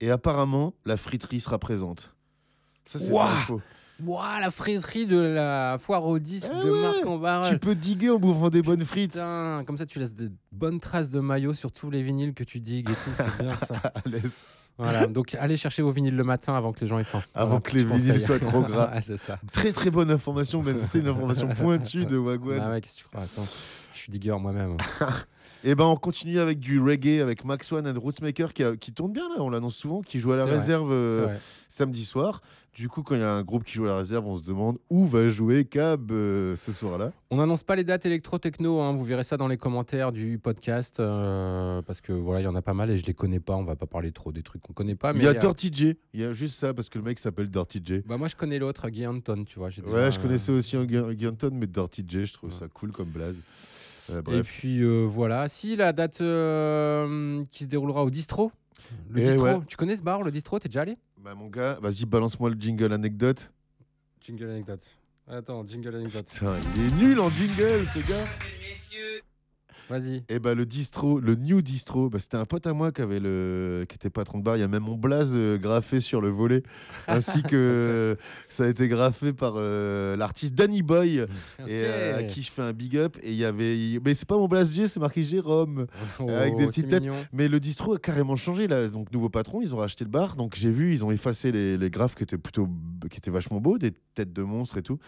Et 0.00 0.10
apparemment, 0.10 0.74
la 0.86 0.96
friterie 0.96 1.40
sera 1.40 1.58
présente. 1.58 2.14
Ça, 2.84 2.98
c'est 2.98 3.10
faux. 3.46 3.60
Ouah, 4.02 4.40
la 4.40 4.50
friterie 4.50 5.06
de 5.06 5.18
la 5.18 5.78
foire 5.80 6.04
au 6.04 6.18
disque 6.18 6.50
Eh 6.52 6.64
de 6.66 6.70
ouais, 6.70 6.80
Marc 6.82 7.06
en 7.06 7.18
Barrel. 7.18 7.52
Tu 7.52 7.58
peux 7.58 7.74
diguer 7.74 8.10
en 8.10 8.18
bouffant 8.18 8.50
des 8.50 8.62
bonnes 8.62 8.84
frites. 8.84 9.12
Putain, 9.12 9.62
comme 9.66 9.78
ça, 9.78 9.86
tu 9.86 9.98
laisses 10.00 10.14
de 10.14 10.32
bonnes 10.50 10.80
traces 10.80 11.10
de 11.10 11.20
maillot 11.20 11.54
sur 11.54 11.70
tous 11.70 11.90
les 11.90 12.02
vinyles 12.02 12.34
que 12.34 12.42
tu 12.44 12.58
digues 12.60 12.90
et 12.90 12.94
tout. 12.94 13.10
C'est 13.16 13.38
bien 13.44 13.56
ça. 13.56 13.80
Voilà, 14.76 15.06
donc 15.06 15.36
allez 15.38 15.56
chercher 15.56 15.82
vos 15.82 15.92
vinyles 15.92 16.16
le 16.16 16.24
matin 16.24 16.52
avant 16.54 16.72
que 16.72 16.80
les 16.80 16.88
gens 16.88 16.98
aient 16.98 17.04
faim. 17.04 17.22
Avant 17.32 17.46
Voilà, 17.46 17.60
que 17.60 17.76
les 17.76 17.84
vinyles 17.84 18.20
soient 18.20 18.40
trop 18.40 18.62
gras. 18.62 18.90
C'est 19.02 19.18
ça. 19.18 19.38
Très 19.52 19.70
très 19.70 19.88
bonne 19.92 20.10
information, 20.10 20.64
si 20.64 20.84
c'est 20.86 20.98
une 20.98 21.06
information 21.06 21.46
pointue 21.48 22.04
de 22.06 22.16
Wagwan. 22.16 22.60
Ah 22.60 22.70
ouais, 22.70 22.80
qu'est-ce 22.80 22.94
que 22.94 22.98
tu 23.02 23.04
crois? 23.04 23.20
Attends, 23.22 23.46
je 23.92 23.96
suis 23.98 24.10
digueur 24.10 24.40
moi-même. 24.40 24.76
Et 25.62 25.76
ben 25.76 25.84
on 25.84 25.94
continue 25.96 26.40
avec 26.40 26.58
du 26.58 26.80
reggae 26.80 27.20
avec 27.22 27.44
Max 27.44 27.70
One 27.70 27.86
and 27.86 27.98
Rootsmaker 28.00 28.52
qui, 28.52 28.64
a- 28.64 28.76
qui 28.76 28.92
tourne 28.92 29.12
bien 29.12 29.28
là, 29.28 29.36
on 29.38 29.48
l'annonce 29.48 29.76
souvent, 29.76 30.02
qui 30.02 30.18
joue 30.18 30.32
à 30.32 30.36
la 30.36 30.44
vrai, 30.44 30.58
réserve 30.58 30.90
euh, 30.90 31.36
samedi 31.68 32.04
soir. 32.04 32.42
Du 32.74 32.88
coup, 32.88 33.04
quand 33.04 33.14
il 33.14 33.20
y 33.20 33.24
a 33.24 33.32
un 33.32 33.44
groupe 33.44 33.62
qui 33.62 33.74
joue 33.74 33.84
à 33.84 33.88
la 33.88 33.96
réserve, 33.98 34.26
on 34.26 34.36
se 34.36 34.42
demande 34.42 34.78
où 34.90 35.06
va 35.06 35.28
jouer 35.28 35.64
Cab 35.64 36.10
euh, 36.10 36.56
ce 36.56 36.72
soir-là. 36.72 37.12
On 37.30 37.36
n'annonce 37.36 37.62
pas 37.62 37.76
les 37.76 37.84
dates 37.84 38.04
électro-techno, 38.04 38.80
hein, 38.80 38.92
vous 38.92 39.04
verrez 39.04 39.22
ça 39.22 39.36
dans 39.36 39.46
les 39.46 39.56
commentaires 39.56 40.10
du 40.10 40.38
podcast, 40.40 40.98
euh, 40.98 41.82
parce 41.82 42.00
que 42.00 42.12
voilà, 42.12 42.40
il 42.40 42.44
y 42.44 42.46
en 42.48 42.56
a 42.56 42.62
pas 42.62 42.74
mal 42.74 42.90
et 42.90 42.96
je 42.96 43.06
les 43.06 43.14
connais 43.14 43.38
pas, 43.38 43.54
on 43.54 43.62
va 43.62 43.76
pas 43.76 43.86
parler 43.86 44.10
trop 44.10 44.32
des 44.32 44.42
trucs 44.42 44.60
qu'on 44.60 44.72
connaît 44.72 44.96
pas. 44.96 45.12
il 45.12 45.18
Mais 45.18 45.24
y 45.24 45.28
a 45.28 45.34
Dirty 45.34 45.70
J, 45.72 45.96
il 46.14 46.20
y 46.20 46.24
a 46.24 46.32
juste 46.32 46.56
ça 46.58 46.74
parce 46.74 46.88
que 46.88 46.98
le 46.98 47.04
mec 47.04 47.20
s'appelle 47.20 47.48
Dirty 47.48 47.80
J. 47.84 48.02
bah, 48.04 48.16
moi 48.16 48.26
je 48.26 48.34
connais 48.34 48.58
l'autre, 48.58 48.88
Guy 48.88 49.06
Anton, 49.06 49.44
tu 49.44 49.60
vois. 49.60 49.70
déjà, 49.70 49.82
Ouais, 49.84 50.10
je 50.10 50.18
connaissais 50.18 50.50
aussi 50.50 50.76
un 50.76 50.84
Gu- 50.84 51.14
Guanton, 51.14 51.50
mais 51.52 51.68
Dirty 51.68 52.04
J, 52.08 52.26
je 52.26 52.32
trouve 52.32 52.52
ça 52.52 52.66
cool 52.74 52.90
comme 52.90 53.08
blaze. 53.08 53.40
Euh, 54.10 54.20
Et 54.32 54.42
puis 54.42 54.82
voilà, 55.06 55.46
si 55.48 55.76
la 55.76 55.92
date 55.92 56.14
qui 57.50 57.64
se 57.64 57.68
déroulera 57.68 58.02
au 58.04 58.10
distro. 58.10 58.50
Le 59.10 59.20
Eh 59.20 59.24
distro, 59.26 59.44
ouais. 59.44 59.58
tu 59.66 59.76
connais 59.76 59.96
ce 59.96 60.02
bar, 60.02 60.22
le 60.22 60.30
distro, 60.30 60.58
t'es 60.58 60.68
déjà 60.68 60.82
allé? 60.82 60.96
Bah, 61.24 61.34
mon 61.34 61.48
gars, 61.48 61.78
vas-y, 61.80 62.04
balance-moi 62.04 62.50
le 62.50 62.56
jingle 62.60 62.92
anecdote. 62.92 63.50
Jingle 64.20 64.50
anecdote. 64.50 64.82
Attends, 65.26 65.64
jingle 65.64 65.96
anecdote. 65.96 66.26
Putain, 66.30 66.52
il 66.76 66.82
est 66.82 66.94
nul 67.02 67.18
en 67.18 67.30
jingle, 67.30 67.86
ce 67.86 68.00
gars. 68.00 68.26
Vas-y. 69.90 70.24
Et 70.28 70.38
bah 70.38 70.54
le 70.54 70.66
distro, 70.66 71.20
le 71.20 71.34
new 71.34 71.62
distro, 71.62 72.08
bah, 72.08 72.18
c'était 72.18 72.36
un 72.36 72.44
pote 72.46 72.66
à 72.66 72.72
moi 72.72 72.92
qui 72.92 73.02
avait 73.02 73.20
le, 73.20 73.84
qui 73.88 73.94
était 73.96 74.10
patron 74.10 74.38
de 74.38 74.44
bar. 74.44 74.56
Il 74.56 74.60
y 74.60 74.62
a 74.62 74.68
même 74.68 74.82
mon 74.84 74.96
blaze 74.96 75.32
euh, 75.34 75.58
graffé 75.58 76.00
sur 76.00 76.20
le 76.20 76.28
volet, 76.28 76.62
ainsi 77.08 77.42
que 77.42 78.16
ça 78.48 78.64
a 78.64 78.68
été 78.68 78.88
graffé 78.88 79.32
par 79.32 79.54
euh, 79.56 80.16
l'artiste 80.16 80.54
Danny 80.54 80.82
Boy, 80.82 81.18
et 81.18 81.26
euh, 81.68 82.18
à 82.18 82.22
qui 82.24 82.42
je 82.42 82.50
fais 82.50 82.62
un 82.62 82.72
big 82.72 82.96
up. 82.96 83.16
Et 83.22 83.30
il 83.30 83.36
y 83.36 83.44
avait, 83.44 83.76
mais 84.04 84.14
c'est 84.14 84.26
pas 84.28 84.36
mon 84.36 84.48
blaze 84.48 84.72
J, 84.72 84.88
c'est 84.88 85.00
marqué 85.00 85.24
Jérôme, 85.24 85.86
Oh, 86.20 86.28
avec 86.30 86.56
des 86.56 86.66
petites 86.66 86.88
têtes. 86.88 87.02
mignon. 87.02 87.16
Mais 87.32 87.48
le 87.48 87.60
distro 87.60 87.94
a 87.94 87.98
carrément 87.98 88.36
changé 88.36 88.66
là. 88.66 88.88
Donc 88.88 89.12
nouveau 89.12 89.28
patron, 89.28 89.60
ils 89.60 89.74
ont 89.74 89.78
racheté 89.78 90.04
le 90.04 90.10
bar. 90.10 90.36
Donc 90.36 90.54
j'ai 90.54 90.70
vu, 90.70 90.92
ils 90.92 91.04
ont 91.04 91.10
effacé 91.10 91.52
les, 91.52 91.76
les 91.76 91.90
graphes 91.90 92.14
qui 92.14 92.22
étaient 92.22 92.38
plutôt, 92.38 92.68
qui 93.10 93.18
étaient 93.18 93.30
vachement 93.30 93.60
beaux, 93.60 93.78
des 93.78 93.92
têtes 94.14 94.32
de 94.32 94.42
monstres 94.42 94.78
et 94.78 94.82
tout. 94.82 94.98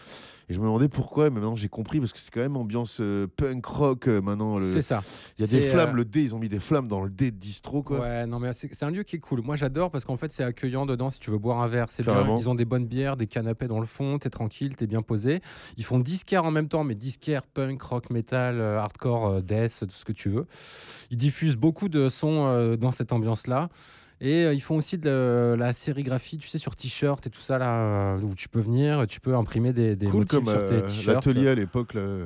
Et 0.49 0.53
je 0.53 0.59
me 0.59 0.65
demandais 0.65 0.87
pourquoi. 0.89 1.25
Mais 1.29 1.35
maintenant 1.39 1.55
j'ai 1.55 1.69
compris 1.69 1.99
parce 1.99 2.13
que 2.13 2.19
c'est 2.19 2.31
quand 2.31 2.41
même 2.41 2.57
ambiance 2.57 2.99
euh, 3.01 3.27
punk 3.27 3.65
rock 3.65 4.07
maintenant. 4.07 4.59
le- 4.59 4.66
C'est 4.71 4.81
ça. 4.81 5.01
Il 5.37 5.41
y 5.41 5.43
a 5.43 5.47
des 5.47 5.61
flammes. 5.61 5.89
euh, 5.89 5.97
Le 5.97 6.05
dé, 6.05 6.21
ils 6.21 6.35
ont 6.35 6.39
mis 6.39 6.49
des 6.49 6.59
flammes 6.59 6.87
dans 6.87 7.03
le 7.03 7.09
dé 7.09 7.31
de 7.31 7.37
distro 7.37 7.83
quoi. 7.83 7.99
Ouais, 7.99 8.25
non, 8.27 8.39
mais 8.39 8.51
c'est 8.53 8.83
un 8.83 8.91
lieu 8.91 9.03
qui 9.03 9.15
est 9.17 9.19
cool. 9.19 9.41
Moi, 9.41 9.55
j'adore 9.55 9.91
parce 9.91 10.05
qu'en 10.05 10.17
fait, 10.17 10.31
c'est 10.31 10.43
accueillant 10.43 10.85
dedans 10.85 11.09
si 11.09 11.19
tu 11.19 11.31
veux 11.31 11.37
boire 11.37 11.61
un 11.61 11.67
verre. 11.67 11.87
C'est 11.89 12.03
bien. 12.03 12.37
Ils 12.37 12.49
ont 12.49 12.55
des 12.55 12.65
bonnes 12.65 12.85
bières, 12.87 13.17
des 13.17 13.27
canapés 13.27 13.67
dans 13.67 13.79
le 13.79 13.85
fond. 13.85 14.17
T'es 14.19 14.29
tranquille, 14.29 14.75
t'es 14.75 14.87
bien 14.87 15.01
posé. 15.01 15.41
Ils 15.77 15.83
font 15.83 15.99
disquaire 15.99 16.45
en 16.45 16.51
même 16.51 16.67
temps, 16.69 16.83
mais 16.83 16.95
disquaire, 16.95 17.43
punk, 17.45 17.81
rock, 17.81 18.09
metal, 18.09 18.59
euh, 18.59 18.77
hardcore, 18.79 19.27
euh, 19.27 19.41
death, 19.41 19.79
tout 19.81 19.87
ce 19.91 20.05
que 20.05 20.11
tu 20.13 20.29
veux. 20.29 20.45
Ils 21.11 21.17
diffusent 21.17 21.57
beaucoup 21.57 21.89
de 21.89 22.09
sons 22.09 22.45
euh, 22.47 22.75
dans 22.77 22.91
cette 22.91 23.11
ambiance-là. 23.13 23.69
Et 24.19 24.45
euh, 24.45 24.53
ils 24.55 24.61
font 24.61 24.77
aussi 24.77 24.97
de 24.97 25.55
la, 25.59 25.67
la 25.67 25.73
sérigraphie, 25.73 26.39
tu 26.39 26.47
sais, 26.47 26.57
sur 26.57 26.75
t-shirt 26.75 27.27
et 27.27 27.29
tout 27.29 27.39
ça, 27.39 27.59
là, 27.59 28.15
euh, 28.15 28.21
où 28.21 28.33
tu 28.33 28.49
peux 28.49 28.59
venir, 28.59 29.05
tu 29.07 29.19
peux 29.19 29.35
imprimer 29.35 29.73
des, 29.73 29.95
des 29.95 30.07
Cool 30.07 30.21
motifs 30.21 30.31
comme 30.39 30.47
sur 30.49 30.65
tes 30.65 30.73
euh, 30.73 30.81
t-shirts. 30.81 31.25
l'atelier 31.27 31.49
à 31.49 31.53
l'époque 31.55 31.93
là. 31.93 32.25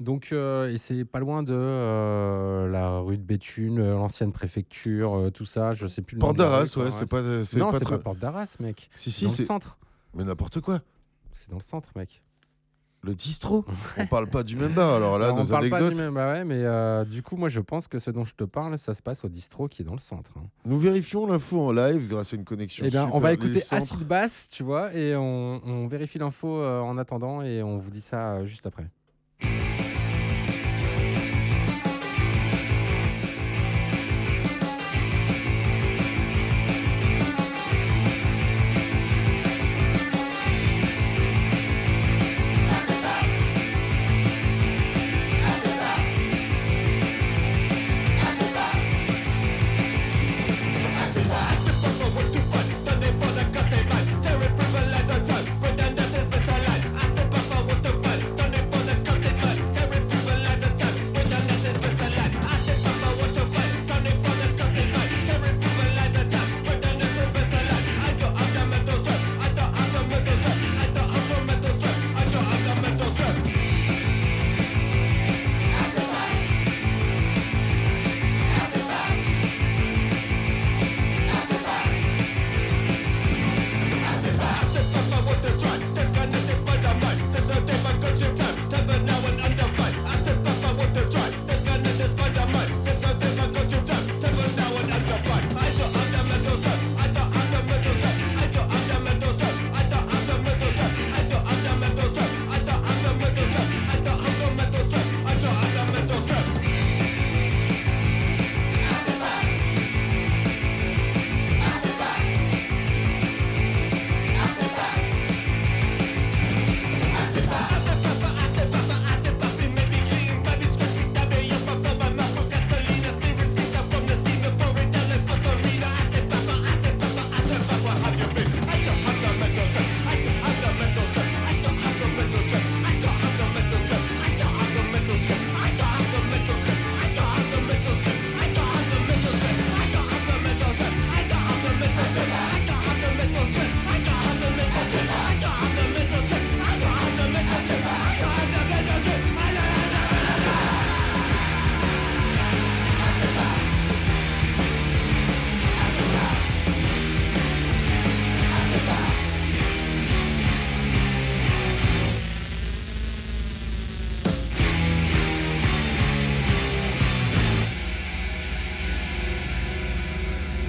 Donc 0.00 0.28
euh, 0.32 0.70
et 0.70 0.78
c'est 0.78 1.04
pas 1.04 1.18
loin 1.18 1.42
de 1.42 1.52
euh, 1.54 2.68
la 2.68 2.98
rue 3.00 3.18
de 3.18 3.22
Béthune, 3.22 3.80
euh, 3.80 3.94
l'ancienne 3.96 4.32
préfecture, 4.32 5.30
tout 5.34 5.44
ça, 5.44 5.72
je 5.72 5.86
sais 5.88 6.02
plus 6.02 6.14
le 6.14 6.20
Porte 6.20 6.36
d'Arras, 6.36 6.60
ouais, 6.76 6.90
c'est 6.90 7.08
pas- 7.08 7.44
c'est 7.44 7.58
Non, 7.58 7.70
pas 7.72 7.78
c'est 7.78 7.84
très- 7.84 7.96
pas 7.96 8.02
Porte 8.04 8.18
d'Arras, 8.18 8.56
mec. 8.60 8.88
Si, 8.94 9.10
C'est 9.10 9.18
si, 9.18 9.24
dans 9.24 9.30
le 9.30 9.36
c'est- 9.36 9.44
centre. 9.44 9.78
Mais 10.14 10.24
n'importe 10.24 10.60
quoi. 10.60 10.80
C'est 11.32 11.50
dans 11.50 11.56
le 11.58 11.62
centre, 11.62 11.90
mec. 11.96 12.22
Le 13.02 13.14
distro? 13.14 13.64
On 13.96 14.06
parle 14.06 14.28
pas 14.28 14.42
du 14.42 14.56
même 14.56 14.72
bar 14.72 14.94
alors 14.94 15.18
là, 15.20 15.32
on 15.32 15.38
nos 15.44 15.46
parle 15.46 15.68
pas 15.70 15.88
du 15.88 15.94
même, 15.96 16.14
bah 16.14 16.32
ouais, 16.32 16.44
mais 16.44 16.64
du 17.06 17.22
coup, 17.22 17.36
moi, 17.36 17.48
je 17.48 17.60
pense 17.60 17.86
que 17.86 17.98
ce 18.00 18.10
dont 18.10 18.24
je 18.24 18.34
te 18.34 18.42
parle, 18.44 18.76
ça 18.76 18.92
se 18.92 19.02
passe 19.02 19.24
au 19.24 19.28
distro 19.28 19.68
qui 19.68 19.82
est 19.82 19.84
dans 19.84 19.92
le 19.92 19.98
centre. 20.00 20.32
hein. 20.36 20.42
Nous 20.64 20.78
vérifions 20.78 21.26
l'info 21.26 21.60
en 21.60 21.70
live 21.72 22.08
grâce 22.08 22.32
à 22.32 22.36
une 22.36 22.44
connexion. 22.44 22.84
Eh 22.86 22.90
bien, 22.90 23.08
on 23.12 23.20
va 23.20 23.32
écouter 23.32 23.60
centres. 23.60 23.82
Acid 23.82 24.00
Bass, 24.00 24.48
tu 24.50 24.64
vois, 24.64 24.92
et 24.94 25.14
on, 25.16 25.60
on 25.64 25.86
vérifie 25.86 26.18
l'info 26.18 26.60
en 26.62 26.98
attendant, 26.98 27.42
et 27.42 27.62
on 27.62 27.78
vous 27.78 27.90
dit 27.90 28.00
ça 28.00 28.44
juste 28.44 28.66
après. 28.66 28.88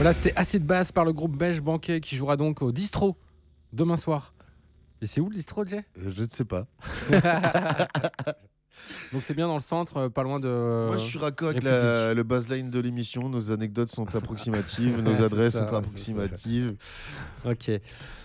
Voilà, 0.09 0.23
c'était 0.23 0.35
assez 0.39 0.57
de 0.57 0.63
basse 0.63 0.91
par 0.91 1.05
le 1.05 1.13
groupe 1.13 1.37
belge 1.37 1.61
Banquet 1.61 2.01
qui 2.01 2.15
jouera 2.15 2.35
donc 2.35 2.63
au 2.63 2.71
Distro 2.71 3.15
demain 3.73 3.95
soir. 3.95 4.33
Et 5.03 5.05
c'est 5.05 5.21
où 5.21 5.29
le 5.29 5.35
Distro, 5.35 5.63
Jay? 5.67 5.85
Euh, 5.99 6.09
Je 6.17 6.23
ne 6.23 6.27
sais 6.31 6.45
pas. 6.45 6.65
Donc 9.13 9.23
c'est 9.23 9.35
bien 9.35 9.47
dans 9.47 9.53
le 9.55 9.59
centre, 9.61 9.97
euh, 9.97 10.09
pas 10.09 10.23
loin 10.23 10.39
de. 10.39 10.47
Moi, 10.87 10.97
je 10.97 11.03
suis 11.03 11.19
raccord 11.19 11.49
avec 11.49 11.61
la- 11.61 12.15
le 12.15 12.23
baseline 12.23 12.71
de 12.71 12.79
l'émission. 12.79 13.29
Nos 13.29 13.51
anecdotes 13.51 13.89
sont 13.89 14.15
approximatives, 14.15 14.99
nos 15.01 15.21
adresses 15.23 15.53
ça, 15.53 15.67
sont 15.67 15.75
approximatives. 15.75 16.75
Ok. 17.45 17.69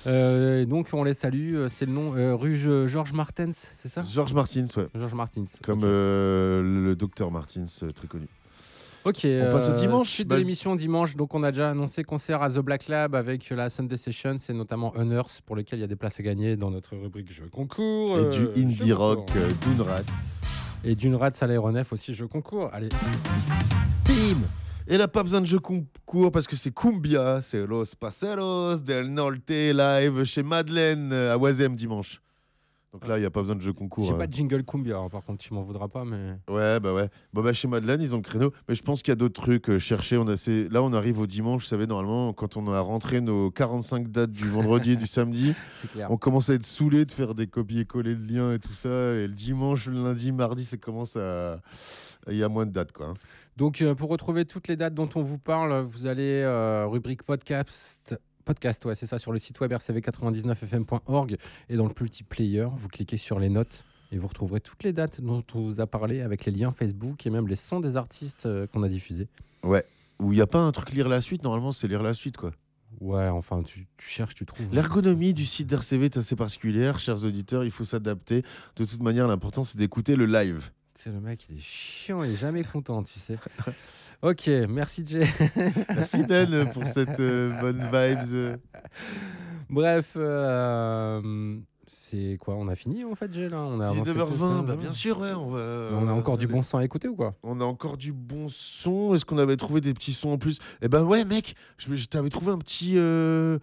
Euh, 0.07 0.65
donc 0.65 0.89
on 0.95 1.05
les 1.05 1.13
salue. 1.13 1.55
euh, 1.55 1.69
C'est 1.69 1.85
le 1.85 1.93
nom 1.93 2.15
euh, 2.17 2.35
rue 2.35 2.57
Georges 2.89 3.13
Martens, 3.13 3.69
c'est 3.75 3.89
ça? 3.91 4.05
Georges 4.11 4.33
Martins, 4.33 4.65
ouais. 4.79 4.87
Georges 4.95 5.15
Martins. 5.15 5.45
Comme 5.63 5.83
euh, 5.85 6.63
le 6.63 6.97
docteur 6.97 7.31
Martins, 7.31 7.67
euh, 7.83 7.91
très 7.93 8.07
connu. 8.07 8.27
Ok. 9.05 9.27
On 9.27 9.53
passe 9.53 9.69
au 9.69 9.73
euh, 9.73 9.77
dimanche 9.77 10.09
Suite 10.09 10.29
Bah, 10.29 10.37
de 10.37 10.41
l'émission 10.41 10.75
dimanche. 10.77 11.15
Donc 11.15 11.35
on 11.35 11.43
a 11.43 11.51
déjà 11.51 11.71
annoncé 11.71 12.05
concert 12.05 12.43
à 12.43 12.49
The 12.49 12.61
Black 12.61 12.89
Lab 12.89 13.15
avec 13.15 13.51
la 13.51 13.69
Sunday 13.69 13.99
Session. 13.99 14.37
C'est 14.39 14.55
notamment 14.55 14.95
Unearth 14.97 15.43
pour 15.45 15.57
lequel 15.57 15.79
il 15.79 15.83
y 15.83 15.85
a 15.85 15.89
des 15.89 15.97
places 15.97 16.21
à 16.21 16.23
gagner 16.23 16.57
dans 16.57 16.71
notre 16.71 16.97
rubrique 16.97 17.31
jeu 17.31 17.49
concours. 17.53 18.19
Et 18.19 18.23
euh, 18.23 18.31
du 18.31 18.61
indie 18.63 18.89
jeu 18.89 18.95
rock 18.95 19.31
euh, 19.37 19.51
Doonrat. 19.77 20.01
Et 20.85 20.95
d'une 20.95 21.17
rade 21.17 21.35
à 21.39 21.47
l'aéronef 21.47 21.93
aussi 21.93 22.15
jeu 22.15 22.29
concours. 22.29 22.71
Allez. 22.73 22.89
Bim 24.07 24.41
Et 24.89 24.97
là, 24.97 25.07
pas 25.07 25.23
besoin 25.23 25.43
de 25.43 25.47
jeu 25.47 25.59
concours 25.59 26.33
parce 26.33 26.47
que 26.47 26.57
c'est 26.57 26.73
Cumbia, 26.73 27.41
c'est 27.43 27.67
Los 27.67 27.95
Paseros 27.99 28.77
del 28.77 29.09
Norte 29.09 29.51
live 29.51 30.25
chez 30.25 30.43
Madeleine 30.43 31.13
euh, 31.13 31.35
à 31.35 31.37
Oisem 31.37 31.77
dimanche. 31.77 32.23
Donc 32.95 33.09
là, 33.09 33.19
il 33.19 33.23
n'y 33.23 33.27
a 33.27 33.31
pas 33.31 33.41
besoin 33.41 33.57
de 33.57 33.61
jeu 33.61 33.73
concours. 33.73 34.05
J'ai 34.05 34.13
hein. 34.15 34.19
pas 34.19 34.29
de 34.29 34.33
jingle 34.33 34.63
cumbia, 34.63 34.99
hein, 34.99 35.09
par 35.09 35.25
contre, 35.25 35.43
tu 35.43 35.53
m'en 35.53 35.63
voudras 35.63 35.89
pas, 35.89 36.05
mais. 36.05 36.37
Ouais, 36.49 36.79
bah 36.79 36.95
ouais. 36.95 37.09
Bon, 37.33 37.43
bah, 37.43 37.53
chez 37.53 37.67
Madeleine, 37.67 38.01
ils 38.01 38.15
ont 38.15 38.19
le 38.19 38.23
créneau. 38.23 38.53
Mais 38.69 38.77
je 38.77 38.83
pense 38.85 39.03
qu'il 39.03 39.11
y 39.11 39.13
a 39.13 39.17
d'autres 39.17 39.43
trucs. 39.43 39.69
euh, 39.69 39.81
chercher, 39.81 40.17
on 40.17 40.29
a 40.29 40.37
c'est- 40.37 40.69
là, 40.71 40.81
on 40.81 40.93
arrive 40.93 41.19
au 41.19 41.27
dimanche. 41.27 41.63
Vous 41.63 41.69
savez, 41.69 41.89
normalement, 41.89 42.33
quand 42.33 42.57
on 42.57 42.73
a 42.73 42.79
rentré 42.79 43.21
nos 43.21 43.51
45 43.51 44.13
dates 44.13 44.31
du 44.31 44.49
vendredi 44.49 44.93
et 44.93 44.97
du 44.97 45.09
samedi, 45.09 45.55
clair. 45.93 46.09
on 46.09 46.17
commence 46.17 46.51
à 46.51 46.55
être 46.55 46.63
saoulé 46.65 47.05
de 47.05 47.11
faire 47.11 47.35
des 47.35 47.49
copier-coller 47.49 48.15
de 48.15 48.33
liens 48.33 48.53
et 48.53 48.61
tout 48.61 48.73
ça. 48.75 48.89
Et 49.15 49.27
le 49.27 49.35
dimanche, 49.35 49.87
le 49.87 50.01
lundi, 50.01 50.31
mardi, 50.31 50.65
ça 50.65 50.77
commence 50.77 51.17
à. 51.17 51.61
Il 52.31 52.37
y 52.37 52.45
a 52.45 52.49
moins 52.49 52.65
de 52.65 52.71
dates, 52.71 52.93
quoi. 52.93 53.07
hein. 53.09 53.15
Donc, 53.57 53.83
euh, 53.83 53.97
pour 53.97 54.09
retrouver 54.09 54.45
toutes 54.45 54.69
les 54.69 54.77
dates 54.77 54.95
dont 54.95 55.09
on 55.17 55.23
vous 55.23 55.39
parle, 55.39 55.81
vous 55.83 56.07
allez 56.07 56.43
euh, 56.45 56.87
rubrique 56.87 57.25
podcast. 57.25 58.17
Podcast, 58.45 58.85
ouais, 58.85 58.95
c'est 58.95 59.07
ça, 59.07 59.19
sur 59.19 59.33
le 59.33 59.39
site 59.39 59.61
web 59.61 59.73
rcv99fm.org 59.73 61.37
et 61.71 61.77
dans 61.77 61.87
le 61.87 61.95
petit 61.95 62.23
player, 62.23 62.69
vous 62.77 62.89
cliquez 62.89 63.17
sur 63.17 63.39
les 63.39 63.49
notes 63.49 63.85
et 64.13 64.19
vous 64.19 64.27
retrouverez 64.27 64.61
toutes 64.61 64.83
les 64.85 64.93
dates 64.93 65.21
dont 65.23 65.43
on 65.55 65.63
vous 65.63 65.81
a 65.81 65.87
parlé 65.87 66.21
avec 66.21 66.45
les 66.45 66.53
liens 66.53 66.71
Facebook 66.71 67.27
et 67.27 67.31
même 67.31 67.49
les 67.49 67.57
sons 67.57 67.81
des 67.81 67.97
artistes 67.97 68.47
euh, 68.47 68.67
qu'on 68.67 68.83
a 68.83 68.89
diffusés. 68.89 69.29
Ouais. 69.63 69.85
Où 70.21 70.33
il 70.33 70.37
n'y 70.37 70.43
a 70.43 70.47
pas 70.47 70.59
un 70.59 70.73
truc 70.73 70.93
lire 70.93 71.09
la 71.09 71.21
suite. 71.21 71.43
Normalement, 71.43 71.73
c'est 71.73 71.89
lire 71.89 72.03
la 72.03 72.13
suite, 72.13 72.37
quoi. 72.37 72.53
Ouais, 73.01 73.29
enfin, 73.29 73.63
tu, 73.63 73.87
tu 73.97 74.09
cherches, 74.09 74.35
tu 74.35 74.45
trouves. 74.45 74.67
L'ergonomie 74.73 75.35
du 75.35 75.47
site 75.47 75.67
d'RCV 75.67 76.05
est 76.05 76.17
assez 76.17 76.37
particulière, 76.37 76.99
chers 76.99 77.25
auditeurs, 77.25 77.65
il 77.65 77.71
faut 77.71 77.85
s'adapter. 77.85 78.43
De 78.77 78.85
toute 78.85 79.03
manière, 79.03 79.27
l'important 79.27 79.65
c'est 79.65 79.79
d'écouter 79.79 80.17
le 80.17 80.27
live. 80.27 80.71
C'est 80.97 81.11
le 81.11 81.21
mec, 81.21 81.41
il 81.51 81.57
est 81.57 81.61
chiant, 81.61 82.23
il 82.23 82.33
est 82.33 82.37
jamais 82.37 82.65
content, 82.65 83.03
tu 83.03 83.19
sais. 83.19 83.39
Ok, 84.23 84.49
merci 84.71 85.05
Jay. 85.07 85.27
Merci 85.91 86.23
Ben 86.23 86.71
pour 86.73 86.87
cette 86.87 87.21
euh, 87.21 87.53
bonne 87.61 87.83
vibes. 87.83 88.33
euh. 88.33 88.57
Bref, 89.69 90.13
euh, 90.17 91.59
c'est 91.87 92.39
quoi 92.41 92.55
On 92.57 92.69
a 92.69 92.75
fini 92.75 93.05
en 93.05 93.15
fait, 93.17 93.31
Jay 93.35 93.51
là? 93.51 93.61
On 93.61 93.81
a 93.81 93.89
avancé 93.91 94.15
tout 94.15 94.19
ça, 94.19 94.25
19h20, 94.25 94.67
bah 94.67 94.77
bien 94.77 94.95
sûr, 94.95 95.19
ouais, 95.19 95.33
on 95.35 95.51
va. 95.51 95.91
On 95.93 96.09
a 96.09 96.13
encore 96.13 96.39
du 96.39 96.47
bon 96.47 96.63
sang 96.63 96.79
à 96.79 96.85
écouter 96.85 97.09
ou 97.09 97.17
quoi? 97.17 97.35
On 97.43 97.61
a 97.61 97.65
encore 97.65 97.99
du 97.99 98.15
bon 98.15 98.49
son. 98.49 99.15
Est-ce 99.15 99.27
qu'on 99.27 99.37
avait 99.37 99.57
trouvé 99.59 99.83
des 99.83 99.93
petits 99.93 100.15
sons 100.15 100.31
en 100.31 100.39
plus? 100.39 100.59
Eh 100.81 100.89
ben 100.89 101.03
ouais, 101.05 101.27
mec, 101.27 101.55
je, 101.77 101.95
je 101.95 102.07
t'avais 102.07 102.31
trouvé 102.31 102.51
un 102.53 102.59
petit, 102.59 102.95
euh, 102.97 103.59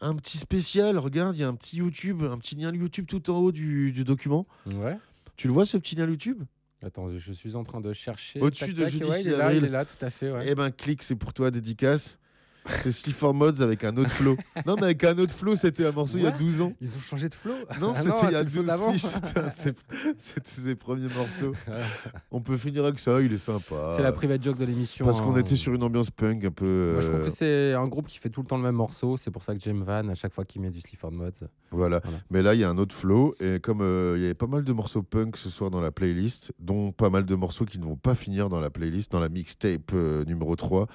un 0.00 0.14
petit 0.14 0.38
spécial. 0.38 0.98
Regarde, 0.98 1.34
il 1.34 1.40
y 1.40 1.44
a 1.44 1.48
un 1.48 1.54
petit 1.54 1.78
YouTube, 1.78 2.22
un 2.22 2.38
petit 2.38 2.54
lien 2.54 2.72
YouTube 2.72 3.06
tout 3.08 3.28
en 3.30 3.38
haut 3.38 3.50
du, 3.50 3.90
du 3.90 4.04
document. 4.04 4.46
Ouais. 4.66 4.96
Tu 5.36 5.48
le 5.48 5.52
vois 5.52 5.64
ce 5.64 5.76
petit 5.78 5.96
lien 5.96 6.06
YouTube? 6.06 6.44
Attends, 6.82 7.10
je 7.16 7.32
suis 7.32 7.56
en 7.56 7.64
train 7.64 7.80
de 7.80 7.92
chercher. 7.92 8.40
Au-dessus 8.40 8.74
de 8.74 8.82
tac, 8.82 8.92
jeudi 8.92 9.04
ouais, 9.04 9.20
il 9.20 9.22
6 9.24 9.28
est 9.28 9.36
là, 9.36 9.46
avril. 9.46 9.62
il 9.62 9.64
est 9.66 9.70
là, 9.70 9.84
tout 9.84 10.04
à 10.04 10.10
fait. 10.10 10.30
Ouais. 10.30 10.44
Eh 10.46 10.54
ben 10.54 10.70
clique, 10.70 11.02
c'est 11.02 11.16
pour 11.16 11.32
toi, 11.32 11.50
dédicace. 11.50 12.18
C'est 12.68 12.92
Sleeper 12.92 13.32
Mods 13.34 13.60
avec 13.62 13.84
un 13.84 13.96
autre 13.96 14.10
flow. 14.10 14.36
non, 14.66 14.76
mais 14.76 14.84
avec 14.84 15.04
un 15.04 15.16
autre 15.18 15.32
flow, 15.32 15.56
c'était 15.56 15.86
un 15.86 15.92
morceau 15.92 16.18
il 16.18 16.24
y 16.24 16.26
a 16.26 16.30
What 16.30 16.38
12 16.38 16.60
ans. 16.60 16.72
Ils 16.80 16.88
ont 16.88 17.00
changé 17.00 17.28
de 17.28 17.34
flow 17.34 17.52
Non, 17.80 17.92
Ah 17.94 18.02
c'était 18.02 18.14
il 18.28 18.32
y 18.32 18.34
a 18.34 18.38
c'est 18.38 18.44
le 18.44 18.50
flow 18.50 18.62
12 18.62 18.66
d'avant. 18.66 18.92
piges, 18.92 19.02
C'était 19.06 19.38
un 19.38 19.46
de 19.46 20.42
ses- 20.44 20.74
premiers 20.74 21.08
morceaux. 21.14 21.52
On 22.30 22.40
peut 22.40 22.56
finir 22.56 22.84
avec 22.84 22.98
ça, 22.98 23.20
il 23.20 23.32
est 23.32 23.38
sympa. 23.38 23.94
C'est 23.96 24.02
la 24.02 24.12
private 24.12 24.42
joke 24.42 24.58
de 24.58 24.64
l'émission. 24.64 25.04
Parce 25.04 25.20
qu'on 25.20 25.34
hein. 25.34 25.40
était 25.40 25.56
sur 25.56 25.72
une 25.74 25.82
ambiance 25.82 26.10
punk 26.10 26.44
un 26.44 26.50
peu. 26.50 26.92
Moi, 26.94 27.00
je 27.02 27.06
trouve 27.08 27.20
euh, 27.20 27.24
que 27.24 27.30
c'est 27.30 27.72
un 27.74 27.86
groupe 27.88 28.06
qui 28.08 28.18
fait 28.18 28.30
tout 28.30 28.40
le 28.42 28.46
temps 28.46 28.56
le 28.56 28.62
même 28.62 28.74
morceau. 28.74 29.16
C'est 29.16 29.30
pour 29.30 29.42
ça 29.42 29.54
que 29.54 29.60
j'aime 29.60 29.82
Van 29.82 30.08
à 30.08 30.14
chaque 30.14 30.32
fois 30.32 30.44
qu'il 30.44 30.60
met 30.60 30.70
du 30.70 30.80
Sleaford 30.80 31.12
Mods. 31.12 31.46
Voilà. 31.70 32.00
Mais 32.30 32.42
là, 32.42 32.54
il 32.54 32.60
y 32.60 32.64
a 32.64 32.70
un 32.70 32.78
autre 32.78 32.94
flow. 32.94 33.34
Et 33.40 33.60
comme 33.60 33.80
euh, 33.80 34.14
il 34.16 34.22
y 34.22 34.24
avait 34.24 34.34
pas 34.34 34.46
mal 34.46 34.64
de 34.64 34.72
morceaux 34.72 35.02
punk 35.02 35.36
ce 35.36 35.48
soir 35.50 35.70
dans 35.70 35.80
la 35.80 35.90
playlist, 35.92 36.52
dont 36.58 36.92
pas 36.92 37.10
mal 37.10 37.24
de 37.24 37.34
morceaux 37.34 37.64
qui 37.64 37.78
ne 37.78 37.84
vont 37.84 37.96
pas 37.96 38.14
finir 38.14 38.48
dans 38.48 38.60
la 38.60 38.70
playlist, 38.70 39.12
dans 39.12 39.20
la 39.20 39.28
mixtape 39.28 39.92
euh, 39.94 40.24
numéro 40.24 40.56
3, 40.56 40.86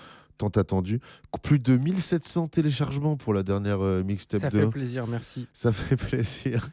tant 0.42 0.60
attendu. 0.60 1.00
Plus 1.44 1.60
de 1.60 1.78
1700 1.78 2.48
téléchargements 2.48 3.18
pour 3.18 3.34
la 3.34 3.44
dernière 3.44 3.82
euh, 3.82 4.04
mixtape 4.04 4.42
Ça 4.42 4.50
2. 4.50 4.60
fait 4.62 4.68
plaisir, 4.68 5.08
merci. 5.08 5.48
Ça 5.54 5.72
fait 5.72 5.96
plaisir. 5.96 6.70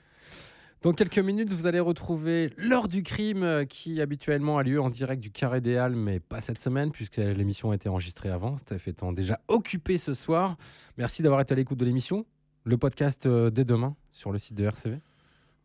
Dans 0.82 0.92
quelques 0.92 1.18
minutes, 1.18 1.52
vous 1.52 1.66
allez 1.66 1.80
retrouver 1.80 2.52
l'heure 2.56 2.86
du 2.88 3.02
crime 3.02 3.42
euh, 3.42 3.64
qui 3.64 4.00
habituellement 4.00 4.58
a 4.58 4.62
lieu 4.62 4.80
en 4.80 4.90
direct 4.90 5.20
du 5.20 5.30
Carré 5.32 5.60
des 5.60 5.76
Halles, 5.76 5.96
mais 5.96 6.20
pas 6.20 6.40
cette 6.40 6.60
semaine 6.60 6.92
puisque 6.92 7.16
l'émission 7.16 7.72
a 7.72 7.74
été 7.74 7.88
enregistrée 7.88 8.30
avant. 8.30 8.56
Steph 8.56 8.82
étant 8.86 9.12
déjà 9.12 9.40
occupé 9.48 9.98
ce 9.98 10.14
soir. 10.14 10.56
Merci 10.96 11.22
d'avoir 11.22 11.40
été 11.40 11.52
à 11.52 11.56
l'écoute 11.56 11.78
de 11.78 11.84
l'émission. 11.84 12.26
Le 12.64 12.78
podcast 12.78 13.26
euh, 13.26 13.50
dès 13.50 13.64
demain 13.64 13.96
sur 14.10 14.30
le 14.30 14.38
site 14.38 14.56
de 14.56 14.64
RCV. 14.64 14.98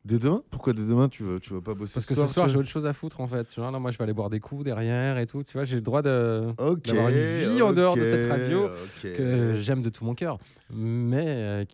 Dès 0.05 0.19
demain 0.19 0.43
Pourquoi 0.49 0.73
dès 0.73 0.81
demain 0.85 1.07
tu 1.07 1.23
veux, 1.23 1.39
tu 1.39 1.53
veux 1.53 1.61
pas 1.61 1.73
bosser 1.73 1.93
Parce 1.93 2.05
que 2.05 2.13
ce 2.13 2.27
soir 2.27 2.45
tu 2.47 2.51
j'ai 2.51 2.55
vois 2.55 2.61
autre 2.61 2.69
chose 2.69 2.85
à 2.85 2.91
foutre 2.93 3.21
en 3.21 3.27
fait. 3.27 3.53
Genre, 3.53 3.71
là, 3.71 3.79
moi, 3.79 3.89
je 3.89 3.97
vais 3.97 4.03
aller 4.03 4.13
boire 4.13 4.29
des 4.29 4.41
coups 4.41 4.65
derrière 4.65 5.17
et 5.17 5.25
tout. 5.25 5.43
Tu 5.43 5.53
vois, 5.53 5.63
j'ai 5.63 5.75
le 5.75 5.81
droit 5.81 6.01
d'avoir 6.01 7.09
une 7.09 7.53
vie 7.53 7.61
en 7.61 7.71
dehors 7.71 7.95
de 7.95 8.03
cette 8.03 8.29
radio 8.29 8.69
que 9.01 9.55
j'aime 9.57 9.81
de 9.81 9.89
tout 9.89 10.03
mon 10.03 10.13
cœur. 10.13 10.37
Mais 10.69 11.23
euh, 11.25 11.65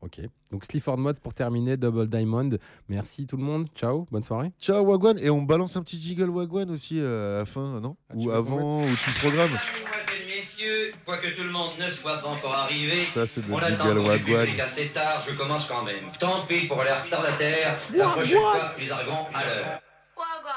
ok. 0.00 0.20
Donc 0.50 0.64
Sleaford 0.64 0.96
Mods 0.96 1.20
pour 1.22 1.34
terminer, 1.34 1.76
Double 1.76 2.08
Diamond. 2.08 2.50
Merci 2.88 3.26
tout 3.26 3.36
le 3.36 3.42
monde. 3.42 3.66
Ciao, 3.74 4.06
bonne 4.10 4.22
soirée. 4.22 4.52
Ciao 4.60 4.82
Wagwan 4.84 5.18
et 5.18 5.28
on 5.28 5.42
balance 5.42 5.76
un 5.76 5.82
petit 5.82 6.00
jingle 6.00 6.30
Wagwan 6.30 6.70
aussi 6.70 7.00
euh, 7.00 7.34
à 7.36 7.38
la 7.40 7.44
fin, 7.44 7.80
non? 7.80 7.96
Tu 8.12 8.16
Ou 8.16 8.28
veux 8.30 8.34
avant, 8.34 8.82
ou 8.84 8.86
tu 8.86 9.10
le 9.10 9.18
programmes? 9.18 9.50
Mesdemoiselles, 9.50 10.03
messieurs, 10.56 10.94
quoique 11.04 11.28
tout 11.28 11.42
le 11.42 11.50
monde 11.50 11.72
ne 11.78 11.90
soit 11.90 12.18
pas 12.18 12.28
encore 12.28 12.54
arrivé, 12.54 13.04
Ça, 13.06 13.26
c'est 13.26 13.46
de 13.46 13.52
on 13.52 13.58
attend 13.58 13.94
Wagwan. 13.94 14.44
public 14.46 14.60
assez 14.60 14.88
tard, 14.88 15.22
je 15.26 15.34
commence 15.34 15.66
quand 15.66 15.82
même. 15.82 16.10
Tant 16.18 16.46
pis 16.46 16.66
pour 16.66 16.82
les 16.82 16.92
retardataires, 16.92 17.78
la 17.94 18.06
prochaine 18.08 18.36
fois, 18.38 18.74
les 18.78 18.90
arriveront 18.90 19.26
à 19.34 19.44
l'heure. 19.44 19.80
Wagwan. 20.16 20.54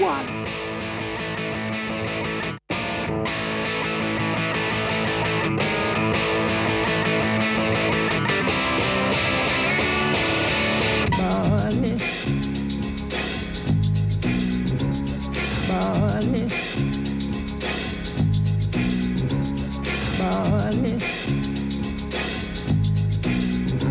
Barney. 0.00 0.47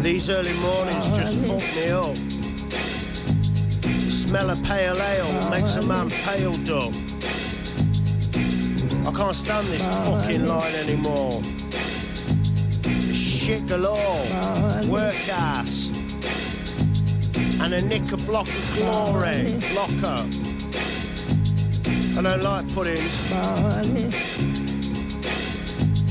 These 0.07 0.29
early 0.29 0.53
mornings 0.59 1.05
just 1.09 1.37
fuck 1.45 1.75
me 1.75 1.89
up. 1.89 2.15
The 3.81 4.09
smell 4.09 4.49
of 4.49 4.63
pale 4.63 4.97
ale 4.97 5.49
makes 5.49 5.75
a 5.75 5.85
man 5.85 6.09
pale 6.09 6.53
dull. 6.59 6.93
I 9.05 9.11
can't 9.11 9.35
stand 9.35 9.67
this 9.67 9.85
fucking 10.07 10.45
line 10.45 10.75
anymore. 10.75 11.41
Shit 13.11 13.67
galore, 13.67 14.23
work 14.87 15.27
ass, 15.27 15.89
and 17.59 17.73
a 17.73 17.81
nick 17.81 18.09
a 18.13 18.17
block 18.17 18.47
of 18.47 18.73
glory, 18.77 19.57
blocker. 19.73 20.25
I 22.17 22.21
don't 22.21 22.43
like 22.43 22.73
puddings. 22.73 23.33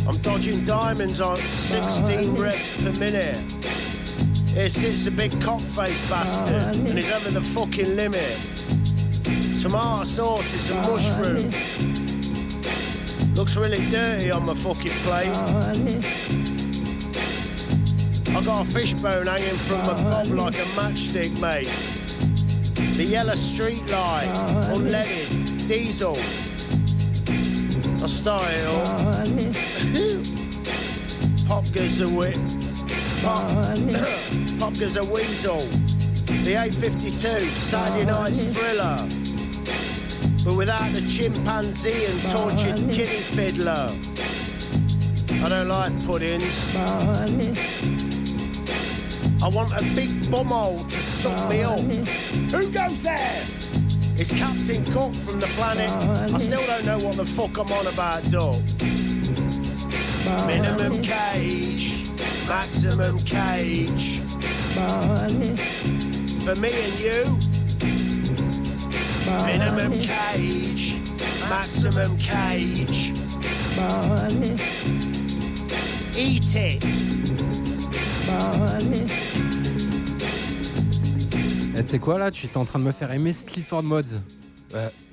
I'm 0.07 0.19
dodging 0.19 0.65
diamonds 0.67 1.23
on 1.23 1.37
16 1.37 2.37
reps 2.37 2.85
per 2.85 2.93
minute. 2.93 3.57
Here 4.57 4.71
sits 4.71 5.07
a 5.07 5.11
big 5.11 5.33
cockface 5.33 6.09
bastard, 6.09 6.63
oh, 6.63 6.89
and 6.89 6.97
he's 6.97 7.11
over 7.11 7.29
the 7.29 7.43
fucking 7.43 7.95
limit. 7.95 8.41
Tomato 9.61 10.05
sauce 10.05 10.55
is 10.55 10.71
a 10.71 10.79
oh, 10.79 10.93
mushroom. 10.93 11.51
Looks 13.35 13.55
really 13.55 13.85
dirty 13.91 14.31
on 14.31 14.47
my 14.47 14.55
fucking 14.55 14.93
plate. 15.05 15.31
Oh, 15.35 15.73
I 18.35 18.43
got 18.47 18.67
a 18.67 18.71
fishbone 18.71 19.27
hanging 19.27 19.57
from 19.57 19.81
my 19.81 19.93
bob 20.03 20.29
like 20.29 20.55
a 20.55 20.65
matchstick, 20.73 21.39
mate. 21.39 21.69
The 22.97 23.05
yellow 23.05 23.35
street 23.35 23.87
light, 23.91 24.33
unleaded. 24.73 25.69
Diesel. 25.69 26.17
I'll 28.01 28.09
start 28.09 28.43
it 28.47 28.69
all. 28.71 28.87
Pop 31.47 31.65
gives 31.75 32.01
a 32.01 32.09
whip. 32.09 32.39
Pop, 33.21 33.51
Pop 34.59 34.75
a 34.75 35.05
weasel. 35.13 35.61
The 36.45 36.55
A52, 36.55 37.41
Saturday 37.41 38.11
oh, 38.11 38.15
night's 38.15 38.43
thriller. 38.43 38.97
But 40.45 40.57
without 40.57 40.93
the 40.93 41.03
chimpanzee 41.03 42.07
and 42.07 42.21
oh, 42.29 42.49
tortured 42.49 42.91
kitty 42.91 43.21
fiddler. 43.21 43.91
I 45.45 45.49
don't 45.49 45.69
like 45.69 45.93
puddings. 46.07 46.75
Oh, 46.75 47.13
I 49.43 49.49
want 49.49 49.73
a 49.73 49.85
big 49.95 50.09
bumhole 50.31 50.89
to 50.89 50.97
suck 50.97 51.51
me 51.51 51.63
up. 51.63 51.79
Who 51.81 52.71
goes 52.71 53.03
there? 53.03 53.45
It's 54.19 54.33
Captain 54.33 54.83
Cook 54.87 55.13
from 55.13 55.39
the 55.39 55.47
planet. 55.49 55.91
I 55.91 56.39
still 56.39 56.67
don't 56.67 56.87
know 56.87 56.99
what 57.07 57.17
the 57.17 57.27
fuck 57.27 57.59
I'm 57.59 57.71
on 57.73 57.87
about, 57.87 58.23
dog. 58.31 58.63
Minimum 60.47 61.03
cage, 61.03 62.09
maximum 62.49 63.19
cage. 63.21 64.26
For 64.77 66.55
me 66.61 66.69
and 66.69 67.01
you. 67.01 67.39
Minimum 69.47 69.93
cage, 70.07 70.97
maximum 71.49 72.17
cage. 72.19 73.13
Eat 76.15 76.55
it. 76.55 76.85
Eh, 81.79 81.83
tu 81.83 81.87
sais 81.91 81.99
quoi 81.99 82.19
là 82.19 82.31
Tu 82.31 82.47
es 82.47 82.57
en 82.57 82.65
train 82.67 82.79
de 82.79 82.85
me 82.85 82.91
faire 82.93 83.11
aimer 83.13 83.33
Clifford 83.47 83.83
Mods. 83.83 84.21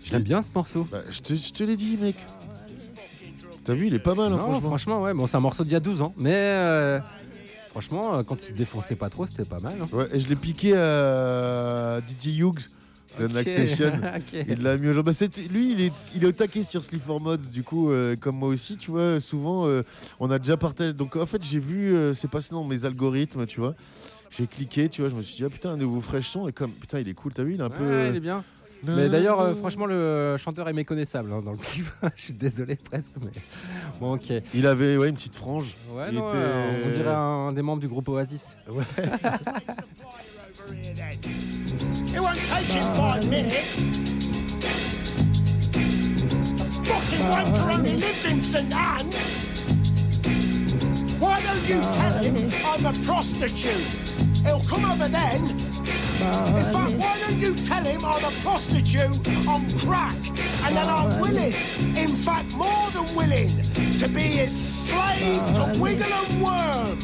je 0.03 0.11
l'aime 0.11 0.23
bien 0.23 0.41
ce 0.41 0.49
morceau. 0.53 0.85
Bah, 0.91 0.99
je 1.10 1.19
te, 1.22 1.35
je 1.35 1.52
te 1.53 1.64
l'ai 1.64 1.77
dit, 1.77 1.98
mec. 2.02 2.15
T'as 3.64 3.73
vu, 3.76 3.88
il 3.88 3.94
est 3.94 3.99
pas 3.99 4.14
mal, 4.14 4.27
hein, 4.34 4.35
Non, 4.35 4.38
franchement. 4.38 4.61
franchement, 4.61 5.02
ouais. 5.03 5.14
Bon, 5.14 5.26
c'est 5.26 5.38
un 5.38 5.41
morceau 5.41 5.64
d'il 5.64 5.72
y 5.72 5.76
a 5.77 5.80
12 5.80 6.02
ans, 6.02 6.14
mais 6.18 6.34
euh, 6.34 6.99
franchement, 7.73 8.15
euh, 8.17 8.23
quand 8.23 8.41
il 8.43 8.47
se 8.51 8.53
défonçait 8.53 8.95
pas 8.95 9.09
trop, 9.09 9.25
c'était 9.25 9.43
pas 9.45 9.59
mal. 9.59 9.73
hein. 9.81 9.89
Ouais, 9.91 10.07
et 10.13 10.19
je 10.19 10.27
l'ai 10.29 10.35
piqué 10.35 10.75
à 10.75 11.99
DJ 12.07 12.39
Hughes 12.39 12.69
de 13.19 13.25
Ok. 13.25 13.31
Naxation. 13.33 13.91
Ok. 14.15 14.45
Il 14.47 14.61
l'a 14.63 14.77
mis 14.77 14.89
au. 14.89 15.03
Bah, 15.03 15.11
c'est- 15.13 15.37
lui, 15.49 15.73
il 15.73 15.81
est, 15.81 15.93
il 16.15 16.23
est 16.23 16.27
au 16.27 16.31
taquet 16.31 16.63
sur 16.63 16.83
Sleeper 16.83 17.19
Mods, 17.19 17.49
du 17.51 17.63
coup, 17.63 17.89
euh, 17.91 18.15
comme 18.15 18.37
moi 18.37 18.49
aussi, 18.49 18.77
tu 18.77 18.91
vois. 18.91 19.19
Souvent, 19.19 19.67
euh, 19.67 19.81
on 20.19 20.31
a 20.31 20.39
déjà 20.39 20.55
partagé. 20.57 20.93
Donc, 20.93 21.15
en 21.15 21.25
fait, 21.25 21.43
j'ai 21.43 21.59
vu, 21.59 21.93
euh, 21.95 22.13
c'est 22.13 22.29
passé 22.29 22.51
dans 22.51 22.63
mes 22.63 22.85
algorithmes, 22.85 23.45
tu 23.45 23.59
vois. 23.59 23.75
J'ai 24.35 24.47
cliqué, 24.47 24.89
tu 24.89 25.01
vois, 25.01 25.09
je 25.11 25.15
me 25.15 25.21
suis 25.21 25.35
dit, 25.35 25.43
ah 25.45 25.49
putain, 25.49 25.71
un 25.71 25.77
nouveau 25.77 26.01
fresh 26.01 26.27
son. 26.29 26.47
Et 26.47 26.51
comme, 26.53 26.71
putain, 26.71 26.99
il 26.99 27.07
est 27.07 27.13
cool, 27.13 27.33
t'as 27.33 27.43
vu, 27.43 27.53
il 27.53 27.59
est 27.59 27.63
un 27.63 27.69
peu. 27.69 27.83
Ouais, 27.83 28.09
il 28.09 28.15
est 28.15 28.19
bien. 28.19 28.43
Mais 28.85 29.07
d'ailleurs, 29.10 29.39
euh, 29.39 29.55
franchement, 29.55 29.85
le 29.85 30.35
chanteur 30.38 30.68
est 30.68 30.73
méconnaissable 30.73 31.31
hein, 31.34 31.41
dans 31.43 31.51
le 31.51 31.57
clip. 31.57 31.85
Je 32.15 32.22
suis 32.22 32.34
désolé 32.34 32.76
presque, 32.76 33.14
mais 33.23 33.31
bon, 33.99 34.14
ok. 34.15 34.34
Il 34.53 34.68
avait 34.68 34.97
ouais, 34.97 35.10
une 35.10 35.15
petite 35.15 35.35
frange. 35.35 35.73
Ouais, 35.91 36.07
Il 36.11 36.18
non, 36.18 36.30
était- 36.30 36.38
euh, 36.38 36.84
on 36.85 36.89
dirait 36.97 37.14
un 37.15 37.51
des 37.53 37.61
membres 37.61 37.81
du 37.81 37.88
groupe 37.88 38.10
Oasis. 38.10 38.55
Ouais. 38.69 38.84
It 42.14 42.19
won't 42.19 42.35
take 42.49 42.69
him 42.69 42.84
five 42.93 43.27
minutes. 43.30 43.89
The 45.72 46.88
fucking 46.88 47.26
wanker 47.30 47.73
only 47.73 47.93
lives 47.95 48.26
in 48.26 48.41
St. 48.41 48.73
Anne's. 48.73 49.47
Why 51.19 51.39
don't 51.41 51.68
you 51.69 51.80
tell 51.81 52.22
him 52.22 52.35
I'm 52.65 52.85
a 52.85 52.93
prostitute? 53.05 53.97
He'll 54.45 54.61
come 54.68 54.85
over 54.85 55.07
then. 55.07 55.41
In 56.22 56.64
fact, 56.73 56.94
why 56.94 57.19
don't 57.19 57.40
you 57.40 57.56
tell 57.56 57.84
him 57.84 58.06
I'm 58.06 58.23
a 58.23 58.31
prostitute 58.41 59.48
on 59.48 59.69
crack? 59.80 60.15
And 60.65 60.76
that 60.76 60.88
I'm 60.88 61.19
willing, 61.19 61.53
in 61.98 62.10
fact, 62.10 62.56
more 62.56 62.91
than 62.91 63.14
willing, 63.15 63.49
to 63.98 64.07
be 64.07 64.22
his 64.22 64.52
slave 64.52 65.45
to 65.56 65.80
wiggle 65.81 66.14
and 66.14 66.44
worm 66.44 66.98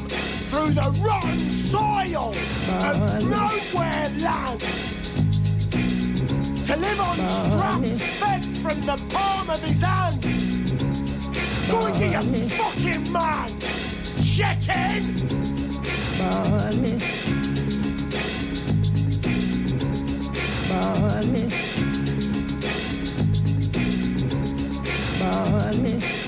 through 0.50 0.74
the 0.74 0.90
rotten 1.04 1.52
soil 1.52 2.30
of 2.30 2.96
nowhere 3.30 4.10
land. 4.20 4.60
To 6.66 6.76
live 6.76 7.00
on 7.00 7.16
scraps 7.16 8.02
fed 8.20 8.46
from 8.58 8.82
the 8.82 8.98
palm 9.10 9.50
of 9.50 9.62
his 9.64 9.82
hand. 9.82 10.22
Go 11.70 11.86
and 11.86 11.96
get 11.98 12.12
your 12.12 12.22
fucking 12.50 13.12
man, 13.12 13.50
chicken! 14.22 15.30
Barley. 20.70 21.50
Barley. 25.20 26.19